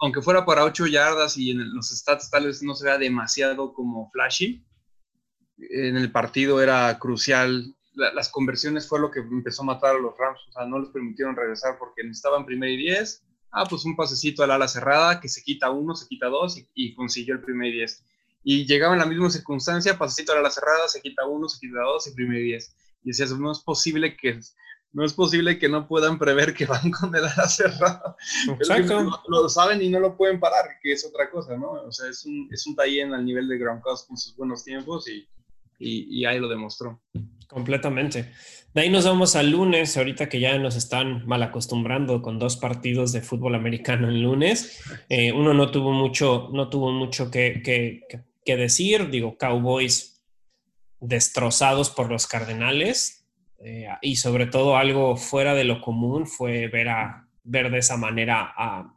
aunque 0.00 0.22
fuera 0.22 0.44
para 0.44 0.64
ocho 0.64 0.86
yardas 0.86 1.36
y 1.36 1.50
en 1.50 1.74
los 1.74 1.88
stats 1.88 2.30
tal 2.30 2.46
vez 2.46 2.62
no 2.62 2.74
se 2.74 2.84
vea 2.84 2.98
demasiado 2.98 3.72
como 3.72 4.10
flashy, 4.10 4.64
en 5.58 5.96
el 5.96 6.12
partido 6.12 6.62
era 6.62 6.98
crucial 6.98 7.74
las 7.98 8.28
conversiones 8.30 8.88
fue 8.88 9.00
lo 9.00 9.10
que 9.10 9.20
empezó 9.20 9.62
a 9.62 9.66
matar 9.66 9.96
a 9.96 9.98
los 9.98 10.16
Rams, 10.16 10.40
o 10.48 10.52
sea, 10.52 10.66
no 10.66 10.78
les 10.78 10.90
permitieron 10.90 11.36
regresar 11.36 11.76
porque 11.78 12.04
necesitaban 12.04 12.46
primer 12.46 12.70
y 12.70 12.76
diez, 12.76 13.24
ah, 13.50 13.66
pues 13.68 13.84
un 13.84 13.96
pasecito 13.96 14.42
al 14.42 14.52
ala 14.52 14.68
cerrada, 14.68 15.20
que 15.20 15.28
se 15.28 15.42
quita 15.42 15.70
uno, 15.70 15.94
se 15.94 16.06
quita 16.06 16.26
dos 16.28 16.62
y, 16.74 16.94
consiguió 16.94 17.34
el 17.34 17.40
primer 17.40 17.68
y 17.68 17.72
diez. 17.72 18.04
Y 18.44 18.66
llegaba 18.66 18.94
en 18.94 19.00
la 19.00 19.06
misma 19.06 19.30
circunstancia, 19.30 19.98
pasecito 19.98 20.32
al 20.32 20.38
ala 20.38 20.50
cerrada, 20.50 20.88
se 20.88 21.02
quita 21.02 21.26
uno, 21.26 21.48
se 21.48 21.58
quita 21.58 21.80
dos 21.80 22.06
y 22.06 22.14
primer 22.14 22.40
y 22.40 22.44
diez. 22.44 22.74
Y 23.02 23.08
decías, 23.08 23.32
no 23.32 23.52
es 23.52 23.60
posible 23.60 24.16
que 24.16 24.40
no 24.90 25.04
es 25.04 25.12
posible 25.12 25.58
que 25.58 25.68
no 25.68 25.86
puedan 25.86 26.18
prever 26.18 26.54
que 26.54 26.64
van 26.64 26.90
con 26.90 27.14
el 27.14 27.24
ala 27.24 27.48
cerrada. 27.48 28.16
Exacto. 28.48 29.22
Lo, 29.28 29.48
saben 29.48 29.82
y 29.82 29.90
no 29.90 30.00
lo 30.00 30.16
pueden 30.16 30.40
parar, 30.40 30.64
que 30.82 30.92
es 30.92 31.04
otra 31.04 31.30
cosa, 31.30 31.56
¿no? 31.56 31.72
O 31.72 31.92
sea, 31.92 32.08
es 32.08 32.24
un, 32.24 32.48
es 32.50 32.66
un 32.66 32.76
al 33.12 33.24
nivel 33.24 33.48
de 33.48 33.58
Gronkowski 33.58 34.08
con 34.08 34.16
sus 34.16 34.34
buenos 34.34 34.64
tiempos 34.64 35.08
y, 35.08 35.28
y, 35.78 36.24
ahí 36.24 36.38
lo 36.38 36.48
demostró. 36.48 37.02
Completamente. 37.46 38.32
De 38.74 38.82
ahí 38.82 38.90
nos 38.90 39.06
vamos 39.06 39.36
al 39.36 39.50
lunes, 39.50 39.96
ahorita 39.96 40.28
que 40.28 40.40
ya 40.40 40.58
nos 40.58 40.76
están 40.76 41.26
mal 41.26 41.42
acostumbrando 41.42 42.20
con 42.20 42.38
dos 42.38 42.56
partidos 42.56 43.12
de 43.12 43.22
fútbol 43.22 43.54
americano 43.54 44.08
el 44.08 44.20
lunes. 44.20 44.82
Eh, 45.08 45.32
uno 45.32 45.54
no 45.54 45.70
tuvo 45.70 45.92
mucho, 45.92 46.50
no 46.52 46.68
tuvo 46.68 46.92
mucho 46.92 47.30
que, 47.30 47.62
que, 47.64 48.02
que 48.44 48.56
decir, 48.56 49.08
digo, 49.08 49.38
Cowboys 49.38 50.22
destrozados 51.00 51.90
por 51.90 52.10
los 52.10 52.26
Cardenales, 52.26 53.18
eh, 53.60 53.88
y 54.02 54.16
sobre 54.16 54.46
todo 54.46 54.76
algo 54.76 55.16
fuera 55.16 55.54
de 55.54 55.64
lo 55.64 55.80
común 55.80 56.26
fue 56.26 56.68
ver, 56.68 56.88
a, 56.88 57.28
ver 57.42 57.70
de 57.70 57.78
esa 57.78 57.96
manera 57.96 58.52
a 58.56 58.94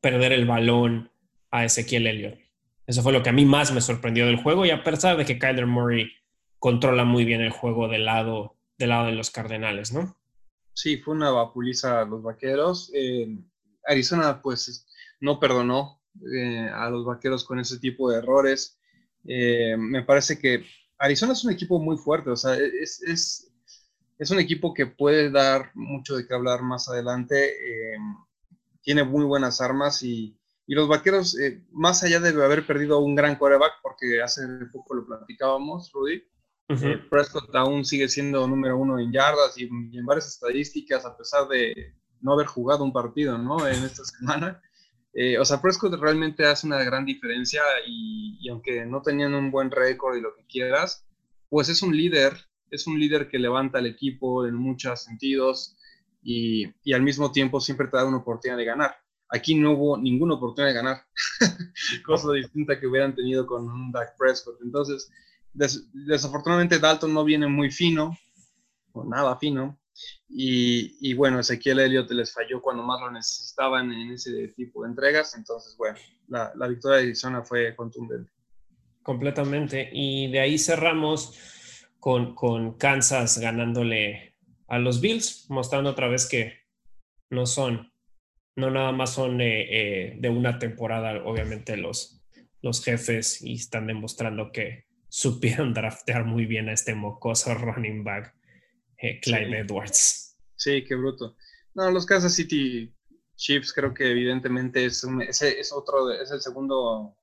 perder 0.00 0.32
el 0.32 0.44
balón 0.44 1.10
a 1.50 1.64
Ezequiel 1.64 2.06
Elliott. 2.06 2.38
Eso 2.92 3.02
fue 3.02 3.12
lo 3.12 3.22
que 3.22 3.30
a 3.30 3.32
mí 3.32 3.46
más 3.46 3.72
me 3.72 3.80
sorprendió 3.80 4.26
del 4.26 4.36
juego 4.36 4.66
y 4.66 4.70
a 4.70 4.84
pesar 4.84 5.16
de 5.16 5.24
que 5.24 5.38
Kyler 5.38 5.66
Murray 5.66 6.12
controla 6.58 7.04
muy 7.04 7.24
bien 7.24 7.40
el 7.40 7.50
juego 7.50 7.88
del 7.88 8.04
lado, 8.04 8.56
del 8.76 8.90
lado 8.90 9.06
de 9.06 9.12
los 9.12 9.30
Cardenales, 9.30 9.92
¿no? 9.92 10.14
Sí, 10.74 10.98
fue 10.98 11.14
una 11.14 11.30
vapuliza 11.30 12.02
a 12.02 12.04
los 12.04 12.22
Vaqueros. 12.22 12.90
Eh, 12.94 13.38
Arizona 13.86 14.42
pues 14.42 14.86
no 15.20 15.40
perdonó 15.40 16.02
eh, 16.36 16.68
a 16.72 16.90
los 16.90 17.06
Vaqueros 17.06 17.44
con 17.44 17.58
ese 17.58 17.78
tipo 17.78 18.10
de 18.10 18.18
errores. 18.18 18.78
me 19.24 20.02
parece 20.02 20.38
que 20.38 20.64
Arizona 20.98 21.32
es 21.32 21.44
un 21.44 21.52
equipo 21.52 21.80
muy 21.80 21.96
fuerte, 21.96 22.30
o 22.30 22.36
sea, 22.36 22.54
es 22.54 23.52
es 24.22 24.30
un 24.30 24.38
equipo 24.38 24.72
que 24.72 24.86
puede 24.86 25.30
dar 25.30 25.72
mucho 25.74 26.16
de 26.16 26.26
qué 26.28 26.32
hablar 26.32 26.62
más 26.62 26.88
adelante. 26.88 27.44
Eh, 27.44 27.98
tiene 28.80 29.02
muy 29.02 29.24
buenas 29.24 29.60
armas 29.60 30.04
y, 30.04 30.38
los 30.66 30.88
vaqueros, 30.88 31.38
eh, 31.38 31.64
más 31.72 32.02
allá 32.02 32.20
de 32.20 32.30
haber 32.42 32.66
perdido 32.66 33.00
un 33.00 33.14
gran 33.14 33.36
quarterback, 33.36 33.74
porque 33.82 34.22
hace 34.22 34.42
poco 34.72 34.94
lo 34.94 35.06
platicábamos, 35.06 35.90
Rudy, 35.92 36.22
eh, 36.68 36.98
Prescott 37.10 37.54
aún 37.54 37.84
sigue 37.84 38.08
siendo 38.08 38.46
número 38.46 38.78
uno 38.78 38.98
en 38.98 39.12
yardas 39.12 39.58
y, 39.58 39.64
en 39.64 40.06
varias 40.06 40.28
estadísticas, 40.28 41.04
a 41.04 41.16
pesar 41.16 41.46
de 41.48 41.94
no 42.20 42.32
haber 42.32 42.46
jugado 42.46 42.84
un 42.84 42.92
partido 42.92 43.36
¿no? 43.36 43.66
en 43.66 43.82
esta 43.84 44.04
semana. 44.18 44.62
o 45.38 45.44
sea, 45.44 45.60
Prescott 45.60 46.00
realmente 46.00 46.46
hace 46.46 46.66
una 46.66 46.82
gran 46.82 47.04
diferencia 47.04 47.62
y, 47.86 48.38
y 48.40 48.48
aunque 48.48 48.86
no 48.86 49.02
tenían 49.02 49.34
un 49.34 49.50
buen 49.50 49.70
récord 49.70 50.16
y 50.16 50.22
lo 50.22 50.34
que 50.34 50.46
quieras, 50.46 51.06
pues 51.50 51.68
es 51.68 51.82
un 51.82 51.94
líder 51.94 52.34
es 52.72 52.86
un 52.86 52.98
líder 52.98 53.28
que 53.28 53.38
levanta 53.38 53.78
al 53.78 53.86
equipo 53.86 54.46
en 54.46 54.54
muchos 54.54 55.04
sentidos 55.04 55.76
y, 56.22 56.64
al 56.92 57.02
mismo 57.02 57.30
tiempo 57.30 57.60
siempre 57.60 57.86
te 57.86 57.96
da 57.96 58.06
una 58.06 58.18
oportunidad 58.18 58.56
de 58.56 58.64
ganar. 58.64 58.96
Aquí 59.32 59.54
no 59.54 59.72
hubo 59.72 59.96
ninguna 59.96 60.34
oportunidad 60.34 60.68
de 60.68 60.74
ganar, 60.74 61.02
cosa 62.06 62.32
distinta 62.32 62.78
que 62.78 62.86
hubieran 62.86 63.14
tenido 63.14 63.46
con 63.46 63.68
un 63.68 63.90
Dak 63.90 64.16
Prescott. 64.16 64.60
Entonces, 64.62 65.10
desafortunadamente 65.52 66.78
Dalton 66.78 67.12
no 67.12 67.24
viene 67.24 67.46
muy 67.46 67.70
fino, 67.70 68.16
o 68.92 69.04
nada 69.04 69.36
fino, 69.38 69.78
y, 70.28 71.12
bueno, 71.14 71.40
Ezequiel 71.40 71.80
Elliott 71.80 72.10
les 72.10 72.32
falló 72.32 72.60
cuando 72.60 72.82
más 72.82 73.00
lo 73.00 73.10
necesitaban 73.10 73.92
en 73.92 74.12
ese 74.12 74.48
tipo 74.48 74.82
de 74.82 74.90
entregas. 74.90 75.34
Entonces, 75.36 75.76
bueno, 75.76 75.98
la, 76.28 76.52
la 76.56 76.66
victoria 76.66 76.98
de 76.98 77.04
Arizona 77.04 77.42
fue 77.42 77.76
contundente. 77.76 78.30
Completamente. 79.02 79.90
Y 79.92 80.30
de 80.30 80.40
ahí 80.40 80.58
cerramos 80.58 81.38
con, 82.02 82.76
Kansas 82.78 83.38
ganándole 83.38 84.36
a 84.66 84.78
los 84.78 85.00
Bills, 85.00 85.46
mostrando 85.48 85.90
otra 85.90 86.08
vez 86.08 86.28
que 86.28 86.54
no 87.30 87.46
son, 87.46 87.91
no 88.56 88.70
nada 88.70 88.92
más 88.92 89.14
son 89.14 89.40
eh, 89.40 89.66
eh, 89.70 90.16
de 90.18 90.28
una 90.28 90.58
temporada, 90.58 91.22
obviamente 91.24 91.76
los, 91.76 92.22
los 92.60 92.84
jefes 92.84 93.42
y 93.42 93.54
están 93.54 93.86
demostrando 93.86 94.52
que 94.52 94.86
supieron 95.08 95.74
draftear 95.74 96.24
muy 96.24 96.46
bien 96.46 96.68
a 96.68 96.72
este 96.72 96.94
mocoso 96.94 97.54
running 97.54 98.04
back, 98.04 98.34
eh, 98.98 99.20
Clyde 99.20 99.60
Edwards. 99.60 100.36
Sí, 100.56 100.84
qué 100.84 100.94
bruto. 100.94 101.36
No, 101.74 101.90
los 101.90 102.06
Kansas 102.06 102.34
City 102.34 102.94
Chiefs 103.36 103.72
creo 103.72 103.92
que 103.94 104.10
evidentemente 104.10 104.84
es, 104.84 105.04
es 105.40 105.72
otro, 105.72 106.10
es 106.12 106.30
el 106.30 106.40
segundo 106.40 107.16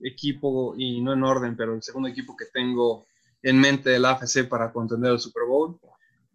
equipo, 0.00 0.74
y 0.76 1.00
no 1.00 1.12
en 1.12 1.24
orden, 1.24 1.56
pero 1.56 1.74
el 1.74 1.82
segundo 1.82 2.08
equipo 2.08 2.36
que 2.36 2.46
tengo 2.52 3.06
en 3.42 3.58
mente 3.58 3.90
del 3.90 4.04
AFC 4.04 4.48
para 4.48 4.72
contender 4.72 5.12
el 5.12 5.18
Super 5.18 5.44
Bowl. 5.44 5.78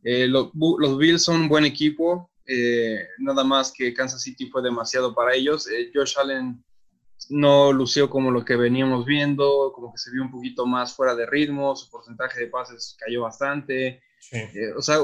Eh, 0.03 0.27
los 0.27 0.97
Bills 0.97 1.23
son 1.23 1.41
un 1.41 1.49
buen 1.49 1.65
equipo, 1.65 2.31
eh, 2.53 3.07
nada 3.19 3.43
más 3.43 3.71
que 3.71 3.93
Kansas 3.93 4.21
City 4.21 4.47
fue 4.47 4.61
demasiado 4.61 5.15
para 5.15 5.33
ellos. 5.33 5.69
Eh, 5.69 5.91
Josh 5.93 6.15
Allen 6.19 6.63
no 7.29 7.71
lució 7.71 8.09
como 8.09 8.31
lo 8.31 8.43
que 8.43 8.55
veníamos 8.55 9.05
viendo, 9.05 9.71
como 9.73 9.91
que 9.91 9.99
se 9.99 10.11
vio 10.11 10.23
un 10.23 10.31
poquito 10.31 10.65
más 10.65 10.93
fuera 10.95 11.15
de 11.15 11.25
ritmo, 11.25 11.75
su 11.75 11.89
porcentaje 11.89 12.39
de 12.39 12.47
pases 12.47 12.97
cayó 12.99 13.21
bastante. 13.21 14.01
o 14.75 14.81
sea, 14.81 14.97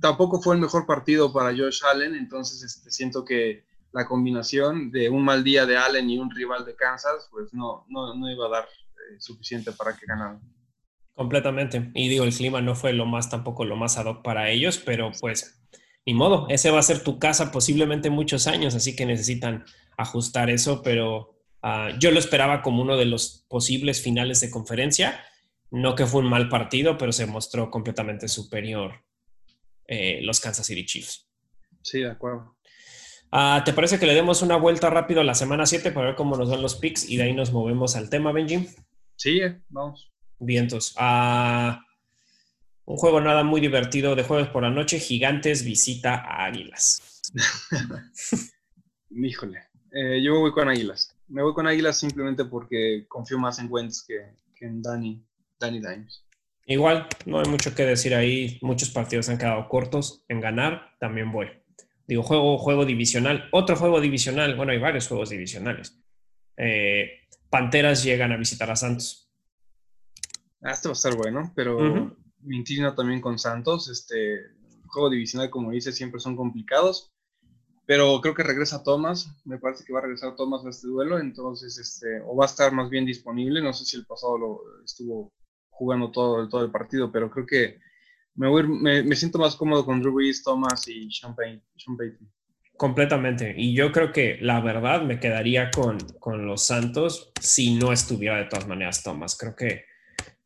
tampoco 0.00 0.40
fue 0.40 0.54
el 0.54 0.60
mejor 0.60 0.86
partido 0.86 1.32
para 1.32 1.56
Josh 1.56 1.82
Allen, 1.90 2.14
entonces 2.14 2.62
este, 2.62 2.90
siento 2.90 3.24
que 3.24 3.64
la 3.92 4.06
combinación 4.06 4.90
de 4.90 5.08
un 5.08 5.24
mal 5.24 5.44
día 5.44 5.66
de 5.66 5.76
Allen 5.76 6.10
y 6.10 6.18
un 6.18 6.30
rival 6.30 6.64
de 6.64 6.74
Kansas, 6.74 7.28
pues 7.30 7.52
no, 7.52 7.86
no, 7.88 8.14
no 8.14 8.30
iba 8.30 8.46
a 8.46 8.50
dar 8.50 8.68
suficiente 9.18 9.72
para 9.72 9.96
que 9.96 10.06
ganaran. 10.06 10.40
Completamente. 11.14 11.90
Y 11.94 12.08
digo, 12.08 12.24
el 12.24 12.34
clima 12.34 12.60
no 12.60 12.74
fue 12.74 12.92
lo 12.92 13.06
más, 13.06 13.28
tampoco 13.28 13.64
lo 13.64 13.76
más 13.76 13.98
ad 13.98 14.06
hoc 14.06 14.22
para 14.22 14.50
ellos, 14.50 14.78
pero 14.78 15.10
pues, 15.20 15.60
ni 16.08 16.14
modo, 16.14 16.46
ese 16.48 16.70
va 16.70 16.78
a 16.78 16.82
ser 16.82 17.04
tu 17.04 17.18
casa 17.18 17.52
posiblemente 17.52 18.08
muchos 18.08 18.46
años, 18.46 18.74
así 18.74 18.96
que 18.96 19.04
necesitan 19.04 19.66
ajustar 19.98 20.48
eso, 20.48 20.80
pero 20.82 21.38
ah, 21.60 21.90
yo 21.98 22.10
lo 22.10 22.18
esperaba 22.18 22.62
como 22.62 22.80
uno 22.80 22.96
de 22.96 23.04
los 23.04 23.44
posibles 23.46 24.00
finales 24.00 24.40
de 24.40 24.48
conferencia. 24.48 25.22
No 25.70 25.94
que 25.94 26.06
fue 26.06 26.22
un 26.22 26.30
mal 26.30 26.48
partido, 26.48 26.96
pero 26.96 27.12
se 27.12 27.26
mostró 27.26 27.70
completamente 27.70 28.26
superior 28.26 29.04
eh, 29.86 30.20
los 30.22 30.40
Kansas 30.40 30.64
City 30.64 30.86
Chiefs. 30.86 31.28
Sí, 31.82 32.00
de 32.00 32.10
acuerdo. 32.10 32.56
Ah, 33.30 33.60
¿Te 33.66 33.74
parece 33.74 33.98
que 33.98 34.06
le 34.06 34.14
demos 34.14 34.40
una 34.40 34.56
vuelta 34.56 34.88
rápido 34.88 35.20
a 35.20 35.24
la 35.24 35.34
semana 35.34 35.66
7 35.66 35.92
para 35.92 36.06
ver 36.06 36.16
cómo 36.16 36.38
nos 36.38 36.48
van 36.48 36.62
los 36.62 36.76
picks 36.76 37.06
y 37.06 37.18
de 37.18 37.24
ahí 37.24 37.34
nos 37.34 37.52
movemos 37.52 37.96
al 37.96 38.08
tema, 38.08 38.32
Benji? 38.32 38.66
Sí, 39.16 39.42
vamos. 39.68 40.10
Vientos. 40.38 40.94
Ah, 40.96 41.84
un 42.88 42.96
juego 42.96 43.20
nada 43.20 43.44
muy 43.44 43.60
divertido 43.60 44.16
de 44.16 44.22
jueves 44.22 44.48
por 44.48 44.62
la 44.62 44.70
noche. 44.70 44.98
Gigantes 44.98 45.62
visita 45.62 46.14
a 46.14 46.46
Águilas. 46.46 47.20
Híjole. 49.10 49.58
Eh, 49.92 50.22
yo 50.22 50.40
voy 50.40 50.52
con 50.52 50.70
Águilas. 50.70 51.14
Me 51.28 51.42
voy 51.42 51.52
con 51.52 51.66
Águilas 51.66 51.98
simplemente 51.98 52.46
porque 52.46 53.04
confío 53.06 53.38
más 53.38 53.58
en 53.58 53.70
Wentz 53.70 54.06
que, 54.06 54.64
en 54.64 54.80
Danny, 54.80 55.22
Danny 55.60 55.80
Dimes. 55.80 56.24
Igual, 56.64 57.06
no 57.26 57.40
hay 57.40 57.48
mucho 57.50 57.74
que 57.74 57.84
decir 57.84 58.14
ahí. 58.14 58.58
Muchos 58.62 58.88
partidos 58.88 59.28
han 59.28 59.36
quedado 59.36 59.68
cortos 59.68 60.24
en 60.28 60.40
ganar. 60.40 60.94
También 60.98 61.30
voy. 61.30 61.48
Digo, 62.06 62.22
juego, 62.22 62.56
juego 62.56 62.86
divisional. 62.86 63.50
Otro 63.52 63.76
juego 63.76 64.00
divisional. 64.00 64.56
Bueno, 64.56 64.72
hay 64.72 64.78
varios 64.78 65.08
juegos 65.08 65.28
divisionales. 65.28 66.00
Eh, 66.56 67.28
Panteras 67.50 68.02
llegan 68.02 68.32
a 68.32 68.38
visitar 68.38 68.70
a 68.70 68.76
Santos. 68.76 69.30
Ah, 70.62 70.72
este 70.72 70.88
va 70.88 70.92
a 70.92 70.96
estar 70.96 71.14
bueno, 71.14 71.52
pero 71.54 72.16
me 72.48 72.92
también 72.92 73.20
con 73.20 73.38
Santos. 73.38 73.88
Este 73.88 74.40
juego 74.86 75.10
divisional, 75.10 75.50
como 75.50 75.70
dice, 75.70 75.92
siempre 75.92 76.20
son 76.20 76.36
complicados. 76.36 77.12
Pero 77.86 78.20
creo 78.20 78.34
que 78.34 78.42
regresa 78.42 78.82
Thomas. 78.82 79.30
Me 79.44 79.58
parece 79.58 79.84
que 79.84 79.92
va 79.92 80.00
a 80.00 80.02
regresar 80.02 80.36
Thomas 80.36 80.64
a 80.64 80.70
este 80.70 80.88
duelo. 80.88 81.18
Entonces, 81.18 81.78
este, 81.78 82.20
o 82.26 82.36
va 82.36 82.44
a 82.44 82.48
estar 82.48 82.72
más 82.72 82.90
bien 82.90 83.06
disponible. 83.06 83.62
No 83.62 83.72
sé 83.72 83.84
si 83.84 83.96
el 83.96 84.06
pasado 84.06 84.36
lo 84.38 84.60
estuvo 84.84 85.32
jugando 85.70 86.10
todo, 86.10 86.48
todo 86.48 86.64
el 86.64 86.70
partido, 86.70 87.10
pero 87.12 87.30
creo 87.30 87.46
que 87.46 87.78
me, 88.34 88.48
voy, 88.48 88.66
me, 88.66 89.16
siento 89.16 89.38
más 89.38 89.56
cómodo 89.56 89.84
con 89.84 90.00
Drew 90.00 90.18
Thomas 90.44 90.86
y 90.88 91.10
Sean 91.10 91.34
Payton. 91.34 92.30
Completamente. 92.76 93.54
Y 93.56 93.74
yo 93.74 93.90
creo 93.90 94.12
que 94.12 94.38
la 94.40 94.60
verdad 94.60 95.02
me 95.02 95.18
quedaría 95.18 95.70
con, 95.70 95.98
con 96.20 96.46
los 96.46 96.62
Santos 96.62 97.32
si 97.40 97.74
no 97.76 97.92
estuviera 97.92 98.36
de 98.36 98.44
todas 98.44 98.68
maneras 98.68 99.02
Thomas. 99.02 99.36
Creo 99.36 99.56
que 99.56 99.87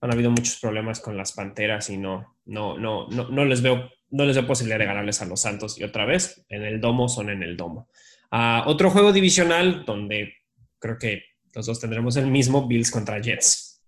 han 0.02 0.12
habido 0.12 0.30
muchos 0.30 0.58
problemas 0.60 1.00
con 1.00 1.16
las 1.16 1.32
Panteras 1.32 1.88
y 1.88 1.96
no, 1.96 2.36
no, 2.44 2.76
no, 2.76 3.08
no, 3.08 3.28
no 3.28 3.44
les 3.44 3.62
veo 3.62 3.88
no 4.12 4.26
les 4.26 4.36
veo 4.36 4.46
posibilidad 4.46 4.78
de 4.78 4.84
ganarles 4.84 5.20
a 5.22 5.26
los 5.26 5.40
Santos. 5.40 5.78
Y 5.78 5.84
otra 5.84 6.04
vez, 6.04 6.44
en 6.48 6.62
el 6.62 6.80
domo 6.80 7.08
son 7.08 7.30
en 7.30 7.42
el 7.42 7.56
domo. 7.56 7.88
Ah, 8.30 8.64
otro 8.66 8.90
juego 8.90 9.12
divisional 9.12 9.84
donde 9.84 10.34
creo 10.78 10.98
que 10.98 11.24
los 11.54 11.66
dos 11.66 11.80
tendremos 11.80 12.16
el 12.16 12.26
mismo, 12.30 12.68
Bills 12.68 12.90
contra 12.90 13.20
Jets. 13.20 13.82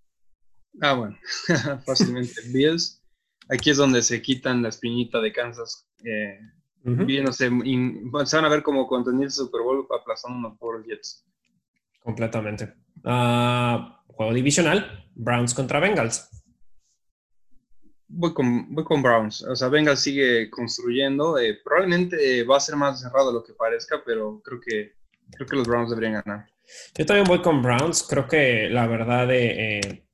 Ah, 0.81 0.95
bueno, 0.95 1.17
fácilmente. 1.87 2.41
Bills, 2.53 3.03
aquí 3.51 3.71
es 3.71 3.77
donde 3.77 4.03
se 4.03 4.21
quitan 4.23 4.63
la 4.63 4.71
espinita 4.71 5.21
de 5.21 5.33
Kansas. 5.33 5.87
Eh, 6.03 6.41
bien, 6.83 7.31
se, 7.33 7.51
van 7.51 8.45
a 8.45 8.49
ver 8.49 8.63
como 8.63 8.87
contenido 8.87 9.25
el 9.25 9.31
Super 9.31 9.61
Bowl 9.61 9.87
aplazando 9.99 10.57
por 10.57 10.85
Jets. 10.87 11.23
Completamente. 12.01 12.75
Ah, 13.05 14.03
juego 14.15 14.33
divisional, 14.33 15.07
Browns 15.15 15.55
contra 15.55 15.81
Bengals. 15.81 16.29
voy 18.09 18.33
con, 18.33 18.75
voy 18.75 18.85
con 18.85 19.03
Browns. 19.03 19.43
O 19.43 19.57
sea, 19.57 19.69
Venga 19.69 19.97
sigue 19.97 20.51
construyendo. 20.51 21.39
Eh, 21.39 21.59
probablemente 21.65 22.45
va 22.45 22.57
a 22.57 22.61
ser 22.61 22.77
más 22.77 23.01
cerrado 23.01 23.29
de 23.29 23.35
lo 23.35 23.45
que 23.45 23.53
parezca, 23.55 24.03
pero 24.05 24.41
creo 24.45 24.61
que, 24.61 24.93
creo 25.33 25.47
que 25.47 25.57
los 25.57 25.67
Browns 25.67 25.91
deberían 25.91 26.23
ganar. 26.25 26.47
Yo 26.97 27.07
también 27.07 27.27
voy 27.27 27.43
con 27.43 27.63
Browns. 27.63 28.03
Creo 28.09 28.27
que 28.27 28.69
la 28.71 28.87
verdad 28.87 29.27
de, 29.27 29.79
eh, 29.79 30.05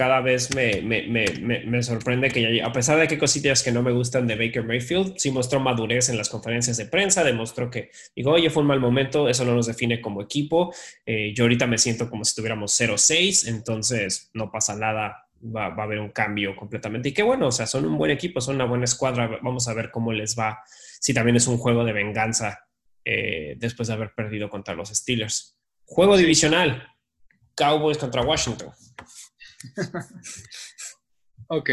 cada 0.00 0.22
vez 0.22 0.54
me, 0.54 0.80
me, 0.80 1.02
me, 1.02 1.60
me, 1.66 1.82
sorprende 1.82 2.30
que 2.30 2.62
a 2.62 2.72
pesar 2.72 2.98
de 2.98 3.06
que 3.06 3.18
cositas 3.18 3.62
que 3.62 3.70
no 3.70 3.82
me 3.82 3.92
gustan 3.92 4.26
de 4.26 4.34
Baker 4.34 4.64
Mayfield, 4.64 5.18
sí 5.18 5.30
mostró 5.30 5.60
madurez 5.60 6.08
en 6.08 6.16
las 6.16 6.30
conferencias 6.30 6.78
de 6.78 6.86
prensa, 6.86 7.22
demostró 7.22 7.70
que, 7.70 7.90
digo, 8.16 8.30
oye, 8.30 8.48
fue 8.48 8.62
un 8.62 8.68
mal 8.68 8.80
momento, 8.80 9.28
eso 9.28 9.44
no 9.44 9.54
nos 9.54 9.66
define 9.66 10.00
como 10.00 10.22
equipo. 10.22 10.72
Eh, 11.04 11.34
yo 11.34 11.44
ahorita 11.44 11.66
me 11.66 11.76
siento 11.76 12.08
como 12.08 12.24
si 12.24 12.34
tuviéramos 12.34 12.80
0-6, 12.80 13.46
entonces 13.46 14.30
no 14.32 14.50
pasa 14.50 14.74
nada, 14.74 15.28
va, 15.44 15.68
va, 15.68 15.82
a 15.82 15.84
haber 15.84 15.98
un 15.98 16.12
cambio 16.12 16.56
completamente. 16.56 17.10
Y 17.10 17.12
qué 17.12 17.22
bueno, 17.22 17.48
o 17.48 17.52
sea, 17.52 17.66
son 17.66 17.84
un 17.84 17.98
buen 17.98 18.10
equipo, 18.10 18.40
son 18.40 18.54
una 18.54 18.64
buena 18.64 18.84
escuadra, 18.84 19.38
vamos 19.42 19.68
a 19.68 19.74
ver 19.74 19.90
cómo 19.90 20.14
les 20.14 20.34
va, 20.34 20.62
si 20.98 21.12
también 21.12 21.36
es 21.36 21.46
un 21.46 21.58
juego 21.58 21.84
de 21.84 21.92
venganza 21.92 22.66
eh, 23.04 23.54
después 23.58 23.88
de 23.88 23.92
haber 23.92 24.14
perdido 24.14 24.48
contra 24.48 24.72
los 24.72 24.88
Steelers. 24.88 25.58
Juego 25.84 26.16
divisional, 26.16 26.88
Cowboys 27.54 27.98
contra 27.98 28.22
Washington. 28.22 28.70
Ok, 31.48 31.70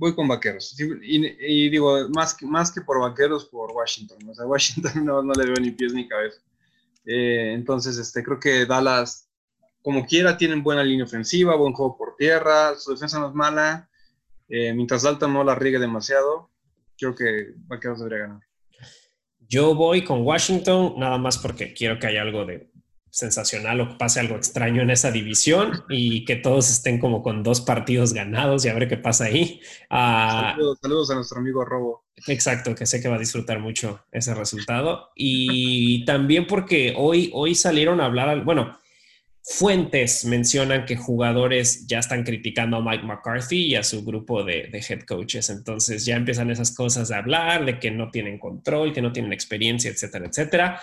voy 0.00 0.14
con 0.14 0.26
vaqueros. 0.26 0.74
Y, 1.02 1.68
digo, 1.68 2.08
más 2.08 2.34
que, 2.34 2.46
más 2.46 2.72
que 2.72 2.80
por 2.80 3.00
vaqueros, 3.00 3.44
por 3.44 3.70
Washington. 3.72 4.18
O 4.28 4.34
sea, 4.34 4.46
Washington 4.46 4.92
no, 5.04 5.22
le 5.22 5.44
veo 5.44 5.56
ni 5.60 5.70
pies 5.72 5.92
ni 5.92 6.08
cabeza. 6.08 6.40
Eh, 7.04 7.52
entonces, 7.54 7.98
este, 7.98 8.22
creo 8.22 8.40
que 8.40 8.66
Dallas, 8.66 9.28
como 9.82 10.06
quiera, 10.06 10.36
tienen 10.36 10.62
buena 10.62 10.82
línea 10.82 11.04
ofensiva, 11.04 11.54
buen 11.54 11.74
juego 11.74 11.96
por 11.96 12.16
tierra, 12.16 12.74
su 12.76 12.92
defensa 12.92 13.20
no 13.20 13.28
es 13.28 13.34
mala. 13.34 13.88
Eh, 14.48 14.72
mientras 14.72 15.02
Dalton 15.02 15.32
no 15.32 15.44
la 15.44 15.54
riegue 15.54 15.78
demasiado, 15.78 16.50
creo 16.98 17.14
que 17.14 17.52
Vaqueros 17.66 17.98
debería 17.98 18.26
ganar. 18.26 18.40
Yo 19.48 19.74
voy 19.74 20.02
con 20.02 20.22
Washington, 20.22 20.94
nada 20.96 21.18
más 21.18 21.36
porque 21.36 21.74
quiero 21.74 21.98
que 21.98 22.06
haya 22.06 22.22
algo 22.22 22.44
de 22.44 22.69
sensacional 23.10 23.80
o 23.80 23.88
que 23.88 23.94
pase 23.96 24.20
algo 24.20 24.36
extraño 24.36 24.82
en 24.82 24.90
esa 24.90 25.10
división 25.10 25.84
y 25.88 26.24
que 26.24 26.36
todos 26.36 26.70
estén 26.70 26.98
como 26.98 27.22
con 27.22 27.42
dos 27.42 27.60
partidos 27.60 28.12
ganados 28.12 28.64
y 28.64 28.68
a 28.68 28.74
ver 28.74 28.88
qué 28.88 28.96
pasa 28.96 29.24
ahí. 29.24 29.60
Ah, 29.90 30.56
saludos, 30.80 31.10
a 31.10 31.14
nuestro 31.14 31.40
amigo 31.40 31.64
Robo. 31.64 32.04
Exacto, 32.26 32.74
que 32.74 32.86
sé 32.86 33.00
que 33.00 33.08
va 33.08 33.16
a 33.16 33.20
disfrutar 33.20 33.58
mucho 33.58 34.04
ese 34.12 34.34
resultado. 34.34 35.10
Y 35.14 36.04
también 36.04 36.46
porque 36.46 36.94
hoy, 36.96 37.30
hoy 37.34 37.54
salieron 37.54 38.00
a 38.00 38.06
hablar, 38.06 38.44
bueno, 38.44 38.78
fuentes 39.42 40.24
mencionan 40.26 40.84
que 40.84 40.96
jugadores 40.96 41.86
ya 41.86 41.98
están 41.98 42.22
criticando 42.22 42.76
a 42.76 42.82
Mike 42.82 43.04
McCarthy 43.04 43.66
y 43.66 43.74
a 43.74 43.82
su 43.82 44.04
grupo 44.04 44.44
de, 44.44 44.68
de 44.70 44.84
head 44.86 45.00
coaches. 45.02 45.50
Entonces 45.50 46.04
ya 46.04 46.16
empiezan 46.16 46.50
esas 46.50 46.74
cosas 46.74 47.08
de 47.08 47.16
hablar, 47.16 47.64
de 47.64 47.78
que 47.78 47.90
no 47.90 48.10
tienen 48.10 48.38
control, 48.38 48.92
que 48.92 49.02
no 49.02 49.12
tienen 49.12 49.32
experiencia, 49.32 49.90
etcétera, 49.90 50.26
etcétera. 50.26 50.80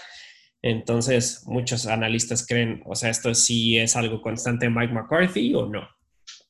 Entonces, 0.62 1.43
muchos 1.45 1.86
analistas 1.86 2.45
creen, 2.45 2.82
o 2.86 2.95
sea, 2.95 3.10
esto 3.10 3.34
sí 3.36 3.78
es 3.78 3.95
algo 3.95 4.22
constante 4.22 4.70
Mike 4.70 4.93
McCarthy 4.93 5.53
o 5.53 5.68
no. 5.68 5.88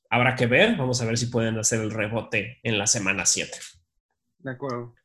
Habrá 0.09 0.35
que 0.35 0.47
ver, 0.47 0.77
vamos 0.77 1.01
a 1.01 1.05
ver 1.05 1.17
si 1.17 1.25
pueden 1.25 1.57
hacer 1.57 1.81
el 1.81 1.91
rebote 1.91 2.59
en 2.63 2.77
la 2.77 2.87
semana 2.87 3.25
7. 3.25 3.51
De 4.39 4.51
acuerdo. 4.51 4.95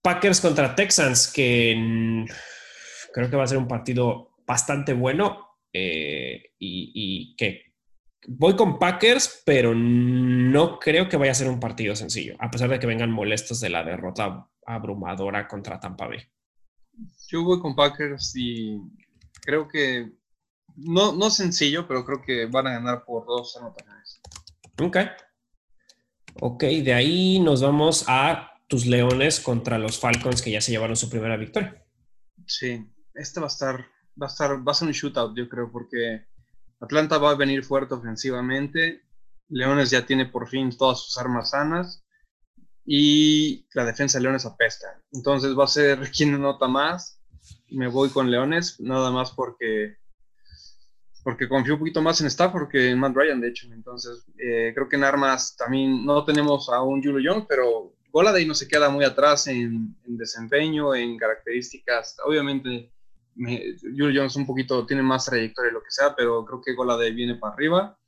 Packers 0.00 0.40
contra 0.40 0.74
Texans, 0.74 1.32
que 1.32 2.26
creo 3.12 3.30
que 3.30 3.36
va 3.36 3.44
a 3.44 3.48
ser 3.48 3.58
un 3.58 3.66
partido 3.66 4.34
bastante 4.46 4.92
bueno 4.92 5.58
eh, 5.72 6.52
y, 6.58 6.92
y, 6.94 7.36
que 7.36 7.74
voy 8.28 8.54
con 8.54 8.78
Packers, 8.78 9.42
pero 9.44 9.74
no 9.74 10.78
creo 10.78 11.08
que 11.08 11.16
vaya 11.16 11.32
a 11.32 11.36
ser 11.36 11.48
un 11.48 11.58
partido 11.58 11.96
sencillo, 11.96 12.36
a 12.38 12.50
pesar 12.50 12.68
de 12.68 12.78
que 12.78 12.86
vengan 12.86 13.10
molestos 13.10 13.60
de 13.60 13.70
la 13.70 13.82
derrota 13.82 14.48
abrumadora 14.66 15.48
contra 15.48 15.80
Tampa 15.80 16.06
Bay. 16.06 16.20
Yo 17.28 17.42
voy 17.42 17.60
con 17.60 17.74
Packers 17.74 18.34
y 18.36 18.78
creo 19.42 19.68
que 19.68 20.12
no, 20.76 21.12
no 21.12 21.30
sencillo, 21.30 21.86
pero 21.86 22.04
creo 22.04 22.22
que 22.22 22.46
van 22.46 22.66
a 22.66 22.72
ganar 22.74 23.04
por 23.04 23.26
dos 23.26 23.56
anotaciones. 23.56 24.20
Ok. 24.80 24.98
Ok, 26.40 26.64
de 26.64 26.92
ahí 26.92 27.38
nos 27.38 27.62
vamos 27.62 28.04
a 28.08 28.50
tus 28.68 28.86
Leones 28.86 29.40
contra 29.40 29.78
los 29.78 29.98
Falcons 29.98 30.42
que 30.42 30.50
ya 30.50 30.60
se 30.60 30.72
llevaron 30.72 30.96
su 30.96 31.08
primera 31.08 31.36
victoria. 31.36 31.84
Sí, 32.46 32.84
este 33.14 33.40
va 33.40 33.46
a 33.46 33.48
estar, 33.48 33.86
va 34.20 34.26
a 34.26 34.30
estar, 34.30 34.66
va 34.66 34.72
a 34.72 34.74
ser 34.74 34.88
un 34.88 34.94
shootout, 34.94 35.36
yo 35.36 35.48
creo, 35.48 35.70
porque 35.70 36.26
Atlanta 36.80 37.18
va 37.18 37.30
a 37.30 37.36
venir 37.36 37.64
fuerte 37.64 37.94
ofensivamente. 37.94 39.02
Leones 39.48 39.90
ya 39.90 40.04
tiene 40.04 40.26
por 40.26 40.48
fin 40.48 40.76
todas 40.76 41.00
sus 41.00 41.16
armas 41.18 41.50
sanas 41.50 42.03
y 42.84 43.66
la 43.72 43.84
defensa 43.84 44.18
de 44.18 44.22
Leones 44.22 44.46
apesta. 44.46 45.00
Entonces 45.12 45.58
va 45.58 45.64
a 45.64 45.68
ser 45.68 46.10
quien 46.16 46.40
nota 46.40 46.68
más. 46.68 47.20
Me 47.70 47.88
voy 47.88 48.10
con 48.10 48.30
Leones, 48.30 48.80
nada 48.80 49.10
más 49.10 49.32
porque 49.32 49.96
porque 51.24 51.48
confío 51.48 51.74
un 51.74 51.78
poquito 51.80 52.02
más 52.02 52.20
en 52.20 52.26
Stafford 52.26 52.68
que 52.68 52.90
en 52.90 52.98
Matt 52.98 53.16
Ryan, 53.16 53.40
de 53.40 53.48
hecho. 53.48 53.66
Entonces, 53.72 54.26
eh, 54.38 54.72
creo 54.74 54.88
que 54.88 54.96
en 54.96 55.04
armas 55.04 55.56
también 55.56 56.04
no 56.04 56.22
tenemos 56.24 56.68
a 56.68 56.82
un 56.82 57.02
Julio 57.02 57.18
Young, 57.18 57.46
pero 57.48 57.94
Goladay 58.12 58.46
no 58.46 58.54
se 58.54 58.68
queda 58.68 58.90
muy 58.90 59.04
atrás 59.06 59.46
en, 59.46 59.96
desempeño, 60.04 60.94
en 60.94 61.16
características. 61.16 62.16
Obviamente, 62.26 62.92
Julio 63.34 64.12
Jones 64.14 64.36
un 64.36 64.46
poquito 64.46 64.84
tiene 64.84 65.02
más 65.02 65.24
trayectoria 65.24 65.72
lo 65.72 65.82
que 65.82 65.90
sea, 65.90 66.14
pero 66.14 66.44
creo 66.44 66.60
que 66.60 66.74
Goladay 66.74 67.14
viene 67.14 67.36
para 67.36 67.54
arriba. 67.54 67.98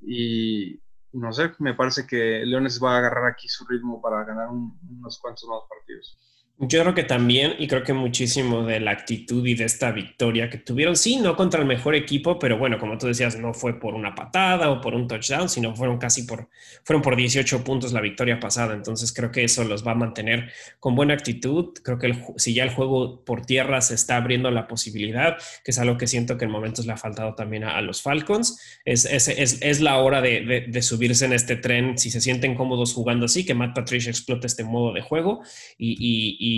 Y, 0.00 0.80
no 1.12 1.32
sé, 1.32 1.52
me 1.58 1.74
parece 1.74 2.06
que 2.06 2.44
Leones 2.44 2.82
va 2.82 2.94
a 2.94 2.98
agarrar 2.98 3.26
aquí 3.30 3.48
su 3.48 3.66
ritmo 3.66 4.00
para 4.00 4.24
ganar 4.24 4.48
unos 4.48 5.18
cuantos 5.18 5.48
más 5.48 5.62
partidos. 5.68 6.18
Yo 6.62 6.82
creo 6.82 6.94
que 6.94 7.04
también, 7.04 7.54
y 7.58 7.66
creo 7.66 7.82
que 7.82 7.94
muchísimo 7.94 8.64
de 8.64 8.80
la 8.80 8.90
actitud 8.90 9.46
y 9.46 9.54
de 9.54 9.64
esta 9.64 9.92
victoria 9.92 10.50
que 10.50 10.58
tuvieron, 10.58 10.94
sí, 10.94 11.16
no 11.16 11.34
contra 11.34 11.60
el 11.60 11.66
mejor 11.66 11.94
equipo, 11.94 12.38
pero 12.38 12.58
bueno, 12.58 12.78
como 12.78 12.98
tú 12.98 13.06
decías, 13.06 13.38
no 13.38 13.54
fue 13.54 13.80
por 13.80 13.94
una 13.94 14.14
patada 14.14 14.70
o 14.70 14.80
por 14.80 14.94
un 14.94 15.08
touchdown, 15.08 15.48
sino 15.48 15.74
fueron 15.74 15.96
casi 15.96 16.24
por, 16.24 16.48
fueron 16.84 17.02
por 17.02 17.16
18 17.16 17.64
puntos 17.64 17.94
la 17.94 18.02
victoria 18.02 18.38
pasada. 18.38 18.74
Entonces 18.74 19.12
creo 19.12 19.30
que 19.30 19.44
eso 19.44 19.64
los 19.64 19.86
va 19.86 19.92
a 19.92 19.94
mantener 19.94 20.50
con 20.80 20.94
buena 20.94 21.14
actitud. 21.14 21.72
Creo 21.82 21.98
que 21.98 22.14
si 22.36 22.52
ya 22.52 22.64
el 22.64 22.70
juego 22.70 23.24
por 23.24 23.46
tierra 23.46 23.80
se 23.80 23.94
está 23.94 24.16
abriendo 24.16 24.50
la 24.50 24.68
posibilidad, 24.68 25.38
que 25.64 25.70
es 25.70 25.78
algo 25.78 25.96
que 25.96 26.06
siento 26.06 26.36
que 26.36 26.44
en 26.44 26.50
momentos 26.50 26.84
le 26.84 26.92
ha 26.92 26.98
faltado 26.98 27.34
también 27.34 27.64
a, 27.64 27.80
los 27.80 28.02
Falcons, 28.02 28.80
es, 28.84 29.06
es, 29.06 29.28
es, 29.28 29.62
es 29.62 29.80
la 29.80 29.96
hora 29.96 30.20
de, 30.20 30.66
de, 30.68 30.82
subirse 30.82 31.24
en 31.24 31.32
este 31.32 31.56
tren. 31.56 31.96
Si 31.96 32.10
se 32.10 32.20
sienten 32.20 32.54
cómodos 32.54 32.92
jugando 32.92 33.24
así, 33.24 33.46
que 33.46 33.54
Matt 33.54 33.74
Patricia 33.74 34.10
explote 34.10 34.46
este 34.46 34.64
modo 34.64 34.92
de 34.92 35.00
juego 35.00 35.42
y 35.78 36.40
y, 36.40 36.49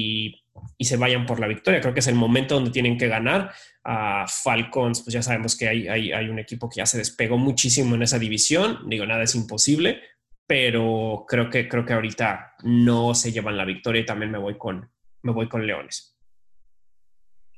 se 0.84 0.96
vayan 0.96 1.26
por 1.26 1.40
la 1.40 1.46
victoria. 1.46 1.80
Creo 1.80 1.94
que 1.94 2.00
es 2.00 2.06
el 2.06 2.14
momento 2.14 2.54
donde 2.54 2.70
tienen 2.70 2.98
que 2.98 3.08
ganar. 3.08 3.52
A 3.84 4.26
Falcons, 4.28 5.02
pues 5.02 5.14
ya 5.14 5.22
sabemos 5.22 5.56
que 5.56 5.68
hay, 5.68 5.88
hay, 5.88 6.28
un 6.28 6.38
equipo 6.38 6.68
que 6.68 6.78
ya 6.78 6.86
se 6.86 6.98
despegó 6.98 7.36
muchísimo 7.36 7.94
en 7.94 8.02
esa 8.02 8.18
división. 8.18 8.78
Digo, 8.86 9.06
nada 9.06 9.22
es 9.24 9.34
imposible, 9.34 10.00
pero 10.46 11.24
creo 11.26 11.50
que, 11.50 11.68
creo 11.68 11.84
que 11.84 11.92
ahorita 11.92 12.54
no 12.62 13.14
se 13.14 13.32
llevan 13.32 13.56
la 13.56 13.64
victoria 13.64 14.02
y 14.02 14.06
también 14.06 14.30
me 14.30 14.38
voy 14.38 14.56
con, 14.56 14.88
me 15.22 15.32
voy 15.32 15.48
con 15.48 15.66
Leones. 15.66 16.16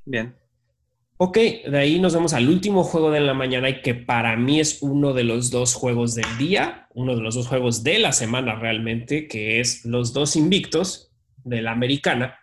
Bien. 0.05 0.35
Ok, 1.17 1.37
de 1.37 1.79
ahí 1.79 2.01
nos 2.01 2.15
vamos 2.15 2.33
al 2.33 2.49
último 2.49 2.83
juego 2.83 3.11
de 3.11 3.21
la 3.21 3.35
mañana 3.35 3.69
y 3.69 3.83
que 3.83 3.95
para 3.95 4.37
mí 4.37 4.61
es 4.61 4.83
uno 4.83 5.13
de 5.13 5.25
los 5.25 5.51
dos 5.51 5.75
juegos 5.75 6.15
del 6.15 6.39
día, 6.39 6.89
uno 6.95 7.15
de 7.15 7.23
los 7.23 7.35
dos 7.37 7.47
juegos 7.47 7.85
de 7.85 7.99
la 8.01 8.13
semana 8.13 8.57
realmente, 8.57 9.29
que 9.29 9.61
es 9.61 9.85
los 9.85 10.13
dos 10.13 10.37
invictos 10.37 11.14
de 11.45 11.63
la 11.63 11.73
americana, 11.73 12.39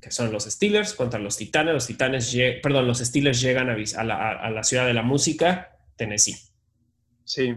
que 0.00 0.10
son 0.10 0.32
los 0.32 0.44
Steelers 0.44 0.94
contra 0.94 1.20
los 1.20 1.36
Titanes. 1.36 1.74
Los 1.74 1.86
Titanes, 1.86 2.34
perdón, 2.62 2.88
los 2.88 2.98
Steelers 2.98 3.40
llegan 3.40 3.70
a, 3.70 4.50
la, 4.50 4.64
ciudad 4.64 4.86
de 4.86 4.94
la 4.94 5.02
música, 5.02 5.78
Tennessee. 5.96 6.36
Sí, 7.24 7.54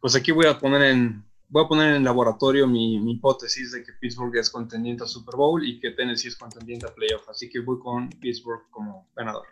pues 0.00 0.16
aquí 0.16 0.32
voy 0.32 0.46
a 0.46 0.58
poner 0.58 0.82
en, 0.82 1.24
voy 1.48 1.64
a 1.64 1.68
poner 1.68 1.94
en 1.94 2.02
laboratorio 2.02 2.66
mi, 2.66 2.96
hipótesis 3.12 3.70
de 3.70 3.84
que 3.84 3.92
Pittsburgh 3.92 4.36
es 4.36 4.50
contendiente 4.50 5.04
a 5.04 5.06
Super 5.06 5.36
Bowl 5.36 5.64
y 5.64 5.78
que 5.78 5.92
Tennessee 5.92 6.28
es 6.28 6.36
contendiente 6.36 6.86
a 6.86 6.94
playoff. 6.94 7.28
Así 7.28 7.48
que 7.48 7.60
voy 7.60 7.78
con 7.78 8.08
Pittsburgh 8.08 8.68
como 8.70 9.08
ganador. 9.14 9.46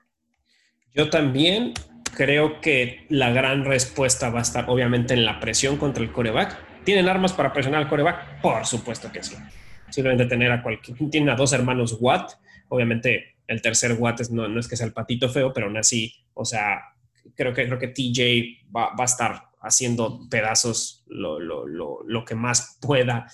Yo 0.93 1.11
también 1.11 1.75
creo 2.17 2.61
que 2.61 3.07
la 3.11 3.31
gran 3.31 3.65
respuesta 3.65 4.31
va 4.31 4.41
a 4.41 4.43
estar 4.43 4.69
obviamente 4.69 5.15
en 5.15 5.25
la 5.25 5.39
presión 5.39 5.77
contra 5.77 6.03
el 6.03 6.11
coreback. 6.11 6.85
¿Tienen 6.85 7.09
armas 7.09 7.33
para 7.33 7.53
presionar 7.53 7.83
al 7.83 7.89
coreback? 7.89 8.41
Por 8.41 8.67
supuesto 8.67 9.11
que 9.13 9.23
sí 9.23 9.37
simplemente 9.91 10.27
tener 10.27 10.51
a 10.53 10.63
cualquier, 10.63 10.97
tiene 11.11 11.31
a 11.31 11.37
dos 11.37 11.53
hermanos 11.53 11.97
Watt, 12.01 12.33
obviamente 12.69 13.37
el 13.47 13.61
tercer 13.61 13.93
Watt 13.99 14.29
no, 14.31 14.49
no, 14.49 14.61
es 14.61 14.69
que 14.69 14.77
sea 14.77 14.87
el 14.87 14.93
patito 14.93 15.29
feo, 15.29 15.53
pero 15.53 15.67
aún 15.67 15.77
así, 15.77 16.15
o 16.35 16.45
sea, 16.45 16.81
creo 17.35 17.53
que, 17.53 17.67
creo 17.67 17.79
que 17.79 17.89
TJ 17.89 18.71
va, 18.75 18.95
va 18.95 19.03
a 19.03 19.05
estar 19.05 19.43
haciendo 19.61 20.29
pedazos 20.31 21.05
lo, 21.07 21.41
lo, 21.41 21.67
lo, 21.67 22.01
lo, 22.05 22.25
que 22.25 22.35
más 22.35 22.79
pueda 22.81 23.27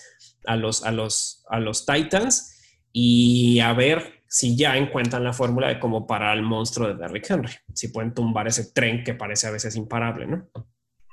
a 0.47 0.57
los, 0.57 0.85
a, 0.85 0.93
los, 0.93 1.45
a 1.49 1.59
los 1.59 1.87
Titans 1.87 2.57
y 2.93 3.61
a 3.61 3.73
ver 3.73 4.23
si 4.29 4.57
ya 4.57 4.77
encuentran 4.77 5.25
la 5.25 5.33
fórmula 5.33 5.69
de 5.69 5.81
cómo 5.81 6.07
parar 6.07 6.31
al 6.31 6.43
monstruo 6.43 6.89
de 6.89 6.95
Derrick 6.95 7.29
Henry, 7.29 7.53
si 7.75 7.89
pueden 7.89 8.15
tumbar 8.15 8.47
ese 8.47 8.73
tren 8.73 9.03
que 9.03 9.15
parece 9.15 9.49
a 9.49 9.51
veces 9.51 9.75
imparable, 9.77 10.27
¿no? 10.27 10.49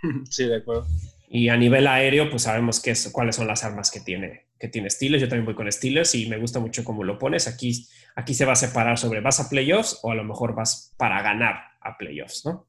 Sí, 0.29 0.45
de 0.45 0.57
acuerdo. 0.57 0.87
Y 1.27 1.49
a 1.49 1.57
nivel 1.57 1.87
aéreo, 1.87 2.29
pues 2.29 2.43
sabemos 2.43 2.79
qué 2.79 2.91
es, 2.91 3.09
cuáles 3.11 3.35
son 3.35 3.47
las 3.47 3.63
armas 3.63 3.91
que 3.91 3.99
tiene, 3.99 4.45
que 4.59 4.67
tiene 4.67 4.89
Steelers. 4.89 5.21
Yo 5.21 5.29
también 5.29 5.45
voy 5.45 5.55
con 5.55 5.71
Steelers 5.71 6.15
y 6.15 6.27
me 6.27 6.37
gusta 6.37 6.59
mucho 6.59 6.83
cómo 6.83 7.03
lo 7.03 7.17
pones. 7.17 7.47
Aquí, 7.47 7.87
aquí 8.15 8.33
se 8.33 8.45
va 8.45 8.53
a 8.53 8.57
separar 8.57 8.97
sobre 8.97 9.21
vas 9.21 9.39
a 9.39 9.49
playoffs 9.49 9.99
o 10.03 10.11
a 10.11 10.15
lo 10.15 10.23
mejor 10.23 10.55
vas 10.55 10.93
para 10.97 11.21
ganar 11.21 11.55
a 11.81 11.97
playoffs, 11.97 12.45
¿no? 12.45 12.67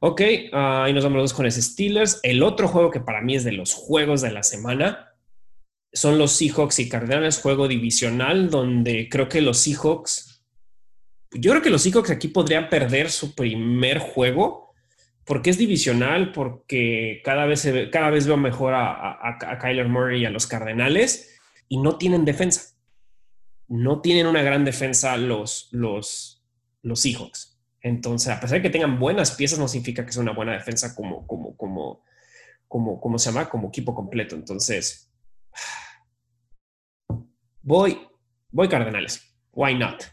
Ok, 0.00 0.22
ah, 0.52 0.84
ahí 0.84 0.92
nos 0.92 1.04
vamos 1.04 1.18
los 1.18 1.32
con 1.32 1.46
ese 1.46 1.62
Steelers. 1.62 2.20
El 2.22 2.42
otro 2.42 2.68
juego 2.68 2.90
que 2.90 3.00
para 3.00 3.20
mí 3.20 3.34
es 3.34 3.44
de 3.44 3.52
los 3.52 3.74
juegos 3.74 4.22
de 4.22 4.30
la 4.30 4.42
semana 4.42 5.14
son 5.92 6.18
los 6.18 6.32
Seahawks 6.32 6.78
y 6.78 6.88
Cardenales, 6.88 7.40
juego 7.40 7.66
divisional, 7.66 8.50
donde 8.50 9.08
creo 9.08 9.28
que 9.28 9.40
los 9.40 9.58
Seahawks, 9.58 10.44
yo 11.32 11.50
creo 11.50 11.62
que 11.62 11.70
los 11.70 11.82
Seahawks 11.82 12.10
aquí 12.10 12.28
podrían 12.28 12.68
perder 12.68 13.10
su 13.10 13.34
primer 13.34 13.98
juego 13.98 14.67
porque 15.28 15.50
es 15.50 15.58
divisional, 15.58 16.32
porque 16.32 17.20
cada 17.22 17.44
vez, 17.44 17.68
cada 17.92 18.08
vez 18.08 18.26
veo 18.26 18.38
mejor 18.38 18.72
a, 18.74 19.58
Kyler 19.60 19.86
Murray 19.86 20.22
y 20.22 20.24
a 20.24 20.30
los 20.30 20.46
Cardenales 20.46 21.38
y 21.68 21.76
no 21.76 21.98
tienen 21.98 22.24
defensa. 22.24 22.74
No 23.68 24.00
tienen 24.00 24.26
una 24.26 24.40
gran 24.40 24.64
defensa 24.64 25.18
los, 25.18 25.68
los, 25.70 26.42
los 26.80 27.00
Seahawks. 27.00 27.60
Entonces, 27.82 28.30
a 28.30 28.40
pesar 28.40 28.56
de 28.56 28.62
que 28.62 28.70
tengan 28.70 28.98
buenas 28.98 29.32
piezas, 29.32 29.58
no 29.58 29.68
significa 29.68 30.06
que 30.06 30.12
sea 30.12 30.22
una 30.22 30.32
buena 30.32 30.54
defensa 30.54 30.94
como, 30.94 31.26
como, 31.26 31.54
como, 31.58 32.02
como, 32.66 32.98
como 32.98 33.18
se 33.18 33.30
llama, 33.30 33.50
como 33.50 33.68
equipo 33.68 33.94
completo. 33.94 34.34
Entonces, 34.34 35.12
voy, 37.60 38.00
voy 38.50 38.68
Cardenales. 38.68 39.22
Why 39.52 39.74
not? 39.74 40.04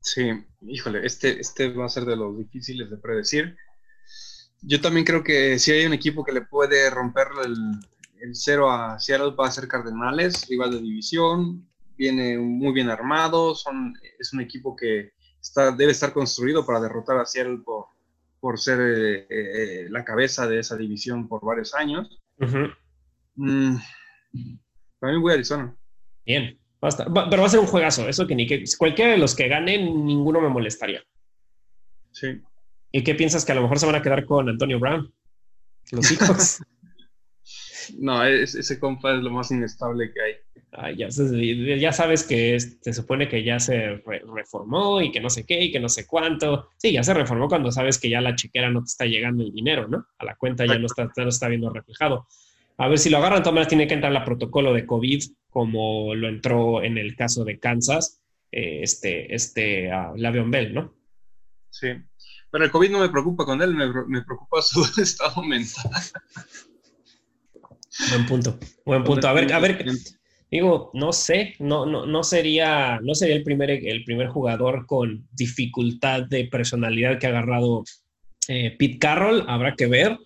Sí, 0.00 0.30
híjole, 0.62 1.04
este, 1.04 1.38
este 1.38 1.68
va 1.68 1.84
a 1.84 1.90
ser 1.90 2.06
de 2.06 2.16
los 2.16 2.38
difíciles 2.38 2.88
de 2.88 2.96
predecir. 2.96 3.54
Yo 4.68 4.80
también 4.80 5.06
creo 5.06 5.22
que 5.22 5.60
si 5.60 5.70
hay 5.70 5.86
un 5.86 5.92
equipo 5.92 6.24
que 6.24 6.32
le 6.32 6.40
puede 6.40 6.90
romper 6.90 7.28
el, 7.44 8.34
cero 8.34 8.68
a 8.68 8.98
Seattle 8.98 9.36
va 9.38 9.46
a 9.46 9.52
ser 9.52 9.68
Cardenales, 9.68 10.48
rival 10.48 10.72
de 10.72 10.80
división, 10.80 11.68
viene 11.96 12.36
muy 12.36 12.72
bien 12.72 12.90
armado, 12.90 13.54
son, 13.54 13.94
es 14.18 14.32
un 14.32 14.40
equipo 14.40 14.74
que 14.74 15.12
está, 15.40 15.70
debe 15.70 15.92
estar 15.92 16.12
construido 16.12 16.66
para 16.66 16.80
derrotar 16.80 17.16
a 17.18 17.24
Seattle 17.24 17.58
por, 17.64 17.86
por 18.40 18.58
ser 18.58 18.80
eh, 18.80 19.26
eh, 19.30 19.86
la 19.88 20.04
cabeza 20.04 20.48
de 20.48 20.58
esa 20.58 20.76
división 20.76 21.28
por 21.28 21.44
varios 21.44 21.72
años. 21.72 22.20
Mm, 23.36 23.76
también 24.98 25.22
voy 25.22 25.30
a 25.30 25.34
Arizona. 25.34 25.76
Bien, 26.24 26.58
basta. 26.80 27.04
pero 27.30 27.42
va 27.42 27.46
a 27.46 27.50
ser 27.50 27.60
un 27.60 27.66
juegazo, 27.66 28.08
eso 28.08 28.26
que 28.26 28.34
ni 28.34 28.48
que 28.48 28.64
cualquiera 28.76 29.12
de 29.12 29.18
los 29.18 29.36
que 29.36 29.46
ganen, 29.46 30.04
ninguno 30.04 30.40
me 30.40 30.48
molestaría. 30.48 31.04
Sí. 32.10 32.42
¿Y 32.92 33.02
qué 33.02 33.14
piensas 33.14 33.44
que 33.44 33.52
a 33.52 33.54
lo 33.54 33.62
mejor 33.62 33.78
se 33.78 33.86
van 33.86 33.94
a 33.94 34.02
quedar 34.02 34.24
con 34.24 34.48
Antonio 34.48 34.78
Brown? 34.78 35.12
Los 35.92 36.10
hijos. 36.10 36.62
no, 37.98 38.24
ese 38.24 38.78
compa 38.78 39.14
es 39.14 39.22
lo 39.22 39.30
más 39.30 39.50
inestable 39.50 40.12
que 40.12 40.20
hay. 40.20 40.96
ya, 40.96 41.08
ya, 41.76 41.92
sabes 41.92 42.24
que 42.24 42.58
se 42.58 42.92
supone 42.92 43.28
que 43.28 43.44
ya 43.44 43.58
se 43.58 44.02
reformó 44.34 45.00
y 45.00 45.12
que 45.12 45.20
no 45.20 45.30
sé 45.30 45.44
qué 45.44 45.62
y 45.64 45.72
que 45.72 45.80
no 45.80 45.88
sé 45.88 46.06
cuánto. 46.06 46.70
Sí, 46.76 46.92
ya 46.92 47.02
se 47.02 47.14
reformó 47.14 47.48
cuando 47.48 47.70
sabes 47.70 47.98
que 47.98 48.08
ya 48.08 48.20
la 48.20 48.34
chequera 48.34 48.70
no 48.70 48.80
te 48.80 48.88
está 48.88 49.06
llegando 49.06 49.42
el 49.42 49.52
dinero, 49.52 49.88
¿no? 49.88 50.06
A 50.18 50.24
la 50.24 50.36
cuenta 50.36 50.66
ya 50.66 50.78
no 50.78 50.86
está, 50.86 51.10
no 51.16 51.28
está 51.28 51.48
viendo 51.48 51.70
reflejado. 51.70 52.26
A 52.78 52.88
ver 52.88 52.98
si 52.98 53.08
lo 53.08 53.18
agarran, 53.18 53.42
Tomás 53.42 53.68
tiene 53.68 53.86
que 53.86 53.94
entrar 53.94 54.12
la 54.12 54.24
protocolo 54.24 54.74
de 54.74 54.84
COVID 54.84 55.22
como 55.56 56.14
lo 56.14 56.28
entró 56.28 56.82
en 56.82 56.98
el 56.98 57.16
caso 57.16 57.42
de 57.42 57.58
Kansas, 57.58 58.20
eh, 58.52 58.80
este, 58.82 59.34
este 59.34 59.88
uh, 59.90 60.14
Lavion 60.14 60.50
Bell, 60.50 60.74
¿no? 60.74 60.94
Sí. 61.70 61.88
Pero 62.50 62.64
el 62.64 62.70
COVID 62.70 62.90
no 62.90 63.00
me 63.00 63.08
preocupa 63.08 63.44
con 63.44 63.60
él, 63.60 63.74
me, 63.74 64.22
preocupa 64.22 64.62
su 64.62 64.82
estado 65.00 65.42
mental. 65.42 65.90
Buen 68.10 68.26
punto, 68.26 68.58
buen 68.84 69.04
punto. 69.04 69.28
A 69.28 69.32
ver, 69.32 69.52
a 69.52 69.58
ver, 69.58 69.84
digo, 70.50 70.90
no 70.94 71.12
sé, 71.12 71.54
no, 71.58 71.86
no, 71.86 72.06
no 72.06 72.22
sería, 72.22 73.00
no 73.02 73.14
sería 73.14 73.36
el 73.36 73.42
primer, 73.42 73.70
el 73.70 74.04
primer 74.04 74.28
jugador 74.28 74.86
con 74.86 75.26
dificultad 75.32 76.24
de 76.24 76.44
personalidad 76.46 77.18
que 77.18 77.26
ha 77.26 77.30
agarrado 77.30 77.84
eh, 78.48 78.76
Pete 78.78 78.98
Carroll, 78.98 79.44
habrá 79.48 79.74
que 79.74 79.86
ver. 79.86 80.18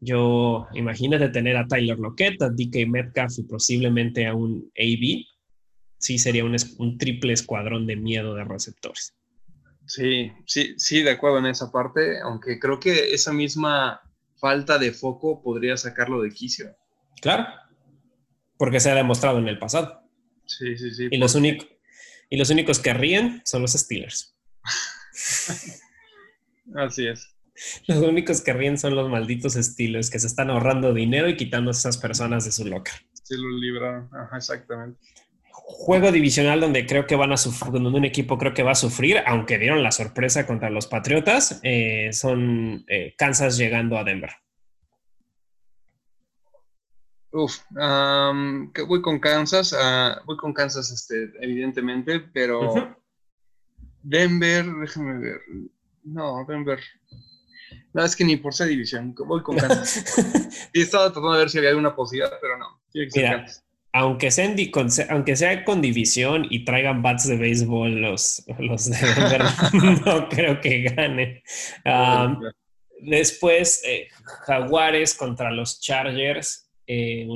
Yo, 0.00 0.66
imagínate 0.74 1.28
tener 1.28 1.56
a 1.56 1.66
Tyler 1.66 1.98
Lockett, 1.98 2.42
a 2.42 2.50
DK 2.50 2.88
Metcalf 2.88 3.38
y 3.38 3.44
posiblemente 3.44 4.26
a 4.26 4.34
un 4.34 4.70
AB. 4.76 5.24
Sí, 5.98 6.18
sería 6.18 6.44
un, 6.44 6.56
un 6.78 6.98
triple 6.98 7.32
escuadrón 7.32 7.86
de 7.86 7.94
miedo 7.96 8.34
de 8.34 8.44
receptores. 8.44 9.14
Sí, 9.86 10.32
sí, 10.46 10.74
sí, 10.78 11.02
de 11.02 11.10
acuerdo 11.10 11.38
en 11.38 11.46
esa 11.46 11.70
parte, 11.70 12.20
aunque 12.20 12.58
creo 12.58 12.78
que 12.78 13.12
esa 13.12 13.32
misma 13.32 14.00
falta 14.36 14.78
de 14.78 14.92
foco 14.92 15.42
podría 15.42 15.76
sacarlo 15.76 16.22
de 16.22 16.30
quicio. 16.30 16.76
Claro, 17.20 17.46
porque 18.56 18.80
se 18.80 18.90
ha 18.90 18.94
demostrado 18.94 19.38
en 19.38 19.48
el 19.48 19.58
pasado. 19.58 20.02
Sí, 20.46 20.76
sí, 20.76 20.94
sí. 20.94 21.08
Y, 21.10 21.18
los, 21.18 21.34
únicos, 21.34 21.68
y 22.30 22.36
los 22.36 22.50
únicos 22.50 22.78
que 22.78 22.94
ríen 22.94 23.42
son 23.44 23.62
los 23.62 23.72
Steelers. 23.72 24.36
Así 26.74 27.06
es. 27.06 27.28
Los 27.86 27.98
únicos 27.98 28.40
que 28.40 28.52
ríen 28.52 28.78
son 28.78 28.94
los 28.94 29.08
malditos 29.10 29.54
Steelers 29.54 30.10
que 30.10 30.18
se 30.18 30.26
están 30.26 30.50
ahorrando 30.50 30.94
dinero 30.94 31.28
y 31.28 31.36
quitando 31.36 31.70
a 31.70 31.72
esas 31.72 31.98
personas 31.98 32.44
de 32.44 32.52
su 32.52 32.66
loca. 32.66 32.92
Sí, 33.22 33.36
lo 33.36 33.50
libraron, 33.50 34.08
Ajá, 34.12 34.36
exactamente 34.36 34.98
juego 35.72 36.12
divisional 36.12 36.60
donde 36.60 36.86
creo 36.86 37.06
que 37.06 37.16
van 37.16 37.32
a 37.32 37.36
sufrir, 37.36 37.72
donde 37.72 37.88
un 37.88 38.04
equipo 38.04 38.38
creo 38.38 38.54
que 38.54 38.62
va 38.62 38.72
a 38.72 38.76
sufrir, 38.76 39.18
aunque 39.26 39.58
dieron 39.58 39.82
la 39.82 39.90
sorpresa 39.90 40.46
contra 40.46 40.70
los 40.70 40.86
Patriotas, 40.86 41.60
eh, 41.62 42.10
son 42.12 42.84
eh, 42.88 43.14
Kansas 43.16 43.56
llegando 43.56 43.96
a 43.96 44.04
Denver. 44.04 44.30
Uf, 47.32 47.60
voy 48.86 49.00
con 49.00 49.18
Kansas, 49.18 49.74
ah, 49.76 50.20
voy 50.26 50.36
con 50.36 50.52
Kansas, 50.52 50.90
este, 50.90 51.32
evidentemente, 51.40 52.20
pero 52.20 52.94
Denver, 54.02 54.66
déjame 54.66 55.18
ver. 55.18 55.40
No, 56.04 56.44
Denver. 56.46 56.78
No, 57.94 58.04
es 58.04 58.14
que 58.14 58.24
ni 58.24 58.36
por 58.36 58.52
ser 58.52 58.68
división, 58.68 59.14
voy 59.14 59.42
con 59.42 59.56
Kansas. 59.56 60.68
y 60.74 60.82
estaba 60.82 61.06
tratando 61.06 61.32
de 61.32 61.38
ver 61.38 61.50
si 61.50 61.56
había 61.56 61.70
alguna 61.70 61.96
posibilidad, 61.96 62.36
pero 62.40 62.58
no. 62.58 62.82
Tiene 62.92 63.06
que 63.06 63.12
ser 63.12 63.30
Kansas 63.30 63.64
aunque, 63.92 64.30
con, 64.70 64.88
aunque 65.10 65.36
sea 65.36 65.64
con 65.64 65.82
división 65.82 66.46
y 66.48 66.64
traigan 66.64 67.02
bats 67.02 67.28
de 67.28 67.36
béisbol 67.36 68.00
los, 68.00 68.44
los 68.58 68.90
de 68.90 68.96
Denver, 68.96 69.42
no 70.06 70.28
creo 70.28 70.60
que 70.60 70.82
gane. 70.82 71.42
después, 73.00 73.82
eh, 73.84 74.08
Jaguares 74.46 75.14
contra 75.14 75.50
los 75.50 75.80
Chargers, 75.80 76.70
eh, 76.86 77.26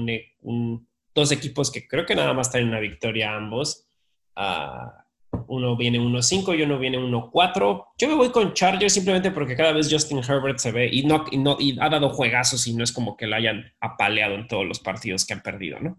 dos 1.14 1.32
equipos 1.32 1.70
que 1.70 1.86
creo 1.86 2.07
que 2.07 2.14
nada 2.14 2.32
más 2.32 2.50
traen 2.50 2.68
una 2.68 2.80
victoria 2.80 3.34
ambos. 3.34 3.86
Ah, 4.34 5.04
uno 5.48 5.76
viene 5.76 5.98
1-5 5.98 6.59
y 6.59 6.62
uno 6.62 6.78
viene 6.78 6.98
1-4. 6.98 7.86
Yo 7.98 8.09
me 8.09 8.14
voy 8.14 8.30
con 8.30 8.54
Chargers 8.54 8.94
simplemente 8.94 9.30
porque 9.30 9.57
cada 9.57 9.72
vez 9.72 9.88
Justin 9.90 10.18
Herbert 10.18 10.59
se 10.59 10.72
ve 10.72 10.88
y, 10.90 11.04
no, 11.04 11.24
y, 11.30 11.38
no, 11.38 11.57
y 11.59 11.78
ha 11.80 11.90
dado 11.90 12.11
juegazos 12.11 12.66
y 12.66 12.74
no 12.74 12.82
es 12.82 12.92
como 12.92 13.16
que 13.16 13.26
lo 13.26 13.36
hayan 13.36 13.72
apaleado 13.80 14.34
en 14.34 14.46
todos 14.46 14.66
los 14.66 14.80
partidos 14.80 15.26
que 15.26 15.34
han 15.34 15.42
perdido, 15.42 15.78
¿no? 15.80 15.98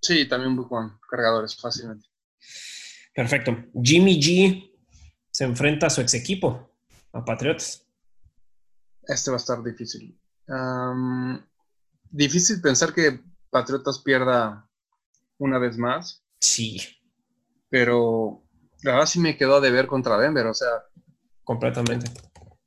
Sí, 0.00 0.26
también 0.28 0.56
voy 0.56 0.66
con 0.66 0.98
cargadores 1.08 1.56
fácilmente. 1.56 2.06
Perfecto. 3.14 3.56
Jimmy 3.82 4.20
G 4.20 4.70
se 5.30 5.44
enfrenta 5.44 5.86
a 5.86 5.90
su 5.90 6.00
ex 6.00 6.14
equipo, 6.14 6.70
a 7.12 7.24
Patriotas. 7.24 7.86
Este 9.02 9.30
va 9.30 9.36
a 9.36 9.40
estar 9.40 9.62
difícil. 9.62 10.18
difícil 12.10 12.60
pensar 12.60 12.94
que 12.94 13.20
Patriotas 13.50 13.98
pierda 13.98 14.68
una 15.38 15.58
vez 15.58 15.76
más. 15.76 16.24
Sí. 16.40 16.80
Pero 17.68 18.42
la 18.82 18.92
verdad 18.92 19.06
sí 19.06 19.20
me 19.20 19.36
quedó 19.36 19.60
de 19.60 19.70
ver 19.70 19.86
contra 19.86 20.18
Denver, 20.18 20.46
o 20.46 20.54
sea. 20.54 20.68
Completamente. 21.44 22.10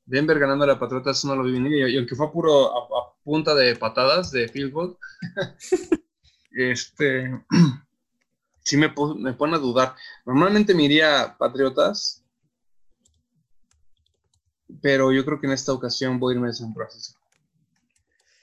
Denver 0.06 0.38
ganando 0.38 0.66
a 0.66 0.68
la 0.68 0.80
Patriotas 0.80 1.24
no 1.26 1.36
lo 1.36 1.44
vi 1.44 1.54
venir, 1.54 1.88
y 1.88 1.98
aunque 1.98 2.16
fue 2.16 2.32
puro 2.32 2.78
a, 2.78 3.14
punta 3.24 3.56
de 3.56 3.76
patadas 3.76 4.32
de 4.32 4.50
field 4.50 4.74
goal. 4.74 4.98
este, 6.54 7.32
sí 8.64 8.78
me, 8.78 8.94
me 9.18 9.34
pone 9.34 9.56
a 9.56 9.60
dudar. 9.60 9.96
Normalmente 10.26 10.74
me 10.74 10.84
iría 10.84 11.36
Patriotas, 11.38 12.24
pero 14.82 15.12
yo 15.12 15.24
creo 15.26 15.40
que 15.40 15.48
en 15.48 15.54
esta 15.54 15.74
ocasión 15.74 16.20
voy 16.20 16.34
a 16.34 16.36
irme 16.36 16.50
a 16.50 16.54
San 16.54 16.74
Francisco. 16.74 17.20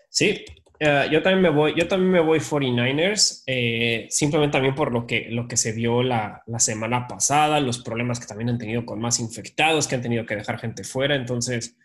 Sí, 0.09 0.45
eh, 0.83 1.09
yo 1.13 1.23
también 1.23 1.43
me 1.43 1.51
voy, 1.51 1.75
yo 1.77 1.87
también 1.87 2.11
me 2.11 2.21
voy 2.21 2.39
49ers, 2.39 3.43
eh, 3.47 4.07
simplemente 4.11 4.53
también 4.53 4.75
por 4.75 4.93
lo 4.93 5.07
que, 5.07 5.29
lo 5.31 5.47
que 5.47 5.59
se 5.59 5.73
vio 5.73 6.03
la, 6.03 6.43
la, 6.47 6.59
semana 6.59 7.07
pasada, 7.07 7.61
los 7.61 7.83
problemas 7.83 8.19
que 8.19 8.27
también 8.27 8.49
han 8.49 8.59
tenido 8.59 8.87
con 8.87 8.99
más 8.99 9.21
infectados, 9.21 9.87
que 9.87 9.97
han 9.97 10.03
tenido 10.03 10.25
que 10.25 10.37
dejar 10.37 10.59
gente 10.59 10.83
fuera, 10.83 11.15
entonces 11.15 11.77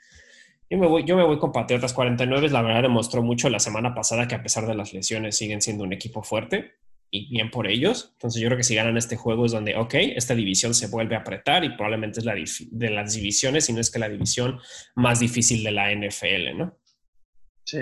yo 0.70 0.78
me, 0.78 0.88
voy, 0.88 1.04
yo 1.06 1.16
me 1.16 1.24
voy 1.24 1.38
con 1.38 1.52
Patriotas 1.52 1.94
49. 1.94 2.50
La 2.50 2.62
verdad 2.62 2.84
demostró 2.84 3.22
mucho 3.22 3.50
la 3.50 3.60
semana 3.60 3.94
pasada 3.94 4.28
que 4.28 4.36
a 4.36 4.44
pesar 4.44 4.66
de 4.66 4.76
las 4.76 4.94
lesiones 4.94 5.38
siguen 5.38 5.62
siendo 5.62 5.84
un 5.84 5.94
equipo 5.94 6.24
fuerte 6.24 6.76
y 7.12 7.30
bien 7.30 7.52
por 7.52 7.68
ellos. 7.68 8.10
Entonces 8.14 8.42
yo 8.42 8.48
creo 8.48 8.58
que 8.58 8.64
si 8.64 8.76
ganan 8.76 8.98
este 8.98 9.16
juego 9.16 9.46
es 9.46 9.52
donde, 9.52 9.76
ok, 9.76 9.94
esta 9.94 10.36
división 10.36 10.74
se 10.74 10.88
vuelve 10.88 11.16
a 11.16 11.20
apretar 11.20 11.64
y 11.64 11.70
probablemente 11.70 12.20
es 12.20 12.26
la 12.26 12.36
de 12.36 12.90
las 12.90 13.14
divisiones, 13.14 13.70
y 13.70 13.74
no 13.74 13.80
es 13.80 13.92
que 13.92 14.00
la 14.00 14.10
división 14.10 14.60
más 14.96 15.20
difícil 15.20 15.64
de 15.64 15.72
la 15.72 15.94
NFL, 15.94 16.58
¿no? 16.58 16.78
Sí. 17.64 17.80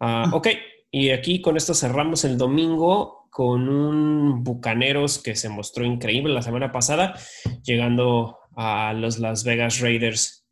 Ah, 0.00 0.30
ok, 0.32 0.48
y 0.90 1.10
aquí 1.10 1.40
con 1.40 1.56
esto 1.56 1.74
cerramos 1.74 2.24
el 2.24 2.36
domingo 2.36 3.28
con 3.30 3.68
un 3.68 4.44
Bucaneros 4.44 5.20
que 5.20 5.34
se 5.34 5.48
mostró 5.48 5.84
increíble 5.84 6.32
la 6.32 6.42
semana 6.42 6.70
pasada, 6.70 7.18
llegando 7.64 8.38
a 8.56 8.92
los 8.92 9.18
Las 9.18 9.42
Vegas 9.42 9.80
Raiders, 9.80 10.43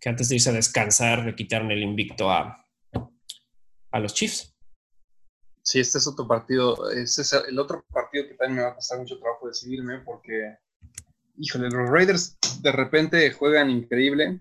que 0.00 0.08
antes 0.08 0.28
de 0.28 0.36
irse 0.36 0.50
a 0.50 0.54
descansar 0.54 1.24
le 1.24 1.34
quitaron 1.34 1.70
el 1.70 1.82
invicto 1.82 2.30
a, 2.30 2.64
a 3.90 4.00
los 4.00 4.14
Chiefs. 4.14 4.56
Sí, 5.62 5.78
este 5.78 5.98
es 5.98 6.06
otro 6.06 6.26
partido, 6.26 6.90
este 6.90 7.22
es 7.22 7.32
el 7.32 7.58
otro 7.58 7.84
partido 7.92 8.26
que 8.26 8.34
también 8.34 8.56
me 8.56 8.62
va 8.62 8.70
a 8.70 8.74
costar 8.74 8.98
mucho 8.98 9.18
trabajo 9.18 9.46
decidirme 9.46 9.98
porque, 10.00 10.56
híjole, 11.36 11.68
los 11.68 11.90
Raiders 11.90 12.38
de 12.62 12.72
repente 12.72 13.30
juegan 13.32 13.70
increíble, 13.70 14.40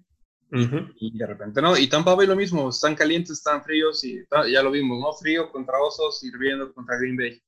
y 0.51 1.17
de 1.17 1.25
repente 1.27 1.61
no. 1.61 1.77
Y 1.77 1.87
Tampa 1.87 2.15
Bay 2.15 2.25
lo 2.25 2.35
mismo, 2.35 2.69
están 2.69 2.95
calientes, 2.95 3.37
están 3.37 3.63
fríos 3.63 4.03
y 4.03 4.25
ya 4.51 4.63
lo 4.63 4.71
vimos, 4.71 4.99
¿no? 4.99 5.13
Frío 5.13 5.51
contra 5.51 5.79
Osos, 5.79 6.23
hirviendo 6.23 6.73
contra 6.73 6.97
Green 6.97 7.17
Bay. 7.17 7.41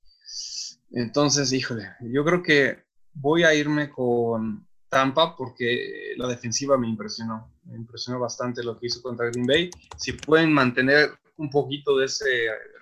Entonces, 0.92 1.52
híjole, 1.52 1.90
yo 2.02 2.24
creo 2.24 2.44
que 2.44 2.84
voy 3.14 3.44
a 3.44 3.54
irme 3.56 3.90
con 3.90 4.68
Tampa 4.92 5.38
porque 5.38 6.14
la 6.18 6.28
defensiva 6.28 6.78
me 6.78 6.88
impresionó. 6.88 7.50
Me 7.64 7.78
impresionó 7.78 8.20
bastante 8.20 8.62
lo 8.62 8.78
que 8.78 8.88
hizo 8.88 9.02
contra 9.02 9.28
Green 9.28 9.48
Bay. 9.48 9.70
Si 9.96 10.12
pueden 10.12 10.52
mantener 10.52 11.12
un 11.38 11.50
poquito 11.50 11.98
de 11.98 12.06
ese 12.08 12.26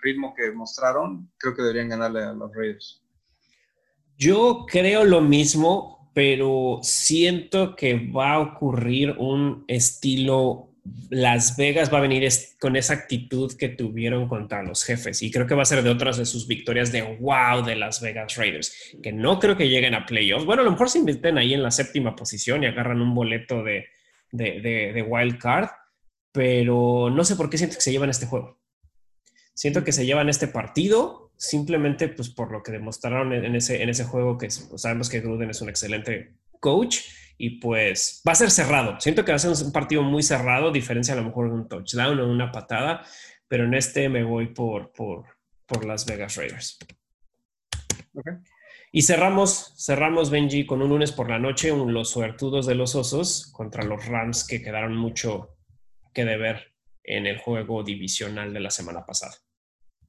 ritmo 0.02 0.34
que 0.36 0.52
mostraron, 0.52 1.32
creo 1.38 1.56
que 1.56 1.62
deberían 1.62 1.90
ganarle 1.90 2.24
a 2.24 2.34
los 2.34 2.52
Raiders. 2.54 3.04
Yo 4.18 4.66
creo 4.68 5.06
lo 5.06 5.22
mismo, 5.22 6.12
pero 6.16 6.80
siento 6.82 7.76
que 7.76 8.10
va 8.12 8.34
a 8.34 8.40
ocurrir 8.40 9.16
un 9.20 9.64
estilo 9.68 10.69
las 11.10 11.58
Vegas 11.58 11.94
va 11.94 11.98
a 11.98 12.02
venir 12.02 12.28
con 12.60 12.76
esa 12.76 12.94
actitud 12.94 13.56
que 13.58 13.70
tuvieron 13.70 14.28
contra 14.28 14.64
los 14.64 14.84
jefes 14.84 15.22
y 15.22 15.32
creo 15.32 15.48
que 15.48 15.56
va 15.56 15.64
a 15.64 15.66
ser 15.66 15.84
de 15.84 15.90
otras 15.90 16.18
de 16.18 16.26
sus 16.26 16.48
victorias 16.48 16.92
de 16.92 17.02
wow 17.02 17.64
de 17.64 17.76
Las 17.76 18.02
Vegas 18.02 18.36
Raiders, 18.36 18.96
que 19.02 19.12
no 19.12 19.40
creo 19.40 19.58
que 19.58 19.70
lleguen 19.70 19.96
a 19.96 20.06
playoffs. 20.06 20.46
Bueno, 20.46 20.62
a 20.62 20.66
lo 20.66 20.72
mejor 20.72 20.90
se 20.90 21.00
inviten 21.00 21.38
ahí 21.38 21.54
en 21.54 21.64
la 21.64 21.72
séptima 21.72 22.16
posición 22.16 22.64
y 22.64 22.68
agarran 22.68 23.02
un 23.02 23.16
boleto 23.16 23.64
de, 23.64 23.86
de 24.32 25.06
wild 25.08 25.38
card, 25.40 25.70
pero 26.32 27.10
no 27.10 27.24
sé 27.24 27.36
por 27.36 27.50
qué 27.50 27.58
siento 27.58 27.76
que 27.76 27.82
se 27.82 27.92
llevan 27.92 28.10
este 28.10 28.26
juego. 28.28 28.60
Siento 29.54 29.84
que 29.84 29.92
se 29.92 30.06
llevan 30.06 30.30
este 30.30 30.48
partido 30.48 31.30
simplemente 31.40 32.10
pues 32.10 32.30
por 32.30 32.52
lo 32.52 32.62
que 32.62 32.74
demostraron 32.74 33.32
en 33.32 33.56
ese, 33.56 33.82
en 33.82 33.90
ese 33.90 34.04
juego 34.04 34.38
que 34.38 34.48
pues, 34.48 34.82
sabemos 34.82 35.10
que 35.10 35.22
Gruden 35.22 35.50
es 35.50 35.62
un 35.62 35.70
excelente 35.70 36.34
coach 36.60 37.00
y 37.38 37.60
pues 37.60 38.22
va 38.28 38.34
a 38.34 38.36
ser 38.36 38.52
cerrado. 38.52 39.00
Siento 39.00 39.24
que 39.24 39.32
va 39.32 39.38
a 39.38 39.40
ser 39.40 39.52
un 39.52 39.72
partido 39.72 40.04
muy 40.04 40.24
cerrado, 40.24 40.72
diferencia 40.72 41.14
a 41.14 41.18
lo 41.18 41.24
mejor 41.24 41.50
de 41.50 41.56
un 41.56 41.68
touchdown 41.68 42.20
o 42.20 42.30
una 42.30 42.52
patada, 42.52 43.06
pero 43.48 43.66
en 43.66 43.74
este 43.74 44.10
me 44.10 44.24
voy 44.24 44.48
por, 44.48 44.92
por, 44.92 45.26
por 45.66 45.86
Las 45.86 46.06
Vegas 46.06 46.36
Raiders. 46.36 46.78
Y 48.92 49.04
cerramos, 49.04 49.74
cerramos 49.78 50.32
Benji 50.32 50.66
con 50.66 50.82
un 50.82 50.90
lunes 50.90 51.12
por 51.12 51.30
la 51.30 51.40
noche, 51.40 51.72
un, 51.72 51.94
los 51.94 52.10
suertudos 52.10 52.66
de 52.66 52.76
los 52.76 52.96
osos 52.96 53.52
contra 53.54 53.84
los 53.84 54.06
Rams 54.06 54.46
que 54.46 54.62
quedaron 54.62 54.96
mucho 54.96 55.56
que 56.14 56.26
deber 56.26 56.74
en 57.04 57.28
el 57.28 57.38
juego 57.38 57.84
divisional 57.84 58.54
de 58.54 58.60
la 58.60 58.72
semana 58.72 59.06
pasada. 59.06 59.36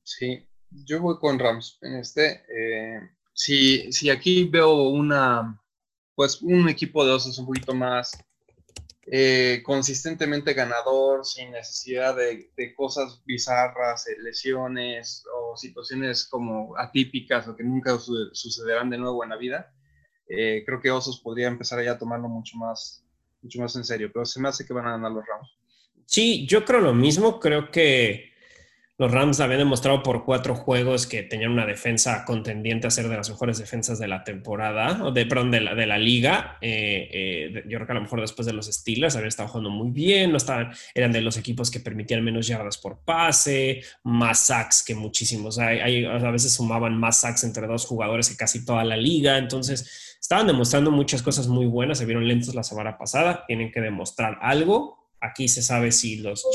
Sí, 0.03 0.49
yo 0.71 1.01
voy 1.01 1.19
con 1.19 1.39
Rams 1.39 1.79
en 1.83 1.97
este. 1.97 2.43
Eh, 2.49 3.01
si, 3.35 3.93
si, 3.93 4.09
aquí 4.09 4.45
veo 4.45 4.89
una, 4.89 5.61
pues 6.21 6.43
un 6.43 6.69
equipo 6.69 7.03
de 7.03 7.13
osos 7.13 7.39
un 7.39 7.47
poquito 7.47 7.73
más 7.73 8.13
eh, 9.07 9.63
consistentemente 9.65 10.53
ganador, 10.53 11.25
sin 11.25 11.51
necesidad 11.51 12.15
de, 12.15 12.75
cosas 12.77 13.23
bizarras, 13.25 14.07
eh, 14.07 14.17
lesiones 14.23 15.25
o 15.35 15.57
situaciones 15.57 16.29
como 16.29 16.77
atípicas 16.77 17.49
o 17.49 17.57
que 17.57 17.65
nunca 17.65 17.99
sucederán 17.99 18.91
de 18.91 18.99
nuevo 18.99 19.25
en 19.25 19.31
la 19.31 19.39
vida, 19.39 19.73
creo 20.27 20.79
que 20.83 20.91
Osos 20.91 21.23
podría 21.23 21.49
empezar 21.49 21.83
ya 21.83 21.93
a 21.93 21.99
tomarlo 21.99 22.29
mucho 22.29 22.55
más, 22.59 23.03
mucho 23.41 23.59
más 23.59 23.75
en 23.77 23.85
serio, 23.85 24.11
pero 24.13 24.27
se 24.27 24.43
me 24.43 24.51
hace 24.51 24.67
que 24.67 24.75
van 24.75 24.89
a 24.89 24.91
ganar 24.91 25.13
los 25.13 25.25
Rams. 25.25 25.57
Sí, 26.05 26.47
yo 26.47 26.67
creo 26.67 26.81
lo 26.81 26.93
mismo, 26.93 27.41
creo 27.41 27.71
que 27.71 28.30
los 29.01 29.11
Rams 29.11 29.41
habían 29.41 29.61
demostrado 29.61 30.03
por 30.03 30.27
cuatro 30.27 30.55
juegos 30.55 31.07
que 31.07 31.23
tenían 31.23 31.53
una 31.53 31.65
defensa 31.65 32.23
contendiente 32.27 32.87
a 32.87 32.91
ser 32.91 33.09
de 33.09 33.17
las 33.17 33.31
mejores 33.31 33.57
defensas 33.57 33.99
de 33.99 34.07
la 34.07 34.25
temporada, 34.25 35.03
o 35.03 35.11
de, 35.11 35.25
perdón, 35.25 35.51
de 35.51 35.63
la, 35.63 35.75
de 35.75 35.87
la 35.87 35.97
liga. 35.97 36.59
Eh, 36.61 37.09
eh, 37.11 37.63
yo 37.67 37.79
creo 37.79 37.87
que 37.87 37.93
a 37.93 37.95
lo 37.95 38.03
mejor 38.03 38.21
después 38.21 38.45
de 38.45 38.53
los 38.53 38.67
Steelers 38.67 39.17
habían 39.17 39.29
estado 39.29 39.49
jugando 39.49 39.71
muy 39.71 39.91
bien, 39.91 40.31
no 40.31 40.37
estaban, 40.37 40.75
eran 40.95 41.13
de 41.13 41.23
los 41.23 41.39
equipos 41.39 41.71
que 41.71 41.81
permitían 41.81 42.23
menos 42.23 42.47
yardas 42.47 42.77
por 42.77 42.99
pase, 43.03 43.81
más 44.03 44.41
sacks 44.41 44.83
que 44.83 44.95
muchísimos. 44.95 45.59
Hay, 45.59 46.05
a 46.05 46.31
veces 46.31 46.53
sumaban 46.53 46.95
más 46.95 47.23
sacks 47.23 47.45
entre 47.45 47.67
dos 47.67 47.87
jugadores 47.87 48.29
que 48.29 48.37
casi 48.37 48.67
toda 48.67 48.85
la 48.85 48.99
liga. 48.99 49.39
Entonces, 49.39 50.19
estaban 50.21 50.47
demostrando 50.47 50.91
muchas 50.91 51.23
cosas 51.23 51.49
muy 51.49 51.65
buenas. 51.65 51.97
Se 51.97 52.05
vieron 52.05 52.29
lentos 52.29 52.55
la 52.55 52.65
semana 52.65 52.99
pasada. 52.99 53.47
Tienen 53.47 53.73
que 53.73 53.81
demostrar 53.81 54.37
algo 54.43 55.00
Aquí 55.21 55.49
se 55.49 55.63
sabe 55.63 55.93
si 55.93 56.17
los, 56.17 56.47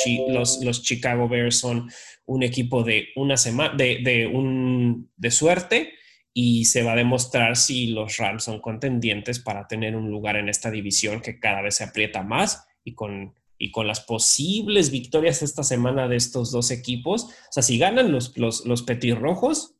Chicago 0.81 1.27
Bears 1.29 1.57
son 1.57 1.89
un 2.25 2.43
equipo 2.43 2.83
de 2.83 3.09
una 3.15 3.37
semana, 3.37 3.75
de, 3.75 3.99
de, 4.03 4.27
un, 4.27 5.11
de 5.15 5.31
suerte 5.31 5.93
y 6.33 6.65
se 6.65 6.83
va 6.83 6.93
a 6.93 6.97
demostrar 6.97 7.55
si 7.55 7.87
los 7.87 8.17
Rams 8.17 8.43
son 8.43 8.59
contendientes 8.59 9.39
para 9.39 9.67
tener 9.67 9.95
un 9.95 10.09
lugar 10.09 10.35
en 10.35 10.49
esta 10.49 10.69
división 10.69 11.21
que 11.21 11.39
cada 11.39 11.61
vez 11.61 11.75
se 11.75 11.85
aprieta 11.85 12.23
más 12.23 12.67
y 12.83 12.93
con, 12.93 13.33
y 13.57 13.71
con 13.71 13.87
las 13.87 14.01
posibles 14.01 14.91
victorias 14.91 15.41
esta 15.41 15.63
semana 15.63 16.07
de 16.07 16.17
estos 16.17 16.51
dos 16.51 16.71
equipos. 16.71 17.23
O 17.23 17.51
sea, 17.51 17.63
si 17.63 17.77
ganan 17.77 18.11
los, 18.11 18.37
los, 18.37 18.65
los 18.65 18.83
petirrojos, 18.83 19.75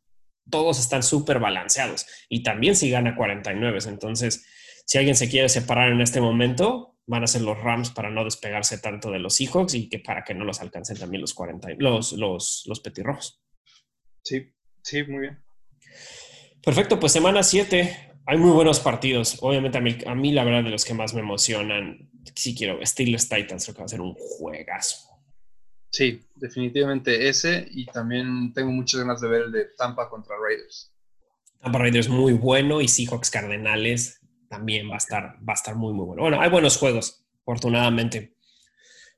todos 0.50 0.80
están 0.80 1.04
súper 1.04 1.40
balanceados 1.40 2.06
y 2.30 2.44
también 2.44 2.76
si 2.76 2.90
gana 2.90 3.16
49. 3.16 3.80
Entonces, 3.88 4.46
si 4.86 4.98
alguien 4.98 5.16
se 5.16 5.30
quiere 5.30 5.50
separar 5.50 5.92
en 5.92 6.02
este 6.02 6.22
momento, 6.22 6.96
van 7.08 7.24
a 7.24 7.28
ser 7.28 7.42
los 7.42 7.60
Rams 7.60 7.90
para 7.90 8.10
no 8.10 8.24
despegarse 8.24 8.78
tanto 8.78 9.12
de 9.12 9.20
los 9.20 9.36
Seahawks 9.36 9.74
y 9.74 9.90
que 9.90 10.00
para 10.00 10.24
que 10.24 10.34
no 10.34 10.46
los 10.46 10.62
alcancen 10.62 10.98
también 10.98 11.22
los 11.22 11.34
40, 11.34 11.70
los, 11.80 12.14
los, 12.14 12.64
los 12.68 12.80
petirrojos. 12.80 13.42
Sí, 14.24 14.54
sí, 14.84 15.04
muy 15.04 15.22
bien. 15.22 15.44
Perfecto, 16.64 17.00
pues 17.00 17.12
semana 17.12 17.44
7. 17.44 18.14
Hay 18.28 18.38
muy 18.38 18.52
buenos 18.52 18.80
partidos. 18.80 19.38
Obviamente 19.42 19.78
a 19.78 19.82
mí, 19.82 19.98
a 20.06 20.16
mí 20.16 20.32
la 20.32 20.44
verdad 20.44 20.64
de 20.64 20.72
los 20.72 20.84
que 20.84 20.96
más 20.96 21.14
me 21.14 21.20
emocionan, 21.20 22.10
si 22.34 22.56
quiero, 22.56 22.84
Steelers 22.84 23.30
Titans 23.30 23.66
creo 23.66 23.76
que 23.76 23.82
va 23.82 23.86
a 23.86 23.90
ser 23.90 24.02
un 24.02 24.16
juegazo. 24.16 24.98
Sí, 25.92 26.20
definitivamente 26.36 27.30
ese 27.30 27.68
y 27.72 27.86
también 27.86 28.52
tengo 28.54 28.72
muchas 28.72 29.02
ganas 29.02 29.22
de 29.22 29.30
ver 29.30 29.42
el 29.44 29.52
de 29.52 29.66
Tampa 29.78 30.10
contra 30.10 30.36
Raiders. 30.38 30.92
Tampa 31.62 31.80
Raiders 31.80 32.10
muy 32.10 32.34
bueno 32.34 32.82
y 32.82 32.88
Seahawks 32.88 33.30
Cardenales 33.30 34.25
también 34.50 34.90
va 34.90 34.96
a 34.96 34.98
estar, 34.98 35.38
va 35.48 35.54
a 35.54 35.56
estar 35.56 35.76
muy, 35.76 35.94
muy 35.94 36.06
bueno. 36.06 36.22
Bueno, 36.22 36.42
hay 36.42 36.50
buenos 36.50 36.78
juegos, 36.78 37.26
afortunadamente. 37.42 38.36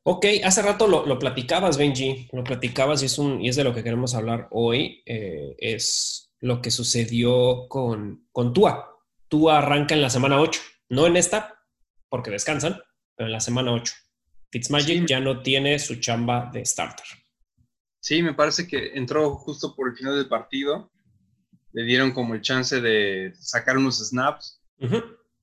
Ok, 0.03 0.25
hace 0.43 0.61
rato 0.61 0.87
lo, 0.87 1.19
platicabas, 1.19 1.77
Benji, 1.77 2.29
lo 2.31 2.43
platicabas 2.43 3.03
y 3.03 3.07
es, 3.07 3.17
un, 3.19 3.41
y 3.41 3.49
es 3.49 3.57
de 3.57 3.65
lo 3.65 3.73
que 3.73 3.83
queremos 3.83 4.15
hablar 4.15 4.47
hoy, 4.51 5.03
eh, 5.05 5.55
es 5.57 6.33
lo 6.39 6.61
que 6.61 6.71
sucedió 6.71 7.67
con, 7.67 8.27
con 8.31 8.53
Tua. 8.53 8.95
Tua 9.27 9.57
arranca 9.57 9.95
en 9.95 10.01
la 10.01 10.09
semana 10.09 10.39
8, 10.39 10.61
no 10.89 11.07
en 11.07 11.17
esta, 11.17 11.61
porque 12.07 12.31
descansan, 12.31 12.79
pero 13.15 13.27
en 13.27 13.33
la 13.33 13.41
semana 13.41 13.73
8. 13.73 13.93
Fitzmagic 14.49 15.05
ya 15.07 15.19
no 15.19 15.41
tiene 15.41 15.77
su 15.77 15.95
chamba 15.95 16.49
de 16.53 16.65
starter. 16.65 17.05
Sí, 17.99 18.23
me 18.23 18.33
parece 18.33 18.67
que 18.67 18.93
entró 18.93 19.35
justo 19.35 19.75
por 19.75 19.89
el 19.89 19.97
final 19.97 20.15
del 20.15 20.29
partido. 20.29 20.91
Le 21.73 21.83
dieron 21.83 22.11
como 22.11 22.33
el 22.33 22.41
chance 22.41 22.79
de 22.79 23.33
sacar 23.37 23.77
unos 23.77 23.99
snaps. 23.99 24.61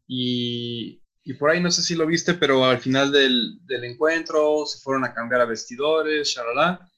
Y, 0.06 1.00
por 1.38 1.50
ahí 1.50 1.60
no 1.60 1.70
sé 1.70 1.82
si 1.82 1.94
lo 1.94 2.06
viste, 2.06 2.34
pero 2.34 2.64
al 2.64 2.78
final 2.78 3.10
del, 3.10 3.60
encuentro 3.68 4.66
se 4.66 4.78
fueron 4.80 5.04
a 5.04 5.14
cambiar 5.14 5.40
a 5.40 5.46
vestidores, 5.46 6.28
shalala, 6.28 6.90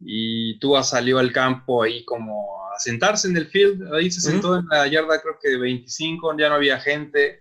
y 0.00 0.58
Tua 0.58 0.82
salió 0.82 1.18
al 1.18 1.32
campo 1.32 1.82
ahí 1.82 2.04
como 2.04 2.66
a 2.72 2.78
sentarse 2.78 3.28
en 3.28 3.36
el 3.36 3.46
field, 3.46 3.92
ahí 3.94 4.10
se 4.10 4.20
sentó 4.20 4.56
en 4.56 4.66
la 4.66 4.86
yarda 4.88 5.20
creo 5.20 5.38
que 5.40 5.56
25, 5.56 6.36
ya 6.38 6.48
no 6.48 6.56
había 6.56 6.80
gente, 6.80 7.40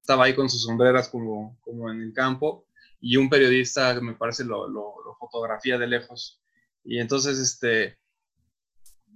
estaba 0.00 0.24
ahí 0.24 0.34
con 0.34 0.48
sus 0.48 0.62
sombreras 0.62 1.08
como, 1.08 1.58
como 1.62 1.90
en 1.90 2.00
el 2.00 2.12
campo, 2.12 2.66
y 3.00 3.16
un 3.16 3.28
periodista 3.28 4.00
me 4.00 4.14
parece 4.14 4.44
lo, 4.44 4.68
lo, 4.68 4.94
fotografía 5.18 5.78
de 5.78 5.86
lejos. 5.86 6.40
Y 6.84 7.00
entonces, 7.00 7.38
este, 7.38 7.98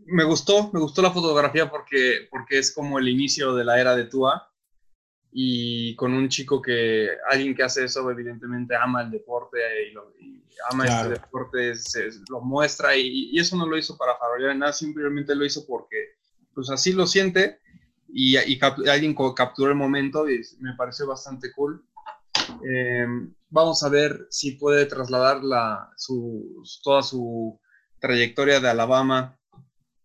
me 0.07 0.25
gustó, 0.25 0.71
me 0.73 0.81
gustó 0.81 1.03
la 1.03 1.13
fotografía 1.13 1.71
porque, 1.71 2.27
porque 2.31 2.59
es 2.59 2.75
como 2.75 2.99
el 2.99 3.09
inicio 3.09 3.55
de 3.55 3.65
la 3.65 3.81
era 3.81 3.95
de 3.95 4.05
Tua 4.05 4.50
y 5.33 5.95
con 5.95 6.13
un 6.13 6.29
chico 6.29 6.61
que, 6.61 7.09
alguien 7.31 7.55
que 7.55 7.63
hace 7.63 7.85
eso, 7.85 8.11
evidentemente 8.11 8.75
ama 8.75 9.03
el 9.03 9.11
deporte 9.11 9.59
y, 9.89 9.95
ama 10.71 10.87
este 10.87 11.09
deporte, 11.11 11.75
se, 11.77 12.11
lo 12.29 12.41
muestra 12.41 12.97
y, 12.97 13.39
eso 13.39 13.57
no 13.57 13.67
lo 13.67 13.79
hizo 13.79 13.97
para 13.97 14.17
farolear 14.17 14.57
nada, 14.57 14.73
simplemente 14.73 15.35
lo 15.35 15.45
hizo 15.45 15.67
porque 15.67 16.17
pues 16.53 16.69
así 16.71 16.93
lo 16.93 17.07
siente 17.07 17.61
y, 18.09 18.37
alguien 18.37 19.15
capturó 19.37 19.71
el 19.71 19.77
momento 19.77 20.29
y 20.29 20.41
me 20.59 20.75
pareció 20.75 21.07
bastante 21.07 21.53
cool. 21.53 21.85
Em, 22.65 23.33
vamos 23.49 23.83
a 23.83 23.89
ver 23.89 24.27
si 24.31 24.53
puede 24.53 24.87
trasladar 24.87 25.45
la, 25.45 25.91
toda 26.83 27.03
su 27.03 27.61
trayectoria 28.01 28.61
de 28.61 28.69
Alabama 28.69 29.39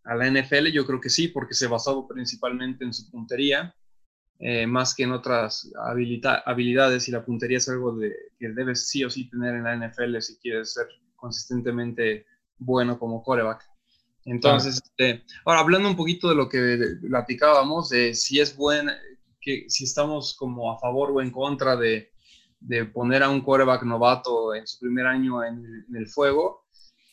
a 0.04 0.16
la 0.16 0.30
NFL. 0.30 0.68
Yo 0.72 0.86
creo 0.86 1.02
que 1.02 1.10
sí, 1.10 1.28
porque 1.28 1.56
se 1.56 1.68
basó 1.68 2.08
principalmente 2.08 2.86
en 2.86 2.94
su 2.94 3.10
puntería, 3.10 3.76
eh, 4.40 4.68
más 4.68 4.94
que 4.94 5.04
en 5.04 5.12
otras 5.12 5.72
habilidades, 6.46 7.08
y 7.08 7.12
la 7.12 7.24
puntería 7.24 7.58
es 7.58 7.70
algo 7.70 7.96
de, 7.96 8.14
que 8.38 8.50
debes 8.50 8.88
sí 8.88 9.04
o 9.04 9.10
sí 9.10 9.30
tener 9.30 9.56
en 9.56 9.64
la 9.64 9.76
NFL 9.76 10.20
si 10.20 10.38
quieres 10.38 10.74
ser 10.74 10.88
consistentemente 11.16 12.26
bueno 12.58 13.00
como 13.00 13.24
coreback. 13.24 13.64
Entonces, 14.26 14.82
este, 14.84 15.24
ahora 15.46 15.60
hablando 15.60 15.88
un 15.88 15.96
poquito 15.96 16.28
de 16.30 16.36
lo 16.36 16.50
que 16.50 16.98
platicábamos, 17.08 17.90
de 17.90 18.16
si 18.16 18.40
es 18.40 18.56
bueno, 18.56 18.92
que 19.40 19.66
si 19.68 19.84
estamos 19.84 20.36
como 20.36 20.72
a 20.72 20.80
favor 20.80 21.12
o 21.12 21.22
en 21.22 21.30
contra 21.30 21.76
de, 21.76 22.12
de 22.60 22.86
poner 22.86 23.22
a 23.22 23.30
un 23.30 23.42
quarterback 23.42 23.84
novato 23.84 24.56
en 24.56 24.66
su 24.66 24.80
primer 24.80 25.06
año 25.06 25.44
en, 25.44 25.86
el 25.94 26.08
fuego, 26.08 26.65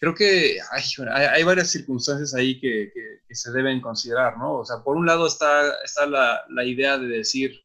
creo 0.02 0.16
que 0.16 0.58
hay, 0.72 1.24
hay, 1.26 1.44
varias 1.44 1.70
circunstancias 1.70 2.34
ahí 2.34 2.58
que, 2.58 2.90
que, 2.92 3.34
se 3.36 3.52
deben 3.52 3.80
considerar, 3.80 4.36
¿no? 4.36 4.54
O 4.58 4.64
sea, 4.64 4.82
por 4.82 4.96
un 4.96 5.06
lado 5.06 5.28
está, 5.28 5.74
está 5.84 6.06
la, 6.06 6.42
la 6.48 6.64
idea 6.64 6.98
de 6.98 7.06
decir, 7.06 7.62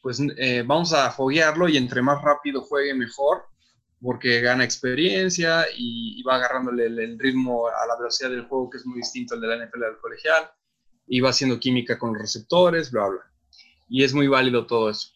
pues 0.00 0.22
eh, 0.38 0.64
vamos 0.66 0.94
a 0.94 1.10
foguearlo 1.10 1.68
y 1.68 1.76
entre 1.76 2.00
más 2.00 2.22
rápido 2.22 2.62
juegue 2.62 2.94
mejor, 2.94 3.42
porque 4.00 4.40
gana 4.40 4.64
experiencia 4.64 5.66
y, 5.76 6.22
va 6.22 6.36
agarrándole 6.36 6.86
el, 6.86 7.18
ritmo 7.18 7.68
a 7.68 7.86
la 7.86 7.98
velocidad 7.98 8.30
del 8.30 8.46
juego 8.46 8.70
que 8.70 8.78
es 8.78 8.86
muy 8.86 8.96
distinto 8.96 9.34
al 9.34 9.42
de 9.42 9.48
la 9.48 9.66
NFL 9.66 9.80
del 9.80 9.98
colegial 10.00 10.50
y 11.06 11.20
va 11.20 11.28
haciendo 11.28 11.60
química 11.60 11.98
con 11.98 12.14
los 12.14 12.22
receptores, 12.22 12.90
bla, 12.90 13.06
bla. 13.06 13.20
Y 13.86 14.02
es 14.02 14.14
muy 14.14 14.28
válido 14.28 14.66
todo 14.66 14.88
eso. 14.88 15.10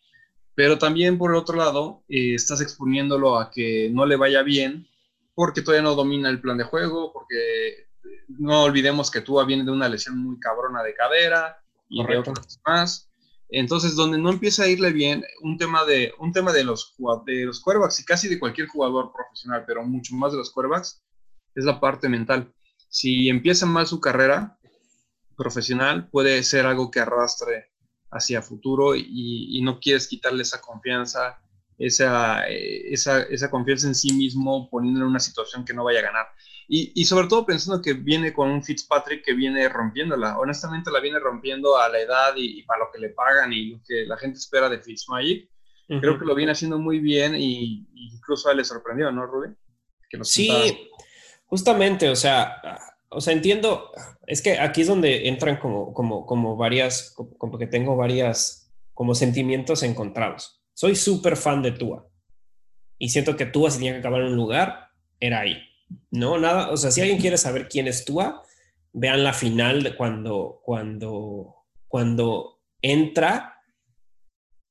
Pero 0.55 0.77
también 0.77 1.17
por 1.17 1.31
el 1.31 1.39
otro 1.39 1.57
lado, 1.57 2.05
eh, 2.07 2.35
estás 2.35 2.61
exponiéndolo 2.61 3.39
a 3.39 3.51
que 3.51 3.89
no 3.91 4.05
le 4.05 4.17
vaya 4.17 4.43
bien 4.43 4.87
porque 5.35 5.63
todavía 5.63 5.83
no 5.83 5.95
domina 5.95 6.29
el 6.29 6.41
plan 6.41 6.59
de 6.59 6.65
juego, 6.65 7.13
porque 7.13 7.89
no 8.29 8.63
olvidemos 8.63 9.11
que 9.11 9.21
Tua 9.21 9.45
viene 9.45 9.65
de 9.65 9.71
una 9.71 9.89
lesión 9.89 10.19
muy 10.19 10.39
cabrona 10.39 10.83
de 10.83 10.95
cadera 10.95 11.63
y 11.89 12.05
de 12.05 12.19
otras 12.19 12.61
más. 12.67 13.11
Entonces, 13.49 13.95
donde 13.95 14.19
no 14.19 14.31
empieza 14.31 14.65
a 14.65 14.69
irle 14.69 14.93
bien, 14.93 15.25
un 15.43 15.59
tema 15.59 15.85
de, 15.85 16.13
un 16.19 16.33
tema 16.33 16.53
de 16.53 16.65
los, 16.65 16.97
de 17.27 17.45
los 17.45 17.61
quarterbacks 17.61 18.01
y 18.01 18.05
casi 18.05 18.29
de 18.29 18.39
cualquier 18.39 18.69
jugador 18.69 19.13
profesional, 19.13 19.65
pero 19.67 19.85
mucho 19.85 20.15
más 20.17 20.33
de 20.33 20.39
los 20.39 20.51
quarterbacks, 20.51 21.03
es 21.55 21.65
la 21.65 21.79
parte 21.81 22.09
mental. 22.09 22.53
Si 22.89 23.29
empieza 23.29 23.67
mal 23.67 23.87
su 23.87 24.01
carrera 24.01 24.59
profesional, 25.37 26.09
puede 26.09 26.43
ser 26.43 26.67
algo 26.67 26.91
que 26.91 27.01
arrastre 27.01 27.71
hacia 28.11 28.43
futuro 28.43 28.95
y, 28.95 29.61
no 29.63 29.81
quieres 29.81 30.09
quitarle 30.09 30.43
esa 30.43 30.61
confianza, 30.61 31.41
esa, 31.79 32.47
esa, 32.47 33.23
esa 33.23 33.51
confianza 33.51 33.89
en 33.89 33.95
sí 33.95 34.13
mismo, 34.13 34.69
poniéndole 34.71 35.05
en 35.05 35.11
una 35.11 35.21
situación 35.21 35.65
que 35.65 35.75
no 35.75 35.85
vaya 35.85 36.01
a 36.01 36.05
ganar. 36.05 36.27
Y, 36.67 37.05
sobre 37.05 37.29
todo 37.29 37.45
pensando 37.45 37.83
que 37.83 37.93
viene 37.93 38.33
con 38.33 38.51
un 38.51 38.63
Fitzpatrick 38.63 39.23
que 39.23 39.35
viene 39.35 39.69
rompiéndola. 39.69 40.39
Honestamente 40.39 40.91
la 40.91 41.01
viene 41.01 41.19
rompiendo 41.19 41.77
a 41.77 41.91
la 41.91 42.01
edad 42.01 42.33
y, 42.37 42.63
para 42.63 42.81
lo 42.81 42.91
que 42.91 42.99
le 42.99 43.11
pagan 43.11 43.53
y 43.53 43.67
lo 43.67 43.81
que 43.87 44.07
la 44.07 44.17
gente 44.17 44.39
espera 44.39 44.69
de 44.69 44.81
Fitzmagic. 44.81 45.49
Creo 45.87 46.19
que 46.19 46.25
lo 46.25 46.35
viene 46.35 46.53
haciendo 46.53 46.79
muy 46.79 46.99
bien 46.99 47.35
y, 47.37 47.87
incluso 47.95 48.49
a 48.49 48.53
él 48.53 48.59
le 48.59 48.65
sorprendió, 48.65 49.13
¿no, 49.13 49.27
Rubén? 49.27 49.57
sí, 50.23 50.89
justamente, 51.47 52.09
o 52.09 52.17
sea, 52.17 52.79
o 53.11 53.21
sea, 53.21 53.33
entiendo, 53.33 53.91
es 54.27 54.41
que 54.41 54.59
aquí 54.59 54.83
es 54.83 54.87
donde 54.87 55.29
entran 55.29 55.57
como, 55.59 55.93
como, 55.93 56.25
como 56.25 56.57
varias, 56.57 57.15
como 57.39 57.59
que 57.59 57.67
tengo 57.67 57.97
varias, 57.97 58.73
como 58.95 59.15
sentimientos 59.15 59.83
encontrados. 59.83 60.64
Soy 60.75 60.97
súper 60.97 61.37
fan 61.37 61.63
de 61.63 61.73
Tua 61.73 62.07
y 62.99 63.09
siento 63.09 63.37
que 63.37 63.47
Tua 63.47 63.71
si 63.71 63.79
tenía 63.79 63.93
que 63.93 64.01
acabar 64.01 64.21
en 64.21 64.29
un 64.29 64.37
lugar, 64.37 64.89
era 65.19 65.41
ahí 65.41 65.57
no, 66.11 66.39
nada. 66.39 66.71
O 66.71 66.77
sea, 66.77 66.91
si 66.91 67.01
alguien 67.01 67.21
quiere 67.21 67.37
saber 67.37 67.69
quién 67.69 67.87
es 67.89 68.05
Tua, 68.05 68.43
vean 68.93 69.25
la 69.25 69.33
final 69.33 69.83
de 69.83 69.97
cuando, 69.97 70.61
cuando, 70.63 71.57
cuando 71.89 72.61
entra 72.81 73.61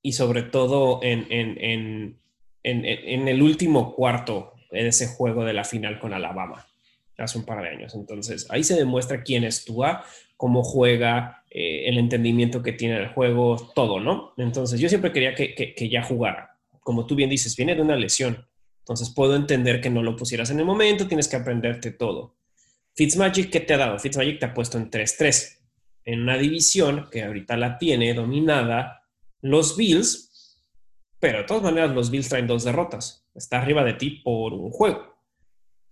y 0.01 0.13
sobre 0.13 0.43
todo 0.43 0.99
en, 1.03 1.27
en, 1.29 2.19
el 2.63 3.41
último 3.41 3.93
cuarto 3.95 4.53
de 4.71 4.87
ese 4.87 5.07
juego 5.07 5.43
de 5.45 5.53
la 5.53 5.63
final 5.63 5.99
con 5.99 6.13
Alabama 6.13 6.65
hace 7.23 7.37
un 7.37 7.45
par 7.45 7.61
de 7.61 7.69
años. 7.69 7.95
Entonces, 7.95 8.45
ahí 8.49 8.63
se 8.63 8.75
demuestra 8.75 9.23
quién 9.23 9.43
es 9.43 9.65
Tua, 9.65 10.03
cómo 10.37 10.63
juega, 10.63 11.43
eh, 11.49 11.87
el 11.87 11.97
entendimiento 11.97 12.63
que 12.63 12.73
tiene 12.73 12.97
el 12.97 13.09
juego, 13.09 13.71
todo, 13.75 13.99
¿no? 13.99 14.33
Entonces, 14.37 14.79
yo 14.79 14.89
siempre 14.89 15.11
quería 15.11 15.35
que, 15.35 15.53
que, 15.53 15.89
ya 15.89 16.03
jugara. 16.03 16.57
Como 16.81 17.05
tú 17.05 17.15
bien 17.15 17.29
dices, 17.29 17.55
viene 17.55 17.75
de 17.75 17.81
una 17.81 17.95
lesión. 17.95 18.45
Entonces 18.79 19.09
puedo 19.11 19.35
entender 19.35 19.79
que 19.79 19.89
no 19.89 20.03
lo 20.03 20.17
pusieras 20.17 20.49
en 20.49 20.59
el 20.59 20.65
momento, 20.65 21.07
tienes 21.07 21.29
que 21.29 21.37
aprenderte 21.37 21.91
todo. 21.91 22.35
Fitzmagic, 22.95 23.49
¿qué 23.49 23.61
te 23.61 23.75
ha 23.75 23.77
dado? 23.77 23.97
Fitzmagic 23.97 24.39
te 24.39 24.45
ha 24.45 24.53
puesto 24.53 24.77
en 24.77 24.91
3-3, 24.91 25.59
en 26.03 26.21
una 26.21 26.37
división 26.37 27.07
que 27.09 27.23
ahorita 27.23 27.55
la 27.55 27.77
tiene 27.77 28.13
dominada 28.13 29.03
los 29.41 29.77
Bills, 29.77 30.59
pero 31.19 31.39
de 31.39 31.43
todas 31.45 31.63
maneras 31.63 31.91
los 31.91 32.11
Bills 32.11 32.27
traen 32.27 32.47
dos 32.47 32.63
derrotas. 32.63 33.25
Está 33.33 33.59
arriba 33.59 33.83
de 33.83 33.93
ti 33.93 34.21
por 34.23 34.53
un 34.53 34.71
juego. 34.71 35.12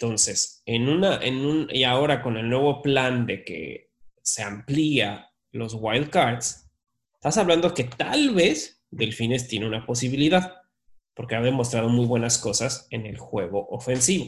Entonces, 0.02 0.64
en 0.66 0.90
una, 0.90 1.18
en 1.22 1.46
un, 1.46 1.68
y 1.72 1.84
ahora 1.84 2.24
con 2.24 2.36
el 2.36 2.50
nuevo 2.50 2.82
plan 2.82 3.28
de 3.28 3.46
que 3.46 3.92
se 4.24 4.42
amplía 4.42 5.30
los 5.52 5.76
wild 5.76 6.10
cards, 6.10 6.72
estás 7.14 7.38
hablando 7.38 7.76
que 7.76 7.84
tal 7.84 8.32
vez 8.32 8.84
Delfines 8.90 9.48
tiene 9.48 9.68
una 9.68 9.86
posibilidad 9.86 10.56
porque 11.14 11.36
ha 11.36 11.42
demostrado 11.42 11.88
muy 11.88 12.08
buenas 12.08 12.40
cosas 12.40 12.88
en 12.90 13.06
el 13.06 13.20
juego 13.20 13.68
ofensivo. 13.70 14.26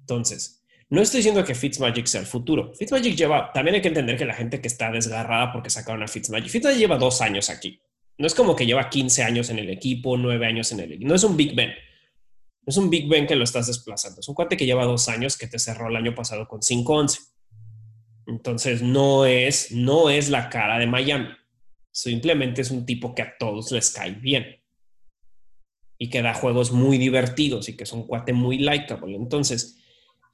Entonces, 0.00 0.64
no 0.90 1.00
estoy 1.00 1.18
diciendo 1.18 1.44
que 1.44 1.54
Fitzmagic 1.54 2.06
sea 2.06 2.22
el 2.22 2.26
futuro. 2.26 2.74
Fitzmagic 2.74 3.14
lleva, 3.14 3.52
también 3.52 3.76
hay 3.76 3.82
que 3.82 3.88
entender 3.88 4.16
que 4.16 4.26
la 4.26 4.34
gente 4.34 4.60
que 4.60 4.66
está 4.66 4.90
desgarrada 4.90 5.52
porque 5.52 5.70
sacaron 5.70 6.02
a 6.02 6.08
Fitzmagic, 6.08 6.50
Fitzmagic 6.50 6.80
lleva 6.80 6.98
dos 6.98 7.20
años 7.20 7.50
aquí. 7.50 7.80
No 8.16 8.26
es 8.26 8.34
como 8.34 8.56
que 8.56 8.66
lleva 8.66 8.90
15 8.90 9.22
años 9.22 9.48
en 9.50 9.60
el 9.60 9.70
equipo, 9.70 10.16
9 10.16 10.44
años 10.44 10.72
en 10.72 10.80
el 10.80 10.92
equipo. 10.94 11.08
No 11.08 11.14
es 11.14 11.22
un 11.22 11.36
Big 11.36 11.54
Ben. 11.54 11.70
No 12.68 12.70
es 12.70 12.76
un 12.76 12.90
Big 12.90 13.08
Ben 13.08 13.26
que 13.26 13.34
lo 13.34 13.44
estás 13.44 13.66
desplazando. 13.66 14.20
Es 14.20 14.28
un 14.28 14.34
cuate 14.34 14.54
que 14.54 14.66
lleva 14.66 14.84
dos 14.84 15.08
años 15.08 15.38
que 15.38 15.46
te 15.46 15.58
cerró 15.58 15.88
el 15.88 15.96
año 15.96 16.14
pasado 16.14 16.46
con 16.46 16.60
5-11. 16.60 17.18
Entonces, 18.26 18.82
no 18.82 19.24
es, 19.24 19.72
no 19.72 20.10
es 20.10 20.28
la 20.28 20.50
cara 20.50 20.78
de 20.78 20.86
Miami. 20.86 21.30
Simplemente 21.90 22.60
es 22.60 22.70
un 22.70 22.84
tipo 22.84 23.14
que 23.14 23.22
a 23.22 23.38
todos 23.38 23.72
les 23.72 23.90
cae 23.90 24.10
bien 24.10 24.60
y 25.96 26.10
que 26.10 26.20
da 26.20 26.34
juegos 26.34 26.70
muy 26.70 26.98
divertidos 26.98 27.70
y 27.70 27.74
que 27.74 27.84
es 27.84 27.92
un 27.94 28.06
cuate 28.06 28.34
muy 28.34 28.58
likeable. 28.58 29.16
Entonces, 29.16 29.78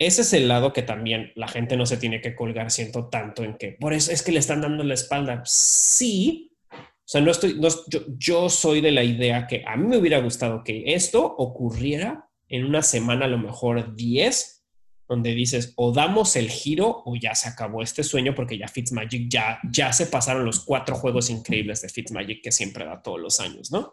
ese 0.00 0.22
es 0.22 0.32
el 0.32 0.48
lado 0.48 0.72
que 0.72 0.82
también 0.82 1.30
la 1.36 1.46
gente 1.46 1.76
no 1.76 1.86
se 1.86 1.98
tiene 1.98 2.20
que 2.20 2.34
colgar 2.34 2.72
siento 2.72 3.10
tanto 3.10 3.44
en 3.44 3.56
que 3.56 3.76
por 3.78 3.92
eso 3.92 4.10
es 4.10 4.24
que 4.24 4.32
le 4.32 4.40
están 4.40 4.60
dando 4.60 4.82
la 4.82 4.94
espalda. 4.94 5.40
Sí, 5.44 6.50
o 6.80 7.06
sea, 7.06 7.20
no 7.20 7.30
estoy, 7.30 7.60
yo, 7.60 8.00
yo 8.18 8.48
soy 8.48 8.80
de 8.80 8.90
la 8.90 9.04
idea 9.04 9.46
que 9.46 9.62
a 9.64 9.76
mí 9.76 9.86
me 9.86 9.98
hubiera 9.98 10.18
gustado 10.18 10.64
que 10.64 10.94
esto 10.94 11.24
ocurriera 11.24 12.23
en 12.48 12.64
una 12.64 12.82
semana, 12.82 13.26
a 13.26 13.28
lo 13.28 13.38
mejor 13.38 13.94
10, 13.94 14.66
donde 15.08 15.34
dices 15.34 15.72
o 15.76 15.92
damos 15.92 16.36
el 16.36 16.48
giro 16.48 17.02
o 17.04 17.14
ya 17.16 17.34
se 17.34 17.48
acabó 17.48 17.82
este 17.82 18.02
sueño 18.02 18.34
porque 18.34 18.56
ya 18.56 18.68
Fitzmagic 18.68 19.30
ya, 19.30 19.60
ya 19.70 19.92
se 19.92 20.06
pasaron 20.06 20.44
los 20.44 20.60
cuatro 20.60 20.96
juegos 20.96 21.28
increíbles 21.28 21.82
de 21.82 21.90
Fitzmagic 21.90 22.42
que 22.42 22.52
siempre 22.52 22.84
da 22.84 23.02
todos 23.02 23.20
los 23.20 23.40
años, 23.40 23.70
¿no? 23.70 23.92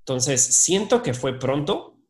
Entonces, 0.00 0.42
siento 0.42 1.02
que 1.02 1.14
fue 1.14 1.38
pronto. 1.38 2.00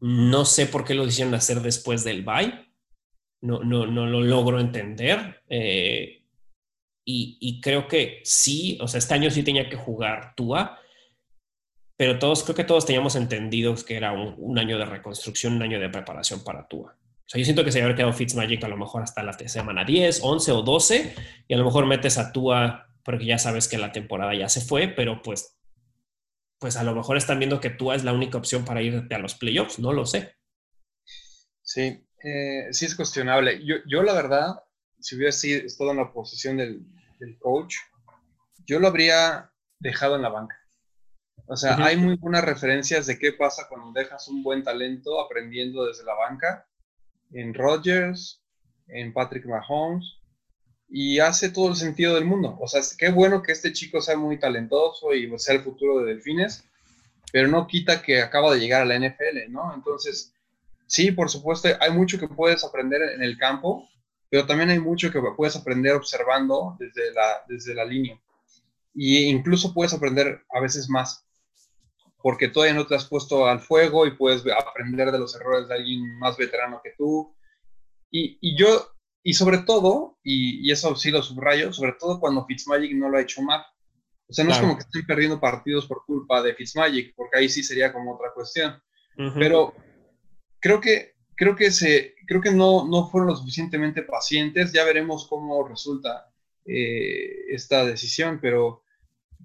No 0.00 0.44
sé 0.44 0.66
por 0.66 0.84
qué 0.84 0.94
lo 0.94 1.06
hicieron 1.06 1.34
hacer 1.34 1.60
después 1.62 2.04
del 2.04 2.22
bye. 2.22 2.70
No, 3.40 3.60
no, 3.64 3.86
no 3.86 4.06
lo 4.06 4.20
logro 4.20 4.60
entender. 4.60 5.42
Eh, 5.48 6.20
y, 7.12 7.60
creo 7.60 7.88
que 7.88 8.20
sí, 8.24 8.78
o 8.80 8.86
sea, 8.86 8.98
este 8.98 9.14
año 9.14 9.30
sí 9.30 9.42
tenía 9.42 9.68
que 9.68 9.76
jugar 9.76 10.34
Tua, 10.36 10.78
pero 12.00 12.18
todos, 12.18 12.44
creo 12.44 12.56
que 12.56 12.64
todos 12.64 12.86
teníamos 12.86 13.14
entendido 13.14 13.74
que 13.74 13.94
era 13.94 14.12
un, 14.12 14.58
año 14.58 14.78
de 14.78 14.86
reconstrucción, 14.86 15.56
un 15.56 15.62
año 15.64 15.78
de 15.78 15.90
preparación 15.90 16.42
para 16.42 16.66
Tua. 16.66 16.96
O 16.96 17.28
sea, 17.28 17.38
yo 17.38 17.44
siento 17.44 17.62
que 17.62 17.70
se 17.72 17.82
habría 17.82 17.94
quedado 17.94 18.14
Fitzmagic 18.14 18.64
a 18.64 18.68
lo 18.68 18.78
mejor 18.78 19.02
hasta 19.02 19.22
la 19.22 19.34
semana 19.34 19.84
10, 19.84 20.20
11 20.22 20.52
o 20.52 20.62
12, 20.62 21.14
y 21.46 21.52
a 21.52 21.58
lo 21.58 21.66
mejor 21.66 21.84
metes 21.84 22.16
a 22.16 22.32
Tua 22.32 22.86
porque 23.04 23.26
ya 23.26 23.36
sabes 23.36 23.68
que 23.68 23.76
la 23.76 23.92
temporada 23.92 24.34
ya 24.34 24.48
se 24.48 24.62
fue, 24.62 24.88
pero 24.88 25.20
pues 25.20 25.58
pues 26.58 26.78
a 26.78 26.84
lo 26.84 26.94
mejor 26.94 27.18
están 27.18 27.38
viendo 27.38 27.60
que 27.60 27.68
tú 27.68 27.92
es 27.92 28.02
la 28.02 28.14
única 28.14 28.38
opción 28.38 28.64
para 28.64 28.80
irte 28.80 29.14
a 29.14 29.18
los 29.18 29.34
playoffs, 29.34 29.78
no 29.78 29.92
lo 29.92 30.06
sé. 30.06 30.36
Sí, 31.60 32.02
eh, 32.24 32.68
sí 32.70 32.86
es 32.86 32.94
cuestionable. 32.94 33.62
Yo, 33.62 33.76
yo, 33.86 34.02
la 34.02 34.14
verdad, 34.14 34.54
si 35.00 35.16
hubiera 35.16 35.36
estado 35.36 35.90
en 35.90 35.98
la 35.98 36.10
posición 36.14 36.56
del, 36.56 36.82
coach, 37.40 37.74
yo 38.64 38.80
lo 38.80 38.88
habría 38.88 39.52
dejado 39.78 40.16
en 40.16 40.22
la 40.22 40.30
banca. 40.30 40.56
O 41.52 41.56
sea, 41.56 41.84
hay 41.84 41.96
muy 41.96 42.14
buenas 42.14 42.44
referencias 42.44 43.06
de 43.06 43.18
qué 43.18 43.32
pasa 43.32 43.66
cuando 43.68 43.90
dejas 43.90 44.28
un 44.28 44.40
buen 44.44 44.62
talento 44.62 45.20
aprendiendo 45.20 45.84
desde 45.84 46.04
la 46.04 46.14
banca, 46.14 46.64
en 47.32 47.54
Rodgers, 47.54 48.40
en 48.86 49.12
Patrick 49.12 49.46
Mahomes, 49.46 50.20
y 50.88 51.18
hace 51.18 51.50
todo 51.50 51.70
el 51.70 51.74
sentido 51.74 52.14
del 52.14 52.24
mundo. 52.24 52.56
O 52.60 52.68
sea, 52.68 52.80
qué 52.96 53.10
bueno 53.10 53.42
que 53.42 53.50
este 53.50 53.72
chico 53.72 54.00
sea 54.00 54.16
muy 54.16 54.38
talentoso 54.38 55.12
y 55.12 55.28
sea 55.40 55.56
el 55.56 55.62
futuro 55.62 55.98
de 55.98 56.14
Delfines, 56.14 56.64
pero 57.32 57.48
no 57.48 57.66
quita 57.66 58.00
que 58.00 58.22
acaba 58.22 58.54
de 58.54 58.60
llegar 58.60 58.82
a 58.82 58.84
la 58.84 59.00
NFL, 59.00 59.50
¿no? 59.50 59.74
Entonces, 59.74 60.32
sí, 60.86 61.10
por 61.10 61.30
supuesto, 61.30 61.68
hay 61.80 61.90
mucho 61.90 62.20
que 62.20 62.28
puedes 62.28 62.62
aprender 62.62 63.02
en 63.02 63.24
el 63.24 63.36
campo, 63.36 63.88
pero 64.28 64.46
también 64.46 64.70
hay 64.70 64.78
mucho 64.78 65.10
que 65.10 65.20
puedes 65.36 65.56
aprender 65.56 65.94
observando 65.94 66.76
desde 66.78 67.12
la, 67.12 67.42
desde 67.48 67.74
la 67.74 67.84
línea. 67.84 68.20
Y 68.94 69.24
incluso 69.24 69.74
puedes 69.74 69.92
aprender 69.92 70.44
a 70.52 70.60
veces 70.60 70.88
más, 70.88 71.26
porque 72.22 72.48
todavía 72.48 72.74
no 72.74 72.86
te 72.86 72.94
has 72.94 73.06
puesto 73.06 73.46
al 73.46 73.60
fuego 73.60 74.06
y 74.06 74.16
puedes 74.16 74.44
aprender 74.46 75.10
de 75.10 75.18
los 75.18 75.34
errores 75.34 75.68
de 75.68 75.74
alguien 75.74 76.18
más 76.18 76.36
veterano 76.36 76.80
que 76.82 76.92
tú. 76.96 77.34
Y, 78.10 78.38
y 78.40 78.56
yo, 78.56 78.88
y 79.22 79.34
sobre 79.34 79.58
todo, 79.58 80.18
y, 80.22 80.66
y, 80.66 80.72
eso 80.72 80.94
sí 80.96 81.10
lo 81.10 81.22
subrayo, 81.22 81.72
sobre 81.72 81.92
todo 81.92 82.20
cuando 82.20 82.44
Fitzmagic 82.46 82.92
no 82.94 83.08
lo 83.08 83.18
ha 83.18 83.22
hecho 83.22 83.42
mal. 83.42 83.62
O 84.28 84.32
sea, 84.32 84.44
no 84.44 84.52
es 84.52 84.58
como 84.58 84.76
que 84.76 84.82
estén 84.82 85.04
perdiendo 85.06 85.40
partidos 85.40 85.86
por 85.86 86.04
culpa 86.04 86.40
de 86.42 86.54
Fitzmagic, 86.54 87.14
porque 87.16 87.38
ahí 87.38 87.48
sí 87.48 87.62
sería 87.62 87.92
como 87.92 88.14
otra 88.14 88.32
cuestión. 88.32 88.80
Pero 89.34 89.74
creo 90.60 90.80
que, 90.80 91.14
creo 91.34 91.56
que, 91.56 91.70
se, 91.70 92.14
creo 92.26 92.40
que 92.40 92.52
no, 92.52 92.86
no 92.86 93.08
fueron 93.08 93.28
lo 93.28 93.36
suficientemente 93.36 94.02
pacientes. 94.02 94.72
Ya 94.72 94.84
veremos 94.84 95.26
cómo 95.28 95.66
resulta 95.66 96.30
eh, 96.64 97.46
esta 97.48 97.84
decisión, 97.84 98.38
pero 98.40 98.84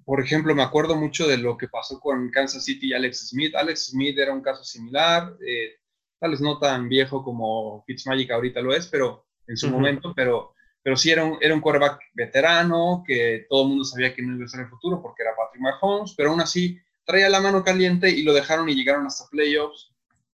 por 0.06 0.20
ejemplo, 0.22 0.54
me 0.54 0.62
acuerdo 0.62 0.96
mucho 0.96 1.26
de 1.26 1.36
lo 1.36 1.58
que 1.58 1.68
pasó 1.68 2.00
con 2.00 2.30
Kansas 2.30 2.64
City 2.64 2.88
y 2.88 2.92
Alex 2.94 3.30
Smith. 3.30 3.54
Alex 3.56 3.88
Smith 3.88 4.16
era 4.16 4.32
un 4.32 4.40
caso 4.40 4.64
similar, 4.64 5.36
eh, 5.44 5.80
tal 6.20 6.30
vez 6.30 6.40
no 6.40 6.58
tan 6.58 6.88
viejo 6.88 7.22
como 7.22 7.82
Fitzmagic 7.86 8.30
ahorita 8.30 8.60
lo 8.60 8.72
es, 8.72 8.86
pero 8.86 9.26
en 9.48 9.56
su 9.56 9.68
momento, 9.68 10.14
pero 10.14 10.54
pero 10.86 10.96
sí 10.96 11.10
era 11.10 11.24
un, 11.24 11.36
era 11.40 11.52
un 11.52 11.60
quarterback 11.60 12.00
veterano, 12.14 13.02
que 13.04 13.44
todo 13.48 13.62
el 13.62 13.68
mundo 13.70 13.82
sabía 13.82 14.14
que 14.14 14.22
no 14.22 14.36
iba 14.36 14.44
a 14.44 14.48
ser 14.48 14.60
el 14.60 14.68
futuro 14.68 15.02
porque 15.02 15.24
era 15.24 15.34
Patrick 15.34 15.60
Mahomes, 15.60 16.14
pero 16.16 16.30
aún 16.30 16.40
así 16.40 16.78
traía 17.04 17.28
la 17.28 17.40
mano 17.40 17.64
caliente 17.64 18.08
y 18.08 18.22
lo 18.22 18.32
dejaron 18.32 18.68
y 18.68 18.76
llegaron 18.76 19.04
hasta 19.04 19.28
playoffs. 19.28 19.90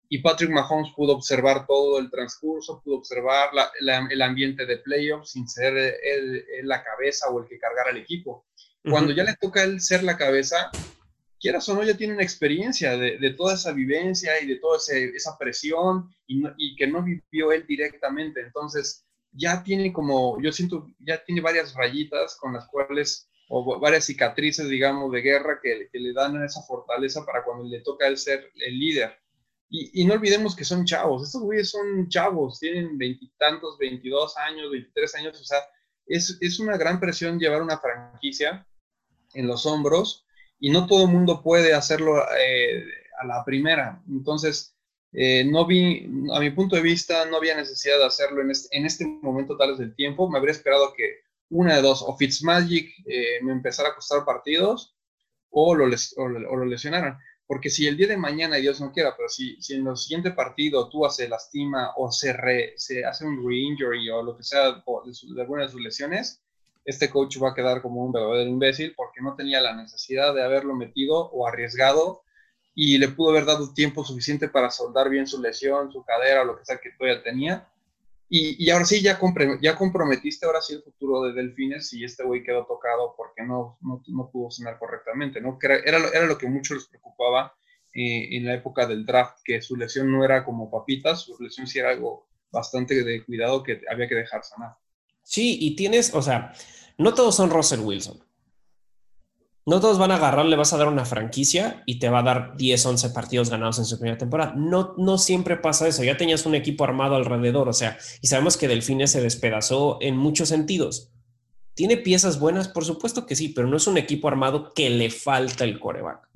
Y 0.09 0.17
Patrick 0.17 0.49
Mahomes 0.49 0.91
pudo 0.93 1.13
observar 1.13 1.65
todo 1.65 1.99
el 1.99 2.11
transcurso, 2.11 2.81
pudo 2.83 2.97
observar 2.97 3.51
el 3.79 4.21
ambiente 4.21 4.65
de 4.65 4.79
playoffs 4.79 5.31
sin 5.31 5.47
ser 5.47 5.73
él, 5.77 6.43
la 6.63 6.83
cabeza 6.83 7.29
o 7.29 7.41
el 7.41 7.47
que 7.47 7.57
cargara 7.57 7.91
el 7.91 7.99
equipo. 7.99 8.45
Cuando 8.83 9.13
ya 9.13 9.23
le 9.23 9.35
toca 9.35 9.63
él 9.63 9.79
ser 9.79 10.03
la 10.03 10.17
cabeza, 10.17 10.71
quieras 11.39 11.67
o 11.69 11.75
no, 11.75 11.83
ya 11.83 11.95
tiene 11.95 12.13
una 12.13 12.23
experiencia 12.23 12.97
de, 12.97 13.17
de 13.17 13.33
toda 13.33 13.55
esa 13.55 13.71
vivencia 13.73 14.41
y 14.41 14.47
de 14.47 14.55
toda 14.55 14.77
esa 14.77 15.37
presión 15.37 16.09
y, 16.25 16.43
y 16.57 16.75
que 16.75 16.87
no 16.87 17.03
vivió 17.03 17.51
él 17.51 17.65
directamente. 17.67 18.41
Entonces, 18.41 19.05
ya 19.33 19.63
tiene 19.63 19.93
como, 19.93 20.41
yo 20.41 20.51
siento, 20.51 20.87
ya 20.99 21.23
tiene 21.23 21.41
varias 21.41 21.73
rayitas 21.73 22.35
con 22.35 22.53
las 22.53 22.67
cuales, 22.67 23.29
o 23.49 23.79
varias 23.79 24.05
cicatrices, 24.05 24.67
digamos, 24.69 25.11
de 25.11 25.21
guerra 25.21 25.59
que, 25.61 25.89
le 25.91 26.13
dan 26.13 26.43
esa 26.43 26.61
fortaleza 26.63 27.25
para 27.25 27.43
cuando 27.43 27.65
le 27.65 27.81
toca 27.81 28.07
el 28.07 28.17
ser 28.17 28.51
el 28.55 28.79
líder. 28.79 29.17
Y, 29.73 30.03
no 30.03 30.15
olvidemos 30.15 30.53
que 30.53 30.65
son 30.65 30.83
chavos, 30.83 31.23
estos 31.23 31.43
güeyes 31.43 31.71
son 31.71 32.09
chavos, 32.09 32.59
tienen 32.59 32.97
veintitantos, 32.97 33.77
veintidós 33.77 34.35
años, 34.35 34.69
veintitrés 34.69 35.15
años, 35.15 35.39
o 35.39 35.45
sea, 35.45 35.59
es, 36.05 36.37
es, 36.41 36.59
una 36.59 36.75
gran 36.75 36.99
presión 36.99 37.39
llevar 37.39 37.61
una 37.61 37.77
franquicia 37.77 38.67
en 39.33 39.47
los 39.47 39.65
hombros 39.65 40.25
y 40.59 40.69
no 40.69 40.85
todo 40.87 41.05
el 41.05 41.11
mundo 41.11 41.41
puede 41.41 41.73
hacerlo 41.73 42.23
eh, 42.37 42.83
a 43.19 43.25
la 43.25 43.43
primera. 43.43 44.01
Entonces, 44.09 44.75
eh, 45.13 45.43
no 45.43 45.65
vi, 45.65 46.07
a 46.33 46.39
mi 46.39 46.51
punto 46.51 46.75
de 46.75 46.81
vista, 46.81 47.25
no 47.25 47.37
había 47.37 47.55
necesidad 47.55 47.97
de 47.97 48.05
hacerlo 48.05 48.41
en 48.41 48.51
este, 48.51 48.77
en 48.77 48.85
este 48.85 49.05
momento 49.05 49.57
tal 49.57 49.71
vez 49.71 49.79
del 49.79 49.95
tiempo. 49.95 50.29
Me 50.29 50.37
habría 50.37 50.53
esperado 50.53 50.93
que 50.93 51.21
una 51.49 51.75
de 51.75 51.81
dos, 51.81 52.03
o 52.05 52.15
Fitzmagic 52.15 52.93
eh, 53.07 53.41
me 53.43 53.51
empezara 53.51 53.89
a 53.89 53.95
costar 53.95 54.23
partidos 54.23 54.95
o 55.49 55.75
lo, 55.75 55.85
o, 56.17 56.27
lo 56.29 56.65
lesionaran. 56.65 57.17
Porque 57.45 57.69
si 57.69 57.87
el 57.87 57.97
día 57.97 58.07
de 58.07 58.17
mañana, 58.17 58.55
Dios 58.57 58.79
no 58.79 58.93
quiera, 58.93 59.13
pero 59.17 59.27
si, 59.27 59.61
si 59.61 59.73
en 59.73 59.85
el 59.87 59.97
siguiente 59.97 60.31
partido 60.31 60.89
tú 60.89 61.01
se 61.09 61.27
lastima 61.27 61.91
o 61.97 62.11
se, 62.11 62.33
se 62.77 63.03
hace 63.03 63.25
un 63.25 63.45
re-injury 63.45 64.09
o 64.09 64.23
lo 64.23 64.37
que 64.37 64.43
sea 64.43 64.71
de, 64.71 64.83
de 65.35 65.41
alguna 65.41 65.63
de 65.63 65.69
sus 65.69 65.81
lesiones, 65.81 66.40
este 66.85 67.09
coach 67.09 67.37
va 67.41 67.49
a 67.49 67.53
quedar 67.53 67.81
como 67.81 68.03
un 68.03 68.11
verdadero 68.11 68.49
imbécil 68.49 68.93
porque 68.95 69.21
no 69.21 69.35
tenía 69.35 69.61
la 69.61 69.75
necesidad 69.75 70.33
de 70.33 70.43
haberlo 70.43 70.75
metido 70.75 71.29
o 71.31 71.47
arriesgado 71.47 72.23
y 72.73 72.97
le 72.97 73.09
pudo 73.09 73.31
haber 73.31 73.45
dado 73.45 73.73
tiempo 73.73 74.03
suficiente 74.03 74.47
para 74.47 74.71
soldar 74.71 75.09
bien 75.09 75.27
su 75.27 75.41
lesión, 75.41 75.91
su 75.91 76.03
cadera, 76.03 76.43
lo 76.43 76.57
que 76.57 76.65
sea 76.65 76.77
que 76.77 76.91
todavía 76.91 77.21
tenía. 77.21 77.67
Y, 78.29 78.63
y 78.63 78.69
ahora 78.69 78.85
sí, 78.85 79.01
ya, 79.01 79.19
ya 79.61 79.75
comprometiste 79.75 80.45
ahora 80.45 80.61
sí 80.61 80.75
el 80.75 80.83
futuro 80.83 81.21
de 81.23 81.33
Delfines 81.33 81.91
y 81.93 82.05
este 82.05 82.23
güey 82.23 82.43
quedó 82.43 82.65
tocado 82.65 83.13
porque 83.17 83.43
no, 83.43 83.77
no, 83.81 84.01
no 84.07 84.29
pudo 84.31 84.49
cenar 84.49 84.79
correctamente, 84.79 85.41
¿no? 85.41 85.59
Que 85.59 85.67
era, 85.67 85.75
era, 85.79 85.97
era, 86.13 86.25
lo 86.25 86.37
que 86.37 86.47
mucho 86.47 86.73
les 86.73 86.85
preocupaba 86.85 87.53
eh, 87.93 88.37
en 88.37 88.45
la 88.45 88.53
época 88.53 88.87
del 88.87 89.05
draft, 89.05 89.39
que 89.43 89.61
su 89.61 89.75
lesión 89.75 90.09
no 90.09 90.23
era 90.23 90.45
como 90.45 90.71
papitas, 90.71 91.23
su 91.23 91.37
lesión 91.43 91.67
sí 91.67 91.79
era 91.79 91.89
algo 91.89 92.29
bastante 92.49 93.03
de 93.03 93.25
cuidado 93.25 93.63
que 93.63 93.81
había 93.89 94.07
que 94.07 94.15
dejar 94.15 94.45
sanar. 94.45 94.77
Sí, 95.23 95.57
y 95.59 95.75
tienes, 95.75 96.13
o 96.13 96.21
sea, 96.21 96.53
no 96.97 97.13
todos 97.13 97.35
son 97.35 97.49
Russell 97.49 97.81
Wilson. 97.81 98.23
No 99.63 99.79
todos 99.79 99.99
van 99.99 100.11
a 100.11 100.15
agarrar, 100.15 100.45
le 100.47 100.55
vas 100.55 100.73
a 100.73 100.77
dar 100.77 100.87
una 100.87 101.05
franquicia 101.05 101.83
y 101.85 101.99
te 101.99 102.09
va 102.09 102.19
a 102.19 102.23
dar 102.23 102.57
10, 102.57 102.83
11 102.83 103.09
partidos 103.11 103.51
ganados 103.51 103.77
en 103.77 103.85
su 103.85 103.97
primera 103.97 104.17
temporada. 104.17 104.53
No, 104.55 104.95
no 104.97 105.19
siempre 105.19 105.55
pasa 105.55 105.87
eso. 105.87 106.03
Ya 106.03 106.17
tenías 106.17 106.47
un 106.47 106.55
equipo 106.55 106.83
armado 106.83 107.15
alrededor, 107.15 107.69
o 107.69 107.73
sea, 107.73 107.97
y 108.21 108.27
sabemos 108.27 108.57
que 108.57 108.67
Delfines 108.67 109.11
se 109.11 109.21
despedazó 109.21 109.99
en 110.01 110.17
muchos 110.17 110.49
sentidos. 110.49 111.11
¿Tiene 111.75 111.97
piezas 111.97 112.39
buenas? 112.39 112.67
Por 112.67 112.85
supuesto 112.85 113.25
que 113.25 113.35
sí, 113.35 113.49
pero 113.49 113.67
no 113.67 113.77
es 113.77 113.85
un 113.87 113.97
equipo 113.97 114.27
armado 114.27 114.73
que 114.73 114.89
le 114.89 115.11
falta 115.11 115.63
el 115.63 115.79
coreback. 115.79 116.27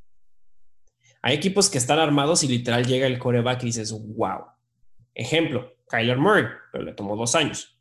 Hay 1.24 1.36
equipos 1.36 1.70
que 1.70 1.80
están 1.80 1.98
armados 1.98 2.44
y 2.44 2.48
literal 2.48 2.86
llega 2.86 3.08
el 3.08 3.18
coreback 3.18 3.64
y 3.64 3.68
dices, 3.68 3.92
wow. 3.92 4.46
Ejemplo, 5.16 5.74
Kyler 5.90 6.18
Murray, 6.18 6.46
pero 6.72 6.84
le 6.84 6.94
tomó 6.94 7.16
dos 7.16 7.34
años. 7.34 7.75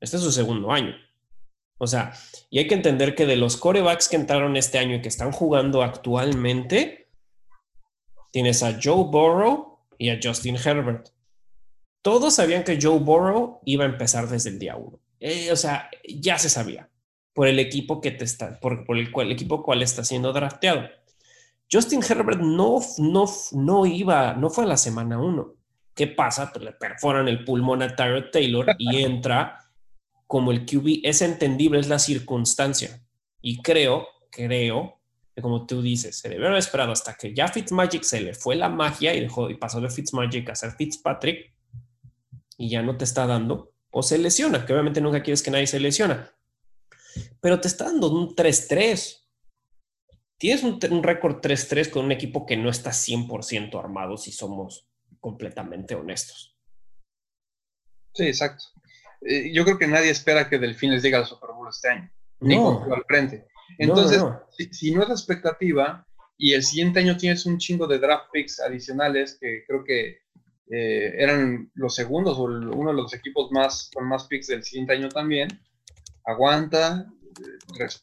Este 0.00 0.16
es 0.16 0.22
su 0.22 0.32
segundo 0.32 0.72
año. 0.72 0.94
O 1.78 1.86
sea, 1.86 2.12
y 2.50 2.58
hay 2.58 2.66
que 2.66 2.74
entender 2.74 3.14
que 3.14 3.26
de 3.26 3.36
los 3.36 3.56
corebacks 3.56 4.08
que 4.08 4.16
entraron 4.16 4.56
este 4.56 4.78
año 4.78 4.96
y 4.96 5.02
que 5.02 5.08
están 5.08 5.32
jugando 5.32 5.82
actualmente, 5.82 7.08
tienes 8.32 8.62
a 8.62 8.78
Joe 8.82 9.04
Burrow 9.10 9.78
y 9.96 10.10
a 10.10 10.18
Justin 10.22 10.56
Herbert. 10.56 11.08
Todos 12.02 12.34
sabían 12.34 12.64
que 12.64 12.78
Joe 12.80 12.98
Burrow 12.98 13.60
iba 13.64 13.84
a 13.84 13.88
empezar 13.88 14.28
desde 14.28 14.50
el 14.50 14.58
día 14.58 14.76
uno. 14.76 14.98
Eh, 15.20 15.52
o 15.52 15.56
sea, 15.56 15.90
ya 16.06 16.38
se 16.38 16.48
sabía 16.48 16.90
por 17.32 17.46
el 17.46 17.58
equipo 17.58 18.00
que 18.00 18.10
te 18.10 18.24
está, 18.24 18.58
por, 18.60 18.84
el, 18.96 19.10
cual, 19.10 19.28
el 19.28 19.32
equipo 19.32 19.62
cual 19.62 19.82
está 19.82 20.04
siendo 20.04 20.32
drafteado. 20.32 20.88
Justin 21.70 22.02
Herbert 22.06 22.40
no, 22.40 22.80
no, 22.98 23.26
no 23.52 23.86
iba, 23.86 24.34
no 24.34 24.50
fue 24.50 24.64
a 24.64 24.68
la 24.68 24.76
semana 24.76 25.18
uno. 25.18 25.54
¿Qué 25.94 26.08
pasa? 26.08 26.50
Pues 26.52 26.64
le 26.64 26.72
perforan 26.72 27.28
el 27.28 27.44
pulmón 27.44 27.82
a 27.82 27.94
Tyrod 27.94 28.30
Taylor 28.30 28.66
y 28.78 28.96
entra 29.02 29.59
como 30.30 30.52
el 30.52 30.64
QB 30.64 31.00
es 31.02 31.22
entendible, 31.22 31.80
es 31.80 31.88
la 31.88 31.98
circunstancia. 31.98 33.04
Y 33.42 33.60
creo, 33.62 34.06
creo, 34.30 35.00
que 35.34 35.42
como 35.42 35.66
tú 35.66 35.82
dices, 35.82 36.18
se 36.18 36.28
debe 36.28 36.46
haber 36.46 36.60
esperado 36.60 36.92
hasta 36.92 37.14
que 37.14 37.34
ya 37.34 37.48
Fitzmagic 37.48 38.04
se 38.04 38.20
le 38.20 38.32
fue 38.32 38.54
la 38.54 38.68
magia 38.68 39.12
y 39.12 39.22
dejó 39.22 39.50
y 39.50 39.56
pasó 39.56 39.80
de 39.80 39.90
Fitzmagic 39.90 40.48
a 40.48 40.54
ser 40.54 40.70
Fitzpatrick 40.70 41.52
y 42.56 42.70
ya 42.70 42.80
no 42.80 42.96
te 42.96 43.02
está 43.02 43.26
dando, 43.26 43.72
o 43.90 44.04
se 44.04 44.18
lesiona, 44.18 44.64
que 44.64 44.72
obviamente 44.72 45.00
nunca 45.00 45.20
quieres 45.20 45.42
que 45.42 45.50
nadie 45.50 45.66
se 45.66 45.80
lesiona, 45.80 46.32
pero 47.40 47.60
te 47.60 47.66
está 47.66 47.86
dando 47.86 48.08
un 48.12 48.36
3-3. 48.36 49.24
Tienes 50.38 50.62
un, 50.62 51.02
récord 51.02 51.40
3-3 51.40 51.90
con 51.90 52.04
un 52.04 52.12
equipo 52.12 52.46
que 52.46 52.56
no 52.56 52.70
está 52.70 52.90
100% 52.90 53.76
armado, 53.76 54.16
si 54.16 54.30
somos 54.30 54.86
completamente 55.18 55.96
honestos. 55.96 56.56
Sí, 58.14 58.26
exacto. 58.26 58.79
Eh, 59.22 59.52
yo 59.52 59.64
creo 59.64 59.78
que 59.78 59.86
nadie 59.86 60.10
espera 60.10 60.48
que 60.48 60.58
Delfines 60.58 61.02
llegue 61.02 61.16
al 61.16 61.26
Super 61.26 61.50
Bowl 61.50 61.68
este 61.68 61.88
año, 61.88 62.10
ni 62.40 62.56
con 62.56 62.92
al 62.92 63.04
frente. 63.06 63.46
Entonces, 63.78 64.22
Si, 64.72 64.92
no 64.92 65.02
es 65.02 65.08
la 65.08 65.14
expectativa 65.14 66.06
y 66.36 66.52
el 66.54 66.62
siguiente 66.62 67.00
año 67.00 67.16
tienes 67.16 67.46
un 67.46 67.58
chingo 67.58 67.86
de 67.86 67.98
draft 67.98 68.30
picks 68.32 68.60
adicionales 68.60 69.38
que 69.40 69.64
creo 69.66 69.84
que 69.84 70.18
eh, 70.70 71.14
eran 71.18 71.70
los 71.74 71.94
segundos 71.94 72.38
o 72.38 72.44
uno 72.44 72.90
de 72.90 72.96
los 72.96 73.12
equipos 73.12 73.50
más 73.52 73.90
con 73.92 74.08
más 74.08 74.26
picks 74.26 74.48
del 74.48 74.64
siguiente 74.64 74.94
año 74.94 75.08
también, 75.08 75.48
aguanta, 76.24 77.06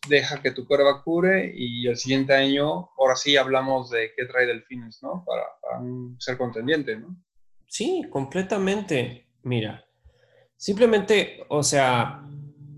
deja 0.07 0.41
que 0.41 0.51
tu 0.51 0.65
va 0.70 1.03
cure 1.03 1.51
y 1.55 1.88
el 1.88 1.97
siguiente 1.97 2.34
año, 2.34 2.89
ahora 2.97 3.15
sí 3.15 3.38
hablamos 3.38 3.89
de 3.89 4.11
qué 4.15 4.26
trae 4.26 4.45
Delfines, 4.45 5.01
¿no? 5.01 5.24
Para, 5.26 5.43
para 5.61 5.82
ser 6.20 6.38
contendiente, 6.38 6.97
¿no? 6.97 7.15
Sí, 7.68 8.03
completamente. 8.09 9.28
Mira, 9.43 9.87
Simplemente, 10.58 11.45
o 11.49 11.62
sea, 11.62 12.24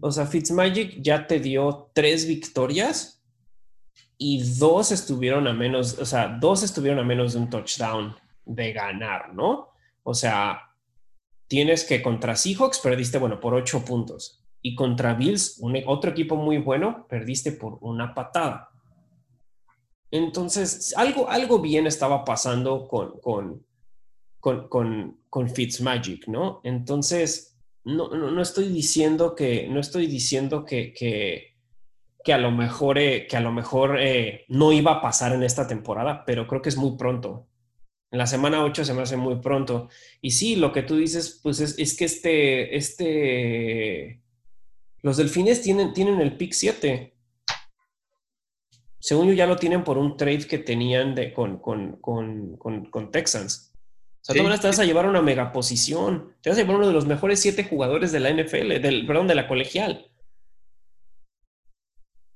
o 0.02 0.12
sea, 0.12 0.26
Fitzmagic 0.26 1.02
ya 1.02 1.26
te 1.26 1.40
dio 1.40 1.90
tres 1.94 2.28
victorias 2.28 3.24
y 4.18 4.44
dos 4.60 4.92
estuvieron 4.92 5.48
a 5.48 5.54
menos, 5.54 5.98
o 5.98 6.06
sea, 6.06 6.28
dos 6.28 6.62
estuvieron 6.62 7.00
a 7.00 7.04
menos 7.04 7.34
de 7.34 7.40
un 7.40 7.50
touchdown 7.50 8.16
de 8.46 8.74
ganar, 8.74 9.34
¿no? 9.34 9.70
O 10.04 10.14
sea, 10.14 10.76
tienes 11.48 11.86
que 11.86 12.02
contra 12.02 12.36
Seahawks 12.36 12.80
perdiste, 12.80 13.18
bueno, 13.18 13.40
por 13.40 13.54
ocho 13.54 13.84
puntos 13.86 14.44
y 14.62 14.76
contra 14.76 15.14
Bills, 15.14 15.58
un, 15.60 15.82
otro 15.86 16.12
equipo 16.12 16.36
muy 16.36 16.58
bueno, 16.58 17.08
perdiste 17.08 17.54
por 17.54 17.78
una 17.82 18.14
patada. 18.14 18.70
Entonces, 20.12 20.94
algo, 20.98 21.30
algo 21.30 21.60
bien 21.60 21.88
estaba 21.88 22.26
pasando 22.26 22.88
con, 22.88 23.20
con, 23.20 23.66
con, 24.40 24.68
con, 24.68 25.22
con 25.30 25.50
Fitzmagic, 25.50 26.28
¿no? 26.28 26.62
Entonces, 26.64 27.49
no, 27.84 28.10
no, 28.10 28.42
estoy 28.42 28.68
diciendo 28.68 29.36
que, 29.36 29.68
no 29.68 29.80
estoy 29.80 30.08
diciendo 30.08 30.66
que, 30.66 30.94
que, 30.94 31.56
que 32.24 32.34
a 32.34 32.38
lo 32.38 32.52
mejor, 32.52 32.98
eh, 32.98 33.28
que 33.28 33.38
a 33.38 33.42
lo 33.42 33.52
mejor 33.52 34.00
eh, 34.00 34.46
no 34.48 34.72
iba 34.72 34.94
a 34.94 35.02
pasar 35.02 35.34
en 35.34 35.44
esta 35.44 35.68
temporada, 35.68 36.24
pero 36.26 36.48
creo 36.48 36.62
que 36.62 36.70
es 36.70 36.78
muy 36.78 36.98
pronto. 36.98 37.48
En 38.12 38.20
la 38.20 38.28
semana 38.28 38.64
8 38.64 38.86
se 38.86 38.94
me 38.94 39.04
hace 39.04 39.18
muy 39.18 39.36
pronto. 39.36 39.90
Y 40.22 40.32
sí, 40.32 40.56
lo 40.56 40.72
que 40.72 40.84
tú 40.84 40.98
dices, 40.98 41.40
pues 41.44 41.60
es, 41.60 41.78
es 41.78 41.96
que 41.96 42.06
este, 42.06 42.76
este, 42.76 44.22
los 45.02 45.18
delfines 45.18 45.62
tienen, 45.62 45.94
tienen 45.94 46.20
el 46.22 46.36
pick 46.36 46.54
7 46.54 47.14
según 49.00 49.28
yo 49.28 49.34
ya 49.34 49.48
lo 49.48 49.56
tienen 49.56 49.84
por 49.84 49.98
un 49.98 50.18
trade 50.18 50.46
que 50.46 50.58
tenían 50.58 51.16
de, 51.16 51.34
con, 51.34 51.60
con, 51.60 53.12
Texans. 53.12 53.69
O 54.22 54.34
sea, 54.34 54.36
tú 54.36 54.60
te 54.60 54.68
vas 54.68 54.80
a 54.80 54.86
llevar 54.86 55.06
una 55.06 55.22
mega 55.22 55.52
posición. 55.52 56.36
Te 56.42 56.50
vas 56.50 56.58
a 56.58 56.62
llevar 56.62 56.78
uno 56.78 56.88
de 56.88 56.94
los 56.94 57.06
mejores 57.06 57.40
siete 57.40 57.64
jugadores 57.64 58.12
de 58.12 58.20
la 58.20 58.30
NFL, 58.30 58.82
del, 58.82 59.06
perdón, 59.06 59.28
de 59.28 59.36
la 59.36 59.48
colegial. 59.48 60.08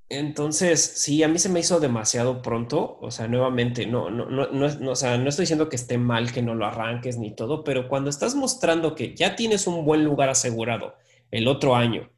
Entonces, 0.09 0.81
sí, 0.81 1.23
a 1.23 1.27
mí 1.27 1.39
se 1.39 1.49
me 1.49 1.59
hizo 1.59 1.79
demasiado 1.79 2.41
pronto. 2.41 2.97
O 3.01 3.11
sea, 3.11 3.27
nuevamente, 3.27 3.85
no, 3.85 4.09
no, 4.09 4.25
no, 4.25 4.47
no, 4.51 4.91
o 4.91 4.95
sea, 4.95 5.17
no 5.17 5.29
estoy 5.29 5.43
diciendo 5.43 5.69
que 5.69 5.75
esté 5.75 5.97
mal 5.97 6.31
que 6.31 6.41
no 6.41 6.55
lo 6.55 6.65
arranques 6.65 7.17
ni 7.17 7.35
todo, 7.35 7.63
pero 7.63 7.89
cuando 7.89 8.09
estás 8.09 8.35
mostrando 8.35 8.95
que 8.95 9.15
ya 9.15 9.35
tienes 9.35 9.67
un 9.67 9.85
buen 9.85 10.03
lugar 10.03 10.29
asegurado 10.29 10.95
el 11.31 11.47
otro 11.47 11.75
año, 11.75 12.09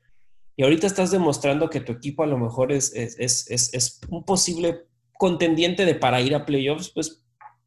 y 0.57 0.63
ahorita 0.63 0.87
estás 0.87 1.11
demostrando 1.11 1.69
que 1.69 1.81
tu 1.81 1.91
equipo 1.91 2.23
a 2.23 2.27
lo 2.27 2.37
mejor 2.37 2.71
es, 2.71 2.93
es, 2.93 3.99
un 4.09 4.23
posible 4.23 4.85
contendiente 5.17 5.85
de 5.85 5.95
para 5.95 6.21
ir 6.21 6.33
a 6.33 6.45
playoffs, 6.45 6.91
pues 6.93 7.24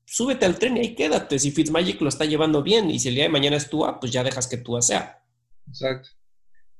súbete 0.08 0.46
al 0.46 0.58
tren 0.58 0.76
y 0.76 0.80
ahí 0.80 0.94
quédate. 0.94 1.38
Si 1.38 1.50
Fitzmagic 1.50 2.00
lo 2.00 2.08
está 2.08 2.24
llevando 2.24 2.62
bien 2.62 2.90
y 2.90 2.98
si 2.98 3.08
el 3.08 3.14
día 3.14 3.24
de 3.24 3.30
mañana 3.30 3.56
es 3.56 3.68
Tua, 3.68 4.00
pues 4.00 4.10
ya 4.10 4.24
dejas 4.24 4.46
que 4.46 4.56
Tua 4.56 4.80
sea. 4.80 5.22
Exacto. 5.68 6.08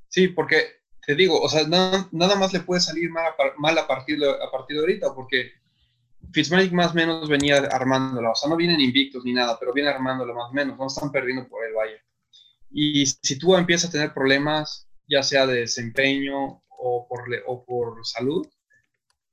Sí, 0.08 0.28
porque 0.28 0.78
te 1.06 1.14
digo, 1.14 1.38
o 1.40 1.48
sea, 1.48 1.66
nada, 1.66 2.36
más 2.36 2.52
le 2.52 2.60
puede 2.60 2.80
salir 2.80 3.10
mal 3.10 3.78
a, 3.78 3.86
partir, 3.86 4.18
de, 4.18 4.30
a 4.30 4.50
partir 4.50 4.76
de 4.76 4.80
ahorita, 4.80 5.14
porque 5.14 5.52
Fitzmagic 6.32 6.72
más 6.72 6.92
o 6.92 6.94
menos 6.94 7.28
venía 7.28 7.58
armándola. 7.58 8.30
O 8.30 8.34
sea, 8.34 8.48
no 8.48 8.56
vienen 8.56 8.80
invictos 8.80 9.24
ni 9.24 9.34
nada, 9.34 9.58
pero 9.58 9.74
viene 9.74 9.90
armándola 9.90 10.32
más 10.32 10.50
o 10.50 10.54
menos. 10.54 10.78
No 10.78 10.86
están 10.86 11.12
perdiendo 11.12 11.46
por 11.48 11.66
el 11.66 11.74
valle. 11.74 12.00
Y 12.70 13.04
si 13.06 13.38
Tua 13.38 13.58
empieza 13.58 13.88
a 13.88 13.90
tener 13.90 14.14
problemas, 14.14 14.88
ya 15.06 15.22
sea 15.22 15.46
de 15.46 15.60
desempeño 15.60 16.62
o 16.68 17.06
por, 17.08 17.24
o 17.46 17.64
por 17.64 18.06
salud, 18.06 18.46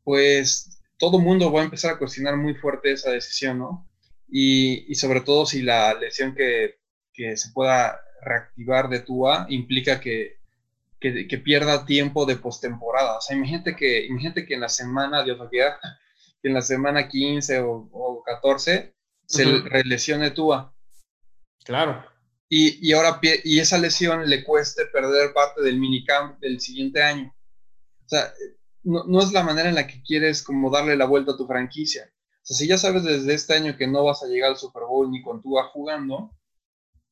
pues 0.04 0.75
todo 0.98 1.20
mundo 1.20 1.52
va 1.52 1.62
a 1.62 1.66
empezar 1.66 1.94
a 1.94 1.98
cuestionar 1.98 2.38
muy 2.38 2.56
fuerte 2.56 2.92
esa 2.92 3.12
decisión, 3.12 3.60
¿no? 3.60 3.90
Y, 4.28 4.92
y 4.92 4.96
sobre 4.96 5.22
todo 5.22 5.46
si 5.46 5.62
la 5.62 5.94
lesión 5.94 6.34
que, 6.34 6.80
que, 7.14 7.38
se 7.38 7.52
pueda 7.52 8.02
reactivar 8.22 8.90
de 8.90 9.02
Tua 9.02 9.46
implica 9.50 10.00
que, 10.00 10.40
que, 11.00 11.28
que 11.28 11.38
pierda 11.38 11.86
tiempo 11.86 12.26
de 12.26 12.38
postemporada. 12.38 13.18
O 13.18 13.22
sea, 13.22 13.38
imagínate 13.38 13.76
que, 13.76 14.06
imagínate 14.06 14.46
que 14.46 14.56
en 14.56 14.62
la 14.62 14.70
semana, 14.70 15.24
Dios 15.24 15.38
lo 15.38 15.50
quiera, 15.50 15.80
que 16.42 16.48
en 16.48 16.54
la 16.54 16.62
semana 16.62 17.08
15 17.08 17.60
o, 17.60 17.90
o 17.92 18.24
14 18.24 18.96
se 19.28 19.46
uh 19.46 19.64
relesione 19.66 20.32
Tua. 20.32 20.74
Claro 21.64 22.16
y, 22.50 22.88
y, 22.88 22.94
ahora 22.94 23.20
y 23.22 23.60
esa 23.60 23.78
lesión 23.78 24.30
le 24.30 24.44
cueste 24.44 24.86
perder 24.86 25.34
parte 25.34 25.62
del 25.62 25.80
minicamp 25.80 26.40
del 26.40 26.60
siguiente 26.60 27.02
año. 27.02 27.36
O 28.06 28.08
sea, 28.08 28.32
no, 28.86 29.04
no, 29.06 29.20
es 29.20 29.32
la 29.34 29.44
manera 29.44 29.70
en 29.70 29.76
la 29.76 29.88
que 29.88 30.02
quieres 30.02 30.42
como 30.44 30.72
darle 30.72 30.96
la 30.96 31.06
vuelta 31.06 31.34
a 31.34 31.38
tu 31.38 31.46
franquicia. 31.46 32.10
O 32.12 32.40
sea, 32.42 32.58
si 32.58 32.68
ya 32.68 32.78
sabes 32.78 33.04
desde 33.04 33.34
este 33.34 33.56
año 33.56 33.76
que 33.76 33.88
no 33.88 34.04
vas 34.04 34.24
a 34.24 34.28
llegar 34.28 34.52
al 34.52 34.58
Super 34.58 34.84
Bowl 34.84 35.12
ni 35.12 35.22
con 35.22 35.42
Tua 35.42 35.66
jugando, 35.66 36.32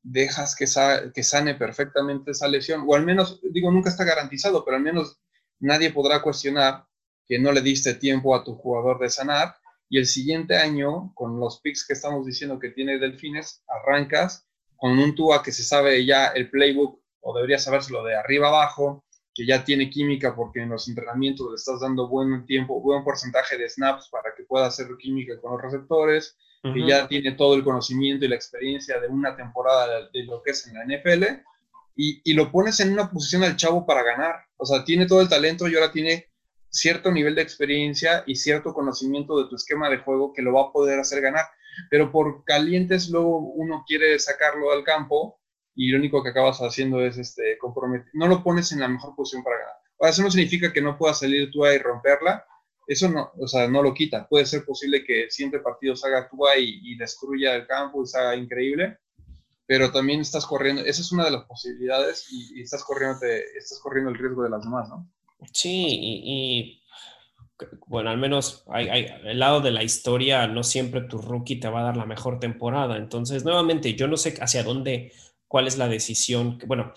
dejas 0.04 0.56
que, 0.56 0.66
que 1.14 1.24
sane 1.24 1.56
perfectamente 1.56 2.32
esa 2.32 2.48
lesión, 2.48 2.84
o 2.88 2.96
al 2.96 3.06
menos, 3.06 3.40
digo, 3.52 3.72
nunca 3.72 3.90
está 3.90 4.04
garantizado, 4.04 4.64
pero 4.64 4.78
al 4.78 4.84
menos 4.84 5.20
nadie 5.60 5.92
podrá 5.92 6.22
cuestionar 6.22 6.86
que 7.26 7.40
no 7.40 7.52
le 7.52 7.62
diste 7.62 7.96
tiempo 7.96 8.36
a 8.36 8.44
tu 8.44 8.56
jugador 8.56 9.00
de 9.00 9.10
sanar, 9.10 9.56
y 9.90 9.98
el 9.98 10.08
siguiente 10.08 10.58
año, 10.58 11.14
con 11.16 11.40
los 11.40 11.62
picks 11.62 11.86
que 11.86 11.94
estamos 11.94 12.26
diciendo 12.26 12.60
que 12.60 12.70
tiene 12.70 13.00
Delfines, 13.00 13.64
arrancas 13.68 14.46
con 14.76 15.00
un 15.00 15.16
Tua 15.16 15.42
que 15.42 15.52
se 15.52 15.64
sabe 15.64 16.06
ya 16.06 16.28
el 16.28 16.50
playbook, 16.50 17.02
o 17.22 17.34
debería 17.34 17.58
sabérselo 17.58 18.04
de 18.04 18.16
arriba 18.16 18.50
abajo, 18.50 19.06
que 19.34 19.46
ya 19.46 19.64
tiene 19.64 19.90
química 19.90 20.36
porque 20.36 20.62
en 20.62 20.70
los 20.70 20.88
entrenamientos 20.88 21.50
le 21.50 21.56
estás 21.56 21.80
dando 21.80 22.08
buen 22.08 22.46
tiempo, 22.46 22.82
buen 22.82 23.04
porcentaje 23.04 23.58
de 23.58 23.70
snaps 23.70 24.10
para 24.10 24.34
que 24.36 24.44
pueda 24.44 24.68
hacer 24.68 24.88
química 25.00 25.40
con 25.42 25.54
los 25.54 25.62
receptores, 25.62 26.38
que 26.62 26.88
ya 26.88 27.10
tiene 27.10 27.34
todo 27.34 27.56
el 27.56 27.64
conocimiento 27.64 28.24
y 28.24 28.30
la 28.30 28.36
experiencia 28.36 28.98
de 29.00 29.08
una 29.10 29.36
temporada 29.36 30.10
de, 30.14 30.24
lo 30.24 30.42
que 30.42 30.52
es 30.52 30.66
en 30.66 30.76
la 30.76 30.86
NFL, 30.86 31.42
y, 31.96 32.22
y, 32.24 32.34
lo 32.34 32.52
pones 32.52 32.80
en 32.80 32.94
una 32.94 33.12
posición 33.12 33.44
al 33.44 33.58
chavo 33.58 33.86
para 33.86 34.02
ganar. 34.02 34.46
O 34.58 34.66
sea, 34.66 34.86
tiene 34.86 35.06
todo 35.06 35.20
el 35.20 35.28
talento 35.28 35.68
y 35.68 35.76
ahora 35.76 35.92
tiene 35.92 36.30
cierto 36.70 37.12
nivel 37.12 37.36
de 37.36 37.42
experiencia 37.42 38.24
y 38.26 38.36
cierto 38.36 38.74
conocimiento 38.74 39.38
de 39.38 39.50
tu 39.50 39.58
esquema 39.58 39.90
de 39.90 39.98
juego 39.98 40.32
que 40.34 40.42
lo 40.42 40.54
va 40.54 40.62
a 40.62 40.72
poder 40.72 41.00
hacer 41.00 41.22
ganar 41.22 41.46
pero 41.90 42.12
por 42.12 42.44
calientes 42.44 43.10
luego 43.10 43.40
uno 43.40 43.84
quiere 43.88 44.18
sacarlo 44.20 44.72
al 44.72 44.84
campo 44.84 45.40
y 45.76 45.90
lo 45.90 45.98
único 45.98 46.24
que 46.24 46.30
acabas 46.30 46.60
haciendo 46.60 47.02
es 47.02 47.18
este, 47.18 47.58
comprometer, 47.58 48.10
no 48.14 48.28
lo 48.28 48.44
pones 48.44 48.72
en 48.72 48.80
la 48.80 48.88
mejor 48.88 49.16
posición 49.16 49.44
para 49.44 49.58
ganar. 49.58 49.76
Eso 50.00 50.22
no 50.22 50.32
significa 50.32 50.74
que 50.74 50.82
no 50.82 50.98
puedas 50.98 51.20
salir 51.20 51.50
ahí 51.66 51.76
y 51.76 51.80
romperla, 51.80 52.46
eso 52.88 53.10
no, 53.10 53.32
o 53.40 53.48
sea, 53.48 53.68
no 53.68 53.82
lo 53.82 53.94
quita. 53.94 54.28
Puede 54.28 54.46
ser 54.46 54.66
posible 54.66 55.04
que 55.06 55.30
siempre 55.30 55.62
partido 55.62 55.96
salga 55.96 56.28
tú 56.30 56.40
y, 56.58 56.82
y 56.84 56.98
destruya 56.98 57.56
el 57.56 57.66
campo 57.66 58.04
y 58.04 58.08
sea 58.08 58.36
increíble, 58.36 58.98
pero 59.66 59.92
también 59.92 60.20
estás 60.20 60.46
corriendo, 60.46 60.82
esa 60.82 61.02
es 61.02 61.12
una 61.12 61.26
de 61.26 61.32
las 61.32 61.46
posibilidades 61.46 62.28
y, 62.32 62.62
estás, 62.62 62.84
corriendo, 62.84 63.18
estás 63.58 63.80
corriendo 63.82 64.12
el 64.12 64.18
riesgo 64.18 64.44
de 64.44 64.50
las 64.50 64.64
demás, 64.64 64.90
¿no? 64.90 65.10
Sí, 65.52 65.98
y 66.00 66.84
bueno, 67.88 68.10
al 68.10 68.18
menos 68.18 68.64
hay, 68.68 69.08
el 69.24 69.40
lado 69.40 69.62
de 69.62 69.72
la 69.72 69.84
historia, 69.84 70.48
no 70.48 70.64
siempre 70.64 71.02
tu 71.02 71.20
rookie 71.20 71.60
te 71.60 71.70
va 71.70 71.82
a 71.82 71.84
dar 71.84 71.98
la 71.98 72.06
mejor 72.06 72.40
temporada. 72.40 72.98
Entonces, 72.98 73.44
nuevamente, 73.44 73.94
yo 73.96 74.08
no 74.08 74.18
sé 74.18 74.36
hacia 74.42 74.64
dónde, 74.64 75.14
cuál 75.54 75.68
es 75.68 75.78
la 75.78 75.88
decisión. 75.88 76.58
Bueno, 76.66 76.94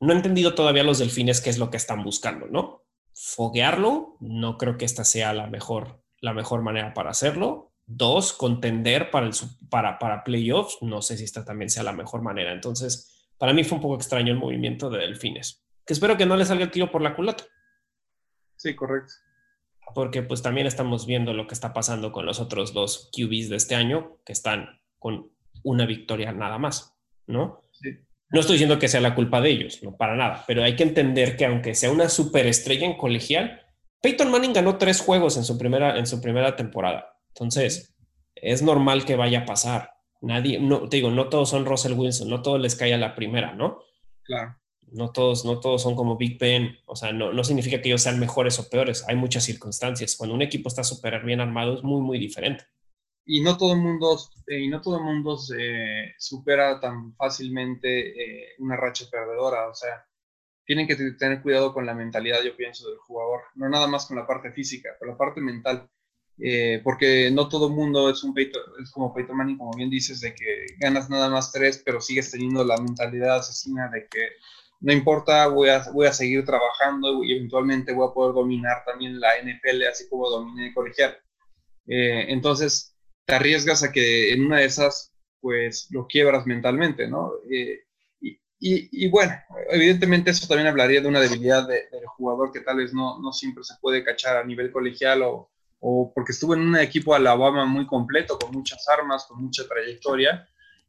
no 0.00 0.12
he 0.12 0.16
entendido 0.16 0.54
todavía 0.54 0.84
los 0.84 1.00
delfines 1.00 1.40
qué 1.40 1.50
es 1.50 1.58
lo 1.58 1.70
que 1.70 1.76
están 1.76 2.04
buscando, 2.04 2.46
¿no? 2.46 2.84
Foguearlo, 3.16 4.16
no 4.20 4.56
creo 4.56 4.78
que 4.78 4.84
esta 4.84 5.02
sea 5.04 5.32
la 5.32 5.48
mejor, 5.48 6.04
la 6.20 6.32
mejor 6.32 6.62
manera 6.62 6.94
para 6.94 7.10
hacerlo. 7.10 7.72
Dos, 7.84 8.32
contender 8.32 9.10
para, 9.10 9.26
el, 9.26 9.32
para, 9.68 9.98
para 9.98 10.22
playoffs, 10.22 10.78
no 10.82 11.02
sé 11.02 11.16
si 11.16 11.24
esta 11.24 11.44
también 11.44 11.68
sea 11.68 11.82
la 11.82 11.92
mejor 11.92 12.22
manera. 12.22 12.52
Entonces, 12.52 13.28
para 13.38 13.52
mí 13.52 13.64
fue 13.64 13.78
un 13.78 13.82
poco 13.82 13.96
extraño 13.96 14.32
el 14.32 14.38
movimiento 14.38 14.88
de 14.88 14.98
delfines, 15.00 15.66
que 15.84 15.94
espero 15.94 16.16
que 16.16 16.26
no 16.26 16.36
le 16.36 16.44
salga 16.44 16.62
el 16.62 16.70
tiro 16.70 16.92
por 16.92 17.02
la 17.02 17.16
culata. 17.16 17.42
Sí, 18.54 18.76
correcto. 18.76 19.14
Porque 19.96 20.22
pues 20.22 20.42
también 20.42 20.68
estamos 20.68 21.06
viendo 21.06 21.32
lo 21.32 21.48
que 21.48 21.54
está 21.54 21.72
pasando 21.72 22.12
con 22.12 22.24
los 22.24 22.38
otros 22.38 22.72
dos 22.72 23.10
QBs 23.12 23.48
de 23.48 23.56
este 23.56 23.74
año, 23.74 24.18
que 24.24 24.32
están 24.32 24.80
con 25.00 25.32
una 25.64 25.86
victoria 25.86 26.30
nada 26.30 26.58
más, 26.58 26.95
¿no? 27.26 27.62
Sí. 27.72 27.90
No 28.30 28.40
estoy 28.40 28.54
diciendo 28.54 28.78
que 28.78 28.88
sea 28.88 29.00
la 29.00 29.14
culpa 29.14 29.40
de 29.40 29.50
ellos, 29.50 29.82
no 29.82 29.96
para 29.96 30.16
nada, 30.16 30.44
pero 30.46 30.64
hay 30.64 30.74
que 30.74 30.82
entender 30.82 31.36
que 31.36 31.46
aunque 31.46 31.74
sea 31.74 31.90
una 31.90 32.08
superestrella 32.08 32.86
en 32.86 32.96
colegial, 32.96 33.62
Peyton 34.02 34.30
Manning 34.30 34.52
ganó 34.52 34.78
tres 34.78 35.00
juegos 35.00 35.36
en 35.36 35.44
su 35.44 35.56
primera, 35.58 35.96
en 35.98 36.06
su 36.06 36.20
primera 36.20 36.56
temporada. 36.56 37.16
Entonces, 37.28 37.94
es 38.34 38.62
normal 38.62 39.04
que 39.04 39.16
vaya 39.16 39.40
a 39.40 39.46
pasar. 39.46 39.92
Nadie, 40.20 40.58
no, 40.58 40.88
te 40.88 40.96
digo, 40.96 41.10
no 41.10 41.28
todos 41.28 41.50
son 41.50 41.66
Russell 41.66 41.92
Wilson, 41.92 42.28
no 42.28 42.42
todos 42.42 42.60
les 42.60 42.74
cae 42.74 42.94
a 42.94 42.98
la 42.98 43.14
primera, 43.14 43.54
¿no? 43.54 43.80
Claro 44.22 44.56
no 44.92 45.10
todos, 45.10 45.44
no 45.44 45.60
todos 45.60 45.82
son 45.82 45.94
como 45.94 46.16
Big 46.16 46.38
Ben, 46.38 46.78
o 46.86 46.96
sea, 46.96 47.12
no, 47.12 47.32
no, 47.32 47.44
significa 47.44 47.80
que 47.80 47.88
ellos 47.88 48.02
sean 48.02 48.18
mejores 48.18 48.58
o 48.58 48.68
peores, 48.68 49.04
hay 49.08 49.16
muchas 49.16 49.44
circunstancias. 49.44 50.16
Cuando 50.16 50.34
un 50.34 50.42
equipo 50.42 50.68
está 50.68 50.84
súper 50.84 51.22
bien 51.24 51.40
armado 51.40 51.74
es 51.74 51.82
muy, 51.82 52.00
muy 52.00 52.18
diferente. 52.18 52.64
Y 53.26 53.40
no 53.42 53.56
todo 53.56 53.74
el 53.74 53.80
mundo, 53.80 54.16
eh, 54.46 54.60
y 54.60 54.68
no 54.68 54.80
todo 54.80 54.98
el 54.98 55.04
mundo 55.04 55.36
supera 56.18 56.80
tan 56.80 57.14
fácilmente 57.16 58.44
eh, 58.44 58.54
una 58.58 58.76
racha 58.76 59.06
perdedora, 59.10 59.68
o 59.68 59.74
sea, 59.74 60.06
tienen 60.64 60.86
que 60.86 60.96
tener 60.96 61.42
cuidado 61.42 61.72
con 61.72 61.86
la 61.86 61.94
mentalidad, 61.94 62.42
yo 62.42 62.56
pienso, 62.56 62.88
del 62.88 62.98
jugador, 62.98 63.42
no 63.54 63.68
nada 63.68 63.86
más 63.86 64.06
con 64.06 64.16
la 64.16 64.26
parte 64.26 64.52
física, 64.52 64.90
pero 64.98 65.12
la 65.12 65.18
parte 65.18 65.40
mental. 65.40 65.88
Eh, 66.38 66.82
porque 66.84 67.30
no 67.30 67.48
todo 67.48 67.70
mundo 67.70 68.10
es 68.10 68.22
un 68.22 68.34
peito, 68.34 68.58
es 68.82 68.90
como 68.90 69.14
Peyton 69.14 69.36
Manning, 69.36 69.56
como 69.56 69.70
bien 69.74 69.88
dices, 69.88 70.20
de 70.20 70.34
que 70.34 70.66
ganas 70.78 71.08
nada 71.08 71.30
más 71.30 71.50
tres, 71.50 71.82
pero 71.84 72.00
sigues 72.00 72.30
teniendo 72.30 72.62
la 72.62 72.76
mentalidad 72.76 73.38
asesina 73.38 73.88
de 73.88 74.06
que 74.10 74.28
no 74.80 74.92
importa, 74.92 75.46
voy 75.48 75.70
a, 75.70 75.90
voy 75.92 76.06
a 76.06 76.12
seguir 76.12 76.44
trabajando 76.44 77.24
y 77.24 77.32
eventualmente 77.32 77.94
voy 77.94 78.08
a 78.08 78.12
poder 78.12 78.34
dominar 78.34 78.84
también 78.84 79.18
la 79.18 79.30
NFL, 79.42 79.84
así 79.90 80.08
como 80.08 80.28
dominé 80.28 80.74
colegial. 80.74 81.16
Eh, 81.86 82.26
entonces, 82.28 82.95
te 83.26 83.34
arriesgas 83.34 83.82
a 83.82 83.92
que 83.92 84.32
en 84.32 84.46
una 84.46 84.58
de 84.58 84.66
esas, 84.66 85.12
pues, 85.40 85.88
lo 85.90 86.06
quiebras 86.06 86.46
mentalmente, 86.46 87.08
¿no? 87.08 87.32
Eh, 87.50 87.82
y, 88.58 89.04
y, 89.04 89.10
bueno, 89.10 89.34
evidentemente 89.68 90.30
eso 90.30 90.46
también 90.46 90.68
hablaría 90.68 91.02
de 91.02 91.08
una 91.08 91.20
debilidad 91.20 91.68
del 91.68 92.06
jugador 92.06 92.52
que 92.52 92.60
tal 92.60 92.78
vez 92.78 92.94
no, 92.94 93.20
siempre 93.32 93.62
se 93.62 93.74
puede 93.82 94.02
cachar 94.02 94.38
a 94.38 94.44
nivel 94.44 94.72
colegial 94.72 95.22
o, 95.22 95.50
porque 96.14 96.32
estuvo 96.32 96.54
en 96.54 96.60
un 96.60 96.76
equipo 96.76 97.14
Alabama 97.14 97.66
muy 97.66 97.86
completo, 97.86 98.38
con 98.38 98.52
muchas 98.52 98.88
armas, 98.88 99.26
con 99.26 99.42
mucha 99.42 99.68
trayectoria, 99.68 100.48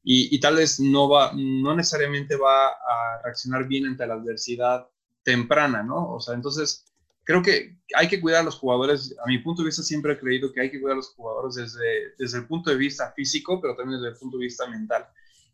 y, 0.09 0.39
tal 0.39 0.55
vez 0.55 0.79
no, 0.79 1.09
va, 1.09 1.33
no 1.35 1.75
necesariamente 1.75 2.37
va 2.37 2.67
a 2.69 3.21
reaccionar 3.25 3.67
bien 3.67 3.85
ante 3.87 4.07
la 4.07 4.13
adversidad 4.13 4.87
temprana, 5.21 5.83
¿no? 5.83 6.13
O 6.13 6.21
sea, 6.21 6.33
entonces 6.33 6.85
creo 7.27 7.43
que 7.43 7.77
hay 7.93 8.07
que 8.07 8.21
cuidar 8.21 8.41
a 8.41 8.45
los 8.45 8.57
jugadores, 8.57 9.13
a 9.21 9.27
mi 9.27 9.37
punto 9.39 9.61
de 9.61 9.67
vista 9.67 9.83
siempre 9.83 10.13
he 10.13 10.17
creído 10.17 10.53
que 10.53 10.61
hay 10.61 10.71
que 10.71 10.79
cuidar 10.79 10.93
a 10.93 10.97
los 10.97 11.09
jugadores 11.09 11.55
desde, 11.55 12.15
desde 12.17 12.37
el 12.37 12.47
punto 12.47 12.69
de 12.69 12.77
vista 12.77 13.11
físico, 13.11 13.59
pero 13.61 13.75
también 13.75 13.99
desde 13.99 14.13
el 14.13 14.19
punto 14.19 14.37
de 14.37 14.45
vista 14.45 14.65
mental. 14.67 15.05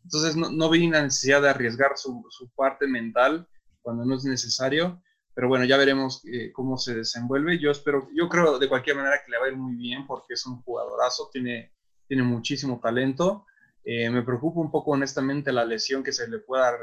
Entonces 0.04 0.36
no, 0.36 0.52
no 0.52 0.70
vi 0.70 0.88
la 0.88 1.02
necesidad 1.02 1.42
de 1.42 1.48
arriesgar 1.48 1.96
su, 1.96 2.24
su, 2.30 2.48
parte 2.50 2.86
mental 2.86 3.48
cuando 3.82 4.04
no 4.04 4.14
es 4.14 4.24
necesario, 4.24 5.02
pero 5.34 5.48
bueno, 5.48 5.64
ya 5.64 5.76
veremos 5.76 6.24
eh, 6.26 6.52
cómo 6.52 6.78
se 6.78 6.94
desenvuelve. 6.94 7.58
Yo 7.58 7.72
espero, 7.72 8.08
yo 8.14 8.28
creo 8.28 8.60
de 8.60 8.68
cualquier 8.68 8.94
manera 8.94 9.20
que 9.24 9.32
le 9.32 9.38
va 9.38 9.46
a 9.46 9.48
ir 9.48 9.56
muy 9.56 9.74
bien 9.74 10.06
porque 10.06 10.34
es 10.34 10.46
un 10.46 10.62
jugadorazo, 10.62 11.28
tiene, 11.32 11.72
tiene 12.06 12.22
muchísimo 12.22 12.78
talento. 12.80 13.46
Eh, 13.84 14.08
me 14.08 14.22
preocupa 14.22 14.60
un 14.60 14.70
poco 14.70 14.92
honestamente 14.92 15.52
la 15.52 15.64
lesión 15.64 16.02
que 16.02 16.12
se 16.12 16.26
le 16.26 16.38
pueda 16.38 16.74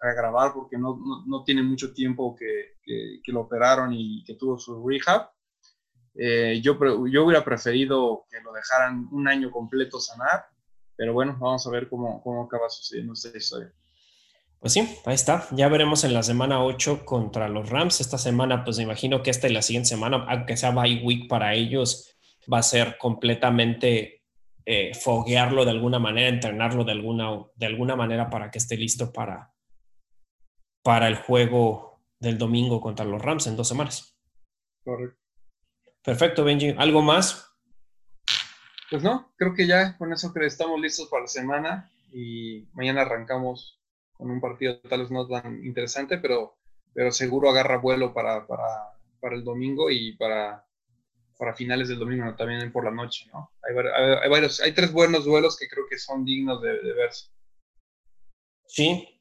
reagravar 0.00 0.54
porque 0.54 0.78
no, 0.78 0.98
no, 1.26 1.44
tiene 1.44 1.62
mucho 1.62 1.92
tiempo 1.92 2.34
que, 2.34 2.76
que, 2.82 3.32
lo 3.32 3.42
operaron 3.42 3.92
y 3.92 4.24
que 4.24 4.34
tuvo 4.34 4.58
su 4.58 4.86
rehab. 4.86 5.30
Eh, 6.14 6.60
yo, 6.62 6.78
yo 7.06 7.24
hubiera 7.24 7.44
preferido 7.44 8.24
que 8.30 8.40
lo 8.40 8.52
dejaran 8.52 9.06
un 9.12 9.28
año 9.28 9.50
completo 9.50 10.00
sanar, 10.00 10.46
pero 10.96 11.12
bueno, 11.12 11.36
vamos 11.38 11.66
a 11.66 11.70
ver 11.70 11.90
cómo, 11.90 12.22
cómo 12.22 12.44
acaba 12.44 12.70
sucediendo 12.70 13.12
esta 13.12 13.36
historia. 13.36 13.70
Pues 14.58 14.72
sí, 14.72 14.98
ahí 15.04 15.14
está. 15.14 15.46
Ya 15.52 15.68
veremos 15.68 16.04
en 16.04 16.14
la 16.14 16.22
semana 16.22 16.64
8 16.64 17.04
contra 17.04 17.50
los 17.50 17.68
Rams. 17.68 18.00
Esta 18.00 18.16
semana, 18.16 18.64
pues 18.64 18.78
me 18.78 18.84
imagino 18.84 19.22
que 19.22 19.30
esta 19.30 19.46
y 19.46 19.52
la 19.52 19.60
siguiente 19.60 19.90
semana, 19.90 20.24
aunque 20.26 20.56
sea 20.56 20.70
bye 20.70 21.02
week 21.04 21.28
para 21.28 21.54
ellos, 21.54 22.16
va 22.50 22.58
a 22.58 22.62
ser 22.62 22.96
completamente 22.96 24.24
eh, 24.68 24.92
foguearlo 24.94 25.64
de 25.64 25.70
alguna 25.70 26.00
manera, 26.00 26.28
entrenarlo 26.28 26.82
de 26.82 26.90
alguna, 26.90 27.30
de 27.54 27.66
alguna 27.66 27.94
manera 27.94 28.28
para 28.28 28.50
que 28.50 28.58
esté 28.58 28.76
listo 28.76 29.12
para, 29.12 29.54
para 30.82 31.06
el 31.06 31.14
juego 31.14 32.02
del 32.18 32.36
domingo 32.36 32.80
contra 32.80 33.04
los 33.06 33.22
Rams 33.22 33.46
en 33.46 33.56
dos 33.56 33.68
semanas. 33.68 34.18
Correcto. 34.84 35.20
Perfecto, 36.02 36.44
Benji. 36.44 36.74
¿Algo 36.78 37.00
más? 37.00 37.48
Pues 38.90 39.04
no, 39.04 39.32
creo 39.36 39.54
que 39.54 39.68
ya 39.68 39.96
con 39.96 40.12
eso 40.12 40.32
que 40.32 40.44
estamos 40.44 40.80
listos 40.80 41.08
para 41.08 41.22
la 41.22 41.28
semana 41.28 41.90
y 42.12 42.68
mañana 42.72 43.02
arrancamos 43.02 43.80
con 44.14 44.30
un 44.30 44.40
partido 44.40 44.80
tal 44.80 45.00
vez 45.00 45.10
no 45.12 45.28
tan 45.28 45.64
interesante, 45.64 46.18
pero, 46.18 46.56
pero 46.92 47.12
seguro 47.12 47.50
agarra 47.50 47.78
vuelo 47.78 48.12
para, 48.12 48.46
para, 48.48 48.64
para 49.20 49.36
el 49.36 49.44
domingo 49.44 49.90
y 49.90 50.16
para, 50.16 50.66
para 51.38 51.54
finales 51.54 51.88
del 51.88 51.98
domingo, 51.98 52.34
también 52.34 52.72
por 52.72 52.84
la 52.84 52.90
noche, 52.90 53.26
¿no? 53.32 53.52
Hay, 53.62 53.74
hay, 54.22 54.30
varios, 54.30 54.60
hay 54.60 54.72
tres 54.72 54.92
buenos 54.92 55.24
duelos 55.24 55.56
que 55.56 55.68
creo 55.68 55.86
que 55.88 55.98
son 55.98 56.24
dignos 56.24 56.62
de, 56.62 56.80
de 56.80 56.92
verse. 56.94 57.28
Sí, 58.66 59.16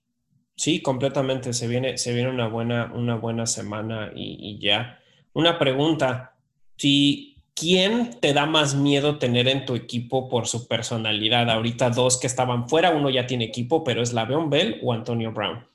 Sí, 0.55 0.81
completamente. 0.81 1.53
Se 1.53 1.67
viene, 1.67 1.97
se 1.97 2.13
viene 2.13 2.29
una, 2.29 2.47
buena, 2.47 2.91
una 2.93 3.15
buena 3.15 3.45
semana 3.45 4.11
y, 4.15 4.57
ya. 4.59 4.99
Una 5.33 5.59
pregunta. 5.59 6.37
Si, 6.77 7.43
¿Quién 7.53 8.19
te 8.19 8.33
da 8.33 8.45
más 8.45 8.75
miedo 8.75 9.17
tener 9.17 9.47
en 9.47 9.65
tu 9.65 9.75
equipo 9.75 10.29
por 10.29 10.47
su 10.47 10.67
personalidad? 10.67 11.49
Ahorita 11.49 11.89
dos 11.89 12.19
que 12.19 12.27
estaban 12.27 12.67
fuera, 12.67 12.91
uno 12.91 13.09
ya 13.09 13.27
tiene 13.27 13.45
equipo, 13.45 13.83
pero 13.83 14.01
es 14.01 14.13
Laveon 14.13 14.49
Bell 14.49 14.79
o 14.83 14.93
Antonio 14.93 15.31
Brown. 15.31 15.65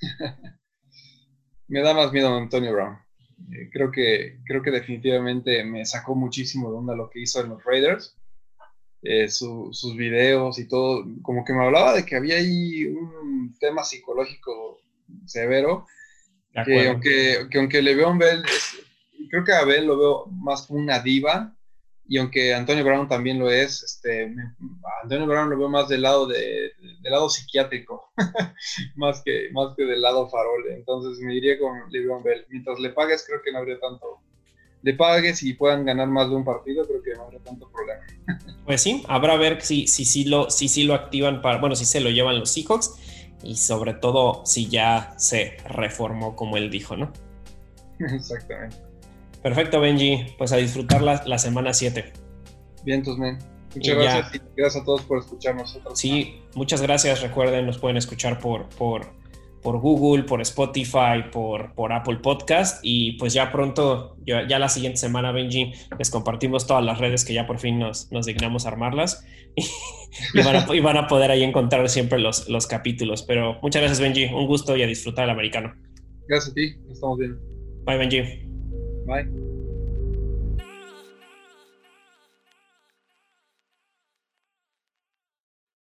me 1.68 1.80
da 1.80 1.94
más 1.94 2.12
miedo 2.12 2.34
Antonio 2.34 2.72
Brown. 2.72 2.98
Eh, 3.52 3.68
creo, 3.72 3.90
que, 3.90 4.38
creo 4.44 4.62
que 4.62 4.70
definitivamente 4.70 5.64
me 5.64 5.84
sacó 5.84 6.14
muchísimo 6.14 6.70
de 6.70 6.78
onda 6.78 6.94
lo 6.94 7.10
que 7.10 7.20
hizo 7.20 7.40
en 7.40 7.50
los 7.50 7.64
Raiders. 7.64 8.16
Eh, 9.02 9.28
sus 9.28 9.96
videos 9.96 10.58
y 10.58 10.68
todo, 10.68 11.06
como 11.22 11.42
que 11.42 11.54
me 11.54 11.64
hablaba 11.64 11.94
de 11.94 12.04
que 12.04 12.16
había 12.16 12.36
ahí 12.36 12.84
un 12.84 13.56
tema 13.58 13.82
psicológico 13.82 14.78
severo, 15.24 15.86
que 16.66 16.86
aunque, 16.86 17.46
que 17.50 17.58
aunque 17.58 17.80
le 17.80 17.94
veo 17.94 18.08
a 18.08 18.18
Bell, 18.18 18.42
creo 19.30 19.42
que 19.42 19.52
a 19.52 19.64
Bell 19.64 19.86
lo 19.86 19.98
veo 19.98 20.26
más 20.26 20.66
como 20.66 20.80
una 20.80 20.98
diva, 20.98 21.56
y 22.10 22.18
aunque 22.18 22.52
Antonio 22.52 22.82
Brown 22.82 23.06
también 23.06 23.38
lo 23.38 23.48
es, 23.48 23.84
este, 23.84 24.34
Antonio 25.04 25.28
Brown 25.28 25.48
lo 25.48 25.56
veo 25.56 25.68
más 25.68 25.88
del 25.88 26.02
lado, 26.02 26.26
de, 26.26 26.72
del 27.02 27.12
lado 27.12 27.30
psiquiátrico, 27.30 28.10
más, 28.96 29.22
que, 29.24 29.48
más 29.52 29.76
que 29.76 29.84
del 29.84 30.02
lado 30.02 30.28
farol, 30.28 30.72
entonces 30.72 31.20
me 31.20 31.34
diría 31.34 31.56
con 31.60 31.88
Le'Veon 31.88 32.24
Bell, 32.24 32.44
mientras 32.48 32.80
le 32.80 32.90
pagues 32.90 33.24
creo 33.24 33.40
que 33.44 33.52
no 33.52 33.58
habría 33.58 33.78
tanto, 33.78 34.18
le 34.82 34.94
pagues 34.94 35.44
y 35.44 35.54
puedan 35.54 35.84
ganar 35.84 36.08
más 36.08 36.28
de 36.28 36.34
un 36.34 36.44
partido, 36.44 36.84
creo 36.84 37.00
que 37.00 37.14
no 37.14 37.22
habrá 37.22 37.38
tanto 37.38 37.70
problema. 37.70 38.02
Pues 38.66 38.82
sí, 38.82 39.04
habrá 39.06 39.34
a 39.34 39.36
ver 39.36 39.62
si, 39.62 39.86
si, 39.86 40.04
si, 40.04 40.24
lo, 40.24 40.50
si, 40.50 40.68
si 40.68 40.82
lo 40.82 40.94
activan 40.94 41.40
para, 41.40 41.58
bueno, 41.58 41.76
si 41.76 41.84
se 41.84 42.00
lo 42.00 42.10
llevan 42.10 42.40
los 42.40 42.50
Seahawks 42.50 43.36
y 43.44 43.54
sobre 43.54 43.94
todo 43.94 44.44
si 44.44 44.68
ya 44.68 45.14
se 45.16 45.58
reformó 45.64 46.34
como 46.34 46.56
él 46.56 46.70
dijo, 46.70 46.96
¿no? 46.96 47.12
Exactamente. 48.00 48.89
Perfecto, 49.42 49.80
Benji. 49.80 50.26
Pues 50.38 50.52
a 50.52 50.56
disfrutar 50.56 51.02
la, 51.02 51.22
la 51.26 51.38
semana 51.38 51.72
7. 51.72 52.12
Bien, 52.84 53.02
men. 53.18 53.38
Muchas 53.74 53.96
gracias 53.96 54.34
y 54.34 54.40
gracias 54.56 54.82
a 54.82 54.84
todos 54.84 55.02
por 55.02 55.18
escucharnos. 55.18 55.78
Sí, 55.94 56.42
muchas 56.54 56.82
gracias. 56.82 57.22
Recuerden, 57.22 57.66
nos 57.66 57.78
pueden 57.78 57.96
escuchar 57.96 58.40
por, 58.40 58.68
por 58.70 59.20
por 59.62 59.78
Google, 59.78 60.24
por 60.24 60.40
Spotify, 60.40 61.24
por, 61.30 61.74
por 61.74 61.92
Apple 61.92 62.16
Podcast 62.16 62.80
y 62.82 63.12
pues 63.12 63.32
ya 63.32 63.52
pronto, 63.52 64.16
ya, 64.24 64.58
la 64.58 64.68
siguiente 64.68 64.98
semana, 64.98 65.32
Benji, 65.32 65.72
les 65.98 66.10
compartimos 66.10 66.66
todas 66.66 66.84
las 66.84 66.98
redes 66.98 67.24
que 67.24 67.34
ya 67.34 67.46
por 67.46 67.58
fin 67.58 67.78
nos, 67.78 68.10
nos 68.10 68.26
dignamos 68.26 68.66
armarlas 68.66 69.24
y, 70.34 70.80
van 70.80 70.96
a, 70.96 71.06
poder 71.06 71.30
ahí 71.30 71.42
encontrar 71.42 71.88
siempre 71.88 72.18
los, 72.18 72.48
los 72.48 72.66
capítulos. 72.66 73.22
Pero 73.22 73.58
muchas 73.62 73.82
gracias, 73.82 74.00
Benji, 74.00 74.26
un 74.26 74.46
gusto 74.46 74.76
y 74.76 74.82
a 74.82 74.86
disfrutar 74.86 75.24
el 75.24 75.30
americano. 75.30 75.74
Gracias 76.26 76.52
a 76.52 76.54
ti, 76.54 76.76
estamos 76.90 77.18
bien. 77.18 77.38
Bye, 77.84 77.98
Benji. 77.98 78.49
Bye. 79.10 79.49